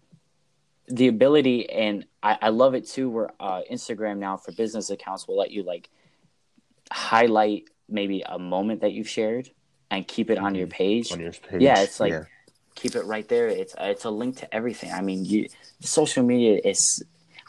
the 0.87 1.07
ability, 1.07 1.69
and 1.69 2.05
I, 2.21 2.37
I 2.43 2.49
love 2.49 2.75
it 2.75 2.87
too. 2.87 3.09
Where 3.09 3.29
uh, 3.39 3.61
Instagram 3.71 4.17
now 4.17 4.37
for 4.37 4.51
business 4.51 4.89
accounts 4.89 5.27
will 5.27 5.37
let 5.37 5.51
you 5.51 5.63
like 5.63 5.89
highlight 6.91 7.65
maybe 7.89 8.23
a 8.25 8.39
moment 8.39 8.81
that 8.81 8.93
you've 8.93 9.09
shared 9.09 9.49
and 9.91 10.07
keep 10.07 10.29
it 10.29 10.37
on 10.37 10.55
your 10.55 10.67
page. 10.67 11.11
on 11.11 11.19
your 11.19 11.31
page. 11.31 11.61
Yeah, 11.61 11.79
it's 11.81 11.99
like 11.99 12.13
keep 12.75 12.95
it 12.95 13.05
right 13.05 13.27
there. 13.27 13.47
It's 13.47 13.75
it's 13.79 14.05
a 14.05 14.09
link 14.09 14.37
to 14.37 14.53
everything. 14.53 14.91
I 14.91 15.01
mean, 15.01 15.25
you, 15.25 15.47
social 15.79 16.23
media 16.23 16.59
is. 16.63 17.03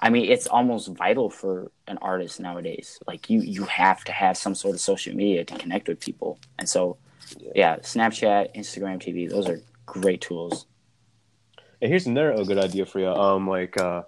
I 0.04 0.10
mean, 0.10 0.30
it's 0.30 0.46
almost 0.46 0.88
vital 0.88 1.30
for 1.30 1.72
an 1.88 1.96
artist 2.02 2.38
nowadays. 2.38 2.98
Like 3.06 3.30
you, 3.30 3.40
you 3.40 3.64
have 3.64 4.04
to 4.04 4.12
have 4.12 4.36
some 4.36 4.54
sort 4.54 4.74
of 4.74 4.80
social 4.82 5.16
media 5.16 5.46
to 5.46 5.56
connect 5.58 5.88
with 5.88 5.98
people. 5.98 6.38
And 6.58 6.68
so, 6.68 6.98
Yeah. 7.38 7.52
yeah, 7.54 7.76
Snapchat, 7.78 8.54
Instagram 8.54 9.00
TV, 9.00 9.26
those 9.26 9.48
are 9.48 9.62
great 9.86 10.20
tools. 10.20 10.66
And 11.80 11.88
here's 11.90 12.06
another 12.06 12.44
good 12.44 12.58
idea 12.58 12.84
for 12.84 13.00
you. 13.00 13.08
Um, 13.08 13.48
like 13.48 13.78
uh, 13.78 14.02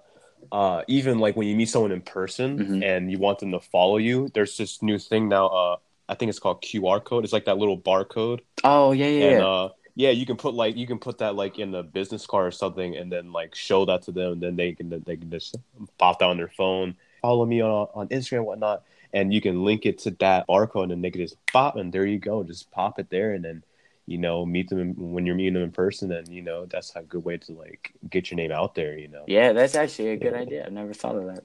uh, 0.51 0.83
even 0.87 1.17
like 1.17 1.35
when 1.35 1.47
you 1.47 1.55
meet 1.55 1.69
someone 1.69 1.91
in 1.91 2.01
person 2.01 2.59
Mhm. 2.59 2.83
and 2.85 3.11
you 3.11 3.17
want 3.17 3.39
them 3.39 3.51
to 3.53 3.59
follow 3.59 3.97
you, 3.97 4.29
there's 4.35 4.55
this 4.55 4.83
new 4.83 4.99
thing 4.99 5.29
now. 5.29 5.47
Uh, 5.47 5.75
I 6.07 6.13
think 6.13 6.29
it's 6.29 6.39
called 6.39 6.61
QR 6.61 6.99
code. 6.99 7.23
It's 7.23 7.33
like 7.33 7.45
that 7.45 7.57
little 7.57 7.77
barcode, 7.77 8.41
Oh 8.63 8.91
yeah, 8.91 9.07
yeah, 9.07 9.29
and 9.31 9.39
yeah. 9.39 9.45
uh, 9.45 9.69
yeah, 9.97 10.11
you 10.11 10.27
can 10.27 10.37
put 10.37 10.53
like 10.53 10.77
you 10.77 10.85
can 10.85 10.99
put 10.99 11.17
that 11.17 11.35
like 11.35 11.57
in 11.57 11.73
a 11.73 11.81
business 11.81 12.27
card 12.27 12.47
or 12.47 12.51
something, 12.51 12.95
and 12.95 13.11
then 13.11 13.33
like 13.33 13.55
show 13.55 13.83
that 13.85 14.03
to 14.03 14.11
them. 14.11 14.33
And 14.33 14.41
then 14.43 14.55
they 14.55 14.73
can 14.73 14.89
they 14.89 15.17
can 15.17 15.31
just 15.31 15.57
pop 15.97 16.19
that 16.19 16.29
on 16.29 16.37
their 16.37 16.53
phone, 16.55 16.95
follow 17.23 17.45
me 17.47 17.61
on 17.61 17.87
on 17.95 18.07
Instagram, 18.09 18.45
whatnot, 18.45 18.83
and 19.11 19.33
you 19.33 19.41
can 19.41 19.65
link 19.65 19.87
it 19.87 19.97
to 19.99 20.11
that 20.19 20.47
barcode, 20.47 20.83
and 20.83 20.91
then 20.91 21.01
they 21.01 21.09
can 21.09 21.21
just 21.21 21.35
pop, 21.51 21.75
and 21.77 21.91
there 21.91 22.05
you 22.05 22.19
go, 22.19 22.43
just 22.43 22.69
pop 22.69 22.99
it 22.99 23.09
there, 23.09 23.33
and 23.33 23.43
then 23.43 23.63
you 24.05 24.19
know 24.19 24.45
meet 24.45 24.69
them 24.69 24.93
when 25.13 25.25
you're 25.25 25.35
meeting 25.35 25.55
them 25.55 25.63
in 25.63 25.71
person, 25.71 26.11
and 26.11 26.27
you 26.27 26.43
know 26.43 26.67
that's 26.67 26.95
a 26.95 27.01
good 27.01 27.25
way 27.25 27.37
to 27.37 27.53
like 27.53 27.91
get 28.07 28.29
your 28.29 28.35
name 28.35 28.51
out 28.51 28.75
there, 28.75 28.95
you 28.99 29.07
know. 29.07 29.23
yeah, 29.25 29.51
that's 29.51 29.73
actually 29.73 30.09
a 30.09 30.17
good 30.17 30.33
Yeah. 30.33 30.39
idea. 30.41 30.65
I've 30.67 30.73
never 30.73 30.93
thought 30.93 31.15
of 31.15 31.25
that. 31.25 31.43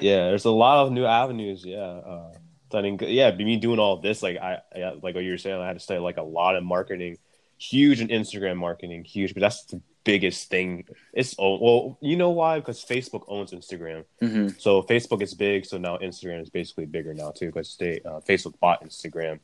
Yeah, 0.00 0.28
there's 0.28 0.46
a 0.46 0.50
lot 0.50 0.78
of 0.86 0.90
new 0.90 1.04
avenues. 1.04 1.64
Yeah, 1.66 1.76
uh, 1.80 2.32
studying. 2.70 2.98
Yeah, 3.00 3.30
me 3.36 3.58
doing 3.58 3.78
all 3.78 3.98
this, 3.98 4.22
like 4.22 4.38
I, 4.38 4.58
I, 4.74 4.94
like 5.02 5.14
what 5.14 5.22
you 5.22 5.32
were 5.32 5.38
saying, 5.38 5.60
I 5.60 5.66
had 5.66 5.74
to 5.74 5.80
study 5.80 6.00
like 6.00 6.16
a 6.16 6.22
lot 6.22 6.56
of 6.56 6.64
marketing, 6.64 7.18
huge 7.58 8.00
in 8.00 8.08
Instagram 8.08 8.56
marketing, 8.56 9.04
huge. 9.04 9.34
But 9.34 9.40
that's 9.40 9.64
the 9.64 9.80
biggest 10.04 10.48
thing. 10.50 10.84
It's 11.12 11.34
oh, 11.38 11.58
well, 11.58 11.98
you 12.00 12.16
know 12.16 12.30
why? 12.30 12.58
Because 12.58 12.84
Facebook 12.84 13.24
owns 13.28 13.52
Instagram, 13.52 14.04
hmm 14.20 14.48
so 14.58 14.82
Facebook 14.82 15.22
is 15.22 15.34
big. 15.34 15.64
So 15.66 15.78
now 15.78 15.96
Instagram 15.98 16.42
is 16.42 16.50
basically 16.50 16.86
bigger 16.86 17.14
now 17.14 17.30
too, 17.30 17.46
because 17.46 17.76
they 17.78 18.00
uh, 18.04 18.20
Facebook 18.20 18.58
bought 18.60 18.84
Instagram. 18.84 19.40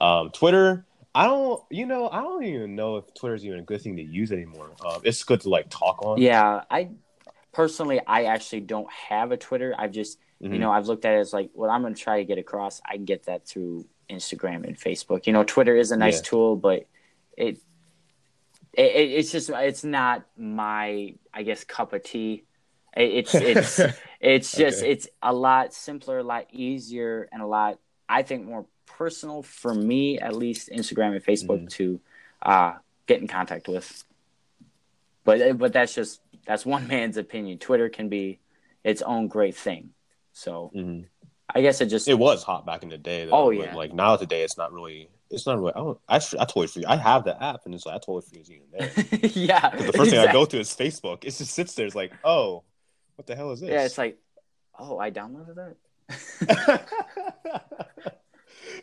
Um, 0.00 0.30
Twitter. 0.30 0.84
I 1.14 1.26
don't, 1.26 1.62
you 1.70 1.84
know, 1.84 2.08
I 2.08 2.22
don't 2.22 2.42
even 2.42 2.74
know 2.74 2.96
if 2.96 3.12
Twitter 3.12 3.34
is 3.34 3.44
even 3.44 3.58
a 3.58 3.62
good 3.62 3.82
thing 3.82 3.96
to 3.96 4.02
use 4.02 4.32
anymore. 4.32 4.70
Um, 4.84 5.02
it's 5.04 5.22
good 5.24 5.42
to 5.42 5.50
like 5.50 5.68
talk 5.68 6.02
on. 6.02 6.18
Yeah, 6.20 6.62
I 6.70 6.88
personally, 7.52 8.00
I 8.06 8.24
actually 8.24 8.60
don't 8.60 8.90
have 8.90 9.30
a 9.30 9.36
Twitter. 9.36 9.74
I've 9.76 9.92
just 9.92 10.18
Mhm. 10.42 10.54
you 10.54 10.58
know 10.58 10.72
i've 10.72 10.88
looked 10.88 11.04
at 11.04 11.14
it 11.14 11.18
as 11.20 11.32
like 11.32 11.50
what 11.54 11.70
i'm 11.70 11.82
going 11.82 11.94
to 11.94 12.00
try 12.00 12.18
to 12.18 12.24
get 12.24 12.36
across 12.36 12.80
i 12.84 12.96
can 12.96 13.04
get 13.04 13.26
that 13.26 13.46
through 13.46 13.86
instagram 14.10 14.64
and 14.66 14.76
facebook 14.76 15.24
you 15.28 15.32
know 15.32 15.44
twitter 15.44 15.76
is 15.76 15.92
a 15.92 15.96
nice 15.96 16.16
Yeah. 16.16 16.22
tool 16.24 16.56
but 16.56 16.88
it, 17.36 17.58
it 18.74 18.82
it's 18.82 19.32
just 19.32 19.50
it's 19.50 19.84
not 19.84 20.24
my 20.36 21.14
i 21.34 21.42
guess 21.42 21.64
cup 21.64 21.92
of 21.92 22.02
tea 22.02 22.44
It- 22.96 23.12
it's 23.26 23.34
it's 23.34 23.80
it's 24.20 24.52
just 24.52 24.78
Okay. 24.82 24.92
it's 24.92 25.08
a 25.22 25.32
lot 25.32 25.72
simpler 25.74 26.18
a 26.18 26.22
lot 26.24 26.46
easier 26.52 27.28
and 27.32 27.42
a 27.42 27.46
lot 27.46 27.78
i 28.08 28.22
think 28.22 28.46
more 28.46 28.66
personal 28.86 29.42
for 29.42 29.74
me 29.74 30.18
at 30.18 30.34
least 30.36 30.68
instagram 30.70 31.12
and 31.16 31.24
facebook 31.24 31.62
Mhm. 31.64 31.70
to 31.70 32.00
uh 32.42 32.74
get 33.06 33.20
in 33.20 33.28
contact 33.28 33.68
with 33.68 34.04
but 35.24 35.58
but 35.58 35.72
that's 35.72 35.94
just 35.94 36.20
that's 36.46 36.66
one 36.66 36.86
man's 36.94 37.16
opinion 37.16 37.58
twitter 37.58 37.88
can 37.88 38.08
be 38.08 38.38
its 38.84 39.02
own 39.02 39.28
great 39.28 39.56
thing 39.56 39.90
so 40.32 40.70
Mhm. 40.74 41.06
I 41.54 41.60
guess 41.60 41.82
it 41.82 41.86
just 41.86 42.08
It 42.08 42.18
was 42.18 42.42
hot 42.42 42.64
back 42.64 42.82
in 42.82 42.88
the 42.88 42.96
day. 42.96 43.26
Though, 43.26 43.32
Oh, 43.32 43.50
yeah. 43.50 43.74
like 43.74 43.92
now 43.92 44.16
today, 44.16 44.42
it's 44.42 44.56
not 44.56 44.72
really. 44.72 45.10
It's 45.32 45.46
not 45.46 45.58
really. 45.58 45.72
I 45.74 45.78
don't. 45.78 45.98
I, 46.08 46.16
I 46.16 46.18
totally 46.18 46.66
forget. 46.66 46.90
I 46.90 46.96
have 46.96 47.24
the 47.24 47.42
app, 47.42 47.62
and 47.64 47.74
it's 47.74 47.86
like 47.86 47.96
I 47.96 47.98
totally 47.98 48.22
forget 48.22 48.40
it's 48.40 48.50
even 48.50 48.66
there. 48.70 48.90
yeah. 49.34 49.70
the 49.70 49.92
first 49.92 50.10
thing 50.10 50.20
I 50.20 50.32
go 50.32 50.44
to 50.44 50.60
is 50.60 50.68
Facebook. 50.70 51.24
It 51.24 51.34
just 51.34 51.52
sits 51.52 51.74
there. 51.74 51.86
It's 51.86 51.94
like, 51.94 52.12
oh, 52.22 52.64
what 53.16 53.26
the 53.26 53.34
hell 53.34 53.50
is 53.52 53.60
this? 53.60 53.70
Yeah, 53.70 53.84
it's 53.84 53.98
like, 53.98 54.18
oh, 54.78 54.98
I 54.98 55.10
downloaded 55.10 55.54
that. 55.56 55.76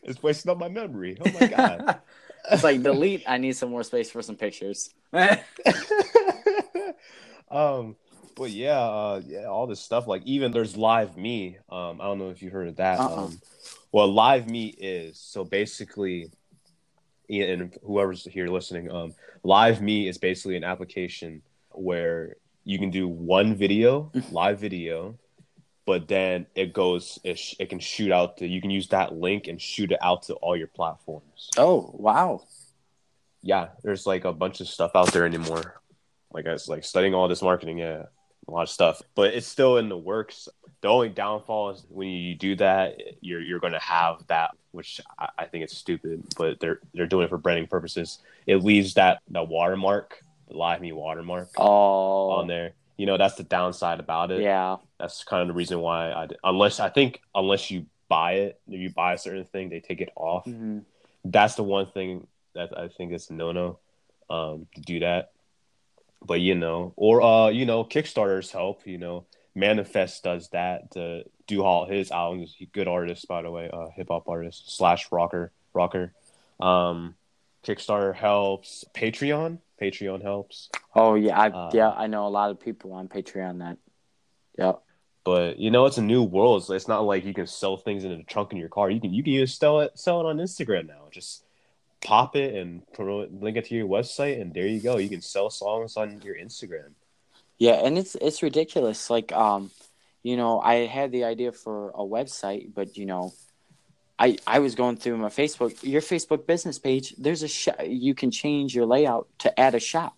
it's 0.04 0.22
wasting 0.24 0.52
up 0.52 0.58
my 0.58 0.70
memory. 0.70 1.18
Oh 1.24 1.32
my 1.39 1.47
god. 1.47 2.02
it's 2.52 2.64
like 2.64 2.82
delete. 2.82 3.24
I 3.28 3.38
need 3.38 3.56
some 3.56 3.70
more 3.70 3.84
space 3.84 4.10
for 4.10 4.22
some 4.22 4.36
pictures. 4.36 4.93
um, 7.52 7.95
but 8.36 8.52
yeah, 8.52 8.80
uh, 8.80 9.22
yeah, 9.26 9.45
all 9.45 9.68
this 9.68 9.82
stuff. 9.82 10.08
Like 10.08 10.24
even 10.26 10.52
there's 10.52 10.78
Live 10.78 11.18
Me. 11.18 11.58
Um, 11.70 12.00
I 12.02 12.06
don't 12.06 12.20
know 12.20 12.30
if 12.30 12.41
you 12.41 12.50
heard 12.50 12.70
of 12.70 12.78
that. 12.78 13.00
Uh-uh. 13.00 13.26
Um, 13.26 13.39
well, 13.91 14.12
Live 14.12 14.50
Me 14.50 14.68
is 14.68 15.20
so 15.20 15.43
basically, 15.43 16.32
and 17.30 17.78
whoever's 17.86 18.26
here 18.26 18.48
listening, 18.48 18.92
um, 18.92 19.14
Live 19.44 19.82
Me 19.82 20.08
is 20.08 20.18
basically 20.18 20.58
an 20.58 20.64
application 20.64 21.42
where 21.72 22.36
you 22.64 22.80
can 22.80 22.90
do 22.90 23.08
one 23.08 23.56
video, 23.56 24.12
live 24.32 24.60
video, 24.60 25.18
but 25.86 26.08
then 26.08 26.46
it 26.56 26.74
goes, 26.74 27.20
it, 27.24 27.40
sh- 27.40 27.56
it 27.60 27.70
can 27.70 27.80
shoot 27.80 28.12
out 28.12 28.38
to. 28.38 28.48
You 28.48 28.62
can 28.62 28.70
use 28.70 28.90
that 28.90 29.14
link 29.14 29.48
and 29.48 29.62
shoot 29.62 29.92
it 29.92 30.00
out 30.02 30.24
to 30.24 30.34
all 30.36 30.56
your 30.56 30.68
platforms 30.68 31.50
oh 31.58 31.92
wow. 31.94 32.42
yeah, 33.42 33.70
there's 33.84 34.06
like 34.06 34.26
a 34.26 34.34
bunch 34.34 34.62
of 34.62 34.68
stuff 34.68 34.92
out 34.96 35.12
there 35.14 35.26
anymore. 35.26 35.82
Like 36.32 36.48
I 36.48 36.54
was 36.54 36.68
like 36.68 36.84
studying 36.84 37.14
all 37.14 37.28
this 37.28 37.42
marketing, 37.42 37.80
yeah, 37.80 38.04
a 38.48 38.52
lot 38.52 38.64
of 38.64 38.70
stuff. 38.70 39.02
But 39.16 39.34
it's 39.34 39.48
still 39.48 39.78
in 39.78 39.90
the 39.90 39.98
works. 39.98 40.48
The 40.82 40.88
only 40.88 41.10
downfall 41.10 41.72
is 41.72 41.86
when 41.90 42.10
you 42.10 42.36
do 42.36 42.56
that, 42.58 42.98
you're 43.22 43.42
you're 43.42 43.60
gonna 43.60 43.80
have 43.80 44.26
that, 44.28 44.52
which 44.72 45.01
I, 45.17 45.30
I 45.39 45.45
think 45.45 45.63
it's 45.63 45.78
stupid. 45.78 46.24
But 46.38 46.59
they're 46.59 46.80
they're 46.93 47.07
doing 47.07 47.26
it 47.26 47.30
for 47.30 47.38
branding 47.38 47.67
purposes. 47.67 48.20
It 48.45 48.57
leaves 48.57 48.93
that 48.95 49.20
that 49.30 49.47
watermark, 49.47 50.24
the 50.47 50.57
live 50.57 50.82
me 50.82 50.91
watermark 50.91 51.49
Oh, 51.57 52.30
on 52.32 52.47
there. 52.47 52.74
You 52.97 53.05
know, 53.05 53.17
that's 53.17 53.36
the 53.36 53.43
downside 53.43 53.99
about 53.99 54.32
it. 54.32 54.41
yeah. 54.41 54.78
That's 54.99 55.24
kind 55.24 55.41
of 55.41 55.47
the 55.47 55.53
reason 55.53 55.80
why 55.80 56.11
I 56.11 56.28
unless 56.43 56.80
I 56.80 56.89
think 56.89 57.22
unless 57.34 57.72
you 57.72 57.86
buy 58.09 58.34
it, 58.34 58.59
if 58.67 58.80
you 58.80 58.89
buy 58.89 59.13
a 59.13 59.17
certain 59.17 59.45
thing, 59.45 59.70
they 59.70 59.80
take 59.80 60.01
it 60.01 60.09
off 60.15 60.45
Mhm. 60.45 60.84
that's 61.26 61.55
the 61.55 61.63
one 61.63 61.86
thing 61.88 62.28
that 62.55 62.78
I 62.78 62.88
think 62.89 63.13
is 63.13 63.30
no 63.30 63.51
no 63.51 63.80
um, 64.30 64.67
to 64.76 64.82
do 64.82 64.99
that. 65.01 65.32
But 66.22 66.41
you 66.41 66.55
know, 66.55 66.93
or 66.97 67.22
uh, 67.22 67.47
you 67.49 67.65
know, 67.65 67.84
Kickstarters 67.86 68.51
help. 68.51 68.86
You 68.86 68.97
know, 68.97 69.26
Manafest 69.56 70.22
does 70.22 70.50
that 70.50 70.91
to 70.91 71.24
do 71.47 71.64
all 71.64 71.86
his 71.86 72.12
albums. 72.12 72.56
Good 72.72 72.88
artist, 72.88 73.28
by 73.28 73.41
the 73.41 73.52
way, 73.52 73.70
uh, 73.72 73.88
hip 73.95 74.08
hop 74.10 74.28
artist 74.28 74.76
slash 74.78 75.12
rocker 75.12 75.52
rocker. 75.74 76.14
Um, 76.60 77.16
Kickstarter 77.66 78.16
helps. 78.16 78.86
Patreon, 78.93 79.60
Patreon 79.82 80.22
helps. 80.22 80.70
Oh 80.95 81.16
yeah. 81.16 81.39
I 81.39 81.50
Uh, 81.50 81.72
yeah. 81.74 81.89
I 81.89 82.08
know 82.08 82.28
a 82.28 82.30
lot 82.30 82.52
of 82.52 82.60
people 82.60 82.93
on 82.93 83.08
Patreon 83.08 83.60
that. 83.60 83.78
Yep. 84.58 84.82
But 85.24 85.60
you 85.60 85.72
know, 85.72 85.86
it's 85.86 85.97
a 85.97 86.02
new 86.02 86.24
world. 86.24 86.66
So 86.66 86.74
it's 86.74 86.88
not 86.88 87.06
like 87.06 87.26
you 87.26 87.34
can 87.34 87.47
sell 87.47 87.78
things 87.78 88.04
in 88.04 88.18
the 88.18 88.24
trunk 88.24 88.52
in 88.52 88.58
your 88.58 88.70
car. 88.70 88.89
You 88.89 89.02
can 89.02 89.14
you 89.14 89.24
can 89.24 89.34
even 89.34 89.47
sell 89.47 89.82
it 89.82 89.97
sell 89.97 90.22
it 90.22 90.26
on 90.26 90.38
Instagram 90.38 90.88
now. 90.88 91.08
Just 91.12 91.43
pop 92.02 92.36
it 92.36 92.56
and 92.56 92.82
promote, 92.93 93.32
link 93.32 93.58
it 93.58 93.66
to 93.66 93.76
your 93.76 93.88
website, 93.88 94.41
and 94.41 94.54
there 94.54 94.68
you 94.68 94.80
go. 94.80 94.97
You 94.97 95.10
can 95.10 95.22
sell 95.22 95.50
songs 95.50 95.97
on 95.97 96.22
your 96.22 96.36
Instagram. 96.36 96.91
Yeah, 97.60 97.74
and 97.74 97.97
it's 97.97 98.16
it's 98.16 98.43
ridiculous. 98.43 99.10
Like, 99.10 99.32
um, 99.34 99.72
you 100.24 100.38
know, 100.38 100.60
I 100.62 100.88
had 100.88 101.12
the 101.12 101.26
idea 101.26 101.51
for 101.51 101.89
a 101.91 101.99
website, 102.03 102.74
but 102.74 102.97
you 102.97 103.05
know, 103.05 103.34
I 104.20 104.38
I 104.47 104.60
was 104.60 104.76
going 104.76 104.97
through 104.97 105.18
my 105.18 105.30
Facebook, 105.30 105.78
your 105.84 106.01
Facebook 106.01 106.47
business 106.47 106.80
page. 106.80 107.16
There's 107.18 107.43
a 107.43 107.49
shop. 107.49 107.78
You 107.86 108.16
can 108.16 108.32
change 108.32 108.76
your 108.76 108.86
layout 108.86 109.30
to 109.39 109.60
add 109.60 109.76
a 109.76 109.80
shop. 109.80 110.18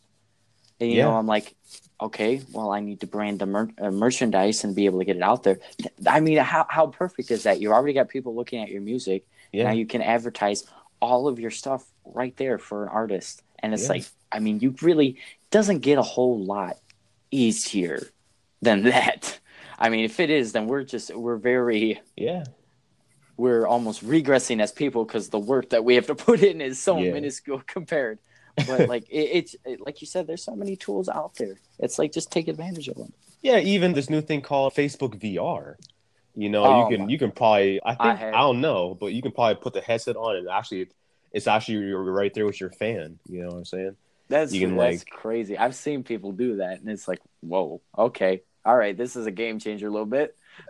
And, 0.79 0.89
you 0.91 0.97
Yeah. 0.97 1.03
know, 1.03 1.15
I'm 1.15 1.27
like, 1.27 1.55
okay, 2.01 2.41
well, 2.51 2.71
I 2.71 2.81
need 2.81 3.01
to 3.01 3.07
brand 3.07 3.39
the 3.39 3.45
mer- 3.47 3.71
uh, 3.81 3.91
merchandise 3.91 4.63
and 4.63 4.75
be 4.75 4.85
able 4.87 4.99
to 4.99 5.05
get 5.05 5.17
it 5.17 5.23
out 5.23 5.43
there. 5.43 5.59
I 6.07 6.19
mean, 6.21 6.37
how 6.39 6.65
how 6.69 6.87
perfect 6.87 7.31
is 7.31 7.43
that? 7.43 7.61
You 7.61 7.73
already 7.73 7.93
got 7.93 8.09
people 8.09 8.35
looking 8.35 8.61
at 8.63 8.69
your 8.69 8.81
music. 8.81 9.25
Yeah, 9.53 9.63
Now 9.63 9.71
you 9.71 9.85
can 9.87 10.01
advertise 10.01 10.65
all 11.01 11.27
of 11.27 11.39
your 11.39 11.51
stuff 11.51 11.85
right 12.05 12.35
there 12.37 12.57
for 12.59 12.83
an 12.83 12.89
artist, 12.89 13.43
and 13.59 13.73
it's 13.73 13.83
Yeah. 13.83 13.89
like, 13.89 14.05
I 14.31 14.39
mean, 14.39 14.59
you 14.59 14.75
really 14.81 15.19
doesn't 15.51 15.79
get 15.79 15.97
a 15.97 16.03
whole 16.03 16.43
lot 16.43 16.77
easier 17.31 18.01
than 18.61 18.83
that. 18.93 19.39
I 19.79 19.89
mean, 19.89 20.03
if 20.05 20.19
it 20.19 20.29
is, 20.29 20.51
then 20.51 20.67
we're 20.67 20.83
just 20.83 21.15
we're 21.15 21.37
very 21.37 21.99
yeah, 22.15 22.43
we're 23.37 23.65
almost 23.65 24.05
regressing 24.05 24.61
as 24.61 24.71
people 24.71 25.05
because 25.05 25.29
the 25.29 25.39
work 25.39 25.69
that 25.71 25.83
we 25.83 25.95
have 25.95 26.07
to 26.07 26.15
put 26.29 26.43
in 26.43 26.61
is 26.61 26.79
so 26.79 26.97
Yeah. 26.99 27.13
minuscule 27.13 27.63
compared. 27.65 28.19
But 28.67 28.87
like 28.93 29.03
it, 29.09 29.29
it's 29.33 29.55
it, 29.65 29.81
like 29.85 30.01
you 30.01 30.07
said, 30.07 30.27
there's 30.27 30.43
so 30.43 30.55
many 30.55 30.75
tools 30.75 31.09
out 31.09 31.35
there. 31.35 31.55
It's 31.79 31.97
like 31.97 32.11
just 32.11 32.31
take 32.31 32.47
advantage 32.47 32.87
of 32.89 32.95
them. 32.97 33.13
yeah. 33.41 33.57
Even 33.59 33.93
this 33.93 34.09
new 34.09 34.21
thing 34.21 34.41
called 34.41 34.73
Facebook 34.75 35.15
VR. 35.19 35.75
You 36.35 36.49
know, 36.49 36.63
Oh, 36.63 36.89
you 36.89 36.97
can 36.97 37.09
you 37.09 37.17
can 37.17 37.31
probably 37.31 37.79
I 37.83 37.91
think 37.95 38.01
I, 38.01 38.15
had- 38.15 38.33
don't 38.33 38.61
know, 38.61 38.95
but 38.99 39.07
you 39.13 39.21
can 39.21 39.31
probably 39.31 39.55
put 39.55 39.73
the 39.73 39.81
headset 39.81 40.15
on 40.15 40.35
and 40.35 40.47
actually 40.47 40.87
it's 41.33 41.47
actually 41.47 41.75
you're 41.87 42.03
right 42.03 42.33
there 42.33 42.45
with 42.45 42.59
your 42.59 42.69
fan. 42.71 43.17
You 43.27 43.41
know 43.41 43.47
what 43.49 43.57
I'm 43.57 43.65
saying? 43.65 43.95
That's 44.31 44.51
You 44.53 44.67
can, 44.67 44.75
that's 44.77 44.99
like- 45.03 45.09
crazy. 45.09 45.57
I've 45.57 45.75
seen 45.75 46.03
people 46.03 46.31
do 46.31 46.57
that, 46.57 46.79
and 46.79 46.89
it's 46.89 47.07
like, 47.07 47.19
whoa, 47.41 47.81
okay, 47.97 48.41
all 48.65 48.75
right, 48.75 48.97
this 48.97 49.15
is 49.15 49.25
a 49.27 49.31
game 49.31 49.59
changer 49.59 49.87
a 49.87 49.91
little 49.91 50.05
bit. 50.07 50.35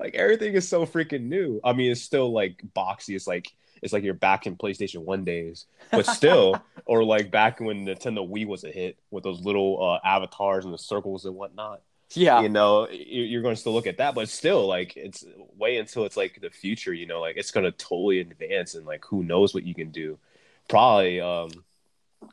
like 0.00 0.14
everything 0.14 0.54
is 0.54 0.66
so 0.68 0.86
freaking 0.86 1.24
new. 1.24 1.60
I 1.64 1.72
mean, 1.72 1.90
it's 1.90 2.00
still 2.02 2.32
like 2.32 2.62
boxy. 2.76 3.14
It's 3.14 3.26
like 3.26 3.52
it's 3.82 3.92
like 3.92 4.02
you're 4.02 4.14
back 4.14 4.46
in 4.46 4.56
PlayStation 4.56 4.98
One 5.04 5.24
days, 5.24 5.66
but 5.90 6.06
still, 6.06 6.60
or 6.84 7.04
like 7.04 7.30
back 7.30 7.60
when 7.60 7.86
Nintendo 7.86 8.28
Wii 8.28 8.46
was 8.46 8.64
a 8.64 8.70
hit 8.70 8.98
with 9.10 9.24
those 9.24 9.40
little 9.44 9.82
uh, 10.02 10.06
avatars 10.06 10.64
and 10.64 10.74
the 10.74 10.78
circles 10.78 11.24
and 11.26 11.36
whatnot. 11.36 11.82
yeah, 12.14 12.40
You 12.40 12.48
know, 12.48 12.88
you- 12.88 13.24
you're 13.24 13.42
going 13.42 13.54
to 13.54 13.60
still 13.60 13.72
look 13.74 13.86
at 13.86 13.98
that, 13.98 14.14
but 14.14 14.28
still, 14.28 14.66
like 14.66 14.96
it's 14.96 15.24
way 15.56 15.76
until 15.76 16.04
it's 16.06 16.16
like 16.16 16.40
the 16.40 16.50
future. 16.50 16.92
You 16.92 17.06
know, 17.06 17.20
like 17.20 17.36
it's 17.36 17.50
going 17.50 17.64
to 17.64 17.72
totally 17.72 18.20
advance, 18.20 18.74
and 18.74 18.86
like 18.86 19.04
who 19.04 19.22
knows 19.22 19.54
what 19.54 19.64
you 19.64 19.74
can 19.74 19.90
do. 19.90 20.18
Probably, 20.68 21.20
um, 21.20 21.50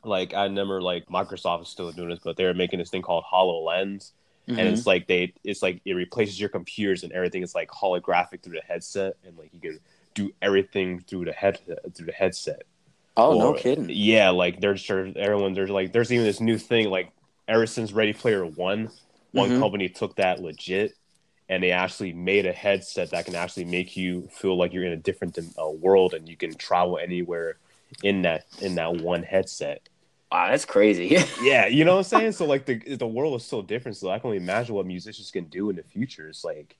like 0.04 0.34
I 0.34 0.44
remember, 0.44 0.80
like 0.82 1.06
Microsoft 1.06 1.62
is 1.62 1.68
still 1.68 1.90
doing 1.92 2.10
this, 2.10 2.20
but 2.22 2.36
they're 2.36 2.54
making 2.54 2.78
this 2.78 2.90
thing 2.90 3.02
called 3.02 3.24
Hololens 3.30 4.12
Mhm. 4.48 4.58
and 4.60 4.68
it's 4.68 4.86
like 4.86 5.08
they 5.08 5.32
it's 5.42 5.60
like 5.60 5.80
it 5.84 5.94
replaces 5.94 6.38
your 6.38 6.48
computers 6.48 7.02
and 7.02 7.12
everything 7.12 7.42
is 7.42 7.52
like 7.52 7.68
holographic 7.68 8.42
through 8.42 8.54
the 8.54 8.62
headset 8.66 9.14
and 9.24 9.36
like 9.36 9.50
you 9.52 9.58
can 9.60 9.80
do 10.14 10.32
everything 10.40 11.00
through 11.00 11.24
the 11.24 11.32
head 11.32 11.58
through 11.94 12.06
the 12.06 12.12
headset 12.12 12.62
oh 13.16 13.36
no 13.36 13.54
kidding. 13.54 13.86
yeah 13.90 14.30
like 14.30 14.60
there's 14.60 14.80
sure 14.80 15.08
everyone 15.16 15.52
there's 15.52 15.70
like 15.70 15.92
there's 15.92 16.12
even 16.12 16.24
this 16.24 16.40
new 16.40 16.58
thing 16.58 16.88
like 16.90 17.10
ever 17.48 17.66
since 17.66 17.92
ready 17.92 18.12
player 18.12 18.46
one 18.46 18.88
one 19.32 19.50
Mhm. 19.50 19.58
company 19.58 19.88
took 19.88 20.14
that 20.14 20.40
legit 20.40 20.94
and 21.48 21.62
they 21.62 21.70
actually 21.72 22.12
made 22.12 22.46
a 22.46 22.52
headset 22.52 23.10
that 23.10 23.24
can 23.24 23.34
actually 23.34 23.64
make 23.64 23.96
you 23.96 24.28
feel 24.32 24.56
like 24.56 24.72
you're 24.72 24.84
in 24.84 24.92
a 24.92 24.96
different 24.96 25.36
uh, 25.60 25.68
world 25.68 26.14
and 26.14 26.28
you 26.28 26.36
can 26.36 26.54
travel 26.54 26.98
anywhere 26.98 27.56
in 28.02 28.22
that 28.22 28.46
in 28.60 28.74
that 28.74 28.96
one 28.96 29.22
headset 29.22 29.88
Wow, 30.30 30.50
that's 30.50 30.64
crazy. 30.64 31.16
yeah, 31.40 31.66
you 31.66 31.84
know 31.84 31.92
what 31.92 31.98
I'm 32.12 32.20
saying? 32.20 32.32
So 32.32 32.46
like 32.46 32.66
the 32.66 32.96
the 32.96 33.06
world 33.06 33.40
is 33.40 33.46
so 33.46 33.62
different. 33.62 33.96
So 33.96 34.10
I 34.10 34.18
can 34.18 34.28
only 34.28 34.38
imagine 34.38 34.74
what 34.74 34.86
musicians 34.86 35.30
can 35.30 35.44
do 35.44 35.70
in 35.70 35.76
the 35.76 35.82
future. 35.82 36.28
It's 36.28 36.44
like, 36.44 36.76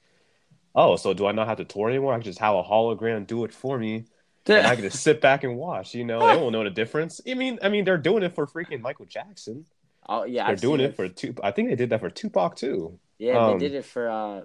oh, 0.75 0.97
so 0.97 1.15
do 1.15 1.27
I 1.27 1.33
not 1.33 1.47
have 1.47 1.59
to 1.59 1.65
tour 1.65 1.89
anymore? 1.89 2.13
I 2.13 2.17
can 2.17 2.25
just 2.25 2.41
have 2.41 2.57
a 2.57 2.63
hologram 2.63 3.27
do 3.27 3.45
it 3.45 3.53
for 3.53 3.79
me, 3.79 4.07
and 4.47 4.67
I 4.67 4.75
can 4.75 4.83
just 4.83 5.03
sit 5.03 5.21
back 5.21 5.45
and 5.45 5.57
watch. 5.57 5.95
You 5.95 6.05
know, 6.05 6.19
they 6.27 6.37
won't 6.37 6.53
know 6.53 6.65
the 6.65 6.71
difference. 6.71 7.21
I 7.29 7.35
mean, 7.35 7.59
I 7.63 7.69
mean, 7.69 7.85
they're 7.85 7.99
doing 7.99 8.25
it 8.25 8.35
for 8.35 8.47
freaking 8.47 8.81
Michael 8.81 9.07
Jackson. 9.07 9.65
oh 10.09 10.25
yeah, 10.25 10.45
They're 10.45 10.53
I've 10.53 10.61
doing 10.61 10.81
seen 10.81 10.89
it 10.89 10.97
for 10.97 11.09
Tupac. 11.09 11.45
I 11.45 11.53
think 11.53 11.69
they 11.69 11.77
did 11.77 11.91
that 11.91 12.01
for 12.01 12.11
Tupac 12.11 12.57
too. 12.57 12.99
Yeah, 13.19 13.47
um, 13.47 13.59
they 13.59 13.69
did 13.69 13.77
it 13.77 13.85
for 13.85 14.11
uh, 14.11 14.41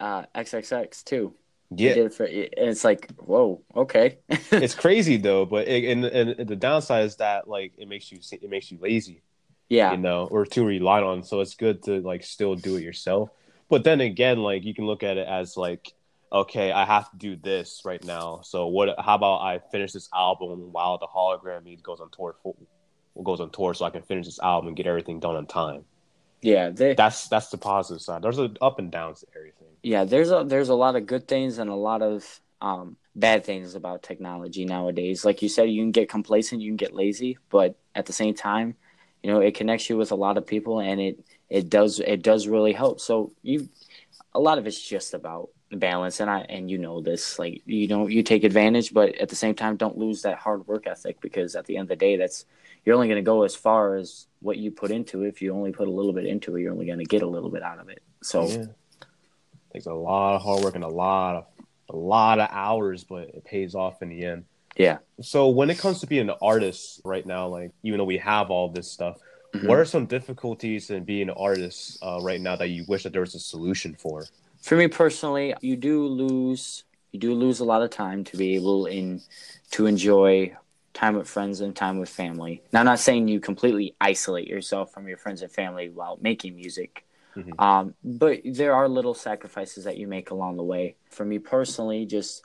uh, 0.00 0.26
XXX 0.34 1.02
too. 1.02 1.34
Yeah, 1.70 1.90
it 1.90 2.14
for, 2.14 2.24
and 2.24 2.48
it's 2.56 2.84
like, 2.84 3.10
whoa, 3.18 3.62
okay. 3.76 4.18
it's 4.28 4.74
crazy 4.74 5.18
though. 5.18 5.44
But 5.44 5.68
it, 5.68 5.84
and, 5.90 6.04
and 6.04 6.48
the 6.48 6.56
downside 6.56 7.04
is 7.04 7.16
that 7.16 7.46
like 7.48 7.72
it 7.76 7.88
makes 7.88 8.10
you 8.10 8.20
it 8.32 8.48
makes 8.50 8.70
you 8.72 8.78
lazy. 8.80 9.22
yeah, 9.68 9.92
you 9.92 9.98
know, 9.98 10.26
or 10.30 10.46
too 10.46 10.64
relied 10.64 11.02
on. 11.04 11.22
So 11.24 11.40
it's 11.40 11.54
good 11.54 11.82
to 11.84 12.00
like 12.00 12.24
still 12.24 12.54
do 12.56 12.76
it 12.76 12.82
yourself. 12.82 13.30
But 13.68 13.84
then 13.84 14.00
again, 14.00 14.38
like 14.42 14.64
you 14.64 14.74
can 14.74 14.86
look 14.86 15.02
at 15.02 15.18
it 15.18 15.28
as 15.28 15.56
like, 15.58 15.92
okay, 16.32 16.72
I 16.72 16.84
have 16.86 17.10
to 17.10 17.16
do 17.18 17.36
this 17.36 17.82
right 17.84 18.02
now. 18.02 18.40
So 18.42 18.66
what? 18.68 18.94
How 18.98 19.14
about 19.16 19.40
I 19.42 19.58
finish 19.70 19.92
this 19.92 20.08
album 20.14 20.72
while 20.72 20.98
the 20.98 21.06
hologram 21.06 21.64
me 21.64 21.76
goes 21.82 22.00
on 22.00 22.10
tour 22.10 22.36
for, 22.42 22.54
goes 23.22 23.40
on 23.40 23.50
tour, 23.50 23.74
so 23.74 23.84
I 23.84 23.90
can 23.90 24.02
finish 24.02 24.26
this 24.26 24.40
album 24.40 24.68
and 24.68 24.76
get 24.76 24.86
everything 24.86 25.20
done 25.20 25.36
on 25.36 25.46
time. 25.46 25.84
yeah. 26.42 26.70
They, 26.70 26.94
That's 26.94 27.28
that's 27.28 27.50
the 27.50 27.58
positive 27.58 28.02
side. 28.02 28.22
There's 28.22 28.38
an 28.38 28.56
up 28.60 28.78
and 28.78 28.90
downs 28.90 29.20
to 29.20 29.26
everything. 29.36 29.67
Yeah 29.88 30.04
there's 30.04 30.30
a 30.30 30.44
there's 30.46 30.68
a 30.68 30.74
lot 30.74 30.96
of 30.96 31.06
good 31.06 31.26
things 31.26 31.58
and 31.58 31.70
a 31.70 31.74
lot 31.74 32.02
of 32.02 32.40
um, 32.60 32.96
bad 33.14 33.44
things 33.44 33.74
about 33.74 34.02
technology 34.02 34.64
nowadays. 34.64 35.24
Like 35.24 35.42
you 35.42 35.48
said 35.48 35.70
you 35.70 35.80
can 35.82 35.92
get 35.92 36.08
complacent 36.10 36.60
you 36.60 36.70
can 36.70 36.76
get 36.76 36.94
lazy 36.94 37.38
but 37.48 37.76
at 37.94 38.04
the 38.06 38.12
same 38.12 38.34
time 38.34 38.76
you 39.22 39.30
know 39.30 39.40
it 39.40 39.54
connects 39.54 39.88
you 39.88 39.96
with 39.96 40.12
a 40.12 40.20
lot 40.26 40.36
of 40.36 40.46
people 40.46 40.80
and 40.80 41.00
it 41.00 41.24
it 41.48 41.70
does 41.70 42.00
it 42.00 42.22
does 42.22 42.46
really 42.46 42.74
help. 42.74 43.00
So 43.00 43.32
you 43.42 43.68
a 44.34 44.40
lot 44.40 44.58
of 44.58 44.66
it's 44.66 44.80
just 44.80 45.14
about 45.14 45.48
balance 45.70 46.20
and 46.20 46.30
i 46.30 46.40
and 46.48 46.70
you 46.70 46.78
know 46.78 47.02
this 47.02 47.38
like 47.38 47.60
you 47.66 47.86
know 47.88 48.06
you 48.06 48.22
take 48.22 48.42
advantage 48.42 48.94
but 48.94 49.14
at 49.16 49.28
the 49.28 49.36
same 49.36 49.54
time 49.54 49.76
don't 49.76 49.98
lose 49.98 50.22
that 50.22 50.38
hard 50.38 50.66
work 50.66 50.86
ethic 50.86 51.20
because 51.20 51.54
at 51.54 51.66
the 51.66 51.76
end 51.76 51.84
of 51.84 51.88
the 51.90 51.96
day 51.96 52.16
that's 52.16 52.46
you're 52.84 52.94
only 52.94 53.08
going 53.08 53.22
to 53.22 53.30
go 53.34 53.42
as 53.42 53.54
far 53.54 53.96
as 53.96 54.28
what 54.40 54.56
you 54.56 54.70
put 54.70 54.90
into 54.90 55.24
it. 55.24 55.28
If 55.28 55.42
you 55.42 55.52
only 55.52 55.72
put 55.72 55.88
a 55.88 55.90
little 55.90 56.12
bit 56.12 56.26
into 56.26 56.56
it 56.56 56.62
you're 56.62 56.72
only 56.72 56.86
going 56.86 57.00
to 57.00 57.04
get 57.04 57.22
a 57.22 57.26
little 57.26 57.50
bit 57.50 57.62
out 57.62 57.78
of 57.80 57.88
it. 57.90 58.02
So 58.22 58.46
Yeah. 58.46 58.66
Takes 59.72 59.86
a 59.86 59.92
lot 59.92 60.36
of 60.36 60.42
hard 60.42 60.62
work 60.64 60.74
and 60.74 60.84
a 60.84 60.88
lot 60.88 61.36
of 61.36 61.44
a 61.90 61.96
lot 61.96 62.38
of 62.38 62.48
hours, 62.50 63.04
but 63.04 63.28
it 63.30 63.44
pays 63.44 63.74
off 63.74 64.02
in 64.02 64.10
the 64.10 64.24
end. 64.24 64.44
yeah 64.76 64.98
So 65.22 65.48
when 65.48 65.70
it 65.70 65.78
comes 65.78 66.00
to 66.00 66.06
being 66.06 66.28
an 66.28 66.36
artist 66.42 67.00
right 67.04 67.24
now, 67.24 67.48
like 67.48 67.70
even 67.82 67.98
though 67.98 68.04
we 68.04 68.18
have 68.18 68.50
all 68.50 68.68
this 68.68 68.90
stuff, 68.90 69.16
Mhm. 69.54 69.66
what 69.66 69.78
are 69.78 69.86
some 69.86 70.04
difficulties 70.04 70.90
in 70.90 71.04
being 71.04 71.30
an 71.30 71.34
artist 71.38 71.98
uh, 72.02 72.18
right 72.20 72.40
now 72.40 72.56
that 72.56 72.68
you 72.68 72.84
wish 72.86 73.04
that 73.04 73.12
there 73.12 73.22
was 73.22 73.34
a 73.34 73.40
solution 73.40 73.94
for? 73.94 74.26
for 74.60 74.76
me 74.76 74.88
personally 74.88 75.54
you 75.60 75.76
do 75.76 76.04
lose 76.06 76.82
you 77.12 77.18
do 77.20 77.32
lose 77.32 77.60
a 77.60 77.64
lot 77.64 77.80
of 77.80 77.90
time 77.90 78.24
to 78.24 78.36
be 78.36 78.56
able 78.56 78.86
in 78.86 79.22
to 79.70 79.86
enjoy 79.86 80.52
time 80.92 81.14
with 81.14 81.28
friends 81.28 81.60
and 81.60 81.76
time 81.76 81.96
with 81.98 82.08
family 82.08 82.60
now 82.72 82.80
i'm 82.80 82.84
not 82.86 82.98
saying 82.98 83.28
you 83.28 83.38
completely 83.38 83.94
isolate 84.00 84.48
yourself 84.48 84.92
from 84.92 85.06
your 85.06 85.16
friends 85.16 85.40
and 85.42 85.52
family 85.52 85.88
while 85.88 86.18
making 86.20 86.56
music 86.56 87.04
Mhm. 87.38 87.60
um, 87.62 87.94
but 88.02 88.40
there 88.44 88.74
are 88.74 88.88
little 88.88 89.14
sacrifices 89.14 89.84
that 89.84 89.96
you 89.96 90.06
make 90.08 90.30
along 90.30 90.56
the 90.56 90.62
way 90.64 90.96
for 91.10 91.24
me 91.24 91.38
personally 91.38 92.04
just 92.06 92.42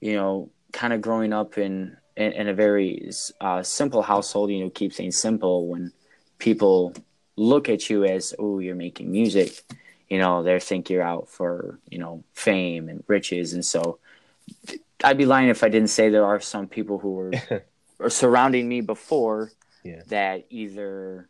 you 0.00 0.14
know 0.14 0.50
kind 0.72 0.92
of 0.92 1.00
growing 1.00 1.32
up 1.32 1.56
in 1.58 1.96
in, 2.16 2.32
in 2.32 2.48
a 2.48 2.54
very 2.54 3.10
uh, 3.40 3.62
simple 3.62 4.02
household 4.02 4.50
you 4.50 4.60
know 4.62 4.70
keep 4.70 4.92
saying 4.92 5.12
simple 5.12 5.66
when 5.66 5.92
people 6.38 6.92
look 7.36 7.68
at 7.68 7.88
you 7.88 8.04
as 8.04 8.34
oh 8.38 8.58
you're 8.58 8.74
making 8.74 9.10
music 9.10 9.62
you 10.10 10.18
know 10.18 10.42
they 10.42 10.60
think 10.60 10.90
you're 10.90 11.02
out 11.02 11.28
for 11.28 11.78
you 11.88 11.98
know 11.98 12.22
fame 12.34 12.88
and 12.90 13.02
riches 13.06 13.54
and 13.54 13.64
so 13.64 13.98
i'd 15.04 15.16
be 15.16 15.24
lying 15.24 15.48
if 15.48 15.62
i 15.64 15.68
didn't 15.68 15.88
say 15.88 16.10
there 16.10 16.26
are 16.26 16.40
some 16.40 16.66
people 16.68 16.98
who 16.98 17.12
were 17.98 18.10
surrounding 18.10 18.68
me 18.68 18.80
before 18.82 19.50
Yeah. 19.84 20.02
that 20.08 20.44
either 20.50 21.28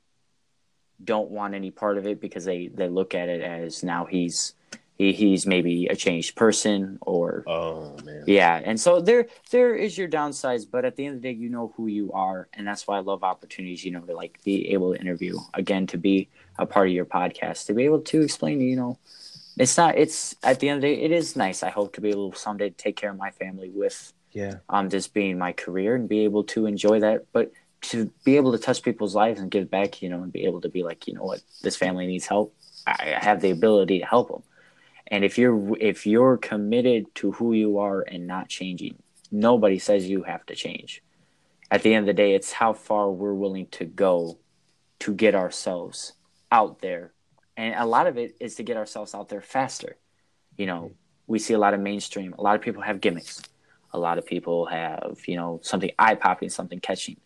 don't 1.05 1.31
want 1.31 1.55
any 1.55 1.71
part 1.71 1.99
of 1.99 2.07
it 2.07 2.21
because 2.21 2.45
they 2.45 2.69
they 2.69 2.89
look 2.89 3.15
at 3.15 3.29
it 3.29 3.41
as 3.41 3.83
now 3.83 4.05
he's 4.05 4.55
he, 4.97 5.13
he's 5.13 5.47
maybe 5.47 5.87
a 5.87 5.97
changed 5.97 6.37
person 6.37 6.99
or 7.01 7.45
Oh 7.47 7.97
man, 8.05 8.25
yeah, 8.27 8.61
and 8.63 8.79
so 8.79 9.01
there 9.01 9.27
there 9.51 9.75
is 9.75 9.97
your 9.97 10.09
downsides, 10.09 10.67
but 10.71 10.85
at 10.85 10.97
the 10.97 11.07
end 11.07 11.17
of 11.17 11.23
the 11.23 11.29
day, 11.29 11.35
you 11.35 11.49
know 11.49 11.73
who 11.77 11.87
you 11.87 12.13
are, 12.13 12.49
and 12.53 12.67
that's 12.67 12.87
why 12.87 12.99
I 12.99 13.01
love 13.01 13.25
opportunities. 13.25 13.85
You 13.85 13.93
know, 13.93 14.01
to 14.01 14.15
like 14.15 14.39
be 14.45 14.71
able 14.73 14.95
to 14.95 15.01
interview 15.01 15.39
again, 15.55 15.87
to 15.89 15.99
be 15.99 16.29
a 16.59 16.67
part 16.67 16.89
of 16.89 16.95
your 16.95 17.07
podcast, 17.07 17.67
to 17.67 17.75
be 17.75 17.85
able 17.85 18.01
to 18.01 18.23
explain. 18.23 18.61
You 18.61 18.77
know, 18.77 18.99
it's 19.57 19.77
not. 19.77 19.97
It's 19.97 20.37
at 20.43 20.61
the 20.61 20.69
end 20.69 20.77
of 20.79 20.83
the 20.83 20.95
day, 20.95 21.03
it 21.03 21.11
is 21.11 21.37
nice. 21.37 21.63
I 21.63 21.71
hope 21.71 21.95
to 21.95 22.01
be 22.01 22.11
able 22.11 22.33
someday 22.35 22.71
to 22.71 22.77
take 22.77 22.97
care 22.97 23.11
of 23.11 23.17
my 23.17 23.31
family 23.31 23.71
with 23.71 24.13
yeah, 24.33 24.57
um 24.69 24.89
this 24.89 25.09
being 25.09 25.39
my 25.39 25.53
career 25.53 25.95
and 25.95 26.09
be 26.09 26.21
able 26.21 26.45
to 26.45 26.67
enjoy 26.67 27.01
that, 27.01 27.27
but 27.33 27.53
to 27.83 28.11
be 28.25 28.37
able 28.37 28.53
to 28.53 28.59
touch 28.59 28.83
people's 28.83 29.15
lives 29.15 29.41
and 29.41 29.51
give 29.51 29.71
back. 29.71 30.03
You 30.03 30.09
know, 30.09 30.23
and 30.23 30.33
be 30.33 30.45
able 30.45 30.61
to 30.63 30.69
be 30.69 30.83
like, 30.83 31.07
you 31.07 31.15
know 31.15 31.25
what, 31.25 31.41
this 31.63 31.77
family 31.77 32.07
needs 32.07 32.27
help. 32.27 32.55
I 32.87 33.17
have 33.21 33.41
the 33.41 33.51
ability 33.51 34.01
to 34.01 34.07
help 34.07 34.29
them. 34.29 34.43
And 35.07 35.25
if 35.25 35.37
you're 35.39 35.77
if 35.79 36.07
you're 36.07 36.37
committed 36.39 37.15
to 37.17 37.33
who 37.33 37.53
you 37.53 37.79
are 37.79 38.01
and 38.01 38.27
not 38.27 38.49
changing, 38.49 39.03
nobody 39.31 39.79
says 39.79 40.09
you 40.09 40.23
have 40.23 40.47
to 40.47 40.55
change. 40.55 41.03
At 41.71 41.83
the 41.83 41.95
end 41.95 42.09
of 42.09 42.15
the 42.15 42.23
day, 42.23 42.35
it's 42.35 42.53
how 42.53 42.73
far 42.73 43.11
we're 43.11 43.35
willing 43.35 43.67
to 43.73 43.85
go 43.85 44.39
to 45.01 45.15
get 45.15 45.35
ourselves 45.35 46.13
out 46.51 46.81
there. 46.81 47.13
And 47.57 47.75
a 47.75 47.87
lot 47.87 48.07
of 48.07 48.19
it 48.19 48.37
is 48.41 48.55
to 48.57 48.63
get 48.63 48.77
ourselves 48.77 49.15
out 49.15 49.29
there 49.29 49.41
faster. 49.41 49.97
You 50.57 50.67
know, 50.67 50.93
we 51.27 51.39
see 51.39 51.55
a 51.55 51.59
lot 51.59 51.75
of 51.75 51.81
mainstream. 51.81 52.35
A 52.39 52.43
lot 52.43 52.57
of 52.57 52.63
people 52.63 52.83
have 52.83 53.01
gimmicks. 53.01 53.43
A 53.93 53.99
lot 53.99 54.19
of 54.19 54.27
people 54.27 54.67
have, 54.67 55.19
you 55.27 55.37
know, 55.37 55.61
something 55.63 55.91
eye 55.99 56.15
popping, 56.15 56.49
something 56.49 56.81
catching. 56.81 57.17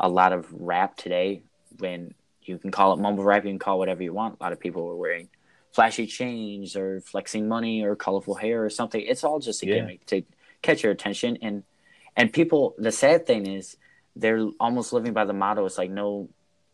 A 0.00 0.08
lot 0.08 0.32
of 0.32 0.46
rap 0.52 0.96
today, 0.96 1.42
when 1.78 2.14
you 2.42 2.58
can 2.58 2.70
call 2.70 2.92
it 2.94 2.98
mumble 2.98 3.22
rap, 3.22 3.44
you 3.44 3.50
can 3.50 3.58
call 3.58 3.78
whatever 3.78 4.02
you 4.02 4.12
want. 4.12 4.38
A 4.40 4.42
lot 4.42 4.52
of 4.52 4.58
people 4.58 4.88
are 4.88 4.96
wearing 4.96 5.28
flashy 5.72 6.06
chains 6.06 6.74
or 6.74 7.00
flexing 7.02 7.46
money 7.46 7.84
or 7.84 7.94
colorful 7.94 8.34
hair 8.34 8.64
or 8.64 8.70
something. 8.70 9.00
It's 9.00 9.22
all 9.22 9.38
just 9.38 9.62
a 9.62 9.66
yeah. 9.66 9.74
gimmick 9.76 10.06
to 10.06 10.22
catch 10.62 10.82
your 10.82 10.92
attention. 10.92 11.38
And 11.42 11.62
and 12.16 12.32
people, 12.32 12.74
the 12.78 12.90
sad 12.90 13.26
thing 13.26 13.46
is, 13.46 13.76
they're 14.16 14.48
almost 14.58 14.92
living 14.92 15.12
by 15.12 15.24
the 15.24 15.32
motto. 15.32 15.64
It's 15.66 15.78
like 15.78 15.90
no 15.90 16.28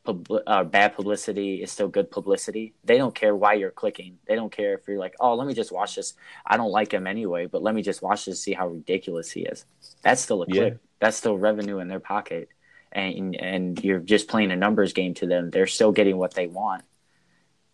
pub- 0.04 0.42
uh, 0.46 0.64
bad 0.64 0.94
publicity 0.94 1.62
is 1.62 1.70
still 1.70 1.88
good 1.88 2.10
publicity. 2.10 2.72
They 2.84 2.96
don't 2.96 3.14
care 3.14 3.36
why 3.36 3.54
you're 3.54 3.70
clicking. 3.70 4.18
They 4.26 4.34
don't 4.34 4.50
care 4.50 4.74
if 4.74 4.88
you're 4.88 4.98
like, 4.98 5.14
oh, 5.20 5.34
let 5.34 5.46
me 5.46 5.52
just 5.52 5.72
watch 5.72 5.96
this. 5.96 6.14
I 6.46 6.56
don't 6.56 6.70
like 6.70 6.92
him 6.92 7.06
anyway, 7.06 7.46
but 7.46 7.62
let 7.62 7.74
me 7.74 7.82
just 7.82 8.00
watch 8.00 8.24
this, 8.24 8.40
see 8.40 8.54
how 8.54 8.68
ridiculous 8.68 9.30
he 9.30 9.42
is. 9.42 9.66
That's 10.02 10.22
still 10.22 10.42
a 10.42 10.46
click. 10.46 10.72
Yeah. 10.72 10.78
That's 11.00 11.16
still 11.18 11.36
revenue 11.36 11.80
in 11.80 11.88
their 11.88 12.00
pocket, 12.00 12.48
and 12.96 13.36
and 13.36 13.84
you're 13.84 14.00
just 14.00 14.28
playing 14.28 14.50
a 14.50 14.56
numbers 14.56 14.92
game 14.92 15.14
to 15.14 15.26
them. 15.26 15.50
They're 15.50 15.66
still 15.66 15.92
getting 15.92 16.16
what 16.16 16.34
they 16.34 16.46
want 16.46 16.82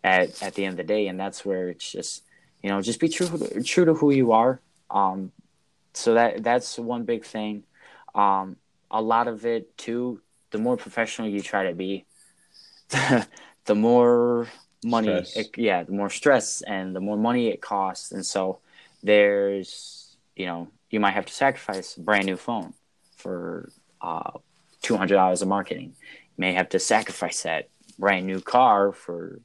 at 0.03 0.41
at 0.43 0.53
the 0.55 0.65
end 0.65 0.73
of 0.73 0.77
the 0.77 0.93
day, 0.93 1.07
and 1.07 1.19
that's 1.19 1.45
where 1.45 1.69
it's 1.69 1.89
just 1.89 2.23
you 2.61 2.69
know 2.69 2.81
just 2.81 2.99
be 2.99 3.09
true 3.09 3.29
true 3.63 3.85
to 3.85 3.93
who 3.93 4.11
you 4.11 4.33
are. 4.33 4.59
Um, 4.89 5.31
so 5.93 6.15
that 6.15 6.43
that's 6.43 6.77
one 6.77 7.05
big 7.05 7.23
thing. 7.25 7.63
Um, 8.13 8.57
a 8.91 9.01
lot 9.01 9.27
of 9.27 9.45
it 9.45 9.77
too. 9.77 10.21
The 10.51 10.59
more 10.59 10.77
professional 10.77 11.27
you 11.27 11.41
try 11.41 11.67
to 11.67 11.73
be, 11.73 12.05
the, 13.65 13.73
more 13.73 14.47
money, 14.85 15.25
it, 15.35 15.57
yeah, 15.57 15.81
the 15.81 15.93
more 15.93 16.11
stress 16.11 16.61
and 16.61 16.95
the 16.95 16.99
more 16.99 17.17
money 17.17 17.47
it 17.47 17.59
costs. 17.59 18.11
And 18.11 18.23
so 18.23 18.59
there's, 19.01 20.15
you 20.35 20.45
know, 20.45 20.67
you 20.91 20.99
might 20.99 21.13
have 21.13 21.25
to 21.25 21.33
sacrifice 21.33 21.97
a 21.97 22.01
brand 22.01 22.27
new 22.27 22.37
phone 22.37 22.75
for 23.15 23.71
uh, 23.99 24.29
two 24.83 24.95
hundred 24.95 25.15
dollars 25.15 25.41
of 25.41 25.47
marketing. 25.47 25.95
You 25.95 26.37
may 26.37 26.53
have 26.53 26.69
to 26.69 26.79
sacrifice 26.79 27.41
that 27.41 27.69
brand 27.97 28.27
new 28.27 28.39
car 28.39 28.91
for. 28.91 29.41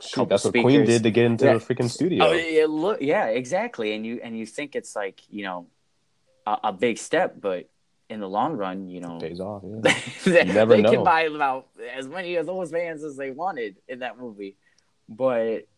Shoot, 0.00 0.28
that's 0.30 0.42
speakers. 0.42 0.64
what 0.64 0.70
Queen 0.70 0.84
did 0.84 1.04
to 1.04 1.12
get 1.12 1.26
into 1.26 1.44
yeah. 1.44 1.52
the 1.52 1.58
freaking 1.60 1.88
studio. 1.88 2.24
Oh, 2.24 2.32
it 2.32 2.68
look, 2.68 3.00
yeah, 3.00 3.26
exactly. 3.26 3.94
And 3.94 4.04
you 4.04 4.20
and 4.20 4.36
you 4.36 4.46
think 4.46 4.74
it's 4.74 4.96
like 4.96 5.20
you 5.30 5.44
know 5.44 5.68
a, 6.44 6.58
a 6.64 6.72
big 6.72 6.98
step, 6.98 7.36
but 7.40 7.68
in 8.08 8.20
the 8.20 8.28
long 8.28 8.56
run, 8.56 8.88
you 8.88 9.00
know, 9.00 9.18
days 9.18 9.40
off. 9.40 9.62
Yeah. 9.84 9.94
they, 10.24 10.44
never 10.44 10.74
they 10.74 10.82
know. 10.82 10.90
can 10.90 11.04
buy 11.04 11.22
about 11.22 11.68
as 11.96 12.08
many 12.08 12.36
of 12.36 12.46
those 12.46 12.70
vans 12.70 13.04
as 13.04 13.16
they 13.16 13.30
wanted 13.30 13.76
in 13.88 14.00
that 14.00 14.18
movie, 14.18 14.56
but 15.08 15.68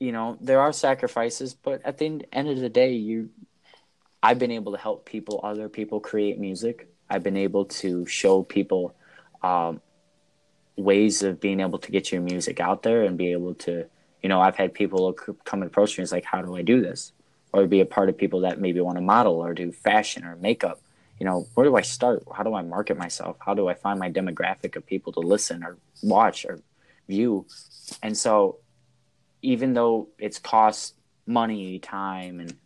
you 0.00 0.10
know 0.10 0.36
there 0.40 0.60
are 0.60 0.72
sacrifices. 0.72 1.54
But 1.54 1.82
at 1.84 1.98
the 1.98 2.22
end 2.32 2.48
of 2.48 2.58
the 2.58 2.68
day, 2.68 2.94
you, 2.94 3.30
I've 4.22 4.38
been 4.38 4.50
able 4.50 4.72
to 4.72 4.78
help 4.78 5.06
people, 5.06 5.40
other 5.42 5.68
people 5.68 6.00
create 6.00 6.38
music. 6.38 6.88
I've 7.08 7.22
been 7.22 7.36
able 7.36 7.66
to 7.66 8.06
show 8.06 8.42
people 8.42 8.94
um, 9.42 9.80
ways 10.76 11.22
of 11.22 11.40
being 11.40 11.60
able 11.60 11.78
to 11.78 11.90
get 11.90 12.10
your 12.10 12.20
music 12.20 12.60
out 12.60 12.82
there 12.82 13.02
and 13.02 13.16
be 13.18 13.32
able 13.32 13.54
to, 13.54 13.86
you 14.22 14.28
know, 14.28 14.40
I've 14.40 14.56
had 14.56 14.74
people 14.74 15.12
come 15.12 15.62
and 15.62 15.70
approach 15.70 15.96
me. 15.98 16.02
It's 16.02 16.12
like, 16.12 16.24
how 16.24 16.42
do 16.42 16.56
I 16.56 16.62
do 16.62 16.80
this? 16.80 17.12
Or 17.52 17.66
be 17.66 17.80
a 17.80 17.86
part 17.86 18.08
of 18.08 18.16
people 18.16 18.40
that 18.40 18.60
maybe 18.60 18.80
want 18.80 18.96
to 18.96 19.02
model 19.02 19.34
or 19.34 19.54
do 19.54 19.70
fashion 19.70 20.24
or 20.24 20.36
makeup 20.36 20.80
you 21.18 21.26
know, 21.26 21.46
where 21.54 21.64
do 21.64 21.76
I 21.76 21.82
start? 21.82 22.24
How 22.34 22.42
do 22.42 22.54
I 22.54 22.62
market 22.62 22.98
myself? 22.98 23.36
How 23.38 23.54
do 23.54 23.68
I 23.68 23.74
find 23.74 23.98
my 23.98 24.10
demographic 24.10 24.76
of 24.76 24.86
people 24.86 25.12
to 25.12 25.20
listen 25.20 25.62
or 25.62 25.78
watch 26.02 26.44
or 26.44 26.60
view? 27.08 27.46
And 28.02 28.16
so, 28.16 28.58
even 29.42 29.74
though 29.74 30.08
it's 30.18 30.38
cost 30.38 30.94
money, 31.26 31.78
time, 31.78 32.40
and 32.40 32.56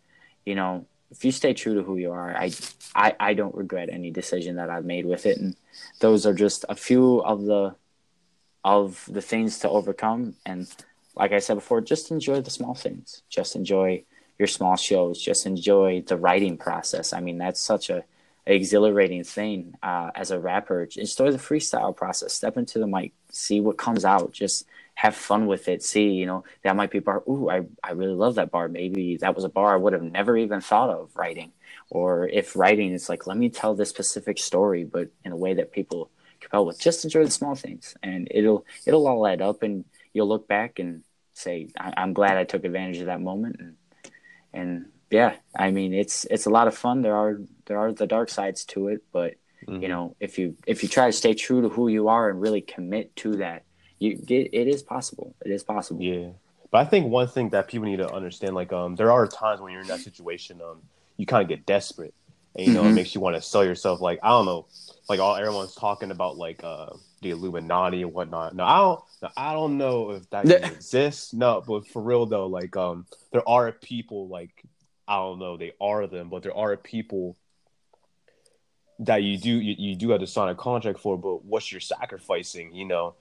you 0.47 0.55
know, 0.55 0.87
if 1.11 1.25
you 1.25 1.33
stay 1.33 1.55
true 1.55 1.75
to 1.75 1.83
who 1.83 1.97
you 1.97 2.13
are, 2.13 2.37
I, 2.37 2.51
I, 2.95 3.17
I 3.19 3.35
don't 3.35 3.55
regret 3.55 3.89
any 3.91 4.11
decision 4.11 4.57
that 4.57 4.71
I've 4.71 4.85
made 4.85 5.07
with 5.07 5.27
it. 5.27 5.39
And 5.39 5.57
those 6.01 6.27
are 6.27 6.35
just 6.35 6.65
a 6.69 6.75
few 6.75 7.19
of 7.23 7.45
the, 7.45 7.75
of 8.65 9.05
the 9.09 9.23
things 9.23 9.59
to 9.61 9.71
overcome. 9.71 10.35
And 10.45 10.69
like 11.15 11.33
I 11.33 11.39
said 11.39 11.55
before, 11.55 11.81
just 11.81 12.11
enjoy 12.11 12.41
the 12.41 12.51
small 12.51 12.75
things. 12.75 13.23
Just 13.29 13.57
enjoy 13.57 14.05
your 14.39 14.49
small 14.49 14.77
shows. 14.77 15.21
Just 15.21 15.47
enjoy 15.47 16.03
the 16.07 16.17
writing 16.17 16.57
process. 16.59 17.13
I 17.13 17.21
mean, 17.21 17.39
that's 17.39 17.61
such 17.61 17.91
a 17.91 18.05
exhilarating 18.47 19.25
thing 19.25 19.75
uh, 19.83 20.11
as 20.15 20.31
a 20.31 20.39
rapper. 20.39 20.89
Enjoy 20.97 21.31
the 21.31 21.39
freestyle 21.39 21.95
process. 21.95 22.33
Step 22.33 22.57
into 22.57 22.79
the 22.79 22.87
mic, 22.87 23.13
see 23.31 23.61
what 23.61 23.77
comes 23.77 24.05
out. 24.05 24.33
Just 24.33 24.67
have 24.99 25.15
fun 25.15 25.47
with 25.47 25.69
it. 25.69 25.81
See, 25.81 26.09
you 26.09 26.27
know, 26.27 26.43
that 26.65 26.75
might 26.75 26.91
be 26.91 26.99
a 26.99 27.01
bar. 27.01 27.23
Ooh, 27.29 27.49
I, 27.49 27.63
I 27.85 27.93
really 27.93 28.15
love 28.15 28.35
that 28.35 28.51
bar. 28.51 28.67
Maybe 28.67 29.17
that 29.19 29.37
was 29.37 29.45
a 29.45 29.49
bar 29.49 29.73
I 29.73 29.77
would 29.77 29.93
have 29.93 30.03
never 30.03 30.37
even 30.37 30.61
thought 30.61 30.91
of 30.91 31.15
writing. 31.15 31.53
Or 31.89 32.27
if 32.27 32.57
writing 32.57 32.91
is 32.91 33.09
like, 33.09 33.25
let 33.25 33.37
me 33.37 33.49
tell 33.49 33.77
this 33.77 33.91
specific 33.91 34.41
story, 34.41 34.83
but 34.83 35.09
in 35.25 35.31
a 35.31 35.37
way 35.37 35.55
that 35.55 35.71
people 35.71 36.11
compel 36.41 36.67
with. 36.67 36.81
Just 36.81 37.05
enjoy 37.05 37.25
the 37.25 37.31
small 37.31 37.55
things, 37.55 37.97
and 38.03 38.27
it'll 38.33 38.67
it'll 38.87 39.07
all 39.07 39.25
add 39.25 39.41
up, 39.41 39.63
and 39.63 39.85
you'll 40.13 40.29
look 40.29 40.49
back 40.49 40.81
and 40.81 41.05
say, 41.33 41.69
I, 41.79 41.95
I'm 41.97 42.13
glad 42.13 42.37
I 42.37 42.43
took 42.43 42.65
advantage 42.65 42.99
of 42.99 43.07
that 43.07 43.21
moment, 43.21 43.57
and 43.61 43.77
and 44.53 44.87
yeah, 45.13 45.37
I 45.57 45.71
mean 45.71 45.95
it's 45.95 46.25
it's 46.25 46.47
a 46.47 46.51
lot 46.51 46.67
of 46.67 46.77
fun. 46.77 47.03
There 47.03 47.15
are 47.15 47.39
there 47.67 47.79
are 47.79 47.93
the 47.93 48.09
dark 48.09 48.31
sides 48.31 48.65
to 48.73 48.89
it, 48.89 49.05
but 49.13 49.35
mm-hmm. 49.65 49.81
you 49.81 49.89
know 49.89 50.17
if 50.19 50.41
you 50.41 50.57
if 50.67 50.83
you 50.83 50.89
try 50.89 51.07
to 51.07 51.13
stay 51.13 51.35
true 51.35 51.63
to 51.63 51.69
who 51.69 51.87
you 51.87 52.09
are 52.09 52.29
and 52.29 52.41
really 52.41 52.63
commit 52.63 53.15
to 53.23 53.37
that, 53.37 53.63
you 53.99 54.23
it, 54.29 54.51
it 54.53 54.69
is 54.69 54.83
possible. 54.83 55.35
It 55.45 55.51
is 55.51 55.63
possible. 55.63 56.03
Yeah, 56.03 56.29
but 56.71 56.79
I 56.79 56.85
think 56.85 57.07
one 57.07 57.29
thing 57.29 57.51
that 57.51 57.69
people 57.69 57.87
need 57.87 57.99
to 57.99 58.13
understand, 58.13 58.55
like 58.55 58.73
um, 58.73 58.97
there 58.97 59.13
are 59.13 59.27
times 59.27 59.61
when 59.61 59.73
you're 59.73 59.83
in 59.83 59.89
that 59.89 60.01
situation, 60.01 60.61
um, 60.63 60.83
you 61.17 61.27
kind 61.27 61.43
of 61.43 61.49
get 61.49 61.67
desperate, 61.67 62.15
and 62.57 62.67
you 62.67 62.75
know 62.75 62.81
mm-hmm. 62.83 62.91
it 62.91 62.95
makes 62.95 63.15
you 63.15 63.21
want 63.21 63.37
to 63.37 63.43
sell 63.43 63.65
yourself. 63.65 64.01
Like 64.01 64.21
I 64.23 64.29
don't 64.29 64.47
know, 64.47 64.67
like 65.09 65.21
all 65.21 65.37
everyone's 65.37 65.75
talking 65.75 66.11
about 66.11 66.37
like 66.37 66.63
uh 66.63 66.91
the 67.23 67.31
Illuminati 67.31 68.03
and 68.03 68.13
whatnot. 68.13 68.55
No, 68.55 68.65
I 68.65 68.79
don't. 68.79 69.01
No, 69.21 69.29
I 69.37 69.53
don't 69.53 69.79
know 69.79 70.11
if 70.13 70.31
that 70.31 70.49
exists. 70.65 71.35
No, 71.35 71.63
but 71.67 71.89
for 71.89 72.01
real 72.01 72.27
though, 72.27 72.47
like 72.47 72.77
um, 72.77 73.07
there 73.33 73.49
are 73.49 73.73
people 73.73 74.29
like 74.29 74.65
I 75.09 75.17
don't 75.17 75.39
know, 75.39 75.57
they 75.57 75.73
are 75.81 76.07
them, 76.07 76.29
but 76.29 76.43
there 76.43 76.55
are 76.55 76.77
people 76.77 77.37
that 79.01 79.23
you 79.23 79.39
do 79.39 79.59
you, 79.59 79.75
you 79.79 79.97
do 79.97 80.11
have 80.11 80.21
to 80.21 80.27
sign 80.27 80.51
a 80.51 80.55
contract 80.55 81.01
for, 81.01 81.17
but 81.17 81.45
what's 81.45 81.73
your 81.73 81.81
sacrificing, 81.81 82.75
you 82.75 82.85
know? 82.85 83.15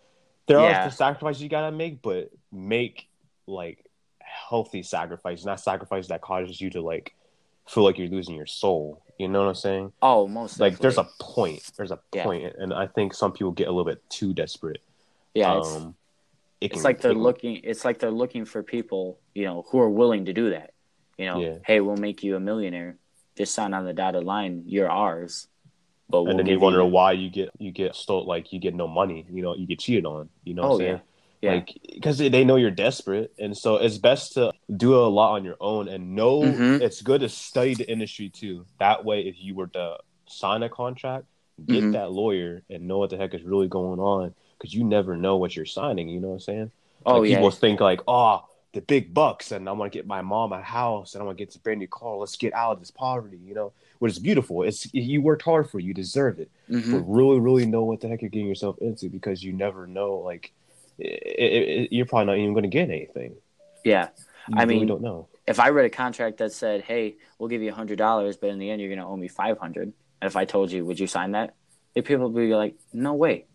There 0.48 0.60
yeah. 0.60 0.86
are 0.86 0.90
the 0.90 0.96
sacrifices 0.96 1.42
you 1.42 1.50
gotta 1.50 1.72
make, 1.72 2.02
but 2.02 2.32
make 2.52 3.08
like 3.46 3.86
healthy 4.20 4.84
sacrifices, 4.84 5.46
not 5.46 5.60
sacrifices 5.60 6.10
that 6.10 6.22
causes 6.22 6.60
you 6.60 6.70
to 6.72 6.82
like 6.82 7.14
feel 7.68 7.84
like 7.84 7.98
you're 7.98 8.08
losing 8.08 8.36
your 8.36 8.46
soul. 8.46 9.02
You 9.18 9.28
know 9.28 9.40
what 9.40 9.50
I'm 9.50 9.56
saying? 9.56 9.94
Oh, 10.02 10.28
most 10.28 10.60
like 10.60 10.78
there's 10.78 10.98
a 10.98 11.08
point. 11.20 11.64
There's 11.76 11.92
a 11.92 12.00
yeah. 12.14 12.24
point, 12.24 12.56
and 12.58 12.74
I 12.74 12.88
think 12.88 13.14
some 13.14 13.32
people 13.32 13.52
get 13.52 13.68
a 13.68 13.72
little 13.72 13.86
bit 13.86 14.08
too 14.10 14.34
desperate. 14.34 14.82
Yeah, 15.34 15.54
um, 15.54 15.96
it's, 16.62 16.76
it's 16.76 16.84
like 16.84 17.02
they're 17.02 17.14
looking. 17.14 17.62
It's 17.64 17.84
like 17.84 18.00
they're 18.00 18.12
looking 18.12 18.46
for 18.46 18.64
people, 18.64 19.20
you 19.34 19.46
know, 19.46 19.66
who 19.70 19.80
are 19.80 19.90
willing 19.90 20.26
to 20.26 20.34
do 20.34 20.52
that. 20.52 20.74
You 21.18 21.26
know, 21.26 21.40
yeah. 21.40 21.58
hey, 21.66 21.82
we'll 21.82 21.98
make 21.98 22.24
you 22.24 22.36
a 22.36 22.40
millionaire. 22.40 22.98
Just 23.36 23.54
sign 23.54 23.74
on 23.74 23.86
the 23.86 23.94
dotted 23.94 24.24
line. 24.24 24.64
You're 24.66 24.90
ours. 24.90 25.48
But 26.10 26.24
and 26.24 26.40
then 26.40 26.46
you 26.46 26.60
wonder 26.60 26.80
you... 26.80 26.86
why 26.86 27.12
you 27.12 27.30
get 27.30 27.50
you 27.58 27.72
get 27.72 27.96
stole 27.96 28.26
like 28.26 28.54
you 28.54 28.60
get 28.60 28.74
no 28.74 28.88
money. 28.88 29.26
You 29.30 29.42
know, 29.42 29.56
you 29.56 29.68
get 29.68 29.80
cheated 29.80 30.06
on. 30.06 30.30
You 30.44 30.54
know, 30.54 30.62
what 30.64 30.70
oh, 30.70 30.74
I'm 30.74 30.80
saying? 30.80 30.92
Yeah. 30.92 31.02
Yeah. 31.40 31.52
Like, 31.52 31.78
because 31.94 32.18
they 32.18 32.44
know 32.44 32.56
you're 32.56 32.72
desperate, 32.72 33.32
and 33.38 33.56
so 33.56 33.76
it's 33.76 34.00
best 34.00 34.34
to 34.34 34.52
do 34.76 34.96
a 34.96 35.06
lot 35.06 35.34
on 35.34 35.46
your 35.46 35.58
own 35.62 35.88
and 35.88 36.16
know 36.16 36.42
mm-hmm. 36.42 36.82
it's 36.82 37.04
good 37.04 37.22
to 37.22 37.30
study 37.30 37.76
the 37.76 37.88
industry 37.88 38.30
too. 38.30 38.66
That 38.80 39.06
way, 39.06 39.22
if 39.22 39.36
you 39.38 39.54
were 39.54 39.68
to 39.68 39.98
sign 40.26 40.64
a 40.64 40.70
contract, 40.70 41.26
get 41.64 41.84
mm-hmm. 41.84 41.92
that 41.92 42.12
lawyer 42.12 42.64
and 42.72 42.88
know 42.88 42.98
what 42.98 43.12
the 43.12 43.18
heck 43.18 43.36
is 43.36 43.44
really 43.44 43.68
going 43.68 44.00
on, 44.00 44.34
because 44.58 44.74
you 44.74 44.84
never 44.84 45.16
know 45.16 45.38
what 45.38 45.56
you're 45.56 45.68
signing. 45.68 46.10
You 46.10 46.20
know 46.20 46.30
what 46.30 46.34
I'm 46.34 46.40
saying? 46.40 46.72
Oh 47.06 47.20
like, 47.20 47.30
yeah. 47.30 47.36
People 47.36 47.52
think 47.52 47.82
like, 47.82 48.02
oh, 48.08 48.44
the 48.78 48.82
big 48.82 49.12
bucks 49.12 49.52
and 49.52 49.68
I 49.68 49.72
want 49.72 49.92
to 49.92 49.98
get 49.98 50.06
my 50.06 50.22
mom 50.22 50.54
a 50.54 50.62
house 50.62 51.16
and 51.16 51.24
I 51.24 51.26
want 51.26 51.40
to 51.40 51.44
get 51.44 51.56
a 51.56 51.60
brand 51.60 51.80
new 51.80 51.88
car. 51.88 52.16
Let's 52.16 52.38
get 52.38 52.54
out 52.54 52.74
of 52.74 52.80
this 52.80 52.92
poverty, 52.92 53.40
you 53.44 53.56
know, 53.56 53.74
which 53.98 54.12
is 54.12 54.20
beautiful. 54.20 54.62
It's 54.62 54.94
you 54.94 55.20
worked 55.20 55.42
hard 55.42 55.68
for, 55.68 55.80
it. 55.80 55.84
you 55.84 55.96
deserve 55.96 56.40
it. 56.40 56.52
Mm-hmm. 56.70 56.92
But 56.92 57.00
really, 57.00 57.40
really 57.40 57.66
know 57.66 57.84
what 57.84 58.02
the 58.02 58.08
heck 58.08 58.22
you're 58.22 58.30
getting 58.30 58.48
yourself 58.48 58.78
into 58.78 59.10
because 59.10 59.44
you 59.44 59.52
never 59.52 59.88
know. 59.88 60.18
Like, 60.18 60.54
it, 61.00 61.08
it, 61.08 61.92
you're 61.92 62.06
probably 62.06 62.28
not 62.28 62.38
even 62.38 62.54
going 62.54 62.64
to 62.64 62.70
get 62.70 62.92
anything. 62.92 63.34
Yeah, 63.84 64.10
you 64.48 64.58
I 64.58 64.64
really 64.64 64.80
mean, 64.80 64.88
don't 64.88 65.02
know. 65.02 65.28
If 65.48 65.60
I 65.60 65.70
read 65.70 65.86
a 65.86 65.90
contract 65.90 66.38
that 66.38 66.54
said, 66.54 66.82
"Hey, 66.82 67.16
we'll 67.40 67.50
give 67.50 67.64
you 67.64 67.72
a 67.72 67.74
hundred 67.74 67.98
dollars, 67.98 68.38
but 68.38 68.52
in 68.52 68.60
the 68.60 68.70
end, 68.70 68.80
you're 68.80 68.90
going 68.90 69.00
to 69.00 69.06
owe 69.06 69.18
me 69.18 69.28
five 69.28 69.58
hundred, 69.58 69.92
and 70.22 70.28
if 70.28 70.36
I 70.36 70.46
told 70.46 70.72
you, 70.72 70.86
would 70.86 71.00
you 71.00 71.08
sign 71.08 71.32
that? 71.32 71.56
People 71.96 72.30
would 72.30 72.36
be 72.36 72.54
like, 72.54 72.76
"No 72.94 73.16
way." 73.16 73.46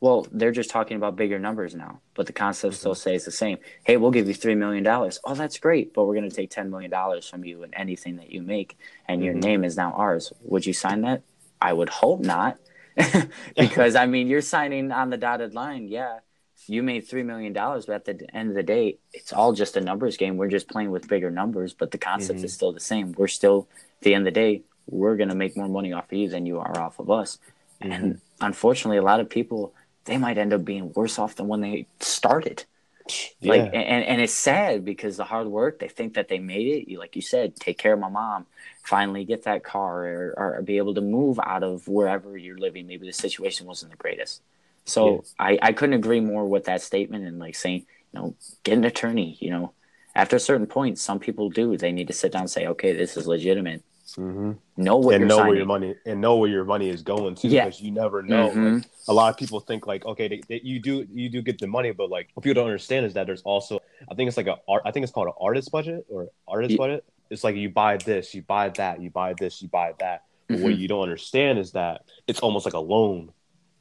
Well, 0.00 0.26
they're 0.30 0.52
just 0.52 0.70
talking 0.70 0.96
about 0.96 1.16
bigger 1.16 1.38
numbers 1.38 1.74
now, 1.74 2.00
but 2.14 2.26
the 2.26 2.32
concept 2.32 2.74
mm-hmm. 2.74 2.78
still 2.78 2.94
stays 2.94 3.24
the 3.24 3.32
same. 3.32 3.58
Hey, 3.82 3.96
we'll 3.96 4.12
give 4.12 4.28
you 4.28 4.34
three 4.34 4.54
million 4.54 4.84
dollars. 4.84 5.18
Oh, 5.24 5.34
that's 5.34 5.58
great, 5.58 5.92
but 5.92 6.04
we're 6.04 6.14
going 6.14 6.28
to 6.28 6.34
take 6.34 6.50
ten 6.50 6.70
million 6.70 6.90
dollars 6.90 7.28
from 7.28 7.44
you 7.44 7.62
and 7.64 7.74
anything 7.76 8.16
that 8.16 8.30
you 8.30 8.42
make, 8.42 8.78
and 9.06 9.18
mm-hmm. 9.18 9.24
your 9.24 9.34
name 9.34 9.64
is 9.64 9.76
now 9.76 9.92
ours. 9.92 10.32
Would 10.42 10.66
you 10.66 10.72
sign 10.72 11.00
that? 11.02 11.22
I 11.60 11.72
would 11.72 11.88
hope 11.88 12.20
not, 12.20 12.58
because 13.56 13.96
I 13.96 14.06
mean, 14.06 14.28
you're 14.28 14.40
signing 14.40 14.92
on 14.92 15.10
the 15.10 15.16
dotted 15.16 15.54
line. 15.54 15.88
Yeah, 15.88 16.20
you 16.68 16.82
made 16.82 17.08
three 17.08 17.22
million 17.22 17.52
dollars, 17.52 17.86
but 17.86 17.94
at 17.94 18.04
the 18.18 18.36
end 18.36 18.50
of 18.50 18.54
the 18.54 18.62
day, 18.62 18.98
it's 19.12 19.32
all 19.32 19.52
just 19.52 19.76
a 19.76 19.80
numbers 19.80 20.16
game. 20.16 20.36
We're 20.36 20.48
just 20.48 20.68
playing 20.68 20.90
with 20.90 21.08
bigger 21.08 21.30
numbers, 21.30 21.72
but 21.74 21.90
the 21.90 21.98
concept 21.98 22.38
mm-hmm. 22.38 22.46
is 22.46 22.52
still 22.52 22.72
the 22.72 22.80
same. 22.80 23.12
We're 23.16 23.26
still, 23.26 23.68
at 24.00 24.04
the 24.04 24.14
end 24.14 24.28
of 24.28 24.34
the 24.34 24.40
day, 24.40 24.62
we're 24.86 25.16
going 25.16 25.28
to 25.28 25.34
make 25.34 25.56
more 25.56 25.68
money 25.68 25.92
off 25.92 26.04
of 26.04 26.18
you 26.18 26.28
than 26.28 26.46
you 26.46 26.58
are 26.58 26.78
off 26.78 26.98
of 26.98 27.10
us. 27.10 27.38
Mm-hmm. 27.82 27.92
And 27.92 28.20
unfortunately, 28.40 28.98
a 28.98 29.02
lot 29.02 29.20
of 29.20 29.30
people 29.30 29.72
they 30.08 30.18
might 30.18 30.38
end 30.38 30.52
up 30.52 30.64
being 30.64 30.92
worse 30.94 31.18
off 31.18 31.36
than 31.36 31.46
when 31.46 31.60
they 31.60 31.86
started. 32.00 32.64
Yeah. 33.40 33.52
Like 33.52 33.60
and, 33.72 34.04
and 34.04 34.20
it's 34.20 34.34
sad 34.34 34.84
because 34.84 35.16
the 35.16 35.24
hard 35.24 35.46
work, 35.46 35.78
they 35.78 35.88
think 35.88 36.14
that 36.14 36.28
they 36.28 36.38
made 36.38 36.66
it. 36.66 36.90
You 36.90 36.98
like 36.98 37.16
you 37.16 37.22
said, 37.22 37.56
take 37.56 37.78
care 37.78 37.92
of 37.92 38.00
my 38.00 38.08
mom, 38.08 38.46
finally 38.82 39.24
get 39.24 39.44
that 39.44 39.62
car 39.62 40.04
or, 40.04 40.34
or 40.36 40.62
be 40.62 40.78
able 40.78 40.94
to 40.94 41.00
move 41.00 41.38
out 41.42 41.62
of 41.62 41.86
wherever 41.88 42.36
you're 42.36 42.58
living. 42.58 42.86
Maybe 42.86 43.06
the 43.06 43.12
situation 43.12 43.66
wasn't 43.66 43.92
the 43.92 43.96
greatest. 43.96 44.42
So 44.84 45.24
yeah. 45.38 45.46
I, 45.46 45.58
I 45.62 45.72
couldn't 45.72 45.94
agree 45.94 46.20
more 46.20 46.46
with 46.46 46.64
that 46.64 46.82
statement 46.82 47.24
and 47.24 47.38
like 47.38 47.54
saying, 47.54 47.86
you 48.12 48.20
know, 48.20 48.34
get 48.64 48.78
an 48.78 48.84
attorney, 48.84 49.36
you 49.40 49.50
know. 49.50 49.72
After 50.14 50.36
a 50.36 50.40
certain 50.40 50.66
point, 50.66 50.98
some 50.98 51.20
people 51.20 51.48
do. 51.48 51.76
They 51.76 51.92
need 51.92 52.08
to 52.08 52.12
sit 52.12 52.32
down 52.32 52.42
and 52.42 52.50
say, 52.50 52.66
okay, 52.66 52.92
this 52.92 53.16
is 53.16 53.26
legitimate. 53.28 53.84
Mm-hmm. 54.16 54.52
Know 54.76 54.96
what 54.96 55.16
and 55.16 55.28
know 55.28 55.36
signing. 55.36 55.48
where 55.48 55.56
your 55.56 55.66
money 55.66 55.94
and 56.06 56.20
know 56.20 56.36
where 56.36 56.48
your 56.48 56.64
money 56.64 56.88
is 56.88 57.02
going 57.02 57.34
to 57.36 57.48
yeah. 57.48 57.64
because 57.64 57.80
you 57.80 57.90
never 57.90 58.22
know. 58.22 58.48
Mm-hmm. 58.50 58.74
Like, 58.76 58.84
a 59.08 59.12
lot 59.12 59.30
of 59.30 59.36
people 59.36 59.60
think 59.60 59.86
like, 59.86 60.06
okay, 60.06 60.28
they, 60.28 60.40
they, 60.48 60.60
you 60.64 60.80
do 60.80 61.06
you 61.12 61.28
do 61.28 61.42
get 61.42 61.58
the 61.58 61.66
money, 61.66 61.90
but 61.92 62.08
like 62.08 62.28
what 62.34 62.42
people 62.42 62.54
don't 62.54 62.66
understand 62.66 63.04
is 63.04 63.14
that 63.14 63.26
there's 63.26 63.42
also 63.42 63.80
I 64.10 64.14
think 64.14 64.28
it's 64.28 64.36
like 64.36 64.46
a 64.46 64.56
art 64.66 64.82
I 64.86 64.92
think 64.92 65.04
it's 65.04 65.12
called 65.12 65.28
an 65.28 65.34
artist 65.40 65.70
budget 65.70 66.06
or 66.08 66.28
artist 66.46 66.72
yeah. 66.72 66.76
budget. 66.78 67.04
It's 67.30 67.44
like 67.44 67.56
you 67.56 67.68
buy 67.68 67.98
this, 67.98 68.34
you 68.34 68.42
buy 68.42 68.70
that, 68.70 69.02
you 69.02 69.10
buy 69.10 69.34
this, 69.38 69.60
you 69.60 69.68
buy 69.68 69.92
that. 69.98 70.24
But 70.46 70.54
mm-hmm. 70.54 70.64
what 70.64 70.76
you 70.76 70.88
don't 70.88 71.02
understand 71.02 71.58
is 71.58 71.72
that 71.72 72.04
it's 72.26 72.40
almost 72.40 72.64
like 72.64 72.74
a 72.74 72.80
loan, 72.80 73.32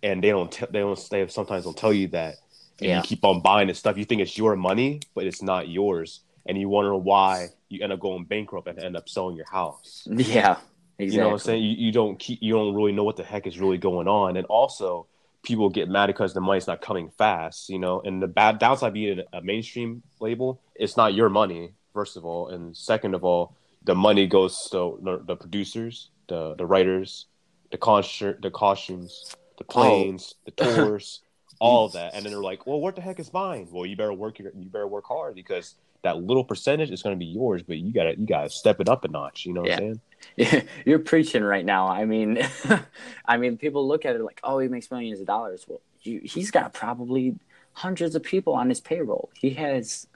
and 0.03 0.21
they 0.21 0.29
don't 0.29 0.51
t- 0.51 0.65
they 0.69 0.79
don't 0.79 1.09
they 1.09 1.25
sometimes 1.29 1.63
don't 1.63 1.77
tell 1.77 1.93
you 1.93 2.09
that. 2.09 2.35
And 2.79 2.89
yeah. 2.89 2.97
you 2.97 3.03
keep 3.03 3.23
on 3.23 3.41
buying 3.41 3.69
this 3.69 3.79
stuff. 3.79 3.97
You 3.97 4.03
think 4.03 4.21
it's 4.21 4.37
your 4.37 4.57
money, 4.57 4.99
but 5.15 5.25
it's 5.25 5.41
not 5.41 5.69
yours, 5.69 6.19
and 6.45 6.57
you 6.57 6.67
wonder 6.67 6.95
why 6.95 7.47
you 7.69 7.83
end 7.83 7.93
up 7.93 7.99
going 7.99 8.25
bankrupt 8.25 8.67
and 8.67 8.79
end 8.79 8.97
up 8.97 9.09
selling 9.09 9.35
your 9.35 9.47
house. 9.47 10.07
Yeah. 10.09 10.57
Exactly. 10.99 11.15
You 11.15 11.21
know 11.21 11.27
what 11.27 11.33
I'm 11.33 11.39
saying? 11.39 11.63
You, 11.63 11.75
you 11.77 11.91
don't 11.91 12.17
keep 12.17 12.39
you 12.41 12.53
don't 12.53 12.73
really 12.73 12.91
know 12.91 13.03
what 13.03 13.17
the 13.17 13.23
heck 13.23 13.45
is 13.45 13.59
really 13.59 13.77
going 13.77 14.07
on. 14.07 14.35
And 14.35 14.47
also 14.47 15.05
people 15.43 15.69
get 15.69 15.87
mad 15.87 16.07
because 16.07 16.33
the 16.33 16.41
money's 16.41 16.67
not 16.67 16.81
coming 16.81 17.09
fast, 17.09 17.69
you 17.69 17.77
know. 17.77 18.01
And 18.01 18.21
the 18.21 18.27
bad 18.27 18.57
downside 18.57 18.93
being 18.93 19.21
a 19.31 19.41
mainstream 19.41 20.01
label, 20.19 20.59
it's 20.75 20.97
not 20.97 21.13
your 21.13 21.29
money, 21.29 21.73
first 21.93 22.17
of 22.17 22.25
all. 22.25 22.49
And 22.49 22.75
second 22.75 23.13
of 23.13 23.23
all, 23.23 23.55
the 23.83 23.93
money 23.93 24.25
goes 24.25 24.69
to 24.71 24.99
the, 25.03 25.21
the 25.23 25.35
producers, 25.35 26.09
the 26.27 26.55
the 26.55 26.65
writers, 26.65 27.27
the 27.71 27.77
concert 27.77 28.41
the 28.41 28.49
costumes, 28.49 29.35
the 29.57 29.65
oh. 29.69 29.71
planes, 29.71 30.33
oh. 30.35 30.41
the 30.45 30.51
tours, 30.75 31.21
all 31.59 31.89
that. 31.89 32.15
And 32.15 32.25
then 32.25 32.31
they're 32.31 32.41
like, 32.41 32.65
Well, 32.65 32.79
what 32.79 32.95
the 32.95 33.01
heck 33.01 33.19
is 33.19 33.31
mine? 33.31 33.67
Well 33.71 33.85
you 33.85 33.95
better 33.95 34.13
work 34.13 34.39
your, 34.39 34.51
you 34.55 34.69
better 34.69 34.87
work 34.87 35.05
hard 35.05 35.35
because 35.35 35.75
that 36.07 36.23
little 36.23 36.45
percentage 36.45 36.89
is 36.89 37.03
going 37.03 37.15
to 37.15 37.19
be 37.19 37.25
yours, 37.25 37.63
but 37.63 37.77
you 37.77 37.91
gotta 37.91 38.17
you 38.17 38.25
gotta 38.25 38.49
step 38.49 38.79
it 38.79 38.87
up 38.87 39.03
a 39.03 39.09
notch. 39.09 39.45
You 39.45 39.53
know 39.53 39.61
what 39.61 39.69
yeah. 39.69 39.75
I'm 39.75 39.79
saying? 39.79 40.01
Yeah, 40.37 40.61
you're 40.85 40.99
preaching 40.99 41.43
right 41.43 41.65
now. 41.65 41.87
I 41.87 42.05
mean, 42.05 42.41
I 43.25 43.37
mean, 43.37 43.57
people 43.57 43.85
look 43.87 44.05
at 44.05 44.15
it 44.15 44.21
like, 44.21 44.39
oh, 44.43 44.59
he 44.59 44.69
makes 44.69 44.89
millions 44.89 45.19
of 45.19 45.27
dollars. 45.27 45.65
Well, 45.67 45.81
you, 46.01 46.21
he's 46.23 46.49
got 46.49 46.73
probably 46.73 47.35
hundreds 47.73 48.15
of 48.15 48.23
people 48.23 48.53
on 48.53 48.69
his 48.69 48.79
payroll. 48.79 49.29
He 49.35 49.51
has 49.51 50.07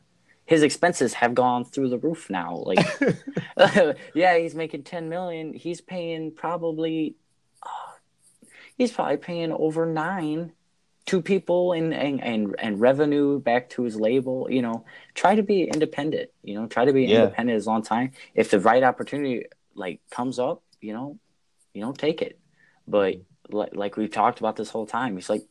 his 0.46 0.64
expenses 0.64 1.14
have 1.14 1.36
gone 1.36 1.66
through 1.66 1.90
the 1.90 1.98
roof 1.98 2.30
now. 2.30 2.56
Like, 2.56 2.80
yeah, 4.16 4.38
he's 4.38 4.56
making 4.56 4.84
ten 4.84 5.10
million. 5.10 5.54
He's 5.54 5.82
paying 5.82 6.32
probably, 6.32 7.16
uh, 7.62 7.92
he's 8.78 8.92
probably 8.94 9.18
paying 9.18 9.52
over 9.52 9.86
nine 9.86 10.54
to 11.08 11.22
people 11.22 11.74
and, 11.74 11.94
and 11.94 12.24
and 12.24 12.56
and 12.60 12.80
revenue 12.80 13.40
back 13.40 13.70
to 13.72 13.84
his 13.84 13.96
label 13.96 14.48
you 14.50 14.62
know. 14.62 14.86
Try 15.14 15.36
to 15.36 15.44
be 15.44 15.64
independent 15.64 16.30
you 16.44 16.56
know 16.56 16.68
try 16.68 16.86
to 16.86 16.94
be 16.94 17.06
yeah. 17.06 17.24
independent 17.24 17.58
as 17.58 17.68
long 17.68 17.84
time. 17.84 18.12
If 18.34 18.52
the 18.52 18.60
right 18.60 18.84
opportunity 18.84 19.46
like 19.76 20.00
comes 20.10 20.40
up 20.40 20.64
you 20.80 20.94
know 20.94 21.18
you 21.74 21.82
know 21.82 21.92
take 21.92 22.22
it. 22.22 22.40
But 22.88 23.16
mm-hmm. 23.16 23.56
like, 23.56 23.76
like 23.76 23.98
we've 23.98 24.12
talked 24.12 24.40
about 24.40 24.56
this 24.56 24.70
whole 24.70 24.86
time 24.86 25.18
it's 25.18 25.30
like 25.30 25.46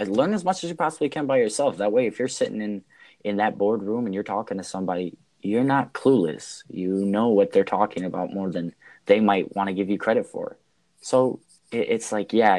uh, 0.00 0.04
learn 0.04 0.34
as 0.34 0.44
much 0.44 0.64
as 0.64 0.70
you 0.70 0.76
possibly 0.76 1.08
can 1.08 1.26
by 1.26 1.38
yourself. 1.38 1.78
That 1.78 1.92
way 1.92 2.06
if 2.06 2.18
you're 2.18 2.28
sitting 2.28 2.62
in 2.62 2.82
in 3.22 3.36
that 3.36 3.56
boardroom 3.56 4.04
and 4.06 4.14
you're 4.14 4.22
talking 4.22 4.58
to 4.58 4.64
somebody 4.64 5.16
you're 5.44 5.62
not 5.62 5.92
clueless. 5.92 6.62
You 6.68 7.04
know 7.04 7.28
what 7.28 7.52
they're 7.52 7.64
talking 7.64 8.04
about 8.04 8.32
more 8.32 8.50
than 8.50 8.74
they 9.06 9.20
might 9.20 9.54
want 9.54 9.68
to 9.68 9.74
give 9.74 9.90
you 9.90 9.98
credit 9.98 10.26
for. 10.26 10.56
So 11.02 11.40
it's 11.74 12.12
like 12.12 12.32
yeah 12.32 12.56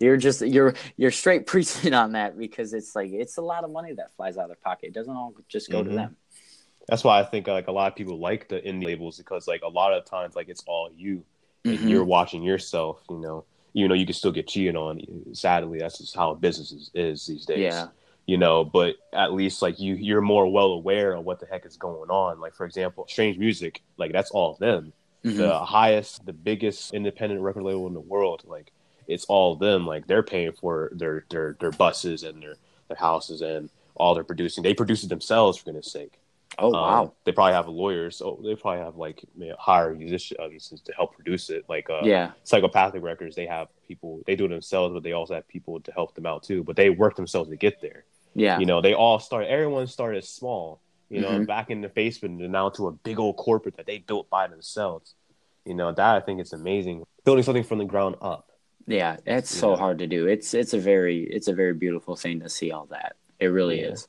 you're 0.00 0.16
just 0.16 0.42
you're 0.42 0.74
you're 0.96 1.10
straight 1.10 1.46
preaching 1.46 1.94
on 1.94 2.12
that 2.12 2.38
because 2.38 2.72
it's 2.72 2.94
like 2.94 3.10
it's 3.12 3.36
a 3.36 3.42
lot 3.42 3.64
of 3.64 3.70
money 3.70 3.92
that 3.94 4.14
flies 4.14 4.36
out 4.36 4.42
of 4.42 4.48
their 4.48 4.56
pocket. 4.56 4.88
It 4.88 4.94
doesn't 4.94 5.14
all 5.14 5.34
just 5.48 5.70
go 5.70 5.80
mm-hmm. 5.80 5.90
to 5.90 5.96
them. 5.96 6.16
That's 6.88 7.04
why 7.04 7.20
i 7.20 7.24
think 7.24 7.46
like 7.46 7.68
a 7.68 7.72
lot 7.72 7.92
of 7.92 7.96
people 7.96 8.18
like 8.18 8.48
the 8.48 8.60
indie 8.60 8.86
labels 8.86 9.18
because 9.18 9.46
like 9.46 9.62
a 9.62 9.68
lot 9.68 9.92
of 9.92 10.04
times 10.04 10.34
like 10.34 10.48
it's 10.48 10.64
all 10.66 10.90
you 10.96 11.24
mm-hmm. 11.64 11.86
you're 11.86 12.04
watching 12.04 12.42
yourself 12.42 13.02
you 13.10 13.18
know. 13.18 13.44
You 13.72 13.86
know 13.86 13.94
you 13.94 14.04
can 14.04 14.14
still 14.14 14.32
get 14.32 14.48
cheated 14.48 14.74
on 14.74 15.00
sadly 15.32 15.78
that's 15.78 15.98
just 15.98 16.16
how 16.16 16.34
business 16.34 16.72
is, 16.72 16.90
is 16.92 17.24
these 17.24 17.46
days 17.46 17.58
yeah. 17.58 17.86
you 18.26 18.36
know. 18.36 18.64
But 18.64 18.96
at 19.12 19.32
least 19.32 19.62
like 19.62 19.78
you 19.78 19.94
you're 19.94 20.20
more 20.20 20.50
well 20.50 20.72
aware 20.72 21.14
of 21.14 21.24
what 21.24 21.38
the 21.38 21.46
heck 21.46 21.64
is 21.64 21.76
going 21.76 22.10
on. 22.10 22.40
Like 22.40 22.54
for 22.56 22.66
example 22.66 23.06
strange 23.08 23.38
music 23.38 23.82
like 23.96 24.10
that's 24.10 24.32
all 24.32 24.54
them 24.54 24.92
mm-hmm. 25.24 25.38
the 25.38 25.58
highest, 25.58 26.24
the 26.26 26.32
biggest 26.32 26.94
independent 26.94 27.40
record 27.40 27.62
label 27.62 27.86
in 27.86 27.94
the 27.94 28.00
world. 28.00 28.44
Like 28.46 28.72
it's 29.06 29.24
all 29.26 29.56
them. 29.56 29.86
Like 29.86 30.06
they're 30.06 30.22
paying 30.22 30.52
for 30.52 30.90
their 30.92 31.24
their 31.30 31.56
their 31.60 31.72
buses 31.72 32.22
and 32.22 32.42
their 32.42 32.54
their 32.88 32.96
houses 32.96 33.42
and 33.42 33.70
all 33.94 34.14
they're 34.14 34.24
producing. 34.24 34.62
They 34.62 34.74
produce 34.74 35.04
it 35.04 35.08
themselves 35.08 35.58
for 35.58 35.66
goodness 35.66 35.92
sake. 35.92 36.14
Oh 36.58 36.70
wow! 36.70 37.04
Um, 37.04 37.12
they 37.24 37.32
probably 37.32 37.54
have 37.54 37.68
lawyers. 37.68 38.16
So 38.16 38.40
they 38.42 38.54
probably 38.56 38.82
have 38.82 38.96
like 38.96 39.22
you 39.38 39.50
know, 39.50 39.56
hire 39.58 39.94
musicians 39.94 40.80
to 40.80 40.92
help 40.92 41.14
produce 41.14 41.48
it. 41.48 41.64
Like 41.68 41.88
uh, 41.88 42.00
yeah, 42.02 42.32
psychopathic 42.44 43.02
records. 43.02 43.36
They 43.36 43.46
have 43.46 43.68
people. 43.86 44.22
They 44.26 44.36
do 44.36 44.46
it 44.46 44.48
themselves, 44.48 44.92
but 44.92 45.02
they 45.02 45.12
also 45.12 45.34
have 45.34 45.46
people 45.48 45.80
to 45.80 45.92
help 45.92 46.14
them 46.14 46.26
out 46.26 46.42
too. 46.42 46.64
But 46.64 46.76
they 46.76 46.90
work 46.90 47.14
themselves 47.14 47.50
to 47.50 47.56
get 47.56 47.80
there. 47.80 48.04
Yeah, 48.34 48.58
you 48.58 48.66
know, 48.66 48.80
they 48.80 48.94
all 48.94 49.20
start. 49.20 49.46
Everyone 49.46 49.86
started 49.86 50.24
small 50.24 50.80
you 51.10 51.20
know, 51.20 51.32
mm-hmm. 51.32 51.44
back 51.44 51.70
in 51.70 51.80
the 51.80 51.88
basement 51.88 52.40
and 52.40 52.52
now 52.52 52.70
to 52.70 52.86
a 52.86 52.92
big 52.92 53.18
old 53.18 53.36
corporate 53.36 53.76
that 53.76 53.86
they 53.86 53.98
built 53.98 54.30
by 54.30 54.46
themselves. 54.46 55.14
You 55.66 55.74
know, 55.74 55.92
that 55.92 56.16
I 56.16 56.20
think 56.20 56.40
it's 56.40 56.52
amazing. 56.52 57.04
Building 57.24 57.42
something 57.42 57.64
from 57.64 57.78
the 57.78 57.84
ground 57.84 58.16
up. 58.22 58.48
Yeah, 58.86 59.18
it's 59.26 59.54
so 59.54 59.76
hard 59.76 59.98
to 59.98 60.06
do. 60.06 60.26
It's 60.26 60.54
it's 60.54 60.72
a 60.72 60.78
very 60.78 61.24
it's 61.24 61.48
a 61.48 61.52
very 61.52 61.74
beautiful 61.74 62.16
thing 62.16 62.40
to 62.40 62.48
see 62.48 62.70
all 62.70 62.86
that. 62.86 63.16
It 63.38 63.46
really 63.46 63.80
yeah. 63.80 63.88
is. 63.88 64.08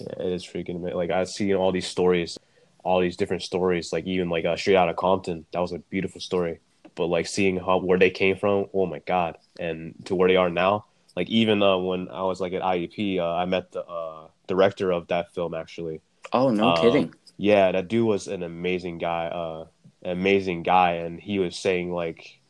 Yeah, 0.00 0.24
it 0.24 0.32
is 0.32 0.44
freaking 0.44 0.76
amazing. 0.76 0.96
Like 0.96 1.10
I've 1.10 1.28
seen 1.28 1.54
all 1.54 1.70
these 1.70 1.86
stories, 1.86 2.38
all 2.82 3.00
these 3.00 3.16
different 3.16 3.42
stories. 3.42 3.92
Like 3.92 4.06
even 4.06 4.30
like 4.30 4.44
uh, 4.44 4.56
straight 4.56 4.76
out 4.76 4.88
of 4.88 4.96
Compton, 4.96 5.44
that 5.52 5.60
was 5.60 5.72
a 5.72 5.78
beautiful 5.78 6.20
story. 6.20 6.60
But 6.94 7.06
like 7.06 7.26
seeing 7.26 7.58
how 7.58 7.78
where 7.78 7.98
they 7.98 8.10
came 8.10 8.36
from, 8.36 8.66
oh 8.72 8.86
my 8.86 9.00
god, 9.00 9.36
and 9.60 9.94
to 10.06 10.14
where 10.14 10.28
they 10.28 10.36
are 10.36 10.50
now. 10.50 10.86
Like 11.14 11.28
even 11.28 11.62
uh, 11.62 11.76
when 11.78 12.08
I 12.08 12.22
was 12.22 12.40
like 12.40 12.52
at 12.52 12.62
IEP, 12.62 13.18
uh, 13.18 13.34
I 13.34 13.44
met 13.44 13.72
the 13.72 13.84
uh, 13.84 14.28
director 14.46 14.92
of 14.92 15.08
that 15.08 15.34
film 15.34 15.54
actually. 15.54 16.00
Oh 16.32 16.50
no, 16.50 16.70
uh, 16.70 16.80
kidding! 16.80 17.14
Yeah, 17.36 17.72
that 17.72 17.88
dude 17.88 18.06
was 18.06 18.28
an 18.28 18.42
amazing 18.42 18.98
guy, 18.98 19.26
uh, 19.26 19.66
amazing 20.04 20.62
guy, 20.62 20.92
and 20.92 21.20
he 21.20 21.38
was 21.38 21.56
saying 21.56 21.92
like, 21.92 22.40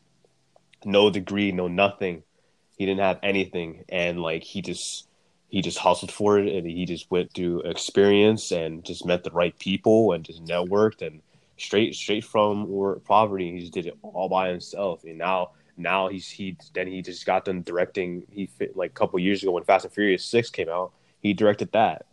no 0.85 1.09
degree, 1.09 1.51
no 1.51 1.67
nothing. 1.67 2.23
He 2.77 2.85
didn't 2.85 3.01
have 3.01 3.19
anything, 3.23 3.85
and 3.89 4.21
like 4.21 4.43
he 4.43 4.61
just 4.61 5.07
he 5.49 5.61
just 5.61 5.77
hustled 5.77 6.11
for 6.11 6.39
it, 6.39 6.53
and 6.53 6.67
he 6.67 6.85
just 6.85 7.09
went 7.11 7.33
through 7.33 7.61
experience 7.61 8.51
and 8.51 8.83
just 8.83 9.05
met 9.05 9.23
the 9.23 9.31
right 9.31 9.57
people 9.59 10.13
and 10.13 10.23
just 10.23 10.43
networked 10.43 11.05
and 11.05 11.21
straight 11.57 11.95
straight 11.95 12.23
from 12.23 13.01
poverty. 13.05 13.51
He 13.51 13.59
just 13.59 13.73
did 13.73 13.87
it 13.87 13.97
all 14.01 14.29
by 14.29 14.49
himself, 14.49 15.03
and 15.03 15.17
now 15.17 15.51
now 15.77 16.07
he's 16.07 16.29
he 16.29 16.57
then 16.73 16.87
he 16.87 17.01
just 17.01 17.25
got 17.25 17.45
done 17.45 17.61
directing. 17.63 18.23
He 18.31 18.47
fit 18.47 18.75
like 18.75 18.91
a 18.91 18.93
couple 18.93 19.19
years 19.19 19.43
ago 19.43 19.51
when 19.51 19.63
Fast 19.63 19.85
and 19.85 19.93
Furious 19.93 20.25
Six 20.25 20.49
came 20.49 20.69
out. 20.69 20.91
He 21.21 21.33
directed 21.33 21.71
that 21.73 22.06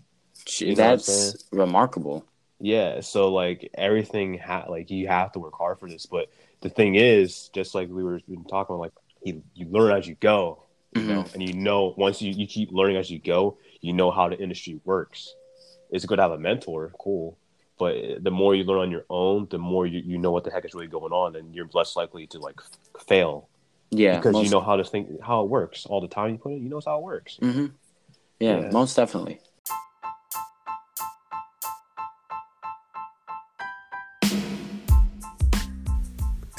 you 0.59 0.75
That's 0.75 1.37
remarkable. 1.53 2.25
Yeah, 2.61 3.01
so 3.01 3.33
like 3.33 3.71
everything, 3.75 4.39
ha- 4.39 4.67
like 4.69 4.91
you 4.91 5.09
have 5.09 5.33
to 5.33 5.39
work 5.39 5.55
hard 5.57 5.79
for 5.79 5.89
this. 5.89 6.07
But 6.07 6.31
the 6.61 6.71
thing 6.71 6.95
is, 6.95 7.51
just 7.53 7.75
like 7.75 7.89
we 7.89 8.03
were 8.03 8.21
talking, 8.49 8.75
about, 8.75 8.79
like 8.79 8.93
you, 9.23 9.43
you 9.55 9.67
learn 9.69 9.97
as 9.97 10.07
you 10.07 10.15
go, 10.15 10.63
you 10.95 11.03
mm-hmm. 11.03 11.11
know, 11.11 11.27
and 11.35 11.43
you 11.43 11.55
know 11.55 11.95
once 11.97 12.23
you, 12.23 12.33
you 12.33 12.47
keep 12.47 12.71
learning 12.73 12.97
as 12.97 13.11
you 13.11 13.19
go, 13.19 13.59
you 13.81 13.93
know 13.93 14.11
how 14.11 14.29
the 14.29 14.39
industry 14.39 14.81
works. 14.85 15.35
It's 15.91 16.07
good 16.07 16.17
to 16.17 16.23
have 16.23 16.31
a 16.33 16.39
mentor, 16.39 16.93
cool, 16.99 17.37
but 17.79 18.23
the 18.23 18.31
more 18.31 18.55
you 18.55 18.65
learn 18.65 18.79
on 18.79 18.91
your 18.91 19.05
own, 19.11 19.47
the 19.51 19.59
more 19.59 19.87
you, 19.87 20.01
you 20.01 20.19
know 20.19 20.31
what 20.31 20.45
the 20.45 20.51
heck 20.51 20.65
is 20.65 20.75
really 20.75 20.87
going 20.87 21.13
on, 21.13 21.37
and 21.37 21.55
you're 21.55 21.69
less 21.75 21.97
likely 21.97 22.27
to 22.29 22.39
like 22.39 22.61
fail. 23.07 23.49
Yeah, 23.91 24.17
because 24.17 24.33
most, 24.33 24.45
you 24.45 24.51
know 24.51 24.61
how 24.61 24.77
this 24.77 24.89
thing 24.89 25.19
how 25.23 25.43
it 25.43 25.49
works 25.49 25.87
all 25.87 26.01
the 26.01 26.09
time. 26.09 26.33
You 26.33 26.39
put 26.39 26.53
it, 26.53 26.61
you 26.61 26.69
know 26.69 26.81
how 26.85 26.99
it 26.99 27.03
works. 27.03 27.37
hmm 27.37 27.67
Yeah, 28.39 28.61
Yeah. 28.61 28.71
most 28.71 28.97
definitely. 28.97 29.41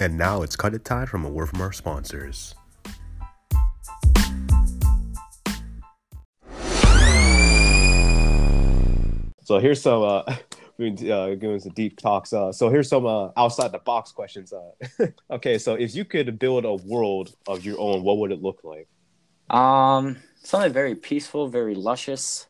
And 0.06 0.20
now 0.20 0.44
it's 0.44 0.56
cut 0.56 0.76
it 0.76 0.86
time 0.86 1.08
from 1.08 1.26
a 1.26 1.30
word 1.32 1.50
from 1.50 1.62
our 1.62 1.74
sponsors. 1.74 2.54
So 9.42 9.58
here's 9.58 9.82
some 9.82 10.04
uh 10.04 10.22
we've 10.78 10.96
been 10.96 11.12
uh, 11.12 11.30
giving 11.30 11.60
some 11.60 11.72
deep 11.74 11.98
talks. 11.98 12.34
Uh, 12.34 12.52
so 12.52 12.70
here's 12.70 12.88
some 12.88 13.08
uh, 13.08 13.30
outside 13.36 13.72
the 13.72 13.80
box 13.80 14.12
questions. 14.12 14.54
Uh, 14.54 15.08
okay, 15.32 15.58
so 15.58 15.74
if 15.74 15.96
you 15.96 16.06
could 16.06 16.38
build 16.38 16.66
a 16.66 16.76
world 16.76 17.36
of 17.48 17.66
your 17.66 17.80
own, 17.80 18.04
what 18.04 18.20
would 18.20 18.32
it 18.32 18.44
look 18.44 18.62
like? 18.64 18.88
Um, 19.50 20.18
something 20.44 20.72
very 20.72 20.94
peaceful, 20.94 21.48
very 21.48 21.74
luscious, 21.74 22.46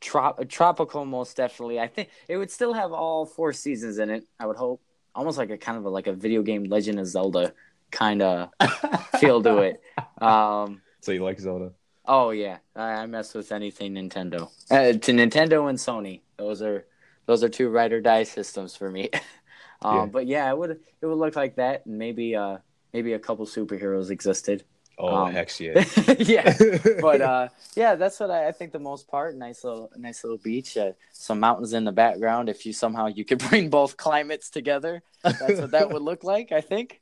trop- 0.00 0.48
tropical, 0.48 1.04
most 1.04 1.36
definitely. 1.36 1.80
I 1.80 1.88
think 1.88 2.10
it 2.28 2.36
would 2.36 2.52
still 2.52 2.74
have 2.74 2.92
all 2.92 3.26
four 3.26 3.52
seasons 3.52 3.98
in 3.98 4.08
it. 4.08 4.24
I 4.38 4.46
would 4.46 4.56
hope, 4.56 4.80
almost 5.14 5.38
like 5.38 5.50
a 5.50 5.58
kind 5.58 5.78
of 5.78 5.84
a, 5.84 5.90
like 5.90 6.06
a 6.06 6.12
video 6.12 6.42
game 6.42 6.64
Legend 6.64 6.98
of 6.98 7.06
Zelda 7.06 7.52
kind 7.90 8.22
of 8.22 8.50
feel 9.20 9.42
to 9.42 9.58
it. 9.58 9.82
Um, 10.20 10.82
So 11.00 11.12
you 11.12 11.22
like 11.24 11.38
Zelda? 11.40 11.72
oh 12.04 12.30
yeah, 12.30 12.58
I, 12.74 13.02
I 13.02 13.06
mess 13.06 13.34
with 13.34 13.52
anything 13.52 13.94
Nintendo. 13.94 14.50
Uh, 14.70 14.92
to 14.92 15.12
Nintendo 15.12 15.68
and 15.68 15.78
Sony, 15.78 16.22
those 16.36 16.62
are 16.62 16.86
those 17.26 17.44
are 17.44 17.48
two 17.48 17.68
ride 17.68 17.92
or 17.92 18.00
die 18.00 18.24
systems 18.24 18.74
for 18.76 18.90
me. 18.90 19.10
um, 19.82 19.96
Yeah. 19.96 20.06
But 20.06 20.26
yeah, 20.26 20.50
it 20.50 20.58
would 20.58 20.70
it 20.70 21.06
would 21.06 21.18
look 21.18 21.36
like 21.36 21.56
that, 21.56 21.86
and 21.86 21.98
maybe 21.98 22.34
uh 22.36 22.58
maybe 22.92 23.12
a 23.12 23.18
couple 23.18 23.46
superheroes 23.46 24.10
existed. 24.10 24.64
Oh 25.08 25.26
Um, 25.26 25.32
heck 25.32 25.58
yeah! 25.58 25.84
yeah, 26.18 26.56
but 27.00 27.20
uh, 27.22 27.48
yeah, 27.74 27.96
that's 27.96 28.20
what 28.20 28.30
I, 28.30 28.48
I 28.48 28.52
think 28.52 28.72
the 28.72 28.78
most 28.78 29.08
part. 29.08 29.34
Nice 29.36 29.64
little, 29.64 29.90
nice 29.96 30.22
little 30.22 30.38
beach. 30.38 30.76
Uh, 30.76 30.92
some 31.12 31.40
mountains 31.40 31.72
in 31.72 31.84
the 31.84 31.92
background. 31.92 32.48
If 32.48 32.64
you 32.66 32.72
somehow 32.72 33.06
you 33.08 33.24
could 33.24 33.38
bring 33.50 33.68
both 33.68 33.96
climates 33.96 34.48
together, 34.50 35.02
that's 35.24 35.60
what 35.60 35.72
that 35.72 35.90
would 35.90 36.02
look 36.02 36.24
like. 36.24 36.52
I 36.52 36.60
think. 36.60 37.00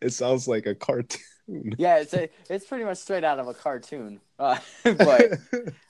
it 0.00 0.12
sounds 0.12 0.48
like 0.48 0.66
a 0.66 0.74
cartoon. 0.74 1.20
Yeah, 1.76 1.98
it's 1.98 2.14
a, 2.14 2.28
it's 2.48 2.64
pretty 2.66 2.84
much 2.84 2.98
straight 2.98 3.24
out 3.24 3.38
of 3.38 3.48
a 3.48 3.54
cartoon. 3.54 4.20
Uh, 4.38 4.58
but 4.82 5.38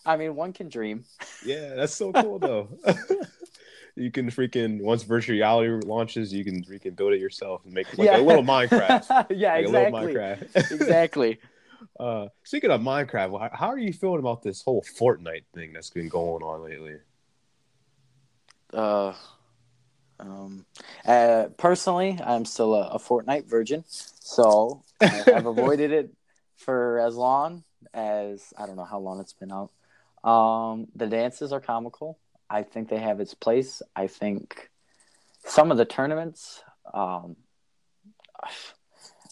I 0.05 0.17
mean, 0.17 0.35
one 0.37 0.53
can 0.53 0.69
dream. 0.69 1.05
yeah, 1.45 1.75
that's 1.75 1.95
so 1.95 2.13
cool 2.13 2.39
though. 2.39 2.69
You 3.97 4.11
can 4.11 4.31
freaking 4.31 4.81
once 4.81 5.03
virtual 5.03 5.35
reality 5.35 5.87
launches, 5.87 6.33
you 6.33 6.45
can 6.45 6.63
freaking 6.65 6.97
build 6.97 7.13
it 7.13 7.21
yourself 7.21 7.65
and 7.65 7.73
make 7.73 7.87
like 7.97 8.07
yeah, 8.07 8.17
a 8.21 8.23
little 8.23 8.43
Minecraft. 8.43 9.27
yeah, 9.31 9.55
like 9.55 9.65
exactly. 9.65 10.15
Minecraft. 10.15 10.73
exactly. 10.73 11.41
Uh, 12.01 12.27
speaking 12.43 12.71
of 12.71 12.81
Minecraft, 12.81 13.39
how- 13.39 13.57
how 13.57 13.67
are 13.69 13.79
you 13.79 13.93
feeling 13.93 14.19
about 14.19 14.43
this 14.43 14.63
whole 14.63 14.83
Fortnite 14.83 15.45
thing 15.55 15.73
that's 15.73 15.91
been 15.91 16.09
going 16.09 16.43
on 16.43 16.65
lately? 16.65 16.97
Uh, 18.73 19.13
um, 20.19 20.65
uh, 21.07 21.47
personally, 21.57 22.19
I'm 22.25 22.45
still 22.47 22.75
a, 22.75 22.89
a 22.89 22.99
Fortnite 22.99 23.47
virgin, 23.47 23.85
so 23.87 24.83
I, 25.01 25.25
I've 25.35 25.47
avoided 25.47 25.93
it 25.93 26.11
for 26.57 26.99
as 26.99 27.15
long 27.17 27.63
as 27.93 28.53
I 28.59 28.67
don't 28.67 28.77
know 28.77 28.85
how 28.85 28.99
long 28.99 29.21
it's 29.21 29.35
been 29.35 29.53
out. 29.53 29.71
Um, 30.29 30.89
the 30.97 31.07
dances 31.07 31.53
are 31.53 31.61
comical. 31.61 32.19
I 32.49 32.63
think 32.63 32.89
they 32.89 32.99
have 32.99 33.21
its 33.21 33.35
place. 33.35 33.83
I 33.97 34.07
think 34.07 34.71
some 35.45 35.71
of 35.71 35.79
the 35.79 35.85
tournaments, 35.85 36.63
um, 36.93 37.37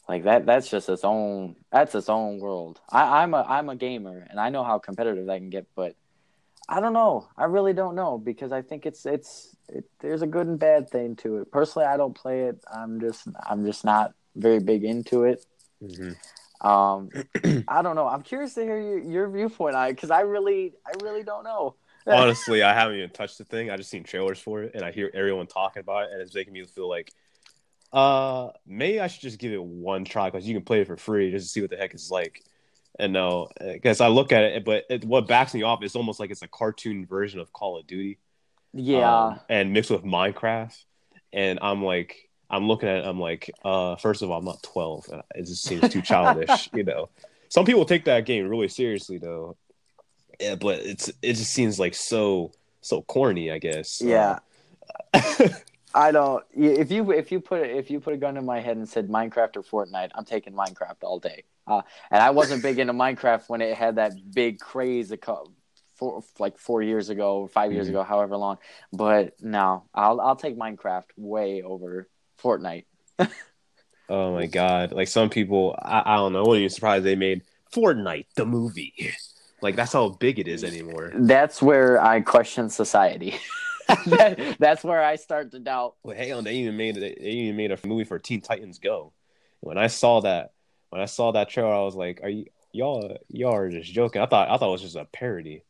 like 0.08 0.24
that, 0.24 0.46
that's 0.46 0.68
just 0.68 0.88
its 0.88 1.04
own. 1.04 1.56
That's 1.70 1.94
its 1.94 2.08
own 2.08 2.38
world. 2.38 2.80
I, 2.90 3.22
I'm 3.22 3.34
a 3.34 3.44
I'm 3.48 3.68
a 3.68 3.76
gamer, 3.76 4.26
and 4.28 4.40
I 4.40 4.50
know 4.50 4.64
how 4.64 4.78
competitive 4.78 5.26
that 5.26 5.38
can 5.38 5.50
get, 5.50 5.66
but 5.74 5.94
I 6.68 6.80
don't 6.80 6.92
know. 6.92 7.28
I 7.36 7.44
really 7.44 7.72
don't 7.72 7.94
know 7.94 8.18
because 8.18 8.52
I 8.52 8.62
think 8.62 8.86
it's 8.86 9.04
it's 9.06 9.54
it, 9.68 9.84
there's 10.00 10.22
a 10.22 10.26
good 10.26 10.46
and 10.46 10.58
bad 10.58 10.90
thing 10.90 11.16
to 11.16 11.38
it. 11.38 11.52
Personally, 11.52 11.86
I 11.86 11.96
don't 11.96 12.14
play 12.14 12.42
it. 12.42 12.62
I'm 12.72 13.00
just 13.00 13.26
I'm 13.48 13.64
just 13.64 13.84
not 13.84 14.14
very 14.36 14.60
big 14.60 14.84
into 14.84 15.24
it. 15.24 15.44
Um, 16.60 17.10
I 17.68 17.82
don't 17.82 17.96
know. 17.96 18.06
I'm 18.06 18.22
curious 18.22 18.54
to 18.54 18.62
hear 18.62 18.80
your, 18.80 18.98
your 18.98 19.28
viewpoint 19.30 19.74
on 19.74 19.88
it 19.88 19.92
because 19.94 20.10
I 20.10 20.20
really 20.20 20.74
I 20.86 20.92
really 21.02 21.22
don't 21.22 21.44
know. 21.44 21.76
Honestly, 22.10 22.62
I 22.62 22.74
haven't 22.74 22.96
even 22.96 23.10
touched 23.10 23.38
the 23.38 23.44
thing. 23.44 23.70
I 23.70 23.76
just 23.76 23.90
seen 23.90 24.04
trailers 24.04 24.38
for 24.38 24.62
it, 24.62 24.72
and 24.74 24.84
I 24.84 24.92
hear 24.92 25.10
everyone 25.14 25.46
talking 25.46 25.80
about 25.80 26.04
it, 26.04 26.12
and 26.12 26.20
it's 26.22 26.34
making 26.34 26.52
me 26.52 26.64
feel 26.64 26.88
like, 26.88 27.12
uh, 27.92 28.50
maybe 28.66 29.00
I 29.00 29.06
should 29.08 29.22
just 29.22 29.38
give 29.38 29.52
it 29.52 29.62
one 29.62 30.04
try 30.04 30.30
because 30.30 30.46
you 30.46 30.54
can 30.54 30.64
play 30.64 30.80
it 30.80 30.86
for 30.86 30.96
free 30.96 31.30
just 31.30 31.46
to 31.46 31.50
see 31.52 31.60
what 31.60 31.70
the 31.70 31.76
heck 31.76 31.94
it's 31.94 32.10
like. 32.10 32.42
And 32.98 33.12
no, 33.12 33.48
because 33.60 34.00
I 34.00 34.08
look 34.08 34.32
at 34.32 34.44
it, 34.44 34.64
but 34.64 34.84
it, 34.90 35.04
what 35.04 35.26
backs 35.28 35.54
me 35.54 35.62
off 35.62 35.82
is 35.82 35.96
almost 35.96 36.20
like 36.20 36.30
it's 36.30 36.42
a 36.42 36.48
cartoon 36.48 37.06
version 37.06 37.40
of 37.40 37.52
Call 37.52 37.78
of 37.78 37.86
Duty. 37.86 38.18
yeah, 38.72 39.28
um, 39.28 39.40
and 39.48 39.72
mixed 39.72 39.90
with 39.90 40.04
Minecraft. 40.04 40.76
And 41.32 41.58
I'm 41.62 41.82
like, 41.82 42.28
I'm 42.50 42.68
looking 42.68 42.88
at 42.88 42.98
it, 42.98 43.06
I'm 43.06 43.20
like, 43.20 43.50
uh, 43.64 43.96
first 43.96 44.22
of 44.22 44.30
all, 44.30 44.38
I'm 44.38 44.44
not 44.44 44.62
12. 44.62 45.08
Uh, 45.10 45.22
It 45.34 45.46
just 45.46 45.64
seems 45.64 45.88
too 45.88 46.02
childish, 46.02 46.68
you 46.74 46.84
know. 46.84 47.10
Some 47.48 47.64
people 47.64 47.84
take 47.84 48.04
that 48.06 48.26
game 48.26 48.48
really 48.48 48.68
seriously, 48.68 49.18
though. 49.18 49.56
Yeah, 50.42 50.56
but 50.56 50.80
it's 50.80 51.08
it 51.22 51.34
just 51.34 51.52
seems 51.52 51.78
like 51.78 51.94
so 51.94 52.50
so 52.80 53.02
corny, 53.02 53.50
I 53.50 53.58
guess. 53.58 54.02
yeah. 54.04 54.38
Uh, 55.14 55.48
I 55.94 56.10
don't. 56.10 56.42
If 56.54 56.90
you 56.90 57.12
if 57.12 57.30
you 57.30 57.40
put 57.40 57.60
if 57.68 57.90
you 57.90 58.00
put 58.00 58.14
a 58.14 58.16
gun 58.16 58.36
in 58.36 58.44
my 58.44 58.60
head 58.60 58.76
and 58.76 58.88
said 58.88 59.08
Minecraft 59.08 59.56
or 59.56 59.62
Fortnite, 59.62 60.10
I'm 60.14 60.24
taking 60.24 60.52
Minecraft 60.54 60.96
all 61.02 61.18
day. 61.18 61.44
Uh, 61.66 61.82
and 62.10 62.22
I 62.22 62.30
wasn't 62.30 62.62
big 62.62 62.78
into 62.78 62.92
Minecraft 62.92 63.48
when 63.48 63.60
it 63.60 63.76
had 63.76 63.96
that 63.96 64.12
big 64.34 64.58
craze 64.58 65.12
a 65.12 65.16
couple, 65.16 65.52
four, 65.94 66.24
like 66.40 66.58
four 66.58 66.82
years 66.82 67.08
ago, 67.08 67.46
five 67.46 67.72
years 67.72 67.86
Mhm. 67.86 67.90
ago, 67.90 68.02
however 68.02 68.36
long. 68.36 68.58
But 68.92 69.40
no, 69.40 69.84
I'll 69.94 70.20
I'll 70.20 70.36
take 70.36 70.56
Minecraft 70.56 71.10
way 71.16 71.62
over 71.62 72.08
Fortnite. 72.42 72.86
oh 74.08 74.32
my 74.34 74.46
god! 74.46 74.92
Like 74.92 75.08
some 75.08 75.28
people, 75.30 75.76
I, 75.80 76.02
I 76.06 76.16
don't 76.16 76.32
know. 76.32 76.40
I 76.42 76.48
wasn't 76.48 76.62
even 76.62 76.70
surprised 76.70 77.04
they 77.04 77.16
made 77.16 77.42
Fortnite 77.72 78.26
the 78.34 78.46
movie. 78.46 78.94
Like 79.62 79.76
that's 79.76 79.92
how 79.92 80.08
big 80.10 80.38
it 80.38 80.48
is 80.48 80.64
anymore. 80.64 81.12
That's 81.14 81.62
where 81.62 82.02
I 82.02 82.20
question 82.20 82.68
society. 82.68 83.36
That- 84.06 84.56
that's 84.58 84.84
where 84.84 85.02
I 85.02 85.16
start 85.16 85.50
to 85.52 85.58
doubt. 85.58 85.96
Well, 86.02 86.16
hang 86.16 86.32
on, 86.32 86.44
they 86.44 86.54
even 86.54 86.76
made 86.76 86.94
they 86.96 87.14
even 87.18 87.56
made 87.56 87.72
a 87.72 87.78
movie 87.86 88.04
for 88.04 88.18
Teen 88.18 88.40
Titans 88.40 88.78
Go. 88.78 89.12
When 89.60 89.76
I 89.76 89.88
saw 89.88 90.20
that, 90.20 90.52
when 90.90 91.00
I 91.02 91.04
saw 91.06 91.32
that 91.32 91.48
trailer, 91.50 91.74
I 91.74 91.82
was 91.82 91.94
like, 91.94 92.20
"Are 92.22 92.28
you 92.28 92.46
y'all 92.72 93.18
y'all 93.28 93.54
are 93.54 93.68
just 93.70 93.92
joking?" 93.92 94.22
I 94.22 94.26
thought 94.26 94.48
I 94.48 94.56
thought 94.56 94.68
it 94.68 94.72
was 94.72 94.82
just 94.82 94.96
a 94.96 95.04
parody. 95.04 95.62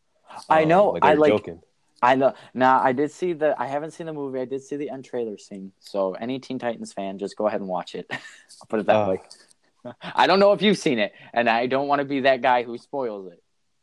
I 0.49 0.63
Um, 0.63 0.69
know. 0.69 0.99
I 1.03 1.15
like. 1.15 1.33
joking. 1.33 1.61
I 2.01 2.15
know. 2.15 2.35
Now 2.55 2.81
I 2.81 2.93
did 2.93 3.11
see 3.11 3.33
the. 3.33 3.55
I 3.61 3.67
haven't 3.67 3.91
seen 3.93 4.07
the 4.07 4.13
movie. 4.13 4.41
I 4.41 4.45
did 4.45 4.63
see 4.63 4.77
the 4.77 4.91
end 4.91 5.05
trailer 5.05 5.37
scene. 5.39 5.73
So 5.81 6.13
any 6.15 6.39
Teen 6.39 6.59
Titans 6.61 6.93
fan, 6.93 7.19
just 7.19 7.37
go 7.37 7.49
ahead 7.49 7.61
and 7.61 7.69
watch 7.69 7.95
it. 7.97 8.07
I'll 8.11 8.67
put 8.69 8.79
it 8.81 8.87
that 8.87 8.97
Uh. 8.97 9.09
way. 9.11 9.93
I 10.15 10.27
don't 10.29 10.39
know 10.39 10.53
if 10.53 10.63
you've 10.63 10.79
seen 10.79 10.99
it, 11.01 11.13
and 11.33 11.49
I 11.49 11.67
don't 11.67 11.89
want 11.89 11.99
to 12.01 12.05
be 12.05 12.21
that 12.21 12.41
guy 12.41 12.63
who 12.63 12.79
spoils 12.79 13.33
it. 13.33 13.42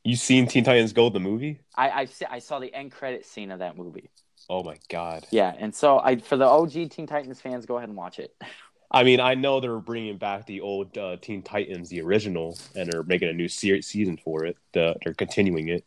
You 0.09 0.15
seen 0.15 0.47
Teen 0.47 0.63
Titans 0.63 0.91
Go 0.91 1.11
the 1.11 1.19
movie? 1.19 1.59
I 1.75 1.89
I, 1.89 2.07
I 2.31 2.39
saw 2.39 2.57
the 2.57 2.73
end 2.73 2.91
credit 2.91 3.27
scene 3.27 3.51
of 3.51 3.59
that 3.59 3.77
movie. 3.77 4.09
Oh 4.49 4.63
my 4.63 4.77
god! 4.89 5.27
Yeah, 5.29 5.53
and 5.55 5.75
so 5.75 5.99
I 5.99 6.15
for 6.15 6.35
the 6.35 6.47
OG 6.47 6.89
Teen 6.89 7.05
Titans 7.05 7.39
fans, 7.39 7.67
go 7.67 7.77
ahead 7.77 7.89
and 7.89 7.95
watch 7.97 8.17
it. 8.17 8.35
I 8.91 9.03
mean, 9.03 9.19
I 9.19 9.35
know 9.35 9.59
they're 9.59 9.77
bringing 9.77 10.17
back 10.17 10.47
the 10.47 10.61
old 10.61 10.97
uh, 10.97 11.17
Teen 11.17 11.43
Titans, 11.43 11.89
the 11.89 12.01
original, 12.01 12.57
and 12.75 12.91
they're 12.91 13.03
making 13.03 13.29
a 13.29 13.33
new 13.33 13.47
se- 13.47 13.81
season 13.81 14.17
for 14.17 14.45
it. 14.45 14.57
The, 14.71 14.95
they're 15.03 15.13
continuing 15.13 15.67
it. 15.67 15.85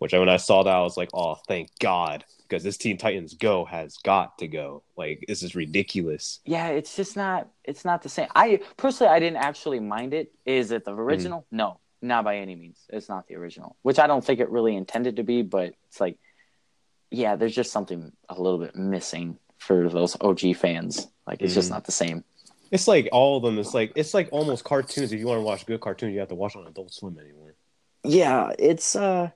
Which 0.00 0.12
when 0.12 0.28
I 0.28 0.36
saw 0.36 0.62
that, 0.64 0.74
I 0.74 0.82
was 0.82 0.98
like, 0.98 1.08
"Oh, 1.14 1.36
thank 1.48 1.70
God!" 1.78 2.26
Because 2.42 2.62
this 2.62 2.76
Teen 2.76 2.98
Titans 2.98 3.32
Go 3.32 3.64
has 3.64 3.96
got 4.04 4.36
to 4.36 4.48
go. 4.48 4.82
Like 4.98 5.24
this 5.26 5.42
is 5.42 5.54
ridiculous. 5.54 6.40
Yeah, 6.44 6.68
it's 6.68 6.94
just 6.94 7.16
not. 7.16 7.48
It's 7.64 7.86
not 7.86 8.02
the 8.02 8.10
same. 8.10 8.28
I 8.36 8.60
personally, 8.76 9.14
I 9.14 9.18
didn't 9.18 9.38
actually 9.38 9.80
mind 9.80 10.12
it. 10.12 10.30
Is 10.44 10.72
it 10.72 10.84
the 10.84 10.92
original? 10.92 11.46
No, 11.50 11.78
not 12.02 12.24
by 12.24 12.36
any 12.38 12.54
means. 12.56 12.78
It's 12.90 13.08
not 13.08 13.26
the 13.28 13.36
original, 13.36 13.76
which 13.82 13.98
I 13.98 14.06
don't 14.06 14.24
think 14.24 14.40
it 14.40 14.50
really 14.50 14.76
intended 14.76 15.16
to 15.16 15.22
be. 15.22 15.42
But 15.42 15.74
it's 15.88 16.00
like, 16.00 16.18
yeah, 17.10 17.36
there's 17.36 17.54
just 17.54 17.72
something 17.72 18.12
a 18.28 18.40
little 18.40 18.58
bit 18.58 18.74
missing 18.76 19.38
for 19.58 19.88
those 19.88 20.16
OG 20.20 20.54
fans. 20.56 21.08
Like 21.26 21.40
it's 21.40 21.54
just 21.54 21.68
Mhm. 21.68 21.74
not 21.74 21.84
the 21.84 21.92
same. 21.92 22.24
It's 22.70 22.88
like 22.88 23.08
all 23.12 23.36
of 23.36 23.42
them. 23.42 23.58
It's 23.58 23.74
like 23.74 23.92
it's 23.94 24.14
like 24.14 24.28
almost 24.32 24.64
cartoons. 24.64 25.12
If 25.12 25.20
you 25.20 25.26
want 25.26 25.38
to 25.38 25.44
watch 25.44 25.64
good 25.66 25.80
cartoons, 25.80 26.12
you 26.14 26.20
have 26.20 26.28
to 26.30 26.34
watch 26.34 26.56
on 26.56 26.66
Adult 26.66 26.92
Swim 26.92 27.18
anymore. 27.18 27.54
Yeah, 28.02 28.52
it's 28.58 28.96
uh 28.96 29.30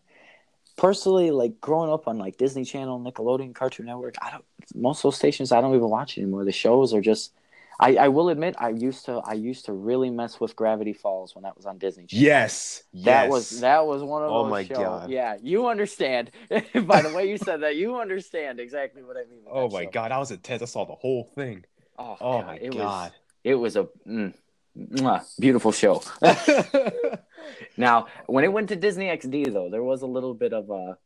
personally 0.77 1.31
like 1.31 1.61
growing 1.61 1.91
up 1.91 2.09
on 2.09 2.19
like 2.19 2.37
Disney 2.37 2.65
Channel, 2.65 2.99
Nickelodeon, 3.01 3.55
Cartoon 3.55 3.87
Network. 3.87 4.17
I 4.21 4.31
don't 4.33 4.45
most 4.75 4.99
of 5.01 5.03
those 5.05 5.17
stations 5.17 5.53
I 5.53 5.61
don't 5.61 5.75
even 5.75 5.89
watch 5.89 6.19
anymore. 6.19 6.45
The 6.45 6.53
shows 6.53 6.93
are 6.93 7.01
just. 7.01 7.33
I, 7.79 7.97
I 7.97 8.09
will 8.09 8.29
admit 8.31 8.57
I 8.59 8.71
used 8.71 9.05
to 9.07 9.21
I 9.25 9.35
used 9.35 9.67
to 9.67 9.73
really 9.73 10.11
mess 10.11 10.41
with 10.41 10.57
Gravity 10.57 10.93
Falls 10.95 11.35
when 11.35 11.43
that 11.45 11.57
was 11.57 11.67
on 11.67 11.79
Disney. 11.79 12.07
Channel. 12.07 12.25
Yes, 12.25 12.83
That 12.95 13.29
was 13.29 13.51
that 13.61 13.87
was 13.87 14.03
one 14.03 14.23
of 14.23 14.31
Oh 14.31 14.45
those 14.45 14.51
my 14.51 14.65
shows. 14.65 15.03
God. 15.03 15.11
Yeah, 15.11 15.37
you 15.43 15.69
understand. 15.69 16.31
By 16.75 17.03
the 17.03 17.11
way 17.11 17.29
you 17.29 17.37
said 17.39 17.63
that, 17.63 17.77
you 17.77 17.97
understand 17.99 18.61
exactly 18.61 19.03
what 19.03 19.17
I 19.17 19.25
mean. 19.31 19.45
with 19.45 19.55
Oh 19.55 19.65
that 19.65 19.73
my 19.73 19.83
show. 19.85 19.91
god, 19.91 20.13
I 20.13 20.19
was 20.19 20.31
intense. 20.31 20.63
I 20.63 20.67
saw 20.67 20.85
the 20.87 20.95
whole 20.95 21.25
thing. 21.35 21.65
Oh, 21.99 22.17
Oh 22.21 22.39
God, 22.39 22.47
my 22.47 22.59
it 22.63 22.71
god. 22.71 23.13
Was, 23.13 23.13
it 23.45 23.55
was 23.57 23.77
a 23.77 23.89
mm, 24.09 24.35
Mwah, 24.79 25.25
beautiful 25.41 25.73
show. 25.73 26.03
now, 27.77 28.07
when 28.27 28.45
it 28.45 28.53
went 28.53 28.69
to 28.71 28.77
Disney 28.77 29.07
XD, 29.07 29.53
though, 29.53 29.71
there 29.71 29.83
was 29.85 30.03
a 30.03 30.07
little 30.07 30.35
bit 30.35 30.53
of 30.55 30.71
a. 30.71 30.99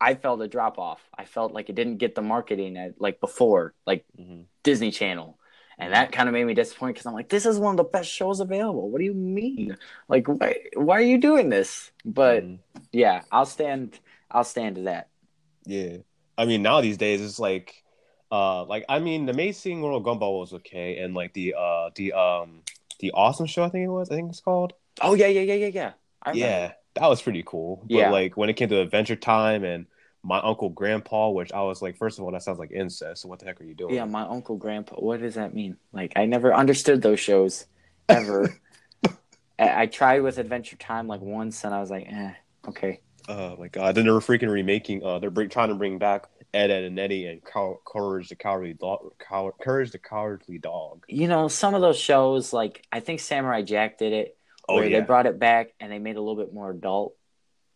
I 0.00 0.14
felt 0.14 0.42
a 0.42 0.48
drop 0.48 0.78
off. 0.78 1.00
I 1.18 1.24
felt 1.26 1.52
like 1.52 1.70
it 1.70 1.74
didn't 1.74 1.98
get 1.98 2.14
the 2.14 2.22
marketing 2.22 2.76
at, 2.78 3.00
like 3.00 3.20
before, 3.20 3.74
like 3.86 4.04
Mhm. 4.20 4.46
Disney 4.62 4.92
Channel. 4.92 5.38
And 5.80 5.94
that 5.94 6.12
kind 6.12 6.28
of 6.28 6.34
made 6.34 6.44
me 6.44 6.54
disappointed 6.54 6.94
because 6.94 7.06
I'm 7.06 7.14
like, 7.14 7.30
this 7.30 7.46
is 7.46 7.58
one 7.58 7.72
of 7.72 7.76
the 7.78 7.84
best 7.84 8.10
shows 8.10 8.40
available. 8.40 8.90
What 8.90 8.98
do 8.98 9.04
you 9.04 9.14
mean? 9.14 9.76
Like, 10.08 10.26
why, 10.28 10.56
why 10.74 10.98
are 10.98 11.02
you 11.02 11.18
doing 11.18 11.48
this? 11.48 11.90
But 12.04 12.42
Mhm. 12.44 12.58
yeah, 12.92 13.22
I'll 13.32 13.46
stand. 13.46 13.98
I'll 14.30 14.44
stand 14.44 14.76
to 14.76 14.82
that. 14.82 15.08
Yeah. 15.64 15.98
I 16.38 16.44
mean, 16.46 16.62
now 16.62 16.80
these 16.80 16.96
days 16.96 17.20
it's 17.20 17.38
like, 17.38 17.82
uh, 18.32 18.64
like 18.64 18.84
I 18.88 18.98
mean, 18.98 19.26
the 19.26 19.32
Amazing 19.32 19.82
World 19.82 20.06
of 20.06 20.06
Gumball 20.06 20.40
was 20.40 20.52
okay, 20.54 20.98
and 20.98 21.14
like 21.14 21.34
the 21.34 21.54
uh 21.58 21.90
the 21.94 22.12
um 22.12 22.62
the 23.00 23.12
Awesome 23.12 23.46
Show, 23.46 23.64
I 23.64 23.68
think 23.68 23.84
it 23.84 23.88
was, 23.88 24.10
I 24.10 24.14
think 24.14 24.30
it's 24.30 24.40
called. 24.40 24.74
Oh 25.02 25.14
yeah, 25.14 25.26
yeah, 25.26 25.42
yeah, 25.42 25.54
yeah, 25.54 25.66
yeah. 25.68 25.92
I. 26.22 26.32
Yeah, 26.34 26.72
that 26.94 27.08
was 27.08 27.22
pretty 27.22 27.42
cool. 27.44 27.82
But 27.84 27.90
Yeah. 27.90 28.10
like 28.10 28.36
when 28.36 28.48
it 28.48 28.54
came 28.54 28.68
to 28.68 28.80
Adventure 28.80 29.16
Time 29.16 29.64
and 29.64 29.86
my 30.22 30.38
uncle 30.40 30.68
Grandpa, 30.68 31.30
which 31.30 31.52
I 31.52 31.62
was 31.62 31.80
like, 31.80 31.96
first 31.96 32.18
of 32.18 32.24
all, 32.24 32.32
that 32.32 32.42
sounds 32.42 32.58
like 32.58 32.72
incest. 32.72 33.22
So 33.22 33.28
what 33.28 33.38
the 33.38 33.46
heck 33.46 33.60
are 33.60 33.64
you 33.64 33.74
doing? 33.74 33.94
Yeah, 33.94 34.04
my 34.04 34.22
uncle, 34.22 34.56
grandpa. 34.56 34.96
What 34.96 35.20
does 35.20 35.34
that 35.34 35.54
mean? 35.54 35.76
Like, 35.92 36.12
I 36.16 36.26
never 36.26 36.52
understood 36.54 37.02
those 37.02 37.20
shows 37.20 37.66
ever. 38.08 38.54
I, 39.58 39.82
I 39.82 39.86
tried 39.86 40.20
with 40.22 40.38
Adventure 40.38 40.76
Time 40.76 41.06
like 41.06 41.20
once, 41.20 41.64
and 41.64 41.74
I 41.74 41.80
was 41.80 41.90
like, 41.90 42.06
eh, 42.10 42.32
okay. 42.68 43.00
Oh 43.28 43.56
my 43.56 43.68
god! 43.68 43.94
Then 43.94 44.04
they 44.06 44.10
were 44.10 44.20
freaking 44.20 44.50
remaking. 44.50 45.04
Uh, 45.04 45.18
they're 45.18 45.30
bring, 45.30 45.48
trying 45.48 45.68
to 45.68 45.74
bring 45.74 45.98
back 45.98 46.26
Ed, 46.52 46.70
Edd 46.70 46.84
n 46.84 46.98
Eddy 46.98 47.26
and 47.26 47.44
Cow- 47.44 47.78
Courage 47.86 48.28
the 48.28 48.34
Cowardly 48.34 48.74
Dog. 48.74 49.12
Cow- 49.18 49.54
Courage 49.60 49.92
the 49.92 49.98
Cowardly 49.98 50.58
Dog. 50.58 51.04
You 51.08 51.28
know, 51.28 51.46
some 51.48 51.74
of 51.74 51.80
those 51.80 51.98
shows, 51.98 52.52
like 52.52 52.84
I 52.90 53.00
think 53.00 53.20
Samurai 53.20 53.62
Jack 53.62 53.98
did 53.98 54.12
it, 54.12 54.36
Oh 54.68 54.80
yeah, 54.80 55.00
they 55.00 55.06
brought 55.06 55.26
it 55.26 55.38
back 55.38 55.72
and 55.80 55.92
they 55.92 55.98
made 55.98 56.12
it 56.12 56.16
a 56.16 56.20
little 56.20 56.42
bit 56.42 56.52
more 56.52 56.70
adult. 56.70 57.14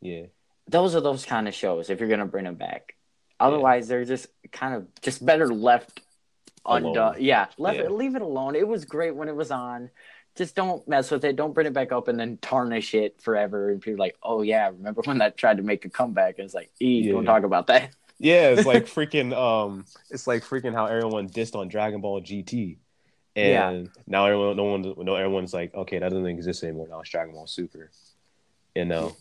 yeah. 0.00 0.26
Those 0.68 0.94
are 0.94 1.00
those 1.00 1.24
kind 1.26 1.46
of 1.48 1.54
shows 1.54 1.90
if 1.90 2.00
you're 2.00 2.08
gonna 2.08 2.26
bring 2.26 2.44
them 2.44 2.54
back. 2.54 2.94
Otherwise, 3.40 3.88
they're 3.88 4.04
just 4.04 4.28
kind 4.52 4.74
of 4.74 4.86
just 5.02 5.24
better 5.24 5.48
left 5.48 6.00
Alone. 6.64 6.86
undone. 6.86 7.16
Yeah, 7.18 7.46
left 7.58 7.78
Yeah. 7.78 7.84
it, 7.84 7.92
leave 7.92 8.14
it 8.16 8.22
alone. 8.22 8.54
It 8.56 8.66
was 8.66 8.84
great 8.84 9.14
when 9.14 9.28
it 9.28 9.36
was 9.36 9.50
on. 9.50 9.90
Just 10.36 10.56
don't 10.56 10.86
mess 10.88 11.10
with 11.10 11.24
it. 11.24 11.36
Don't 11.36 11.52
bring 11.52 11.66
it 11.66 11.72
back 11.74 11.92
up 11.92 12.08
and 12.08 12.18
then 12.18 12.38
tarnish 12.38 12.94
it 12.94 13.20
forever. 13.20 13.70
And 13.70 13.80
people 13.80 13.94
are 13.94 13.98
like, 13.98 14.16
oh 14.22 14.42
yeah, 14.42 14.66
remember 14.68 15.02
when 15.04 15.18
that 15.18 15.36
tried 15.36 15.58
to 15.58 15.62
make 15.62 15.84
a 15.84 15.90
comeback? 15.90 16.38
And 16.38 16.46
it's 16.46 16.54
like, 16.54 16.70
e, 16.80 17.08
don't 17.10 17.24
talk 17.24 17.42
about 17.44 17.66
that. 17.68 17.90
Yeah, 18.20 18.50
it's 18.50 18.64
like 18.64 18.86
freaking 18.96 19.36
um 19.36 19.84
it's 20.08 20.28
like 20.28 20.44
freaking 20.44 20.72
how 20.72 20.86
everyone 20.86 21.28
dissed 21.28 21.56
on 21.56 21.66
Dragon 21.66 22.00
Ball 22.00 22.22
GT. 22.22 22.78
Yeah. 23.34 23.68
And 23.70 23.90
now 24.06 24.26
everyone 24.26 24.56
no 24.56 24.64
one 24.64 24.94
no 25.04 25.16
everyone's 25.16 25.52
like, 25.52 25.74
okay, 25.74 25.98
that 25.98 26.10
doesn't 26.10 26.26
exist 26.26 26.62
anymore. 26.62 26.86
Now 26.88 27.00
it's 27.00 27.10
Dragon 27.10 27.34
Ball 27.34 27.48
Super. 27.48 27.90
You 28.76 28.84
know. 28.84 29.16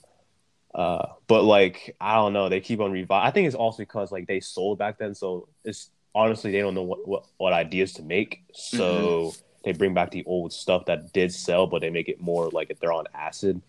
Uh 0.74 1.06
but 1.28 1.44
like 1.44 1.96
I 2.02 2.16
don't 2.16 2.34
know, 2.34 2.50
they 2.50 2.60
keep 2.60 2.80
on 2.80 2.92
revive 2.92 3.26
I 3.26 3.32
think 3.32 3.48
it's 3.48 3.56
also 3.56 3.80
because 3.80 4.12
like 4.12 4.28
they 4.28 4.40
sold 4.40 4.80
back 4.80 4.98
then, 4.98 5.14
so 5.14 5.48
it's 5.64 5.90
honestly 6.16 6.52
they 6.52 6.60
don't 6.60 6.74
know 6.74 6.84
what 6.84 7.08
what, 7.08 7.26
what 7.38 7.54
ideas 7.54 7.94
to 7.94 8.04
make. 8.04 8.44
So 8.54 9.34
they 9.64 9.72
bring 9.72 9.94
back 9.94 10.12
the 10.12 10.24
old 10.26 10.52
stuff 10.54 10.86
that 10.86 11.14
did 11.14 11.34
sell, 11.34 11.68
but 11.68 11.82
they 11.82 11.90
make 11.90 12.10
it 12.10 12.22
more 12.22 12.50
like 12.50 12.70
if 12.70 12.80
they're 12.80 12.94
on 12.94 13.06
acid. 13.14 13.62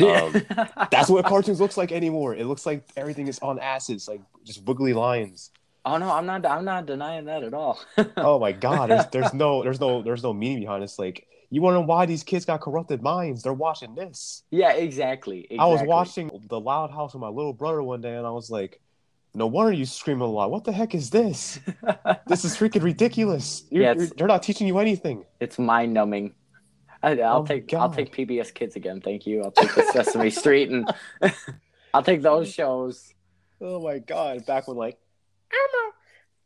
Um, 0.00 0.34
That's 0.90 1.08
what 1.08 1.24
cartoons 1.24 1.60
looks 1.60 1.76
like 1.76 1.90
anymore. 1.92 2.34
It 2.34 2.46
looks 2.46 2.66
like 2.66 2.84
everything 2.96 3.26
is 3.26 3.38
on 3.40 3.58
acid. 3.58 3.96
It's 3.96 4.08
like 4.08 4.20
just 4.44 4.62
wiggly 4.64 4.92
lines. 4.92 5.50
oh 5.84 5.96
no, 5.96 6.10
I'm 6.12 6.26
not. 6.26 6.44
I'm 6.46 6.64
not 6.64 6.86
denying 6.86 7.24
that 7.26 7.42
at 7.42 7.54
all. 7.54 7.80
oh 8.16 8.38
my 8.38 8.52
god 8.52 8.90
there's, 8.90 9.06
there's 9.06 9.34
no 9.34 9.62
there's 9.62 9.80
no 9.80 10.02
there's 10.02 10.22
no 10.22 10.32
meaning 10.32 10.60
behind 10.60 10.82
it. 10.82 10.84
It's 10.84 10.98
like 10.98 11.26
you 11.50 11.62
want 11.62 11.74
to 11.74 11.80
know 11.80 11.86
why 11.86 12.04
these 12.06 12.22
kids 12.22 12.44
got 12.44 12.60
corrupted 12.60 13.02
minds 13.02 13.42
they're 13.42 13.52
watching 13.52 13.94
this 13.94 14.42
yeah, 14.50 14.72
exactly, 14.72 15.40
exactly. 15.40 15.58
i 15.58 15.66
was 15.66 15.82
watching 15.82 16.30
the 16.48 16.60
loud 16.60 16.90
house 16.90 17.14
with 17.14 17.20
my 17.20 17.28
little 17.28 17.52
brother 17.52 17.82
one 17.82 18.00
day 18.00 18.14
and 18.16 18.26
i 18.26 18.30
was 18.30 18.50
like 18.50 18.80
no 19.34 19.46
wonder 19.46 19.72
you 19.72 19.84
scream 19.86 20.20
a 20.20 20.26
lot 20.26 20.50
what 20.50 20.64
the 20.64 20.72
heck 20.72 20.94
is 20.94 21.10
this 21.10 21.60
this 22.26 22.44
is 22.44 22.56
freaking 22.56 22.82
ridiculous 22.82 23.64
you're, 23.70 23.82
Yeah, 23.84 23.94
you're, 23.96 24.06
they're 24.16 24.26
not 24.26 24.42
teaching 24.42 24.66
you 24.66 24.78
anything 24.78 25.24
it's 25.40 25.58
mind 25.58 25.92
numbing. 25.94 26.34
I'll 27.00 27.12
Oh 27.20 27.42
my 27.42 27.46
take. 27.46 27.72
I'll 27.74 27.90
take 27.92 28.12
PBS 28.12 28.52
Kids 28.52 28.74
again. 28.74 29.00
Thank 29.00 29.24
you. 29.24 29.44
I'll 29.44 29.52
take 29.52 29.72
the 29.72 29.84
Sesame 29.92 30.30
Street 30.42 30.68
and 30.70 30.92
I'll 31.94 32.02
take 32.02 32.22
those 32.22 32.52
shows. 32.52 33.14
oh 33.60 33.80
my 33.80 34.00
god 34.00 34.44
back 34.46 34.66
when 34.66 34.76
like 34.76 34.98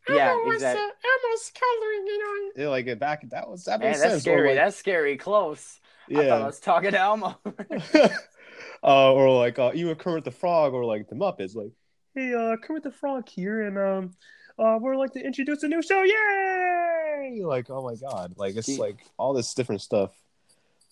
Yeah, 0.08 0.36
exactly. 0.46 0.82
Emma's 0.82 1.52
coloring 1.54 2.04
it 2.06 2.22
on 2.22 2.52
yeah, 2.56 2.68
like 2.68 2.98
back 2.98 3.28
that 3.30 3.48
was 3.48 3.64
that 3.64 3.80
Man, 3.80 3.90
makes 3.90 4.00
that's 4.00 4.12
sense 4.14 4.26
Or, 4.26 4.30
scary. 4.30 4.48
like- 4.48 4.56
that's 4.56 4.76
scary. 4.76 5.16
Close. 5.16 5.78
I 6.10 6.14
thought 6.14 6.42
I 6.42 6.46
was 6.46 6.60
talking 6.60 6.90
to 6.90 6.98
Elmo. 6.98 7.38
uh, 8.82 9.12
or 9.12 9.30
like 9.38 9.58
uh, 9.58 9.70
even 9.74 9.94
Kermit 9.94 10.24
the 10.24 10.30
Frog 10.30 10.72
or 10.72 10.84
like 10.84 11.08
the 11.08 11.14
Muppets, 11.14 11.54
like, 11.54 11.70
hey, 12.14 12.34
uh, 12.34 12.56
Kermit 12.56 12.82
the 12.82 12.90
Frog 12.90 13.28
here, 13.28 13.62
and 13.62 13.78
um, 13.78 14.10
uh, 14.58 14.78
we're 14.80 14.96
like 14.96 15.12
to 15.12 15.20
introduce 15.24 15.62
a 15.62 15.68
new 15.68 15.82
show, 15.82 16.02
yay! 16.02 17.40
Like, 17.44 17.70
oh 17.70 17.82
my 17.82 17.94
god, 17.94 18.34
like 18.36 18.56
it's 18.56 18.78
like 18.78 18.98
all 19.16 19.32
this 19.32 19.54
different 19.54 19.80
stuff. 19.80 20.10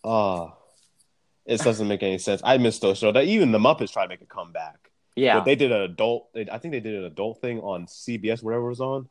Ah, 0.05 0.55
it 1.45 1.61
doesn't 1.61 1.89
make 1.89 2.03
any 2.03 2.19
sense. 2.19 2.41
I 2.45 2.59
miss 2.59 2.79
those 2.79 2.99
shows. 2.99 3.15
That 3.15 3.25
even 3.25 3.53
the 3.53 3.59
Muppets 3.59 3.93
try 3.93 4.05
to 4.05 4.09
make 4.09 4.23
a 4.23 4.27
comeback, 4.27 4.90
yeah. 5.21 5.35
but 5.39 5.45
they 5.45 5.55
did 5.57 5.73
an 5.73 5.83
adult. 5.83 6.29
I 6.51 6.59
think 6.59 6.73
they 6.73 6.81
did 6.81 6.95
an 6.95 7.05
adult 7.05 7.41
thing 7.41 7.61
on 7.61 7.87
CBS, 7.87 8.43
whatever 8.43 8.67
it 8.67 8.69
was 8.71 8.81
on. 8.81 9.09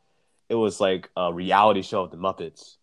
It 0.49 0.55
was 0.55 0.79
like 0.79 1.09
a 1.15 1.31
reality 1.31 1.81
show 1.83 2.03
of 2.03 2.11
the 2.11 2.17
Muppets, 2.17 2.77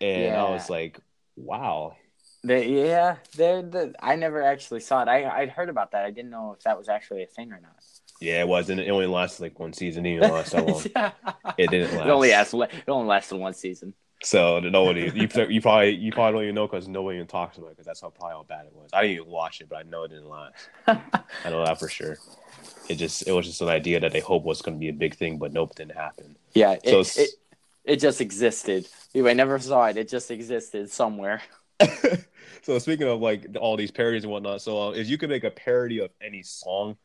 and 0.00 0.22
Yeah. 0.24 0.44
I 0.44 0.50
was 0.50 0.68
like, 0.68 1.00
wow. 1.36 1.96
They, 2.44 2.68
yeah, 2.86 3.16
they're 3.36 3.62
the. 3.62 3.94
I 4.00 4.14
never 4.16 4.42
actually 4.42 4.80
saw 4.80 5.02
it. 5.02 5.08
I 5.08 5.24
I'd 5.28 5.48
heard 5.48 5.68
about 5.68 5.92
that. 5.92 6.04
I 6.04 6.10
didn't 6.10 6.30
know 6.30 6.52
if 6.56 6.62
that 6.64 6.78
was 6.78 6.88
actually 6.88 7.22
a 7.24 7.26
thing 7.26 7.50
or 7.52 7.60
not. 7.60 7.74
Yeah, 8.20 8.40
it 8.40 8.48
was, 8.48 8.70
and 8.70 8.78
it 8.78 8.88
only 8.88 9.06
lasted 9.06 9.42
like 9.42 9.58
one 9.58 9.72
season. 9.72 10.06
It 10.06 10.20
didn't 10.20 10.32
last 10.32 10.52
that 10.52 10.66
long. 10.66 10.82
Yeah. 10.94 11.10
It 11.58 11.70
didn't 11.70 11.94
last. 11.96 12.06
It 12.06 12.10
only 12.10 12.30
lasted. 12.30 12.62
It 12.62 12.88
only 12.88 13.08
lasted 13.08 13.36
one 13.36 13.54
season. 13.54 13.94
So 14.22 14.60
nobody, 14.60 15.02
you, 15.14 15.28
you 15.48 15.60
probably 15.60 15.90
you 15.94 16.10
probably 16.10 16.32
don't 16.32 16.42
even 16.44 16.54
know 16.54 16.66
because 16.66 16.88
nobody 16.88 17.16
even 17.16 17.26
talks 17.26 17.58
about 17.58 17.68
it 17.68 17.70
because 17.72 17.86
that's 17.86 18.00
how 18.00 18.10
probably 18.10 18.34
how 18.34 18.42
bad 18.44 18.66
it 18.66 18.72
was. 18.74 18.90
I 18.92 19.02
didn't 19.02 19.16
even 19.16 19.28
watch 19.28 19.60
it, 19.60 19.68
but 19.68 19.76
I 19.76 19.82
know 19.82 20.04
it 20.04 20.08
didn't 20.08 20.28
last. 20.28 20.68
I 20.86 21.50
know 21.50 21.64
that 21.64 21.78
for 21.78 21.88
sure. 21.88 22.16
It 22.88 22.96
just 22.96 23.26
it 23.26 23.32
was 23.32 23.46
just 23.46 23.60
an 23.60 23.68
idea 23.68 24.00
that 24.00 24.12
they 24.12 24.20
hoped 24.20 24.46
was 24.46 24.62
going 24.62 24.76
to 24.76 24.80
be 24.80 24.88
a 24.88 24.92
big 24.92 25.14
thing, 25.14 25.38
but 25.38 25.52
nope, 25.52 25.74
didn't 25.74 25.96
happen. 25.96 26.36
Yeah, 26.54 26.76
it, 26.82 27.06
so 27.06 27.20
it, 27.20 27.30
it 27.84 27.96
just 27.96 28.20
existed. 28.20 28.88
I 29.14 29.32
never 29.32 29.58
saw 29.58 29.86
it. 29.86 29.96
It 29.96 30.08
just 30.08 30.30
existed 30.30 30.90
somewhere. 30.90 31.42
so 32.62 32.78
speaking 32.78 33.08
of 33.08 33.20
like 33.20 33.46
all 33.60 33.76
these 33.76 33.90
parodies 33.90 34.24
and 34.24 34.32
whatnot, 34.32 34.62
so 34.62 34.88
uh, 34.88 34.90
if 34.92 35.08
you 35.08 35.18
could 35.18 35.30
make 35.30 35.44
a 35.44 35.50
parody 35.50 36.00
of 36.00 36.10
any 36.20 36.42
song, 36.42 36.96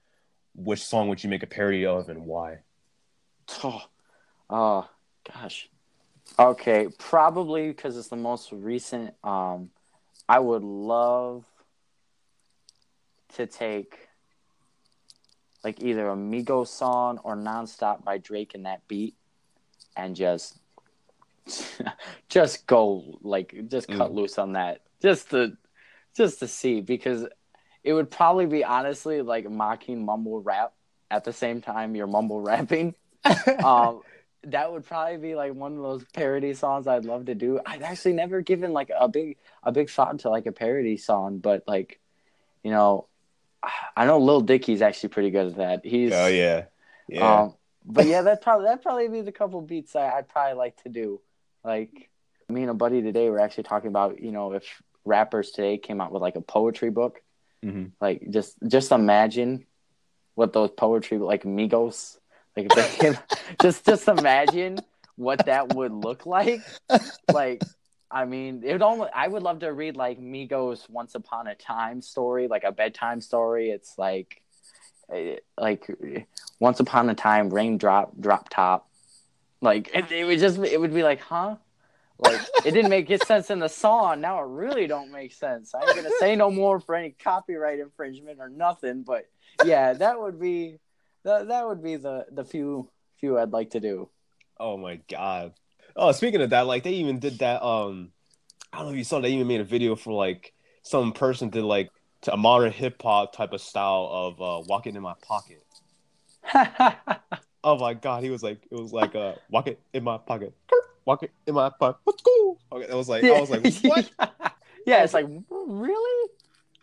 which 0.55 0.83
song 0.83 1.07
would 1.09 1.23
you 1.23 1.29
make 1.29 1.43
a 1.43 1.47
parody 1.47 1.85
of 1.85 2.09
and 2.09 2.25
why? 2.25 2.59
Oh, 3.63 3.81
oh 4.49 4.89
gosh. 5.31 5.69
Okay, 6.39 6.87
probably 6.97 7.67
because 7.67 7.97
it's 7.97 8.07
the 8.07 8.15
most 8.15 8.51
recent. 8.51 9.13
Um, 9.23 9.69
I 10.29 10.39
would 10.39 10.63
love 10.63 11.45
to 13.35 13.45
take 13.47 14.07
like 15.63 15.81
either 15.81 16.09
a 16.09 16.15
Migos 16.15 16.67
song 16.67 17.19
or 17.23 17.35
"Nonstop" 17.35 18.03
by 18.03 18.17
Drake 18.17 18.55
and 18.55 18.65
that 18.65 18.87
beat, 18.87 19.15
and 19.95 20.15
just 20.15 20.57
just 22.29 22.65
go 22.67 23.17
like 23.21 23.67
just 23.67 23.89
cut 23.89 24.11
Mm. 24.11 24.15
loose 24.15 24.37
on 24.37 24.53
that, 24.53 24.81
just 25.01 25.31
to 25.31 25.57
just 26.15 26.39
to 26.39 26.47
see 26.47 26.81
because 26.81 27.25
it 27.83 27.93
would 27.93 28.11
probably 28.11 28.45
be 28.45 28.63
honestly 28.63 29.21
like 29.21 29.49
mocking 29.49 30.05
mumble 30.05 30.41
rap 30.41 30.73
at 31.09 31.23
the 31.23 31.33
same 31.33 31.61
time 31.61 31.95
you're 31.95 32.07
mumble 32.07 32.39
rapping 32.41 32.93
um, 33.63 34.01
that 34.43 34.71
would 34.71 34.85
probably 34.85 35.17
be 35.17 35.35
like 35.35 35.53
one 35.53 35.73
of 35.73 35.81
those 35.81 36.03
parody 36.13 36.53
songs 36.53 36.87
I'd 36.87 37.05
love 37.05 37.25
to 37.25 37.35
do. 37.35 37.59
I've 37.65 37.83
actually 37.83 38.13
never 38.13 38.41
given 38.41 38.73
like 38.73 38.89
a 38.97 39.07
big 39.07 39.37
a 39.63 39.71
big 39.71 39.89
thought 39.89 40.19
to 40.19 40.29
like 40.29 40.47
a 40.47 40.51
parody 40.51 40.97
song, 40.97 41.37
but 41.39 41.63
like, 41.67 41.99
you 42.63 42.71
know, 42.71 43.07
I 43.95 44.05
know 44.05 44.17
Lil 44.19 44.41
Dicky's 44.41 44.81
actually 44.81 45.09
pretty 45.09 45.29
good 45.29 45.47
at 45.47 45.55
that. 45.57 45.85
He's 45.85 46.13
oh 46.13 46.27
yeah, 46.27 46.65
yeah. 47.07 47.41
um, 47.41 47.53
but 47.85 48.07
yeah, 48.07 48.21
that 48.23 48.41
probably 48.41 48.65
that 48.65 48.81
probably 48.81 49.07
be 49.07 49.21
the 49.21 49.31
couple 49.31 49.61
beats 49.61 49.95
I, 49.95 50.09
I'd 50.09 50.27
probably 50.29 50.55
like 50.55 50.81
to 50.83 50.89
do. 50.89 51.21
Like 51.63 52.09
me 52.49 52.61
and 52.61 52.71
a 52.71 52.73
buddy 52.73 53.01
today 53.01 53.29
were 53.29 53.39
actually 53.39 53.63
talking 53.63 53.89
about 53.89 54.21
you 54.21 54.31
know 54.31 54.53
if 54.53 54.81
rappers 55.05 55.51
today 55.51 55.77
came 55.77 56.01
out 56.01 56.11
with 56.11 56.21
like 56.21 56.35
a 56.35 56.41
poetry 56.41 56.89
book, 56.89 57.21
Mhm. 57.63 57.91
like 58.01 58.29
just 58.31 58.55
just 58.67 58.91
imagine 58.91 59.65
what 60.35 60.53
those 60.53 60.71
poetry 60.71 61.17
like 61.19 61.43
Migos 61.43 62.17
like 62.57 62.65
if 62.69 62.75
they 62.75 62.97
came, 62.97 63.17
just 63.61 63.85
just 63.85 64.07
imagine 64.07 64.79
what 65.15 65.45
that 65.45 65.75
would 65.75 65.91
look 65.91 66.25
like. 66.25 66.61
Like 67.31 67.61
I 68.11 68.25
mean, 68.25 68.63
it 68.65 68.81
almost 68.81 69.11
I 69.15 69.27
would 69.27 69.43
love 69.43 69.59
to 69.59 69.71
read 69.73 69.95
like 69.95 70.19
Migos 70.19 70.89
Once 70.89 71.15
Upon 71.15 71.47
a 71.47 71.55
Time 71.55 72.01
story, 72.01 72.47
like 72.47 72.63
a 72.63 72.71
bedtime 72.71 73.21
story. 73.21 73.71
It's 73.71 73.97
like 73.97 74.41
eh, 75.11 75.37
like 75.57 75.87
once 76.59 76.79
upon 76.79 77.09
a 77.09 77.15
time 77.15 77.49
raindrop 77.49 78.11
drop 78.19 78.49
top 78.49 78.89
like 79.61 79.89
it, 79.93 80.11
it 80.11 80.25
would 80.25 80.39
just 80.39 80.59
it 80.59 80.79
would 80.79 80.93
be 80.93 81.03
like 81.03 81.21
huh 81.21 81.55
Like 82.17 82.41
it 82.65 82.71
didn't 82.71 82.89
make 82.89 83.11
sense 83.23 83.49
in 83.49 83.59
the 83.59 83.69
song. 83.69 84.21
Now 84.21 84.39
it 84.41 84.47
really 84.47 84.87
don't 84.87 85.11
make 85.11 85.33
sense. 85.33 85.73
I 85.73 85.81
ain't 85.83 85.95
gonna 85.95 86.09
say 86.19 86.35
no 86.35 86.51
more 86.51 86.79
for 86.79 86.95
any 86.95 87.11
copyright 87.11 87.79
infringement 87.79 88.39
or 88.39 88.49
nothing. 88.49 89.03
But 89.03 89.27
yeah, 89.63 89.93
that 89.93 90.19
would 90.19 90.39
be 90.39 90.79
that 91.23 91.47
that 91.47 91.67
would 91.67 91.83
be 91.83 91.95
the 91.97 92.25
the 92.31 92.45
few 92.45 92.89
few 93.19 93.39
I'd 93.39 93.53
like 93.53 93.71
to 93.71 93.79
do. 93.79 94.09
Oh 94.59 94.77
my 94.77 94.99
god. 95.09 95.53
Oh, 95.95 96.11
speaking 96.11 96.41
of 96.41 96.51
that, 96.51 96.67
like 96.67 96.83
they 96.83 96.93
even 96.93 97.19
did 97.19 97.39
that. 97.39 97.63
Um, 97.63 98.11
I 98.71 98.77
don't 98.77 98.87
know 98.87 98.91
if 98.91 98.97
you 98.97 99.03
saw. 99.03 99.19
They 99.19 99.31
even 99.31 99.47
made 99.47 99.61
a 99.61 99.65
video 99.65 99.95
for 99.95 100.13
like 100.13 100.53
some 100.83 101.11
person 101.13 101.49
did 101.49 101.63
like 101.63 101.89
to 102.21 102.33
a 102.33 102.37
modern 102.37 102.71
hip 102.71 103.01
hop 103.01 103.33
type 103.33 103.53
of 103.53 103.61
style 103.61 104.09
of 104.11 104.41
uh, 104.41 104.63
"Walking 104.67 104.95
in 104.95 105.01
My 105.01 105.15
Pocket." 105.21 105.63
oh 107.63 107.77
my 107.77 107.93
god, 107.93 108.23
he 108.23 108.29
was 108.29 108.43
like, 108.43 108.59
it 108.69 108.75
was 108.75 108.91
like, 108.93 109.15
uh, 109.15 109.33
"Walk 109.49 109.67
it 109.67 109.79
in 109.93 110.03
my 110.03 110.17
pocket, 110.17 110.53
walk 111.05 111.23
it 111.23 111.31
in 111.45 111.55
my 111.55 111.69
pocket." 111.69 111.99
Let's 112.05 112.21
go. 112.21 112.57
Okay, 112.71 112.87
it 112.89 112.95
was 112.95 113.09
like, 113.09 113.23
I 113.25 113.39
was 113.39 113.49
like, 113.49 113.73
what? 113.83 114.09
yeah, 114.85 115.03
it's 115.03 115.13
like 115.13 115.27
really, 115.49 116.29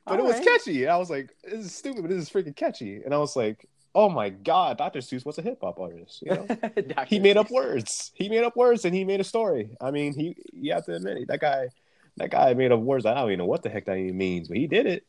but 0.06 0.20
All 0.20 0.26
it 0.26 0.28
was 0.28 0.36
right. 0.36 0.44
catchy. 0.44 0.86
I 0.86 0.96
was 0.96 1.10
like, 1.10 1.30
this 1.44 1.66
is 1.66 1.74
stupid, 1.74 2.02
but 2.02 2.10
this 2.10 2.22
is 2.22 2.30
freaking 2.30 2.56
catchy. 2.56 3.02
And 3.04 3.12
I 3.12 3.18
was 3.18 3.36
like, 3.36 3.66
oh 3.94 4.08
my 4.08 4.28
god, 4.28 4.78
Dr. 4.78 5.00
Seuss 5.00 5.24
was 5.24 5.38
a 5.38 5.42
hip 5.42 5.58
hop 5.60 5.78
artist. 5.78 6.22
You 6.22 6.30
know, 6.32 6.46
he 7.06 7.18
made 7.18 7.36
up 7.36 7.50
words. 7.50 8.12
He 8.14 8.28
made 8.28 8.44
up 8.44 8.56
words 8.56 8.84
and 8.84 8.94
he 8.94 9.04
made 9.04 9.20
a 9.20 9.24
story. 9.24 9.70
I 9.80 9.90
mean, 9.90 10.14
he 10.14 10.36
you 10.52 10.72
have 10.72 10.84
to 10.86 10.94
admit 10.94 11.18
it. 11.18 11.28
That 11.28 11.40
guy, 11.40 11.68
that 12.16 12.30
guy 12.30 12.54
made 12.54 12.72
up 12.72 12.80
words. 12.80 13.06
I 13.06 13.14
don't 13.14 13.28
even 13.28 13.38
know 13.38 13.46
what 13.46 13.62
the 13.62 13.70
heck 13.70 13.86
that 13.86 13.96
even 13.96 14.16
means, 14.16 14.48
but 14.48 14.56
he 14.56 14.66
did 14.66 14.86
it. 14.86 15.04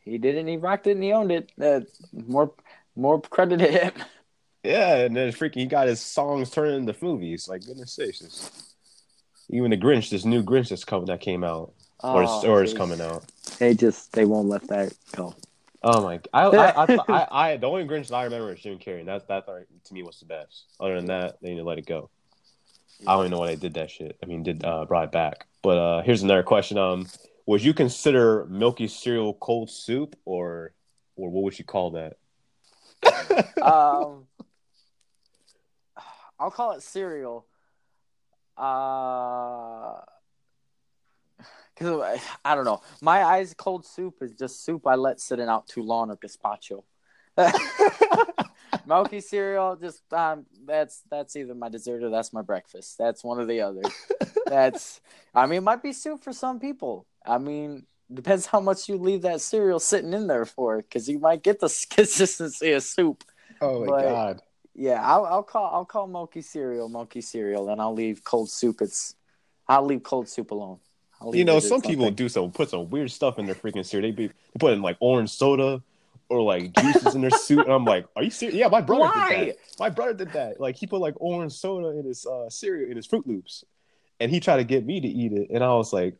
He 0.00 0.18
did 0.18 0.36
it. 0.36 0.40
and 0.40 0.48
He 0.48 0.56
rocked 0.56 0.86
it 0.86 0.92
and 0.92 1.02
he 1.02 1.12
owned 1.12 1.32
it. 1.32 1.52
Uh, 1.60 1.80
more, 2.12 2.52
more 2.96 3.20
credit 3.20 3.58
to 3.58 3.66
him. 3.66 3.92
Yeah, 4.64 4.96
and 4.96 5.16
then 5.16 5.32
freaking 5.32 5.54
he 5.54 5.66
got 5.66 5.86
his 5.86 6.00
songs 6.00 6.50
turned 6.50 6.74
into 6.74 6.94
movies. 7.04 7.48
Like 7.48 7.64
goodness 7.64 7.92
sakes. 7.92 8.74
Even 9.50 9.70
the 9.70 9.76
Grinch, 9.76 10.10
this 10.10 10.24
new 10.24 10.42
Grinch 10.42 10.68
that's 10.68 10.84
coming 10.84 11.06
that 11.06 11.20
came 11.20 11.42
out, 11.44 11.72
oh, 12.02 12.14
or, 12.18 12.46
or 12.46 12.62
is 12.62 12.74
coming 12.74 13.00
out. 13.00 13.24
They 13.58 13.74
just 13.74 14.12
they 14.12 14.24
won't 14.24 14.48
let 14.48 14.66
that 14.68 14.92
go. 15.14 15.34
Oh 15.82 16.02
my! 16.02 16.20
I 16.32 16.46
I, 16.46 16.84
I, 16.84 16.98
I, 17.08 17.26
I, 17.30 17.56
the 17.56 17.66
only 17.66 17.84
Grinch 17.84 18.08
that 18.08 18.16
I 18.16 18.24
remember 18.24 18.52
is 18.52 18.60
Jim 18.60 18.78
Carrey. 18.78 19.00
And 19.00 19.08
that's 19.08 19.24
that 19.26 19.46
to 19.46 19.94
me 19.94 20.02
was 20.02 20.18
the 20.18 20.26
best. 20.26 20.64
Other 20.80 20.96
than 20.96 21.06
that, 21.06 21.38
they 21.40 21.50
need 21.50 21.58
to 21.58 21.64
let 21.64 21.78
it 21.78 21.86
go. 21.86 22.10
I 23.06 23.12
don't 23.12 23.26
even 23.26 23.30
know 23.30 23.38
why 23.38 23.48
they 23.48 23.56
did 23.56 23.74
that 23.74 23.90
shit. 23.90 24.18
I 24.22 24.26
mean, 24.26 24.42
did 24.42 24.64
uh, 24.64 24.84
brought 24.84 25.04
it 25.04 25.12
back. 25.12 25.46
But 25.62 25.78
uh, 25.78 26.02
here's 26.02 26.22
another 26.22 26.42
question. 26.42 26.78
Um, 26.78 27.06
would 27.46 27.62
you 27.62 27.72
consider 27.72 28.44
milky 28.46 28.88
cereal 28.88 29.34
cold 29.34 29.70
soup, 29.70 30.16
or 30.24 30.72
or 31.16 31.30
what 31.30 31.44
would 31.44 31.58
you 31.58 31.64
call 31.64 31.92
that? 31.92 32.16
um, 33.62 34.26
I'll 36.40 36.50
call 36.50 36.72
it 36.72 36.82
cereal. 36.82 37.46
Uh 38.56 40.00
because 41.78 42.20
I 42.44 42.54
don't 42.54 42.64
know. 42.64 42.80
My 43.00 43.24
eyes 43.24 43.54
cold 43.54 43.86
soup 43.86 44.16
is 44.20 44.32
just 44.32 44.64
soup 44.64 44.86
I 44.86 44.96
let 44.96 45.20
sitting 45.20 45.48
out 45.48 45.68
too 45.68 45.82
long 45.82 46.10
or 46.10 46.16
gazpacho. 46.16 46.82
Milky 48.86 49.20
cereal, 49.20 49.76
just 49.76 50.02
um, 50.12 50.46
that's 50.66 51.02
that's 51.10 51.36
either 51.36 51.54
my 51.54 51.68
dessert 51.68 52.02
or 52.02 52.10
that's 52.10 52.32
my 52.32 52.42
breakfast. 52.42 52.98
That's 52.98 53.22
one 53.22 53.38
or 53.38 53.46
the 53.46 53.60
other. 53.60 53.82
that's 54.46 55.00
I 55.34 55.46
mean, 55.46 55.58
it 55.58 55.62
might 55.62 55.82
be 55.82 55.92
soup 55.92 56.22
for 56.22 56.32
some 56.32 56.58
people. 56.58 57.06
I 57.24 57.38
mean, 57.38 57.86
depends 58.12 58.46
how 58.46 58.60
much 58.60 58.88
you 58.88 58.96
leave 58.96 59.22
that 59.22 59.40
cereal 59.40 59.78
sitting 59.78 60.12
in 60.12 60.26
there 60.26 60.46
for, 60.46 60.78
because 60.78 61.08
you 61.08 61.18
might 61.18 61.42
get 61.42 61.60
the 61.60 61.86
consistency 61.90 62.72
of 62.72 62.82
soup. 62.82 63.24
Oh 63.60 63.80
my 63.80 63.86
but, 63.86 64.02
god! 64.02 64.42
Yeah, 64.74 65.02
I'll, 65.04 65.24
I'll 65.26 65.42
call 65.42 65.70
I'll 65.72 65.84
call 65.84 66.06
milky 66.08 66.42
cereal 66.42 66.88
milky 66.88 67.20
cereal, 67.20 67.68
and 67.68 67.80
I'll 67.80 67.94
leave 67.94 68.24
cold 68.24 68.50
soup. 68.50 68.80
It's 68.80 69.14
I'll 69.68 69.84
leave 69.84 70.02
cold 70.02 70.28
soup 70.28 70.50
alone. 70.50 70.80
You 71.32 71.44
know, 71.44 71.58
some 71.58 71.80
people 71.80 72.10
do 72.10 72.28
so 72.28 72.48
put 72.48 72.70
some 72.70 72.90
weird 72.90 73.10
stuff 73.10 73.38
in 73.38 73.46
their 73.46 73.54
freaking 73.54 73.84
cereal. 73.84 74.08
They 74.08 74.16
be 74.16 74.26
they 74.28 74.58
put 74.58 74.72
in 74.72 74.82
like 74.82 74.96
orange 75.00 75.30
soda 75.30 75.82
or 76.28 76.42
like 76.42 76.72
juices 76.74 77.14
in 77.14 77.22
their 77.22 77.30
soup, 77.30 77.60
and 77.64 77.72
I'm 77.72 77.84
like, 77.84 78.06
are 78.14 78.22
you 78.22 78.30
serious? 78.30 78.56
Yeah, 78.56 78.68
my 78.68 78.80
brother 78.80 79.02
Why? 79.02 79.28
did 79.34 79.48
that. 79.48 79.56
My 79.80 79.90
brother 79.90 80.14
did 80.14 80.32
that. 80.32 80.60
Like 80.60 80.76
he 80.76 80.86
put 80.86 81.00
like 81.00 81.14
orange 81.18 81.52
soda 81.54 81.98
in 81.98 82.04
his 82.04 82.26
uh, 82.26 82.48
cereal 82.50 82.90
in 82.90 82.96
his 82.96 83.06
Fruit 83.06 83.26
Loops, 83.26 83.64
and 84.20 84.30
he 84.30 84.40
tried 84.40 84.58
to 84.58 84.64
get 84.64 84.84
me 84.86 85.00
to 85.00 85.08
eat 85.08 85.32
it, 85.32 85.48
and 85.50 85.64
I 85.64 85.74
was 85.74 85.92
like, 85.92 86.16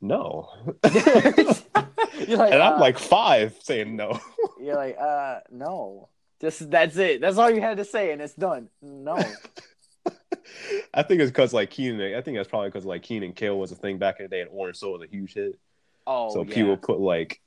no. 0.00 0.50
like, 0.84 2.52
and 2.52 2.62
I'm 2.62 2.74
uh, 2.74 2.80
like 2.80 2.98
five 2.98 3.56
saying 3.62 3.96
no. 3.96 4.18
you're 4.60 4.76
like, 4.76 4.96
uh, 4.98 5.40
no. 5.50 6.08
Just 6.40 6.70
that's 6.70 6.96
it. 6.96 7.20
That's 7.20 7.36
all 7.36 7.50
you 7.50 7.60
had 7.60 7.78
to 7.78 7.84
say, 7.84 8.12
and 8.12 8.22
it's 8.22 8.34
done. 8.34 8.68
No. 8.80 9.16
I 10.94 11.02
think 11.02 11.20
it's 11.20 11.30
because 11.30 11.52
like 11.52 11.70
Kenan. 11.70 12.14
I 12.14 12.20
think 12.22 12.36
that's 12.36 12.48
probably 12.48 12.68
because 12.68 12.84
like 12.84 13.02
Kenan 13.02 13.32
Kel 13.32 13.58
was 13.58 13.72
a 13.72 13.76
thing 13.76 13.98
back 13.98 14.20
in 14.20 14.24
the 14.24 14.28
day, 14.28 14.40
and 14.40 14.50
orange 14.52 14.76
soda 14.76 14.98
was 14.98 15.08
a 15.08 15.10
huge 15.10 15.34
hit. 15.34 15.58
Oh, 16.06 16.32
so 16.32 16.42
yeah. 16.42 16.54
people 16.54 16.76
put 16.76 17.00
like 17.00 17.40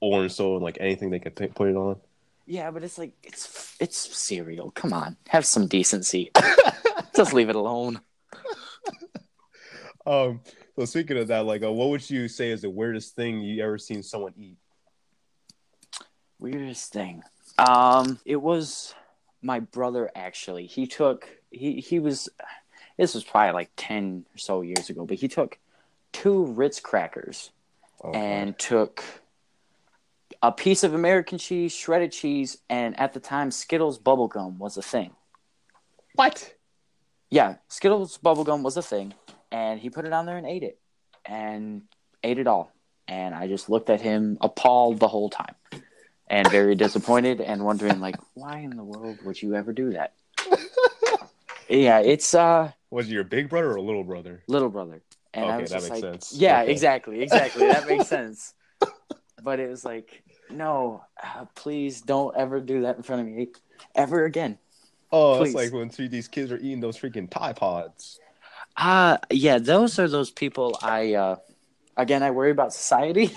orange 0.00 0.32
soda 0.32 0.56
and 0.56 0.62
like 0.62 0.78
anything 0.80 1.10
they 1.10 1.18
could 1.18 1.34
put 1.34 1.68
it 1.68 1.76
on. 1.76 1.96
Yeah, 2.46 2.70
but 2.70 2.82
it's 2.82 2.98
like 2.98 3.12
it's 3.22 3.76
it's 3.80 3.96
cereal. 3.96 4.70
Come 4.70 4.92
on, 4.92 5.16
have 5.28 5.46
some 5.46 5.66
decency. 5.66 6.30
Just 7.16 7.32
leave 7.32 7.48
it 7.48 7.56
alone. 7.56 8.00
Um. 10.04 10.40
So 10.76 10.84
speaking 10.84 11.16
of 11.16 11.28
that, 11.28 11.46
like, 11.46 11.62
uh, 11.62 11.70
what 11.70 11.90
would 11.90 12.10
you 12.10 12.26
say 12.26 12.50
is 12.50 12.62
the 12.62 12.70
weirdest 12.70 13.14
thing 13.14 13.40
you 13.40 13.62
ever 13.62 13.78
seen 13.78 14.02
someone 14.02 14.32
eat? 14.36 14.56
Weirdest 16.40 16.92
thing. 16.92 17.22
Um, 17.56 18.18
it 18.24 18.34
was 18.34 18.96
my 19.42 19.60
brother 19.60 20.10
actually. 20.16 20.66
He 20.66 20.86
took 20.86 21.28
he 21.52 21.80
he 21.80 21.98
was 21.98 22.28
this 22.96 23.14
was 23.14 23.24
probably 23.24 23.52
like 23.52 23.70
10 23.76 24.26
or 24.34 24.38
so 24.38 24.62
years 24.62 24.90
ago, 24.90 25.06
but 25.06 25.18
he 25.18 25.28
took 25.28 25.58
two 26.12 26.46
Ritz 26.46 26.80
crackers 26.80 27.50
okay. 28.04 28.18
and 28.18 28.58
took 28.58 29.02
a 30.42 30.52
piece 30.52 30.84
of 30.84 30.94
American 30.94 31.38
cheese, 31.38 31.72
shredded 31.72 32.12
cheese, 32.12 32.58
and 32.68 32.98
at 32.98 33.12
the 33.12 33.20
time 33.20 33.50
Skittles 33.50 33.98
bubblegum 33.98 34.58
was 34.58 34.76
a 34.76 34.82
thing. 34.82 35.12
What? 36.14 36.54
Yeah, 37.30 37.56
Skittles 37.68 38.18
bubblegum 38.18 38.62
was 38.62 38.76
a 38.76 38.82
thing, 38.82 39.14
and 39.50 39.80
he 39.80 39.88
put 39.88 40.04
it 40.04 40.12
on 40.12 40.26
there 40.26 40.36
and 40.36 40.46
ate 40.46 40.62
it. 40.62 40.78
And 41.24 41.82
ate 42.22 42.38
it 42.38 42.46
all. 42.46 42.72
And 43.08 43.34
I 43.34 43.46
just 43.46 43.68
looked 43.70 43.90
at 43.90 44.00
him 44.00 44.38
appalled 44.40 44.98
the 44.98 45.08
whole 45.08 45.30
time 45.30 45.54
and 46.28 46.48
very 46.50 46.74
disappointed 46.74 47.40
and 47.40 47.64
wondering 47.64 48.00
like 48.00 48.16
why 48.34 48.58
in 48.58 48.76
the 48.76 48.84
world 48.84 49.18
would 49.24 49.40
you 49.40 49.54
ever 49.54 49.72
do 49.72 49.90
that? 49.90 50.14
yeah, 51.68 52.00
it's 52.00 52.34
uh 52.34 52.72
was 52.90 53.08
it 53.08 53.12
your 53.12 53.24
big 53.24 53.48
brother 53.48 53.70
or 53.70 53.76
a 53.76 53.82
little 53.82 54.04
brother? 54.04 54.42
Little 54.48 54.68
brother. 54.68 55.02
And 55.34 55.44
okay, 55.44 55.54
I 55.54 55.58
was 55.58 55.70
that 55.70 55.82
makes 55.82 55.90
like, 55.90 56.00
sense. 56.00 56.32
Yeah, 56.34 56.62
okay. 56.62 56.72
exactly, 56.72 57.22
exactly. 57.22 57.66
that 57.66 57.86
makes 57.86 58.06
sense. 58.08 58.54
But 59.42 59.60
it 59.60 59.68
was 59.68 59.84
like, 59.84 60.22
no, 60.50 61.04
uh, 61.22 61.46
please 61.54 62.02
don't 62.02 62.36
ever 62.36 62.60
do 62.60 62.82
that 62.82 62.96
in 62.96 63.02
front 63.02 63.22
of 63.22 63.28
me 63.28 63.48
ever 63.94 64.24
again. 64.26 64.58
Oh, 65.10 65.38
please. 65.38 65.54
it's 65.54 65.72
like 65.72 65.72
when 65.72 66.08
these 66.10 66.28
kids 66.28 66.52
are 66.52 66.58
eating 66.58 66.80
those 66.80 66.98
freaking 66.98 67.30
Tide 67.30 67.56
Pods. 67.56 68.20
Uh 68.76 69.18
yeah, 69.30 69.58
those 69.58 69.98
are 69.98 70.08
those 70.08 70.30
people 70.30 70.78
I 70.80 71.14
uh 71.14 71.36
again 71.96 72.22
I 72.22 72.30
worry 72.30 72.50
about 72.50 72.72
society. 72.72 73.30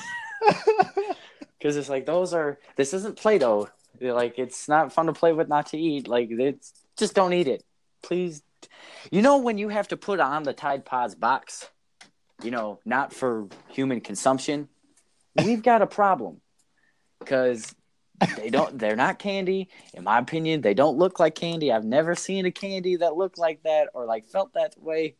Cuz 1.62 1.76
it's 1.76 1.90
like 1.90 2.06
those 2.06 2.34
are 2.34 2.60
this 2.76 2.94
isn't 2.94 3.18
Play-Doh. 3.18 3.70
Like 4.00 4.40
it's 4.40 4.70
not 4.70 4.94
fun 4.94 5.08
to 5.08 5.14
play 5.14 5.34
with 5.34 5.50
not 5.50 5.68
to 5.68 5.78
eat. 5.78 6.08
Like 6.08 6.30
it's 6.32 6.74
just 6.98 7.16
don't 7.16 7.34
eat 7.34 7.48
it. 7.48 7.64
Please 8.06 8.44
you 9.12 9.22
know 9.22 9.38
when 9.38 9.58
you 9.58 9.70
have 9.70 9.88
to 9.90 9.98
put 9.98 10.20
on 10.20 10.44
the 10.44 10.54
Tide 10.54 10.86
Pods 10.86 11.16
box, 11.16 11.70
you 12.44 12.52
know, 12.52 12.80
not 12.86 13.14
for 13.14 13.48
human 13.70 14.02
consumption, 14.02 14.70
we've 15.44 15.64
got 15.64 15.82
a 15.82 15.88
problem 15.88 16.42
because 17.20 17.76
they 18.38 18.50
don't. 18.50 18.78
They're 18.80 18.96
not 18.96 19.20
candy, 19.20 19.70
in 19.94 20.04
my 20.04 20.20
opinion. 20.20 20.62
They 20.62 20.74
don't 20.74 20.98
look 20.98 21.20
like 21.20 21.36
candy. 21.36 21.72
I've 21.72 21.84
never 21.84 22.16
seen 22.16 22.46
a 22.46 22.52
candy 22.52 22.98
that 22.98 23.16
looked 23.16 23.38
like 23.38 23.64
that 23.64 23.90
or 23.94 24.06
like 24.06 24.26
felt 24.26 24.54
that 24.54 24.76
way. 24.82 25.16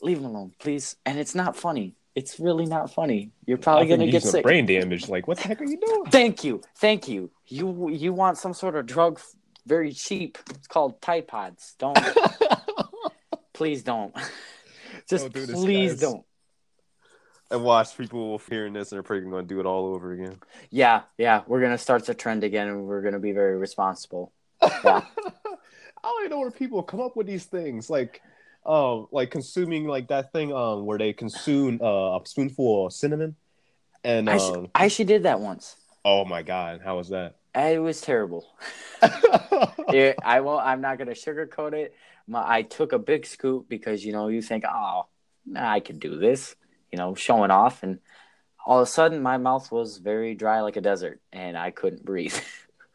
Leave 0.00 0.20
them 0.20 0.30
alone, 0.30 0.52
please. 0.58 0.96
And 1.06 1.18
it's 1.18 1.34
not 1.34 1.56
funny. 1.56 1.94
It's 2.14 2.40
really 2.40 2.66
not 2.66 2.92
funny. 2.92 3.30
You're 3.46 3.58
probably 3.58 3.86
gonna 3.86 4.10
get 4.10 4.22
sick. 4.22 4.42
Brain 4.42 4.66
damage. 4.66 5.08
Like, 5.08 5.28
what 5.28 5.38
the 5.38 5.48
heck 5.48 5.60
are 5.60 5.64
you 5.64 5.78
doing? 5.78 6.04
Thank 6.06 6.44
you, 6.44 6.62
thank 6.76 7.08
you. 7.08 7.30
You 7.46 7.90
you 7.90 8.12
want 8.12 8.38
some 8.38 8.52
sort 8.54 8.76
of 8.76 8.86
drug, 8.86 9.20
very 9.66 9.92
cheap. 9.92 10.38
It's 10.50 10.66
called 10.66 11.00
Tide 11.00 11.28
Pods. 11.28 11.74
Don't 11.78 11.98
please 13.52 13.82
don't. 13.82 14.14
Just 15.08 15.24
don't 15.24 15.34
do 15.34 15.46
this, 15.46 15.56
please 15.56 15.90
guys. 15.92 16.00
don't. 16.00 16.24
And 17.50 17.64
watch 17.64 17.96
people 17.96 18.40
hearing 18.48 18.72
this 18.72 18.92
and 18.92 18.96
they're 18.96 19.02
probably 19.02 19.28
going 19.28 19.46
to 19.46 19.54
do 19.54 19.60
it 19.60 19.66
all 19.66 19.94
over 19.94 20.12
again. 20.12 20.38
Yeah, 20.70 21.02
yeah, 21.18 21.42
we're 21.46 21.60
going 21.60 21.72
to 21.72 21.78
start 21.78 22.06
the 22.06 22.14
trend 22.14 22.44
again, 22.44 22.68
and 22.68 22.84
we're 22.84 23.02
going 23.02 23.12
to 23.12 23.20
be 23.20 23.32
very 23.32 23.56
responsible. 23.58 24.32
Yeah. 24.62 25.02
I 26.04 26.08
don't 26.08 26.24
even 26.24 26.30
know 26.30 26.40
where 26.40 26.50
people 26.50 26.82
come 26.82 27.00
up 27.00 27.14
with 27.14 27.26
these 27.26 27.44
things, 27.44 27.90
like, 27.90 28.22
um, 28.64 29.06
like 29.12 29.30
consuming 29.30 29.86
like 29.86 30.08
that 30.08 30.32
thing, 30.32 30.52
um, 30.52 30.86
where 30.86 30.98
they 30.98 31.12
consume 31.12 31.78
uh, 31.82 32.16
a 32.16 32.20
spoonful 32.24 32.86
of 32.86 32.92
cinnamon, 32.92 33.36
and 34.02 34.28
um, 34.28 34.34
I, 34.34 34.38
sh- 34.38 34.68
I 34.74 34.84
actually 34.86 35.04
did 35.04 35.24
that 35.24 35.38
once. 35.40 35.76
Oh 36.04 36.24
my 36.24 36.42
god, 36.42 36.80
how 36.82 36.96
was 36.96 37.10
that? 37.10 37.36
It 37.54 37.82
was 37.82 38.00
terrible. 38.00 38.46
it, 39.02 40.16
I 40.24 40.40
will. 40.40 40.58
I'm 40.58 40.80
not 40.80 40.98
gonna 40.98 41.12
sugarcoat 41.12 41.74
it. 41.74 41.94
My, 42.26 42.44
I 42.46 42.62
took 42.62 42.92
a 42.92 42.98
big 42.98 43.26
scoop 43.26 43.68
because 43.68 44.04
you 44.04 44.12
know 44.12 44.28
you 44.28 44.40
think, 44.40 44.64
oh, 44.66 45.06
nah, 45.44 45.70
I 45.70 45.80
could 45.80 46.00
do 46.00 46.16
this, 46.16 46.56
you 46.90 46.98
know, 46.98 47.14
showing 47.14 47.50
off. 47.50 47.82
And 47.82 47.98
all 48.64 48.78
of 48.78 48.84
a 48.84 48.90
sudden, 48.90 49.22
my 49.22 49.36
mouth 49.36 49.70
was 49.70 49.98
very 49.98 50.34
dry 50.34 50.60
like 50.62 50.76
a 50.76 50.80
desert, 50.80 51.20
and 51.32 51.58
I 51.58 51.72
couldn't 51.72 52.04
breathe. 52.04 52.36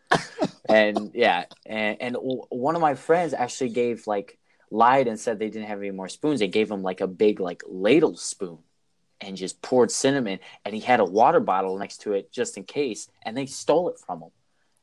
and 0.69 1.11
yeah, 1.13 1.45
and 1.65 1.97
and 2.01 2.17
one 2.19 2.75
of 2.75 2.81
my 2.81 2.95
friends 2.95 3.33
actually 3.33 3.69
gave 3.69 4.07
like 4.07 4.39
lied 4.71 5.07
and 5.07 5.19
said 5.19 5.37
they 5.37 5.49
didn't 5.49 5.67
have 5.67 5.79
any 5.79 5.91
more 5.91 6.09
spoons. 6.09 6.39
They 6.39 6.47
gave 6.47 6.71
him 6.71 6.81
like 6.81 7.01
a 7.01 7.07
big 7.07 7.39
like 7.39 7.61
ladle 7.67 8.17
spoon 8.17 8.59
and 9.21 9.37
just 9.37 9.61
poured 9.61 9.91
cinnamon 9.91 10.39
and 10.63 10.75
he 10.75 10.81
had 10.81 10.99
a 10.99 11.05
water 11.05 11.39
bottle 11.39 11.77
next 11.77 12.01
to 12.01 12.13
it 12.13 12.31
just 12.31 12.57
in 12.57 12.63
case 12.63 13.09
and 13.23 13.35
they 13.35 13.45
stole 13.45 13.89
it 13.89 13.97
from 14.05 14.21
him. 14.21 14.29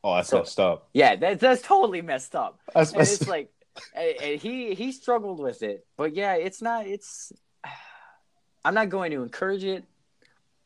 Oh, 0.04 0.14
that's 0.14 0.28
so, 0.28 0.38
messed 0.38 0.60
up. 0.60 0.88
Yeah, 0.92 1.16
that, 1.16 1.40
that's 1.40 1.62
totally 1.62 2.02
messed 2.02 2.36
up. 2.36 2.60
That's 2.74 2.90
and 2.90 2.98
messed 2.98 3.22
it's 3.22 3.28
like 3.28 3.50
and 3.96 4.40
he 4.40 4.74
he 4.74 4.92
struggled 4.92 5.40
with 5.40 5.62
it. 5.62 5.86
But 5.96 6.14
yeah, 6.14 6.34
it's 6.34 6.62
not 6.62 6.86
it's 6.86 7.32
I'm 8.64 8.74
not 8.74 8.90
going 8.90 9.10
to 9.12 9.22
encourage 9.22 9.64
it, 9.64 9.84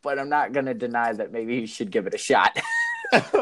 but 0.02 0.18
I'm 0.18 0.28
not 0.28 0.52
going 0.52 0.66
to 0.66 0.74
deny 0.74 1.12
that 1.12 1.32
maybe 1.32 1.54
you 1.54 1.66
should 1.66 1.90
give 1.90 2.06
it 2.06 2.14
a 2.14 2.18
shot. 2.18 2.58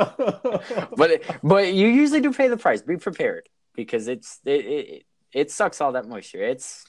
but 0.96 1.22
but 1.42 1.72
you 1.72 1.88
usually 1.88 2.20
do 2.20 2.32
pay 2.32 2.48
the 2.48 2.56
price. 2.56 2.82
Be 2.82 2.96
prepared 2.96 3.48
because 3.74 4.06
it's 4.06 4.38
it, 4.44 4.66
it 4.66 5.02
it 5.32 5.50
sucks 5.50 5.80
all 5.80 5.92
that 5.92 6.06
moisture. 6.06 6.42
It's 6.42 6.84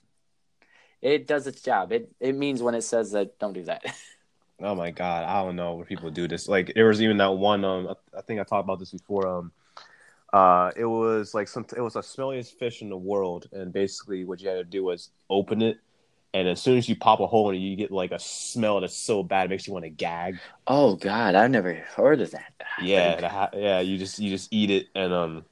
it 1.01 1.27
does 1.27 1.47
its 1.47 1.61
job. 1.61 1.91
It 1.91 2.11
it 2.19 2.35
means 2.35 2.61
when 2.61 2.75
it 2.75 2.84
says 2.84 3.11
that 3.11 3.39
don't 3.39 3.53
do 3.53 3.63
that. 3.63 3.84
oh 4.61 4.75
my 4.75 4.91
god, 4.91 5.23
I 5.23 5.43
don't 5.43 5.55
know 5.55 5.73
where 5.75 5.85
people 5.85 6.11
do 6.11 6.27
this. 6.27 6.47
Like 6.47 6.73
there 6.75 6.88
was 6.88 7.01
even 7.01 7.17
that 7.17 7.34
one. 7.34 7.65
Um, 7.65 7.95
think 8.27 8.39
I 8.39 8.43
talked 8.43 8.65
about 8.65 8.79
this 8.79 8.91
before. 8.91 9.27
Um, 9.27 9.51
uh, 10.33 10.71
it 10.75 10.85
was 10.85 11.33
like 11.33 11.47
some. 11.47 11.65
It 11.75 11.81
was 11.81 11.93
the 11.93 12.01
smelliest 12.01 12.57
fish 12.59 12.81
in 12.81 12.89
the 12.89 12.97
world, 12.97 13.47
and 13.53 13.71
basically 13.71 14.25
what 14.25 14.41
you 14.41 14.49
had 14.49 14.55
to 14.55 14.63
do 14.63 14.83
was 14.83 15.09
open 15.29 15.61
it, 15.61 15.79
and 16.33 16.47
as 16.47 16.61
soon 16.61 16.77
as 16.77 16.89
you 16.89 16.95
pop 16.95 17.19
a 17.19 17.27
hole 17.27 17.49
in 17.49 17.55
it, 17.55 17.59
you 17.59 17.75
get 17.75 17.91
like 17.91 18.11
a 18.11 18.19
smell 18.19 18.81
that's 18.81 18.95
so 18.95 19.23
bad 19.23 19.45
it 19.45 19.49
makes 19.49 19.67
you 19.67 19.73
want 19.73 19.85
to 19.85 19.89
gag. 19.89 20.37
Oh 20.67 20.95
God, 20.95 21.35
I've 21.35 21.51
never 21.51 21.73
heard 21.73 22.21
of 22.21 22.31
that. 22.31 22.53
Yeah, 22.83 23.15
the, 23.15 23.57
yeah. 23.57 23.79
You 23.79 23.97
just 23.97 24.19
you 24.19 24.29
just 24.29 24.51
eat 24.51 24.69
it, 24.69 24.87
and 24.93 25.13
um, 25.13 25.45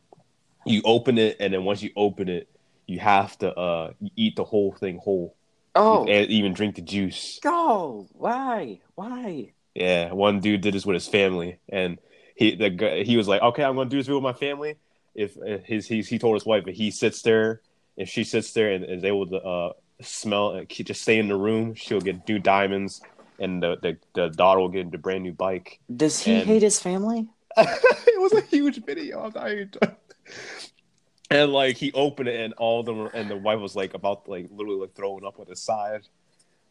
you 0.66 0.82
open 0.84 1.18
it, 1.18 1.38
and 1.40 1.54
then 1.54 1.64
once 1.64 1.82
you 1.82 1.92
open 1.96 2.28
it, 2.28 2.50
you 2.86 3.00
have 3.00 3.38
to 3.40 3.54
uh 3.56 3.94
eat 4.16 4.36
the 4.36 4.44
whole 4.44 4.74
thing 4.74 4.98
whole. 4.98 5.36
Oh, 5.74 6.06
and 6.06 6.30
even 6.30 6.54
drink 6.54 6.76
the 6.76 6.82
juice. 6.82 7.40
Oh, 7.46 8.08
why? 8.14 8.80
Why? 8.96 9.54
Yeah, 9.74 10.14
one 10.14 10.40
dude 10.40 10.62
did 10.62 10.74
this 10.74 10.86
with 10.86 10.94
his 10.94 11.08
family, 11.08 11.60
and 11.70 11.98
he 12.36 12.56
the 12.56 12.70
guy, 12.70 13.04
he 13.04 13.18
was 13.18 13.28
like, 13.28 13.42
"Okay, 13.42 13.64
I'm 13.64 13.76
going 13.76 13.90
to 13.90 13.96
do 13.96 14.00
this 14.00 14.08
with 14.08 14.22
my 14.22 14.34
family." 14.34 14.76
If 15.16 15.36
his 15.66 15.88
he 15.88 16.02
he 16.02 16.20
told 16.20 16.36
his 16.36 16.46
wife, 16.46 16.66
if 16.68 16.76
he 16.76 16.92
sits 16.92 17.22
there, 17.22 17.62
if 17.98 18.10
she 18.10 18.24
sits 18.24 18.52
there 18.52 18.72
and 18.72 18.84
is 18.84 19.04
able 19.04 19.26
to 19.28 19.38
uh, 19.38 19.74
smell, 20.02 20.52
and 20.52 20.70
just 20.70 21.02
stay 21.02 21.18
in 21.18 21.30
the 21.30 21.36
room, 21.36 21.74
she'll 21.74 22.02
get 22.02 22.28
new 22.28 22.38
diamonds, 22.38 23.02
and 23.40 23.64
the 23.64 23.78
the, 23.82 23.98
the 24.14 24.30
daughter 24.30 24.60
will 24.60 24.70
get 24.70 24.94
a 24.94 24.98
brand 24.98 25.24
new 25.24 25.34
bike. 25.34 25.80
Does 25.96 26.22
he 26.22 26.36
and... 26.36 26.48
hate 26.48 26.62
his 26.62 26.80
family? 26.80 27.28
it 27.58 28.20
was 28.20 28.34
a 28.34 28.42
huge 28.42 28.84
video. 28.84 29.32
I'm 29.34 29.72
and 31.32 31.52
like 31.52 31.78
he 31.78 31.92
opened 31.94 32.30
it 32.30 32.40
and 32.40 32.54
all 32.54 32.80
of 32.82 32.86
them 32.86 33.10
and 33.14 33.30
the 33.30 33.36
wife 33.36 33.60
was 33.60 33.76
like 33.76 33.94
about 33.94 34.28
like 34.28 34.48
literally 34.52 34.80
like 34.80 34.94
throwing 34.94 35.26
up 35.26 35.40
on 35.40 35.46
his 35.48 35.62
side 35.62 36.02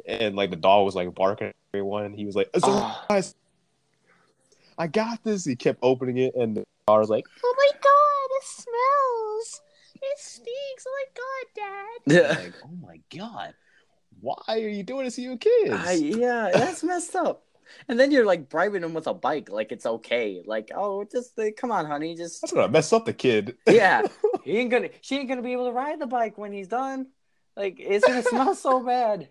and 0.06 0.36
like 0.36 0.50
the 0.50 0.56
dog 0.56 0.84
was 0.84 0.94
like 0.94 1.12
barking 1.14 1.48
at 1.48 1.56
everyone 1.72 2.12
he 2.12 2.24
was 2.24 2.36
like 2.36 2.48
oh. 2.62 3.04
Guys 4.76 4.84
i 4.84 4.86
got 4.86 5.22
this 5.24 5.44
he 5.44 5.56
kept 5.56 5.78
opening 5.82 6.18
it 6.18 6.34
and 6.34 6.56
the 6.56 6.64
dog 6.86 7.00
was 7.00 7.08
like 7.08 7.24
oh 7.44 7.54
my 7.56 7.70
god 7.80 8.36
it 8.36 8.44
smells 8.44 9.60
it 9.96 10.18
stinks 10.18 10.86
oh 10.86 10.92
my 10.98 11.04
god 11.14 12.26
dad 12.26 12.44
like 12.44 12.54
oh 12.64 12.86
my 12.86 13.00
god 13.16 13.54
why 14.20 14.36
are 14.48 14.58
you 14.58 14.82
doing 14.82 15.04
this 15.04 15.16
to 15.16 15.22
your 15.22 15.36
kids 15.36 15.72
uh, 15.72 15.96
yeah 15.98 16.50
that's 16.52 16.82
messed 16.82 17.14
up 17.16 17.44
and 17.88 17.98
then 17.98 18.10
you're 18.10 18.26
like 18.26 18.48
bribing 18.48 18.82
him 18.82 18.94
with 18.94 19.06
a 19.06 19.14
bike, 19.14 19.48
like 19.50 19.72
it's 19.72 19.86
okay. 19.86 20.42
Like, 20.46 20.70
oh, 20.74 21.04
just 21.04 21.38
uh, 21.38 21.46
come 21.56 21.70
on, 21.70 21.86
honey, 21.86 22.14
just. 22.14 22.40
That's 22.40 22.52
gonna 22.52 22.68
mess 22.68 22.92
up 22.92 23.04
the 23.04 23.12
kid. 23.12 23.56
yeah, 23.66 24.02
he 24.44 24.58
ain't 24.58 24.70
gonna. 24.70 24.90
She 25.00 25.16
ain't 25.16 25.28
gonna 25.28 25.42
be 25.42 25.52
able 25.52 25.66
to 25.66 25.72
ride 25.72 26.00
the 26.00 26.06
bike 26.06 26.38
when 26.38 26.52
he's 26.52 26.68
done. 26.68 27.06
Like, 27.56 27.76
it's 27.78 28.06
gonna 28.06 28.22
smell 28.22 28.54
so 28.54 28.84
bad. 28.84 29.28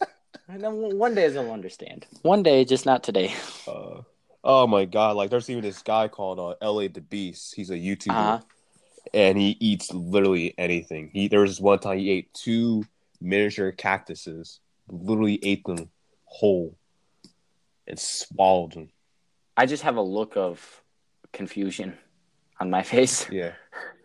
And 0.46 0.62
then 0.62 0.98
one 0.98 1.14
day 1.14 1.28
they'll 1.28 1.50
understand. 1.50 2.06
One 2.20 2.42
day, 2.42 2.66
just 2.66 2.84
not 2.84 3.02
today. 3.02 3.32
Uh, 3.66 4.02
oh 4.44 4.66
my 4.66 4.84
god! 4.84 5.16
Like, 5.16 5.30
there's 5.30 5.50
even 5.50 5.62
this 5.62 5.82
guy 5.82 6.08
called 6.08 6.38
uh, 6.38 6.54
L.A. 6.60 6.88
the 6.88 7.00
Beast. 7.00 7.54
He's 7.54 7.70
a 7.70 7.74
YouTuber, 7.74 8.10
uh-huh. 8.10 8.40
and 9.12 9.38
he 9.38 9.56
eats 9.58 9.92
literally 9.92 10.54
anything. 10.58 11.10
He 11.12 11.28
there 11.28 11.40
was 11.40 11.52
this 11.52 11.60
one 11.60 11.78
time 11.80 11.98
he 11.98 12.10
ate 12.10 12.32
two 12.34 12.84
miniature 13.20 13.72
cactuses. 13.72 14.60
Literally 14.88 15.40
ate 15.42 15.64
them 15.64 15.88
whole 16.24 16.76
and 17.86 17.98
swallowed 17.98 18.72
them. 18.72 18.90
I 19.56 19.66
just 19.66 19.82
have 19.82 19.96
a 19.96 20.02
look 20.02 20.36
of 20.36 20.82
confusion 21.32 21.96
on 22.60 22.70
my 22.70 22.82
face. 22.94 23.28
Yeah. 23.30 23.52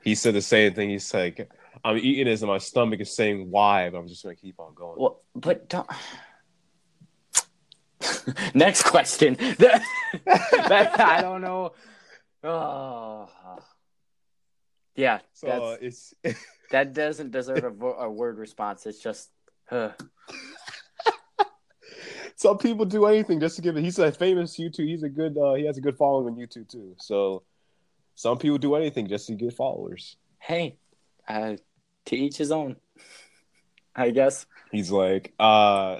He 0.04 0.16
said 0.16 0.34
the 0.34 0.42
same 0.42 0.74
thing. 0.74 0.90
He's 0.90 1.14
like, 1.14 1.50
I'm 1.84 1.98
eating 1.98 2.26
this 2.26 2.42
and 2.42 2.50
my 2.50 2.58
stomach 2.58 3.00
is 3.00 3.16
saying 3.16 3.50
why, 3.50 3.90
but 3.90 3.98
I'm 3.98 4.08
just 4.08 4.24
gonna 4.24 4.36
keep 4.36 4.60
on 4.60 4.74
going. 4.74 5.00
Well, 5.00 5.22
but 5.36 5.70
don't 5.70 5.90
Next 8.54 8.84
question. 8.84 9.36
that, 9.58 9.84
I 11.00 11.22
don't 11.22 11.42
know. 11.42 11.74
Oh. 12.44 13.30
Yeah, 14.96 15.20
so 15.34 15.78
it's 15.80 16.14
that 16.72 16.94
doesn't 16.94 17.32
deserve 17.32 17.64
a, 17.64 17.86
a, 17.86 18.10
word 18.10 18.38
response. 18.38 18.86
It's 18.86 19.00
just, 19.00 19.30
uh, 19.72 19.92
some 22.36 22.58
people 22.58 22.86
do 22.86 23.06
anything 23.06 23.40
just 23.40 23.56
to 23.58 23.62
give 23.62 23.78
it. 23.78 23.84
He's 23.84 24.00
a 24.00 24.12
famous 24.12 24.58
YouTube. 24.58 24.88
He's 24.88 25.04
a 25.04 25.10
good. 25.10 25.38
Uh, 25.38 25.54
he 25.54 25.66
has 25.66 25.78
a 25.78 25.82
good 25.82 25.98
following 25.98 26.34
on 26.34 26.40
YouTube 26.40 26.70
too. 26.70 26.96
So 27.00 27.44
some 28.16 28.38
people 28.38 28.58
do 28.58 28.76
anything 28.76 29.08
just 29.08 29.28
to 29.28 29.36
get 29.36 29.54
followers. 29.54 30.18
Hey, 30.40 30.78
uh, 31.28 31.56
to 32.06 32.16
each 32.16 32.38
his 32.38 32.52
own. 32.52 32.76
I 33.96 34.12
guess 34.12 34.46
he's 34.72 34.92
like, 34.92 35.34
uh, 35.40 36.00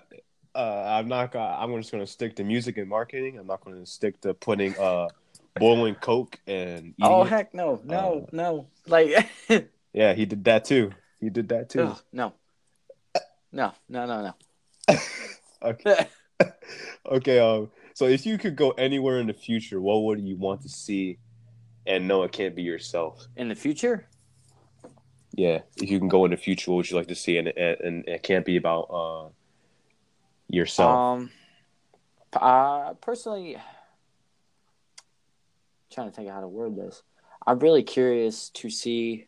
uh, 0.56 0.84
I'm 0.88 1.08
not. 1.08 1.32
Gonna, 1.32 1.58
I'm 1.58 1.76
just 1.78 1.92
going 1.92 2.04
to 2.04 2.12
stick 2.12 2.36
to 2.38 2.44
music 2.44 2.78
and 2.78 2.90
marketing. 2.90 3.38
I'm 3.38 3.48
not 3.48 3.64
going 3.64 3.80
to 3.80 3.86
stick 3.86 4.20
to 4.22 4.34
putting 4.34 4.78
uh, 4.78 5.10
boiling 5.56 5.96
Coke 5.96 6.40
and. 6.48 6.94
oh 7.02 7.24
it. 7.24 7.30
heck 7.30 7.54
no, 7.54 7.80
no, 7.84 8.26
uh, 8.28 8.30
no! 8.32 8.68
Like, 8.88 9.30
yeah, 9.94 10.14
he 10.14 10.26
did 10.26 10.44
that 10.46 10.66
too. 10.66 10.92
He 11.20 11.30
did 11.30 11.50
that 11.50 11.70
too. 11.70 11.82
Oh, 11.82 12.00
no, 12.12 12.34
no, 13.52 13.74
no, 13.88 14.06
no, 14.06 14.34
no. 14.90 14.98
okay. 15.64 16.08
okay. 17.06 17.40
Um. 17.40 17.70
So, 17.94 18.06
if 18.06 18.26
you 18.26 18.38
could 18.38 18.56
go 18.56 18.72
anywhere 18.72 19.20
in 19.20 19.28
the 19.28 19.34
future, 19.34 19.82
what 19.82 20.04
would 20.04 20.20
you 20.20 20.38
want 20.38 20.62
to 20.62 20.70
see, 20.70 21.20
and 21.86 22.08
no, 22.08 22.24
it 22.24 22.32
can't 22.32 22.56
be 22.56 22.64
yourself 22.64 23.28
in 23.36 23.50
the 23.50 23.56
future? 23.56 24.08
Yeah, 25.36 25.60
if 25.78 25.90
you 25.90 26.00
can 26.00 26.08
go 26.08 26.26
in 26.26 26.32
the 26.32 26.38
future, 26.38 26.72
what 26.72 26.78
would 26.78 26.90
you 26.90 26.98
like 26.98 27.08
to 27.08 27.16
see? 27.16 27.38
And 27.38 27.50
and, 27.50 28.04
it 28.08 28.24
can't 28.24 28.46
be 28.46 28.58
about 28.58 28.90
uh 28.90 29.30
yourself. 30.50 30.96
Um. 30.96 31.32
Uh, 32.32 32.94
personally, 32.96 33.58
trying 35.92 36.10
to 36.10 36.16
think 36.16 36.28
of 36.28 36.36
how 36.36 36.42
to 36.42 36.48
word 36.48 36.76
this. 36.76 37.02
I'm 37.48 37.60
really 37.60 37.82
curious 37.82 38.50
to 38.50 38.70
see, 38.70 39.28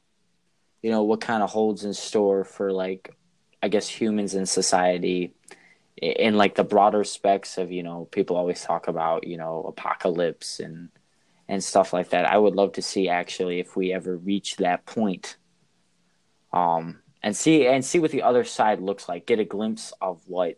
you 0.84 0.92
know, 0.92 1.04
what 1.04 1.22
kind 1.22 1.42
of 1.42 1.50
holds 1.50 1.84
in 1.84 1.94
store 1.94 2.44
for 2.44 2.72
like, 2.72 3.16
I 3.64 3.70
guess 3.70 3.88
humans 3.88 4.36
in 4.36 4.46
society 4.46 5.34
in 6.02 6.36
like 6.36 6.56
the 6.56 6.64
broader 6.64 7.04
specs 7.04 7.58
of 7.58 7.72
you 7.72 7.84
know 7.84 8.06
people 8.12 8.36
always 8.36 8.62
talk 8.62 8.88
about 8.88 9.28
you 9.28 9.38
know 9.38 9.64
apocalypse 9.68 10.60
and 10.60 10.90
and 11.48 11.64
stuff 11.64 11.94
like 11.94 12.10
that 12.10 12.26
i 12.26 12.38
would 12.38 12.56
love 12.56 12.74
to 12.74 12.82
see 12.82 13.08
actually 13.08 13.60
if 13.60 13.76
we 13.76 13.94
ever 13.94 14.18
reach 14.18 14.56
that 14.58 14.86
point 14.86 15.38
um 16.54 17.00
and 17.22 17.36
see 17.36 17.68
and 17.68 17.86
see 17.86 18.00
what 18.00 18.12
the 18.12 18.24
other 18.24 18.44
side 18.44 18.82
looks 18.82 19.08
like 19.08 19.28
get 19.28 19.40
a 19.40 19.46
glimpse 19.46 19.94
of 20.02 20.22
what 20.28 20.58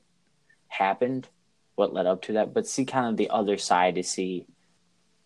happened 0.74 1.28
what 1.76 1.94
led 1.94 2.06
up 2.06 2.22
to 2.22 2.34
that 2.34 2.54
but 2.54 2.68
see 2.68 2.86
kind 2.86 3.08
of 3.08 3.18
the 3.18 3.30
other 3.30 3.58
side 3.58 3.95
to 3.95 4.04
see 4.04 4.45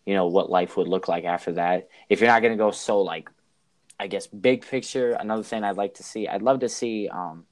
you 0.06 0.14
know 0.14 0.26
what 0.26 0.50
life 0.50 0.76
would 0.76 0.88
look 0.88 1.08
like 1.08 1.24
after 1.24 1.52
that 1.52 1.88
if 2.08 2.20
you're 2.20 2.28
not 2.28 2.42
going 2.42 2.52
to 2.52 2.62
go 2.62 2.70
so 2.70 3.02
like 3.02 3.30
i 4.00 4.06
guess 4.06 4.26
big 4.26 4.66
picture 4.66 5.12
another 5.12 5.42
thing 5.42 5.64
i'd 5.64 5.76
like 5.76 5.94
to 5.94 6.02
see 6.02 6.28
i'd 6.28 6.42
love 6.42 6.60
to 6.60 6.68
see 6.68 7.08
um 7.08 7.44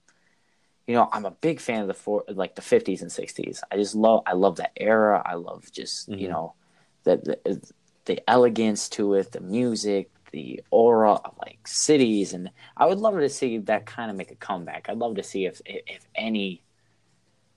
you 0.86 0.94
know, 0.94 1.08
I'm 1.12 1.24
a 1.24 1.32
big 1.32 1.60
fan 1.60 1.80
of 1.80 1.88
the 1.88 1.94
four, 1.94 2.24
like 2.28 2.54
the 2.54 2.62
50s 2.62 3.02
and 3.02 3.10
60s. 3.10 3.60
I 3.70 3.76
just 3.76 3.94
love, 3.94 4.22
I 4.26 4.34
love 4.34 4.56
that 4.56 4.72
era. 4.76 5.20
I 5.24 5.34
love 5.34 5.70
just, 5.72 6.08
mm-hmm. 6.08 6.20
you 6.20 6.28
know, 6.28 6.54
the, 7.02 7.16
the, 7.44 7.72
the 8.04 8.30
elegance 8.30 8.88
to 8.90 9.14
it, 9.14 9.32
the 9.32 9.40
music, 9.40 10.10
the 10.32 10.62
aura 10.70 11.14
of 11.14 11.34
like 11.40 11.66
cities, 11.66 12.34
and 12.34 12.50
I 12.76 12.86
would 12.86 12.98
love 12.98 13.18
to 13.18 13.28
see 13.28 13.58
that 13.58 13.86
kind 13.86 14.10
of 14.10 14.16
make 14.16 14.30
a 14.30 14.36
comeback. 14.36 14.88
I'd 14.88 14.98
love 14.98 15.16
to 15.16 15.22
see 15.22 15.46
if 15.46 15.60
if 15.64 16.06
any, 16.14 16.62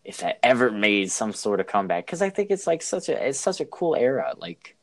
if 0.03 0.17
that 0.19 0.39
ever 0.43 0.71
made 0.71 1.11
some 1.11 1.33
sort 1.33 1.59
of 1.59 1.67
comeback 1.67 2.05
because 2.05 2.21
I 2.21 2.29
think 2.29 2.51
it's 2.51 2.67
like 2.67 2.81
such 2.81 3.09
a 3.09 3.27
it's 3.27 3.39
such 3.39 3.59
a 3.61 3.65
cool 3.65 3.95
era. 3.95 4.33
Like, 4.37 4.77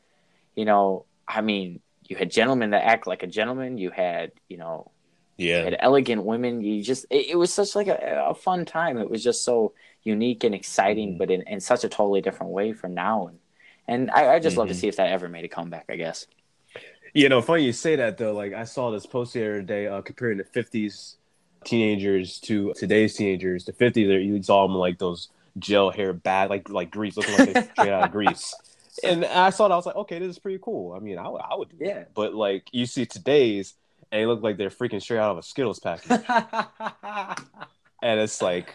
you 0.57 0.65
know, 0.65 1.07
I 1.29 1.41
mean, 1.43 1.81
you 2.09 2.17
had 2.17 2.31
gentlemen 2.31 2.71
that 2.71 2.85
act 2.85 3.07
like 3.07 3.23
a 3.23 3.27
gentleman. 3.29 3.79
You 3.79 3.91
had, 3.91 4.33
you 4.49 4.59
know, 4.59 4.93
Yeah. 5.37 5.63
had 5.65 5.77
elegant 5.81 6.25
women. 6.25 6.63
You 6.63 6.83
just 6.83 7.07
it, 7.11 7.31
it 7.31 7.37
was 7.37 7.53
such 7.53 7.75
like 7.75 7.89
a, 7.89 8.27
a 8.29 8.35
fun 8.35 8.65
time. 8.65 8.99
It 8.99 9.11
was 9.11 9.23
just 9.25 9.45
so 9.45 9.75
unique 10.03 10.45
and 10.45 10.55
exciting, 10.55 11.15
Mhm. 11.15 11.19
but 11.19 11.31
in, 11.31 11.43
in 11.43 11.61
such 11.61 11.85
a 11.85 11.89
totally 11.89 12.21
different 12.21 12.53
way 12.53 12.73
from 12.73 12.95
now. 12.95 13.29
And 13.29 13.39
and 13.89 14.11
I, 14.11 14.35
I 14.35 14.39
just 14.41 14.57
love 14.57 14.69
to 14.69 14.75
Mhm. 14.75 14.79
see 14.81 14.89
if 14.89 14.97
that 14.97 15.11
ever 15.11 15.29
made 15.29 15.45
a 15.45 15.49
comeback. 15.49 15.87
I 15.89 15.97
guess. 15.97 16.27
You 17.15 17.29
know, 17.29 17.41
funny 17.41 17.65
you 17.65 17.73
say 17.73 17.97
that 17.97 18.19
though. 18.19 18.35
Like 18.35 18.53
I 18.53 18.65
saw 18.65 18.91
this 18.91 19.07
post 19.07 19.33
the 19.35 19.41
other 19.41 19.63
day 19.63 19.87
uh, 19.87 20.03
comparing 20.03 20.39
the 20.39 20.45
'50s 20.45 21.17
teenagers 21.65 22.39
to 22.41 22.73
today's 22.77 23.15
teenagers. 23.15 23.65
The 23.65 23.73
'50s, 23.73 24.07
they're- 24.07 24.21
you 24.21 24.43
saw 24.43 24.67
them 24.67 24.77
like 24.77 24.99
those 24.99 25.29
gel 25.59 25.91
hair, 25.91 26.13
bad 26.13 26.51
like 26.51 26.69
like 26.69 26.91
grease, 26.91 27.17
looking 27.17 27.37
like 27.39 27.53
they 27.55 27.63
straight 27.63 27.93
out 27.93 28.05
of 28.05 28.13
grease. 28.13 28.55
And 29.05 29.27
I 29.27 29.51
saw 29.51 29.69
that, 29.69 29.75
I 29.75 29.77
was 29.77 29.85
like, 29.85 29.95
okay, 29.97 30.19
this 30.19 30.31
is 30.31 30.39
pretty 30.39 30.59
cool. 30.63 30.95
I 30.95 31.01
mean, 31.01 31.19
I, 31.19 31.29
would- 31.29 31.43
I 31.43 31.55
would, 31.55 31.69
do 31.69 31.77
that. 31.81 31.87
Yeah. 31.87 32.05
But 32.15 32.35
like 32.35 32.65
you 32.73 32.87
see 32.87 33.05
today's, 33.05 33.75
and 34.11 34.23
they 34.23 34.25
look 34.25 34.43
like 34.43 34.57
they're 34.57 34.71
freaking 34.71 35.03
straight 35.03 35.19
out 35.19 35.33
of 35.33 35.37
a 35.39 35.43
Skittles 35.43 35.79
package, 35.81 36.23
and 38.03 38.21
it's 38.21 38.41
like, 38.41 38.73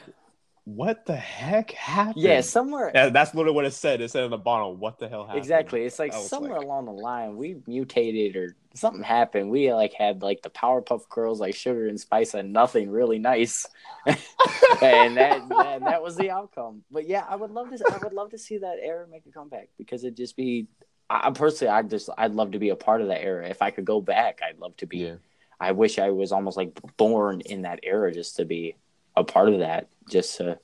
what 0.65 1.05
the 1.05 1.15
heck 1.15 1.71
happened? 1.71 2.23
yeah, 2.23 2.41
somewhere 2.41 2.91
Yeah, 2.93 3.09
that's 3.09 3.33
literally 3.33 3.55
what 3.55 3.65
it 3.65 3.73
said. 3.73 3.99
It 4.01 4.11
said 4.11 4.23
on 4.23 4.29
the 4.29 4.37
bottom, 4.37 4.79
"What 4.79 4.99
the 4.99 5.07
hell 5.09 5.23
happened?" 5.25 5.39
exactly. 5.39 5.83
It's 5.85 5.97
like 5.99 6.13
somewhere 6.13 6.57
like- 6.57 6.65
along 6.65 6.85
the 6.85 6.91
line 6.93 7.35
we 7.35 7.57
mutated 7.67 8.35
or 8.35 8.55
something 8.73 9.03
happened. 9.03 9.49
We 9.49 9.73
like 9.73 9.93
had 9.93 10.21
like 10.21 10.41
the 10.43 10.49
Powerpuff 10.49 11.09
Girls, 11.09 11.39
like 11.39 11.55
sugar 11.55 11.87
and 11.87 11.99
spice, 11.99 12.33
and 12.33 12.53
nothing 12.53 12.89
really 12.89 13.19
nice. 13.19 13.67
and 14.05 15.17
that, 15.17 15.47
that 15.49 15.79
that 15.81 16.01
was 16.03 16.15
the 16.15 16.31
outcome. 16.31 16.83
But 16.91 17.07
yeah, 17.07 17.25
I 17.27 17.35
would 17.35 17.51
love 17.51 17.69
to. 17.71 17.83
I 17.91 17.97
would 18.03 18.13
love 18.13 18.31
to 18.31 18.37
see 18.37 18.59
that 18.59 18.77
era 18.81 19.07
make 19.07 19.25
a 19.25 19.31
comeback 19.31 19.69
because 19.77 20.03
it'd 20.03 20.17
just 20.17 20.35
be. 20.35 20.67
I 21.09 21.27
I 21.27 21.31
personally, 21.31 21.71
I 21.73 21.81
just, 21.81 22.09
I'd 22.17 22.33
love 22.33 22.51
to 22.51 22.59
be 22.59 22.69
a 22.69 22.75
part 22.75 23.01
of 23.01 23.07
that 23.07 23.21
era. 23.21 23.47
If 23.49 23.61
I 23.61 23.71
could 23.71 23.85
go 23.85 23.99
back, 23.99 24.39
I'd 24.47 24.59
love 24.59 24.77
to 24.77 24.85
be. 24.85 24.99
Yeah. 24.99 25.15
I 25.59 25.73
wish 25.73 25.99
I 25.99 26.09
was 26.09 26.31
almost 26.31 26.57
like 26.57 26.79
born 26.97 27.41
in 27.41 27.63
that 27.63 27.81
era 27.83 28.11
just 28.11 28.37
to 28.37 28.45
be 28.45 28.75
a 29.15 29.23
part 29.23 29.49
of 29.49 29.59
that. 29.59 29.87
Just 30.09 30.37
to, 30.37 30.59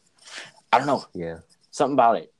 I 0.72 0.78
don't 0.78 0.88
know, 0.88 1.06
Yeah. 1.14 1.40
something 1.72 1.94
about 1.94 2.18
it. 2.18 2.34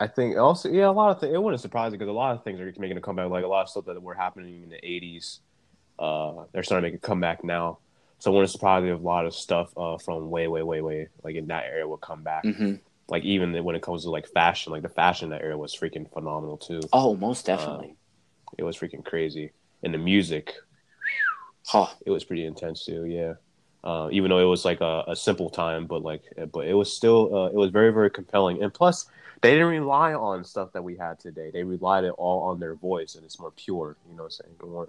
I 0.00 0.06
think 0.06 0.36
also, 0.36 0.70
yeah, 0.70 0.88
a 0.88 0.92
lot 0.92 1.10
of 1.10 1.20
things. 1.20 1.34
It 1.34 1.42
wouldn't 1.42 1.60
surprise 1.60 1.90
me 1.90 1.98
because 1.98 2.08
a 2.08 2.12
lot 2.12 2.36
of 2.36 2.44
things 2.44 2.60
are 2.60 2.72
making 2.78 2.96
a 2.96 3.00
comeback. 3.00 3.30
Like 3.30 3.44
a 3.44 3.48
lot 3.48 3.62
of 3.62 3.68
stuff 3.68 3.86
that 3.86 4.00
were 4.00 4.14
happening 4.14 4.62
in 4.62 4.68
the 4.68 4.76
'80s, 4.76 5.40
uh, 5.98 6.44
they're 6.52 6.62
starting 6.62 6.88
to 6.88 6.92
make 6.92 7.02
a 7.02 7.06
comeback 7.06 7.42
now. 7.42 7.78
So 8.20 8.30
it 8.30 8.34
wouldn't 8.34 8.50
surprise 8.50 8.82
me 8.82 8.90
if 8.90 8.98
a 9.00 9.02
lot 9.02 9.26
of 9.26 9.34
stuff 9.34 9.72
uh, 9.76 9.98
from 9.98 10.30
way, 10.30 10.48
way, 10.48 10.62
way, 10.62 10.80
way, 10.80 11.08
like 11.22 11.36
in 11.36 11.48
that 11.48 11.64
area 11.64 11.86
would 11.86 12.00
come 12.00 12.22
back. 12.22 12.44
hmm 12.44 12.74
Like 13.08 13.24
even 13.24 13.52
when 13.64 13.74
it 13.76 13.82
comes 13.82 14.04
to 14.04 14.10
like 14.10 14.26
fashion, 14.28 14.72
like 14.72 14.82
the 14.82 14.88
fashion 14.88 15.26
in 15.26 15.30
that 15.30 15.42
area 15.42 15.56
was 15.56 15.74
freaking 15.74 16.10
phenomenal 16.12 16.56
too. 16.56 16.80
Oh, 16.92 17.16
most 17.16 17.46
definitely. 17.46 17.96
It 18.56 18.62
was 18.64 18.76
freaking 18.76 19.04
crazy, 19.04 19.52
and 19.82 19.92
the 19.92 19.98
music, 19.98 20.54
oh, 21.74 21.92
it 22.06 22.10
was 22.10 22.24
pretty 22.24 22.44
intense 22.44 22.84
too. 22.84 23.04
Yeah. 23.04 23.34
Uh, 23.84 24.08
even 24.10 24.28
though 24.28 24.40
it 24.40 24.44
was 24.44 24.64
like 24.64 24.80
a, 24.80 25.04
a 25.06 25.16
simple 25.16 25.48
time, 25.48 25.86
but 25.86 26.02
like, 26.02 26.22
but 26.52 26.66
it 26.66 26.74
was 26.74 26.92
still, 26.92 27.34
uh, 27.34 27.46
it 27.46 27.54
was 27.54 27.70
very, 27.70 27.92
very 27.92 28.10
compelling. 28.10 28.62
And 28.62 28.74
plus, 28.74 29.06
they 29.40 29.52
didn't 29.52 29.68
rely 29.68 30.14
on 30.14 30.44
stuff 30.44 30.72
that 30.72 30.82
we 30.82 30.96
had 30.96 31.18
today. 31.20 31.50
They 31.52 31.62
relied 31.62 32.04
it 32.04 32.14
all 32.18 32.42
on 32.50 32.58
their 32.58 32.74
voice, 32.74 33.14
and 33.14 33.24
it's 33.24 33.38
more 33.38 33.52
pure. 33.52 33.96
You 34.08 34.16
know 34.16 34.24
what 34.24 34.40
I'm 34.40 34.60
saying? 34.60 34.88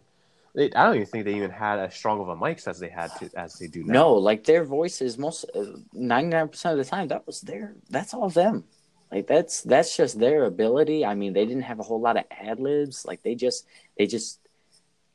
It 0.55 0.75
I 0.75 0.85
don't 0.85 0.95
even 0.95 1.05
think 1.05 1.25
they 1.25 1.35
even 1.35 1.51
had 1.51 1.77
as 1.79 1.93
strong 1.93 2.19
of 2.19 2.29
a 2.29 2.35
mics 2.35 2.67
as 2.67 2.79
they 2.79 2.89
had 2.89 3.15
to, 3.17 3.29
as 3.35 3.53
they 3.55 3.67
do 3.67 3.83
now. 3.83 3.93
no, 3.93 4.13
like 4.13 4.43
their 4.43 4.63
voices, 4.63 5.17
most 5.17 5.45
ninety 5.93 6.29
nine 6.29 6.47
percent 6.47 6.79
of 6.79 6.83
the 6.83 6.89
time, 6.89 7.09
that 7.09 7.27
was 7.27 7.41
their. 7.41 7.75
That's 7.89 8.13
all 8.13 8.29
them. 8.29 8.63
Like 9.11 9.27
that's 9.27 9.61
that's 9.61 9.95
just 9.95 10.19
their 10.19 10.45
ability. 10.45 11.05
I 11.05 11.13
mean, 11.13 11.33
they 11.33 11.45
didn't 11.45 11.63
have 11.63 11.79
a 11.79 11.83
whole 11.83 12.01
lot 12.01 12.17
of 12.17 12.23
ad 12.31 12.59
libs. 12.59 13.05
Like 13.05 13.21
they 13.21 13.35
just 13.35 13.65
they 13.97 14.07
just. 14.07 14.39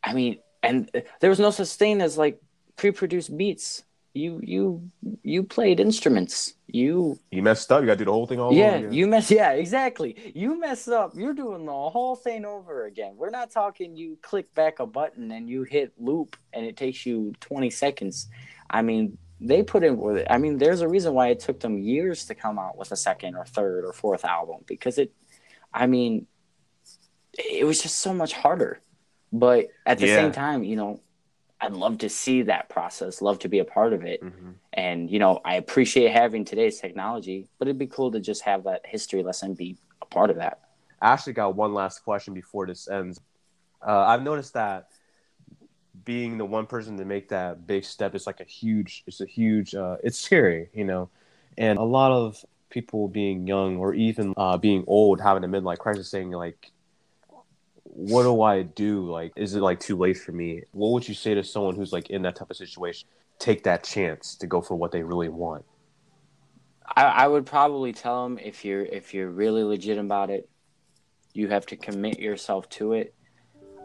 I 0.02 0.12
mean, 0.12 0.38
and 0.62 0.90
there 1.20 1.30
was 1.30 1.40
no 1.40 1.50
such 1.50 1.68
thing 1.68 2.00
as 2.00 2.16
like 2.16 2.40
pre-produced 2.76 3.36
beats. 3.36 3.84
You 4.16 4.40
you 4.44 4.90
you 5.24 5.42
played 5.42 5.80
instruments. 5.80 6.54
You 6.68 7.18
you 7.32 7.42
messed 7.42 7.72
up. 7.72 7.80
You 7.80 7.86
got 7.88 7.94
to 7.94 7.98
do 7.98 8.04
the 8.04 8.12
whole 8.12 8.28
thing 8.28 8.38
all 8.38 8.52
yeah, 8.52 8.66
over 8.68 8.76
again. 8.76 8.92
you 8.92 9.06
mess. 9.08 9.28
Yeah, 9.28 9.50
exactly. 9.52 10.32
You 10.36 10.58
mess 10.58 10.86
up. 10.86 11.14
You're 11.16 11.34
doing 11.34 11.66
the 11.66 11.72
whole 11.72 12.14
thing 12.14 12.44
over 12.44 12.86
again. 12.86 13.14
We're 13.16 13.30
not 13.30 13.50
talking. 13.50 13.96
You 13.96 14.16
click 14.22 14.54
back 14.54 14.78
a 14.78 14.86
button 14.86 15.32
and 15.32 15.48
you 15.48 15.64
hit 15.64 15.92
loop, 15.98 16.36
and 16.52 16.64
it 16.64 16.76
takes 16.76 17.04
you 17.04 17.32
20 17.40 17.70
seconds. 17.70 18.28
I 18.70 18.82
mean, 18.82 19.18
they 19.40 19.64
put 19.64 19.82
in 19.82 19.96
with 19.98 20.18
it. 20.18 20.28
I 20.30 20.38
mean, 20.38 20.58
there's 20.58 20.80
a 20.80 20.88
reason 20.88 21.12
why 21.12 21.28
it 21.28 21.40
took 21.40 21.58
them 21.58 21.76
years 21.78 22.24
to 22.26 22.36
come 22.36 22.56
out 22.56 22.78
with 22.78 22.92
a 22.92 22.96
second 22.96 23.34
or 23.34 23.44
third 23.44 23.84
or 23.84 23.92
fourth 23.92 24.24
album 24.24 24.58
because 24.66 24.96
it. 24.98 25.12
I 25.72 25.86
mean, 25.88 26.28
it 27.36 27.66
was 27.66 27.82
just 27.82 27.98
so 27.98 28.14
much 28.14 28.32
harder. 28.32 28.80
But 29.32 29.66
at 29.84 29.98
the 29.98 30.06
Yeah. 30.06 30.16
same 30.22 30.30
time, 30.30 30.62
you 30.62 30.76
know, 30.76 31.00
I'd 31.64 31.72
love 31.72 31.98
to 31.98 32.08
see 32.08 32.42
that 32.42 32.68
process. 32.68 33.22
Love 33.22 33.38
to 33.40 33.48
be 33.48 33.58
a 33.58 33.64
part 33.64 33.92
of 33.92 34.04
it. 34.04 34.22
Mhm. 34.22 34.54
And, 34.72 35.10
you 35.10 35.18
know, 35.18 35.40
I 35.44 35.54
appreciate 35.56 36.12
having 36.12 36.44
today's 36.44 36.80
technology, 36.80 37.48
but 37.58 37.68
it'd 37.68 37.78
be 37.78 37.86
cool 37.86 38.10
to 38.12 38.20
just 38.20 38.42
have 38.42 38.64
that 38.64 38.84
history 38.84 39.22
lesson 39.22 39.54
be 39.54 39.76
a 40.02 40.06
part 40.06 40.30
of 40.30 40.36
that. 40.36 40.60
I 41.00 41.12
actually 41.12 41.34
got 41.34 41.54
one 41.56 41.74
last 41.74 42.04
question 42.04 42.34
before 42.34 42.66
this 42.66 42.88
ends. 42.88 43.20
Uh, 43.86 44.04
I've 44.04 44.22
noticed 44.22 44.54
that 44.54 44.88
being 46.04 46.38
the 46.38 46.44
one 46.44 46.66
person 46.66 46.96
to 46.98 47.04
make 47.04 47.28
that 47.28 47.66
big 47.66 47.84
step 47.84 48.14
is 48.14 48.26
like 48.26 48.40
a 48.40 48.44
huge, 48.44 49.04
it's 49.06 49.20
a 49.20 49.26
huge, 49.26 49.74
uh, 49.74 49.96
it's 50.02 50.18
scary, 50.18 50.68
you 50.74 50.84
know, 50.84 51.08
and 51.56 51.78
a 51.78 51.82
lot 51.82 52.10
of 52.12 52.44
people 52.68 53.06
being 53.08 53.46
young 53.46 53.76
or 53.76 53.94
even 53.94 54.34
uh, 54.36 54.56
being 54.58 54.84
old 54.86 55.20
having 55.20 55.44
a 55.44 55.48
midlife 55.48 55.78
crisis 55.78 56.08
saying 56.08 56.30
like, 56.30 56.72
what 57.84 58.22
do 58.24 58.42
I 58.42 58.62
do? 58.62 59.10
Like, 59.10 59.32
is 59.36 59.54
it 59.54 59.60
like 59.60 59.78
too 59.78 59.96
late 59.96 60.16
for 60.16 60.32
me? 60.32 60.62
What 60.72 60.92
would 60.92 61.06
you 61.08 61.14
say 61.14 61.34
to 61.34 61.44
someone 61.44 61.76
who's 61.76 61.92
like 61.92 62.10
in 62.10 62.22
that 62.22 62.36
type 62.36 62.50
of 62.50 62.56
situation? 62.56 63.08
Take 63.38 63.64
that 63.64 63.84
chance 63.84 64.36
to 64.36 64.46
go 64.46 64.60
for 64.60 64.74
what 64.74 64.90
they 64.90 65.02
really 65.02 65.28
want. 65.28 65.64
I, 66.96 67.04
I 67.04 67.28
would 67.28 67.46
probably 67.46 67.92
tell 67.92 68.24
them 68.24 68.38
if 68.38 68.64
you're 68.64 68.84
if 68.84 69.14
you're 69.14 69.30
really 69.30 69.62
legit 69.62 69.98
about 69.98 70.30
it, 70.30 70.48
you 71.32 71.48
have 71.48 71.66
to 71.66 71.76
commit 71.76 72.18
yourself 72.18 72.68
to 72.70 72.92
it. 72.94 73.14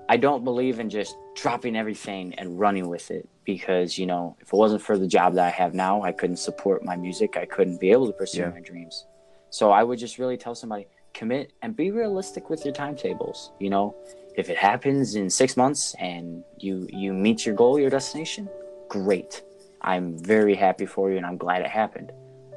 I 0.07 0.17
don't 0.17 0.43
believe 0.43 0.79
in 0.79 0.89
just 0.89 1.15
dropping 1.35 1.75
everything 1.75 2.33
and 2.35 2.59
running 2.59 2.89
with 2.89 3.11
it 3.11 3.27
because 3.45 3.97
you 3.97 4.05
know 4.05 4.35
if 4.39 4.47
it 4.47 4.53
wasn't 4.53 4.81
for 4.81 4.97
the 4.97 5.07
job 5.07 5.35
that 5.35 5.45
I 5.45 5.49
have 5.49 5.73
now, 5.73 6.01
I 6.01 6.11
couldn't 6.11 6.37
support 6.37 6.83
my 6.83 6.95
music. 6.95 7.37
I 7.37 7.45
couldn't 7.45 7.79
be 7.79 7.91
able 7.91 8.07
to 8.07 8.13
pursue 8.13 8.39
Yeah. 8.41 8.49
my 8.49 8.59
dreams. 8.59 9.05
So 9.49 9.71
I 9.71 9.83
would 9.83 9.99
just 9.99 10.19
really 10.19 10.37
tell 10.37 10.55
somebody 10.55 10.87
commit 11.13 11.53
and 11.61 11.75
be 11.75 11.91
realistic 11.91 12.49
with 12.49 12.63
your 12.65 12.73
timetables. 12.73 13.51
You 13.59 13.69
know, 13.69 13.95
if 14.35 14.49
it 14.49 14.57
happens 14.57 15.15
in 15.15 15.29
six 15.29 15.57
months 15.57 15.95
and 15.99 16.43
you 16.57 16.87
you 16.89 17.13
meet 17.13 17.45
your 17.45 17.55
goal, 17.55 17.79
your 17.79 17.89
destination, 17.89 18.49
great. 18.87 19.43
I'm 19.81 20.17
very 20.17 20.55
happy 20.55 20.85
for 20.85 21.09
you 21.09 21.17
and 21.17 21.25
I'm 21.25 21.37
glad 21.37 21.61
it 21.61 21.67
happened. 21.67 22.11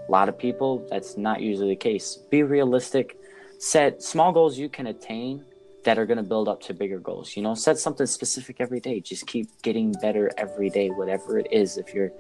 A 0.09 0.11
lot 0.11 0.29
of 0.29 0.37
people, 0.37 0.87
that's 0.91 1.17
not 1.17 1.41
usually 1.41 1.71
the 1.71 1.77
case. 1.77 2.19
Be 2.31 2.43
realistic. 2.43 3.17
Set 3.59 4.03
small 4.03 4.33
goals 4.33 4.59
you 4.59 4.69
can 4.69 4.89
attain 4.89 5.45
that 5.85 5.99
are 5.99 6.07
going 6.07 6.17
to 6.17 6.23
build 6.23 6.49
up 6.49 6.61
to 6.63 6.75
bigger 6.75 6.99
goals. 6.99 7.37
You 7.37 7.43
know, 7.43 7.55
set 7.55 7.79
something 7.79 8.07
specific 8.07 8.57
every 8.61 8.81
day. 8.81 9.01
Just 9.01 9.27
keep 9.27 9.49
getting 9.63 9.93
better 10.01 10.31
every 10.37 10.71
day, 10.71 10.89
whatever 10.91 11.39
it 11.39 11.47
is. 11.51 11.77
If 11.77 11.95
if, 11.95 12.13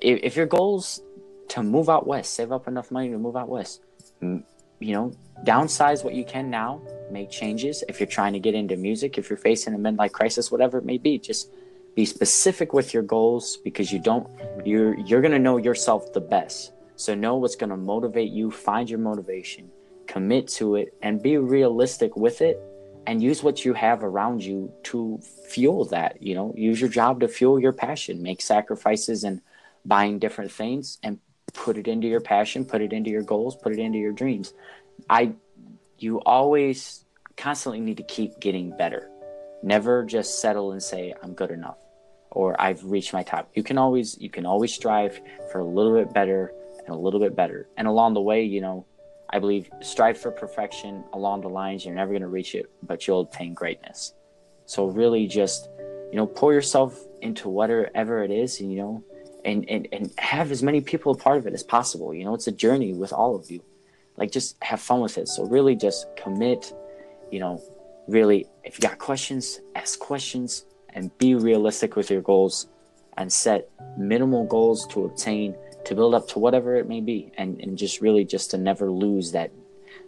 if 0.00 0.36
your 0.36 0.46
goals 0.46 1.00
to 1.48 1.62
move 1.62 1.88
out 1.88 2.06
west, 2.06 2.34
save 2.34 2.52
up 2.52 2.68
enough 2.68 2.90
money 2.90 3.10
to 3.10 3.18
move 3.18 3.36
out 3.36 3.48
west. 3.48 3.82
You 4.80 4.94
know, 4.94 5.12
downsize 5.44 6.04
what 6.04 6.14
you 6.14 6.24
can 6.24 6.50
now. 6.50 6.80
Make 7.10 7.30
changes. 7.30 7.84
If 7.88 8.00
you're 8.00 8.06
trying 8.06 8.32
to 8.32 8.40
get 8.40 8.54
into 8.54 8.76
music, 8.76 9.18
if 9.18 9.30
you're 9.30 9.36
facing 9.36 9.74
a 9.74 9.78
midlife 9.78 10.12
crisis, 10.12 10.50
whatever 10.50 10.78
it 10.78 10.84
may 10.84 10.98
be, 10.98 11.18
just 11.18 11.50
be 11.94 12.04
specific 12.04 12.72
with 12.72 12.92
your 12.92 13.02
goals 13.02 13.58
because 13.58 13.92
you 13.92 13.98
don't 13.98 14.28
you're 14.64 14.98
you're 15.00 15.20
going 15.20 15.32
to 15.32 15.38
know 15.38 15.56
yourself 15.56 16.12
the 16.12 16.20
best 16.20 16.72
so 16.96 17.14
know 17.14 17.36
what's 17.36 17.56
going 17.56 17.70
to 17.70 17.76
motivate 17.76 18.30
you 18.30 18.50
find 18.50 18.90
your 18.90 18.98
motivation 18.98 19.70
commit 20.06 20.48
to 20.48 20.76
it 20.76 20.94
and 21.02 21.22
be 21.22 21.36
realistic 21.38 22.16
with 22.16 22.40
it 22.40 22.60
and 23.06 23.22
use 23.22 23.42
what 23.42 23.64
you 23.64 23.74
have 23.74 24.02
around 24.02 24.42
you 24.42 24.72
to 24.82 25.18
fuel 25.48 25.84
that 25.84 26.20
you 26.22 26.34
know 26.34 26.52
use 26.56 26.80
your 26.80 26.90
job 26.90 27.20
to 27.20 27.28
fuel 27.28 27.60
your 27.60 27.72
passion 27.72 28.22
make 28.22 28.40
sacrifices 28.40 29.24
and 29.24 29.40
buying 29.84 30.18
different 30.18 30.50
things 30.50 30.98
and 31.02 31.18
put 31.54 31.78
it 31.78 31.88
into 31.88 32.06
your 32.06 32.20
passion 32.20 32.64
put 32.64 32.82
it 32.82 32.92
into 32.92 33.10
your 33.10 33.22
goals 33.22 33.56
put 33.56 33.72
it 33.72 33.78
into 33.78 33.98
your 33.98 34.12
dreams 34.12 34.52
i 35.08 35.32
you 35.98 36.20
always 36.20 37.04
constantly 37.36 37.80
need 37.80 37.96
to 37.96 38.02
keep 38.02 38.38
getting 38.40 38.76
better 38.76 39.08
never 39.62 40.04
just 40.04 40.40
settle 40.40 40.72
and 40.72 40.82
say 40.82 41.14
i'm 41.22 41.32
good 41.32 41.50
enough 41.50 41.78
or 42.34 42.60
I've 42.60 42.84
reached 42.84 43.12
my 43.12 43.22
top. 43.22 43.48
You 43.54 43.62
can 43.62 43.78
always 43.78 44.18
you 44.20 44.28
can 44.28 44.44
always 44.44 44.74
strive 44.74 45.20
for 45.50 45.60
a 45.60 45.64
little 45.64 45.94
bit 45.94 46.12
better 46.12 46.52
and 46.78 46.88
a 46.94 46.98
little 46.98 47.20
bit 47.20 47.34
better. 47.34 47.68
And 47.76 47.86
along 47.86 48.14
the 48.14 48.20
way, 48.20 48.42
you 48.42 48.60
know, 48.60 48.84
I 49.30 49.38
believe 49.38 49.70
strive 49.80 50.18
for 50.18 50.30
perfection 50.30 51.04
along 51.12 51.40
the 51.40 51.48
lines 51.48 51.84
you're 51.84 51.94
never 51.94 52.10
going 52.10 52.22
to 52.22 52.28
reach 52.28 52.54
it, 52.54 52.70
but 52.82 53.06
you'll 53.06 53.22
attain 53.22 53.54
greatness. 53.54 54.12
So 54.66 54.86
really 54.86 55.26
just, 55.26 55.68
you 56.10 56.16
know, 56.16 56.26
pour 56.26 56.52
yourself 56.52 57.00
into 57.22 57.48
whatever 57.48 58.22
it 58.22 58.30
is 58.30 58.60
and 58.60 58.70
you 58.70 58.78
know 58.78 59.04
and, 59.44 59.68
and 59.68 59.88
and 59.92 60.12
have 60.18 60.50
as 60.50 60.62
many 60.62 60.80
people 60.80 61.12
a 61.12 61.16
part 61.16 61.38
of 61.38 61.46
it 61.46 61.54
as 61.54 61.62
possible. 61.62 62.14
You 62.14 62.24
know, 62.24 62.34
it's 62.34 62.46
a 62.46 62.52
journey 62.52 62.92
with 62.92 63.12
all 63.12 63.36
of 63.36 63.50
you. 63.50 63.62
Like 64.16 64.30
just 64.30 64.56
have 64.62 64.80
fun 64.80 65.00
with 65.00 65.18
it. 65.18 65.28
So 65.28 65.44
really 65.44 65.76
just 65.76 66.06
commit, 66.16 66.72
you 67.30 67.40
know, 67.40 67.62
really 68.08 68.46
if 68.62 68.78
you 68.78 68.88
got 68.88 68.98
questions, 68.98 69.60
ask 69.74 69.98
questions 69.98 70.64
and 70.90 71.16
be 71.18 71.34
realistic 71.34 71.96
with 71.96 72.10
your 72.10 72.22
goals 72.22 72.68
and 73.16 73.32
set 73.32 73.68
minimal 73.96 74.46
goals 74.46 74.86
to 74.88 75.04
obtain 75.04 75.56
to 75.84 75.94
build 75.94 76.14
up 76.14 76.26
to 76.28 76.38
whatever 76.38 76.76
it 76.76 76.88
may 76.88 77.00
be 77.00 77.30
and, 77.36 77.60
and 77.60 77.76
just 77.76 78.00
really 78.00 78.24
just 78.24 78.50
to 78.50 78.58
never 78.58 78.90
lose 78.90 79.32
that 79.32 79.50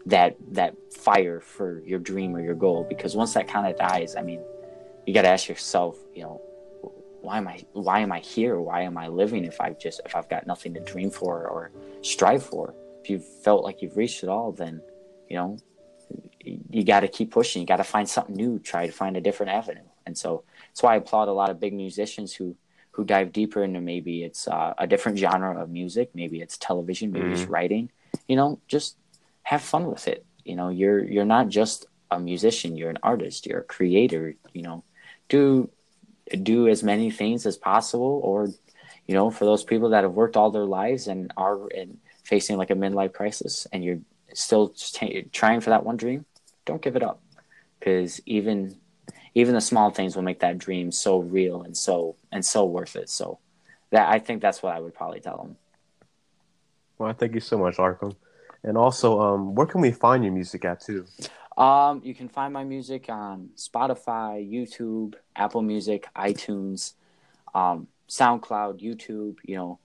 that 0.06 0.36
that 0.52 0.74
fire 0.92 1.40
for 1.40 1.80
your 1.84 1.98
dream 1.98 2.34
or 2.34 2.40
your 2.40 2.54
goal 2.54 2.86
because 2.88 3.14
once 3.14 3.34
that 3.34 3.46
kind 3.46 3.66
of 3.66 3.76
dies 3.76 4.16
i 4.16 4.22
mean 4.22 4.40
you 5.06 5.12
got 5.12 5.22
to 5.22 5.28
ask 5.28 5.48
yourself 5.48 5.96
you 6.14 6.22
know 6.22 6.40
why 7.20 7.38
am 7.38 7.48
i 7.48 7.62
why 7.72 8.00
am 8.00 8.12
i 8.12 8.20
here? 8.20 8.60
Why 8.60 8.82
am 8.82 8.96
i 8.98 9.08
living 9.08 9.44
if 9.44 9.60
i've 9.60 9.78
just 9.78 10.00
if 10.04 10.14
i've 10.14 10.28
got 10.28 10.46
nothing 10.46 10.74
to 10.74 10.80
dream 10.80 11.10
for 11.10 11.46
or 11.46 11.72
strive 12.02 12.42
for? 12.42 12.74
If 13.02 13.10
you've 13.10 13.26
felt 13.42 13.64
like 13.64 13.82
you've 13.82 13.96
reached 13.96 14.22
it 14.22 14.28
all 14.28 14.52
then 14.52 14.80
you 15.28 15.36
know 15.36 15.58
you 16.44 16.84
got 16.84 17.00
to 17.00 17.08
keep 17.08 17.32
pushing. 17.32 17.60
You 17.60 17.66
got 17.66 17.78
to 17.78 17.84
find 17.84 18.08
something 18.08 18.36
new. 18.36 18.60
Try 18.60 18.86
to 18.86 18.92
find 18.92 19.16
a 19.16 19.20
different 19.20 19.50
avenue. 19.50 19.88
And 20.06 20.16
so 20.16 20.44
that's 20.68 20.82
why 20.82 20.94
i 20.94 20.96
applaud 20.96 21.26
a 21.26 21.32
lot 21.32 21.50
of 21.50 21.58
big 21.58 21.74
musicians 21.74 22.32
who 22.32 22.56
who 22.92 23.04
dive 23.04 23.30
deeper 23.32 23.62
into 23.62 23.80
maybe 23.80 24.22
it's 24.22 24.48
uh, 24.48 24.72
a 24.78 24.86
different 24.86 25.18
genre 25.18 25.60
of 25.60 25.68
music. 25.68 26.10
Maybe 26.14 26.40
it's 26.40 26.56
television. 26.56 27.12
Maybe 27.12 27.26
mm-hmm. 27.26 27.34
it's 27.34 27.44
writing. 27.44 27.90
You 28.28 28.36
know 28.36 28.60
just 28.68 28.96
have 29.42 29.62
fun 29.62 29.86
with 29.86 30.08
it. 30.08 30.26
You 30.44 30.56
know, 30.56 30.68
you're 30.70 31.04
you're 31.04 31.24
not 31.24 31.48
just 31.48 31.86
a 32.10 32.18
musician, 32.18 32.76
you're 32.76 32.90
an 32.90 32.98
artist, 33.02 33.46
you're 33.46 33.60
a 33.60 33.64
creator, 33.64 34.34
you 34.52 34.62
know. 34.62 34.84
Do 35.28 35.70
do 36.42 36.68
as 36.68 36.82
many 36.82 37.10
things 37.10 37.46
as 37.46 37.56
possible 37.56 38.20
or 38.22 38.48
you 39.06 39.14
know, 39.14 39.30
for 39.30 39.44
those 39.44 39.62
people 39.62 39.90
that 39.90 40.02
have 40.02 40.12
worked 40.12 40.36
all 40.36 40.50
their 40.50 40.64
lives 40.64 41.06
and 41.06 41.32
are 41.36 41.68
in, 41.68 41.98
facing 42.24 42.56
like 42.56 42.70
a 42.70 42.74
midlife 42.74 43.12
crisis 43.12 43.66
and 43.72 43.84
you're 43.84 44.00
still 44.34 44.70
t- 44.70 45.28
trying 45.32 45.60
for 45.60 45.70
that 45.70 45.84
one 45.84 45.96
dream, 45.96 46.24
don't 46.64 46.82
give 46.82 46.96
it 46.96 47.02
up. 47.02 47.20
Cuz 47.80 48.20
even 48.26 48.76
even 49.34 49.54
the 49.54 49.60
small 49.60 49.90
things 49.90 50.16
will 50.16 50.22
make 50.22 50.40
that 50.40 50.58
dream 50.58 50.90
so 50.90 51.18
real 51.18 51.62
and 51.62 51.76
so 51.76 52.16
and 52.32 52.44
so 52.44 52.64
worth 52.64 52.96
it. 52.96 53.08
So 53.08 53.38
that 53.90 54.08
I 54.12 54.18
think 54.18 54.42
that's 54.42 54.62
what 54.62 54.74
I 54.74 54.80
would 54.80 54.94
probably 54.94 55.20
tell 55.20 55.36
them. 55.36 55.56
Well, 56.98 57.12
thank 57.12 57.34
you 57.34 57.40
so 57.40 57.58
much, 57.58 57.76
Arkham. 57.76 58.16
And 58.64 58.76
also, 58.76 59.20
um, 59.20 59.54
where 59.54 59.66
can 59.66 59.80
we 59.80 59.92
find 59.92 60.24
your 60.24 60.32
music 60.32 60.64
at 60.64 60.80
too? 60.80 61.06
Um, 61.56 62.02
you 62.04 62.14
can 62.14 62.28
find 62.28 62.52
my 62.52 62.64
music 62.64 63.06
on 63.08 63.50
Spotify, 63.56 64.46
YouTube, 64.46 65.14
Apple 65.34 65.62
Music, 65.62 66.06
iTunes, 66.14 66.92
um, 67.54 67.88
SoundCloud, 68.08 68.82
YouTube. 68.82 69.36
You 69.42 69.56
know, 69.56 69.78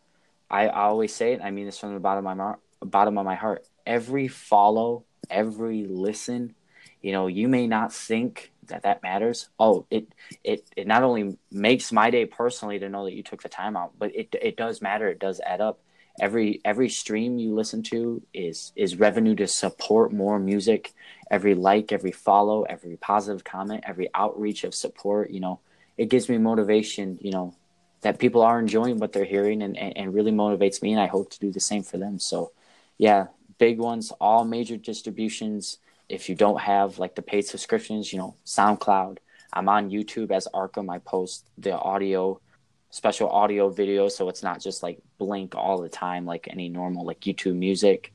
I, 0.50 0.68
I 0.68 0.84
always 0.84 1.16
say 1.16 1.34
it. 1.34 1.42
I 1.42 1.52
mean 1.52 1.66
this 1.66 1.80
from 1.80 1.94
the 1.94 2.00
bottom 2.00 2.20
of 2.20 2.24
my 2.26 2.34
mar- 2.34 2.60
bottom 2.82 3.18
of 3.18 3.26
my 3.26 3.36
heart. 3.36 3.66
Every 3.86 4.28
follow, 4.28 5.06
every 5.30 5.86
listen. 5.86 6.56
You 7.02 7.14
know, 7.14 7.28
you 7.28 7.48
may 7.48 7.68
not 7.68 7.94
think 7.94 8.52
that 8.68 8.84
that 8.84 9.02
matters. 9.02 9.50
Oh, 9.58 9.86
it 9.90 10.08
it 10.44 10.68
it 10.76 10.88
not 10.88 11.04
only 11.04 11.38
makes 11.52 11.92
my 11.92 12.10
day 12.10 12.26
personally 12.26 12.80
to 12.80 12.90
know 12.90 13.06
that 13.06 13.14
you 13.14 13.24
took 13.24 13.44
the 13.44 13.50
time 13.50 13.78
out, 13.78 13.94
but 13.98 14.14
it 14.14 14.36
it 14.42 14.58
does 14.58 14.82
matter. 14.82 15.08
It 15.08 15.20
does 15.20 15.40
add 15.40 15.62
up 15.62 15.80
every 16.20 16.62
every 16.66 16.90
stream 16.90 17.38
you 17.38 17.54
listen 17.54 17.84
to 17.84 18.22
is 18.34 18.72
is 18.76 18.96
revenue 18.96 19.36
to 19.36 19.48
support 19.48 20.12
more 20.12 20.40
music. 20.40 20.94
Every 21.30 21.56
like 21.56 21.92
every 21.92 22.12
follow 22.12 22.64
every 22.64 22.98
positive 22.98 23.44
comment 23.44 23.84
every 23.88 24.10
outreach 24.14 24.64
of 24.64 24.76
support 24.76 25.32
you 25.32 25.40
know 25.40 25.60
it 25.98 26.10
gives 26.10 26.28
me 26.28 26.38
motivation 26.38 27.18
you 27.22 27.32
know 27.32 27.56
that 28.02 28.20
people 28.20 28.42
are 28.42 28.60
enjoying 28.60 28.98
what 28.98 29.14
they're 29.14 29.24
hearing 29.24 29.62
and, 29.62 29.78
and, 29.78 29.96
and 29.96 30.14
really 30.14 30.32
motivates 30.32 30.82
me 30.82 30.92
and 30.92 31.02
i 31.02 31.08
hope 31.08 31.30
to 31.30 31.40
do 31.40 31.52
the 31.52 31.60
same 31.60 31.84
for 31.84 31.98
them. 31.98 32.20
So 32.20 32.52
yeah 32.98 33.28
big 33.58 33.80
ones 33.80 34.12
all 34.20 34.44
major 34.44 34.78
distributions. 34.78 35.78
If 36.10 36.28
you 36.28 36.36
don't 36.36 36.60
have 36.60 37.00
like 37.00 37.16
the 37.16 37.22
paid 37.22 37.46
subscriptions 37.46 38.12
you 38.12 38.20
know 38.20 38.36
soundcloud 38.46 39.20
i'm 39.54 39.70
on 39.70 39.90
youtube 39.90 40.32
as 40.32 40.48
arkham 40.54 40.92
i 40.94 40.98
post 40.98 41.50
the 41.58 41.78
audio 41.78 42.40
special 42.92 43.30
audio 43.30 43.70
video 43.70 44.10
so 44.10 44.30
it's 44.30 44.44
not 44.44 44.62
just 44.62 44.84
like 44.84 45.00
blink 45.18 45.56
all 45.56 45.82
the 45.82 45.90
time 45.90 46.26
like 46.26 46.48
any 46.50 46.70
normal 46.70 47.06
like 47.06 47.22
YouTube 47.22 47.56
music. 47.56 48.14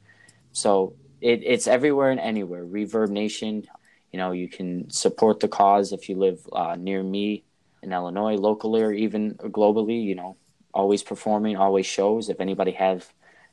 So 0.52 0.94
it, 1.20 1.42
it's 1.44 1.66
everywhere 1.66 2.10
and 2.10 2.20
anywhere. 2.20 2.64
ReverbNation, 2.64 3.66
you 4.12 4.18
know, 4.18 4.32
you 4.32 4.48
can 4.48 4.90
support 4.90 5.40
the 5.40 5.48
cause 5.48 5.92
if 5.92 6.08
you 6.08 6.16
live 6.16 6.46
uh, 6.52 6.76
near 6.78 7.02
me 7.02 7.44
in 7.82 7.92
Illinois, 7.92 8.36
locally 8.36 8.82
or 8.82 8.92
even 8.92 9.34
globally. 9.34 10.04
You 10.04 10.14
know, 10.14 10.36
always 10.72 11.02
performing, 11.02 11.56
always 11.56 11.86
shows. 11.86 12.28
If 12.28 12.40
anybody 12.40 12.72
have 12.72 13.12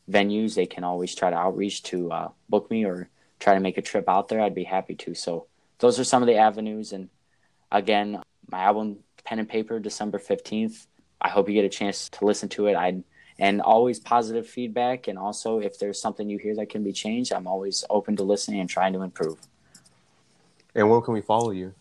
venues, 0.10 0.56
they 0.56 0.66
can 0.66 0.84
always 0.84 1.16
try 1.16 1.30
to 1.30 1.36
outreach 1.36 1.84
to 1.84 2.12
uh, 2.12 2.30
book 2.50 2.70
me 2.70 2.86
or 2.86 3.10
try 3.40 3.54
to 3.54 3.60
make 3.60 3.78
a 3.78 3.82
trip 3.82 4.08
out 4.08 4.28
there. 4.28 4.41
I'd 4.41 4.56
be 4.56 4.66
happy 4.66 4.95
to. 4.95 5.14
So 5.14 5.48
those 5.80 6.00
are 6.00 6.04
some 6.04 6.22
of 6.22 6.28
the 6.28 6.36
avenues. 6.36 6.91
And 6.91 7.10
again, 7.72 8.22
my 8.52 8.64
album 8.64 9.00
Pen 9.24 9.40
and 9.40 9.50
Paper, 9.50 9.80
December 9.80 10.20
fifteenth. 10.20 10.86
I 11.24 11.30
hope 11.30 11.48
you 11.48 11.56
get 11.56 11.66
a 11.66 11.70
chance 11.70 12.10
to 12.10 12.26
listen 12.26 12.50
to 12.50 12.68
it. 12.68 12.76
I 12.76 13.04
and 13.40 13.62
always 13.62 14.00
positive 14.00 14.48
feedback. 14.48 15.08
And 15.08 15.18
also, 15.18 15.60
if 15.60 15.80
there's 15.80 16.00
something 16.00 16.30
you 16.30 16.38
hear 16.38 16.56
that 16.56 16.70
can 16.70 16.84
be 16.84 16.94
changed, 16.94 17.34
I'm 17.34 17.48
always 17.48 17.84
open 17.90 18.16
to 18.18 18.24
listening 18.24 18.60
and 18.60 18.70
trying 18.70 18.94
to 18.94 19.02
improve. 19.02 19.38
And 20.76 20.90
where 20.90 21.02
can 21.02 21.14
we 21.14 21.22
follow 21.22 21.52
you? 21.52 21.74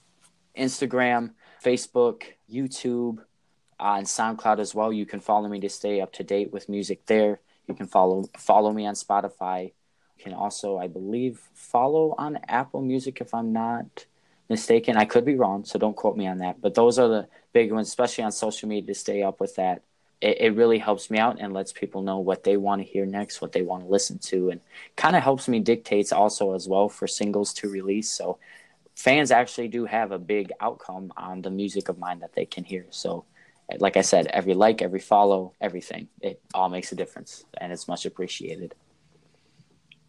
Instagram, 0.56 1.30
Facebook, 1.62 2.24
YouTube, 2.50 3.18
uh, 3.80 3.94
and 3.98 4.06
SoundCloud 4.06 4.60
as 4.60 4.74
well. 4.74 4.92
You 4.92 5.06
can 5.06 5.20
follow 5.20 5.48
me 5.48 5.60
to 5.60 5.68
stay 5.68 6.00
up 6.00 6.12
to 6.14 6.24
date 6.24 6.52
with 6.52 6.68
music 6.68 7.06
there. 7.06 7.40
You 7.66 7.74
can 7.74 7.86
follow 7.86 8.24
follow 8.36 8.72
me 8.72 8.86
on 8.86 8.94
Spotify. 8.94 9.72
You 10.18 10.24
can 10.24 10.34
also, 10.34 10.78
I 10.78 10.88
believe, 10.88 11.40
follow 11.54 12.14
on 12.18 12.38
Apple 12.48 12.82
Music 12.82 13.20
if 13.20 13.32
I'm 13.32 13.52
not 13.52 14.06
mistaken. 14.52 14.96
I 14.96 15.04
could 15.04 15.24
be 15.24 15.34
wrong, 15.34 15.64
so 15.64 15.78
don't 15.78 15.96
quote 15.96 16.16
me 16.16 16.26
on 16.26 16.38
that. 16.38 16.60
But 16.60 16.74
those 16.74 16.98
are 16.98 17.08
the 17.08 17.28
big 17.52 17.72
ones, 17.72 17.88
especially 17.88 18.24
on 18.24 18.32
social 18.32 18.68
media, 18.68 18.94
to 18.94 18.94
stay 18.94 19.22
up 19.22 19.40
with 19.40 19.56
that. 19.56 19.82
It, 20.20 20.36
it 20.40 20.56
really 20.56 20.78
helps 20.78 21.10
me 21.10 21.18
out 21.18 21.40
and 21.40 21.52
lets 21.52 21.72
people 21.72 22.02
know 22.02 22.18
what 22.18 22.44
they 22.44 22.56
want 22.56 22.80
to 22.82 22.86
hear 22.86 23.06
next, 23.06 23.40
what 23.40 23.52
they 23.52 23.62
want 23.62 23.82
to 23.84 23.90
listen 23.90 24.18
to, 24.30 24.50
and 24.50 24.60
kind 24.96 25.16
of 25.16 25.22
helps 25.22 25.48
me 25.48 25.58
dictates 25.58 26.12
also 26.12 26.54
as 26.54 26.68
well 26.68 26.88
for 26.88 27.08
singles 27.08 27.52
to 27.54 27.68
release. 27.68 28.08
So 28.08 28.38
fans 28.94 29.30
actually 29.30 29.68
do 29.68 29.84
have 29.86 30.12
a 30.12 30.18
big 30.18 30.52
outcome 30.60 31.12
on 31.16 31.42
the 31.42 31.50
music 31.50 31.88
of 31.88 31.98
mine 31.98 32.20
that 32.20 32.34
they 32.34 32.46
can 32.46 32.64
hear. 32.64 32.86
So 32.90 33.24
like 33.78 33.96
I 33.96 34.02
said, 34.02 34.26
every 34.26 34.54
like, 34.54 34.82
every 34.82 35.00
follow, 35.00 35.52
everything, 35.60 36.08
it 36.20 36.40
all 36.54 36.68
makes 36.68 36.92
a 36.92 36.94
difference, 36.94 37.44
and 37.58 37.72
it's 37.72 37.88
much 37.88 38.06
appreciated. 38.06 38.74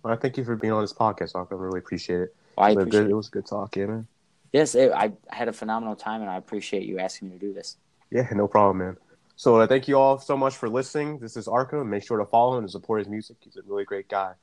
Well, 0.04 0.14
I 0.14 0.18
thank 0.18 0.38
you 0.38 0.44
for 0.44 0.56
being 0.56 0.74
on 0.74 0.82
this 0.82 0.94
podcast, 0.94 1.36
I 1.36 1.56
really 1.56 1.80
appreciate 1.80 2.22
it. 2.22 2.36
Well, 2.58 2.68
I 2.68 2.72
appreciate 2.72 2.92
good, 2.92 3.06
it. 3.08 3.12
it 3.12 3.16
was 3.16 3.28
a 3.28 3.32
good 3.32 3.46
talk, 3.46 3.76
yeah, 3.76 3.86
man. 3.86 4.08
Yes, 4.54 4.76
it, 4.76 4.92
I 4.92 5.12
had 5.30 5.48
a 5.48 5.54
phenomenal 5.54 5.96
time, 5.96 6.22
and 6.22 6.30
I 6.30 6.38
appreciate 6.38 6.84
you 6.84 7.00
asking 7.00 7.30
me 7.30 7.40
to 7.40 7.40
do 7.40 7.54
this. 7.54 7.78
Yeah, 8.12 8.28
no 8.32 8.48
problem, 8.48 8.78
man. 8.78 8.98
So 9.36 9.60
uh, 9.60 9.66
thank 9.66 9.88
you 9.88 9.98
all 9.98 10.20
so 10.20 10.38
much 10.38 10.56
for 10.56 10.70
listening. 10.70 11.18
This 11.18 11.36
is 11.36 11.48
Arkham. 11.48 11.88
Make 11.88 12.06
sure 12.06 12.20
to 12.20 12.26
follow 12.26 12.58
him 12.58 12.64
and 12.64 12.72
support 12.72 13.00
his 13.00 13.10
music. 13.10 13.38
He's 13.40 13.58
a 13.58 13.64
really 13.64 13.84
great 13.84 14.08
guy. 14.08 14.34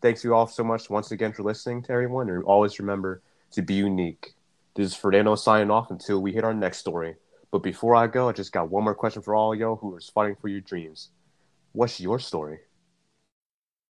Thanks 0.00 0.22
you 0.22 0.34
all 0.34 0.46
so 0.46 0.62
much 0.62 0.88
once 0.88 1.10
again 1.10 1.32
for 1.32 1.42
listening 1.42 1.82
to 1.82 1.92
everyone, 1.92 2.30
and 2.30 2.44
always 2.44 2.78
remember 2.78 3.22
to 3.52 3.62
be 3.62 3.74
unique. 3.74 4.34
This 4.76 4.86
is 4.88 4.94
Fernando 4.94 5.34
signing 5.34 5.70
off 5.70 5.90
until 5.90 6.20
we 6.20 6.32
hit 6.32 6.44
our 6.44 6.54
next 6.54 6.78
story. 6.78 7.16
But 7.50 7.64
before 7.64 7.96
I 7.96 8.06
go, 8.06 8.28
I 8.28 8.32
just 8.32 8.52
got 8.52 8.70
one 8.70 8.84
more 8.84 8.94
question 8.94 9.22
for 9.22 9.34
all 9.34 9.54
y'all 9.54 9.76
who 9.76 9.94
are 9.94 10.00
fighting 10.00 10.36
for 10.40 10.48
your 10.48 10.60
dreams. 10.60 11.08
What's 11.72 12.00
your 12.00 12.20
story? 12.20 12.60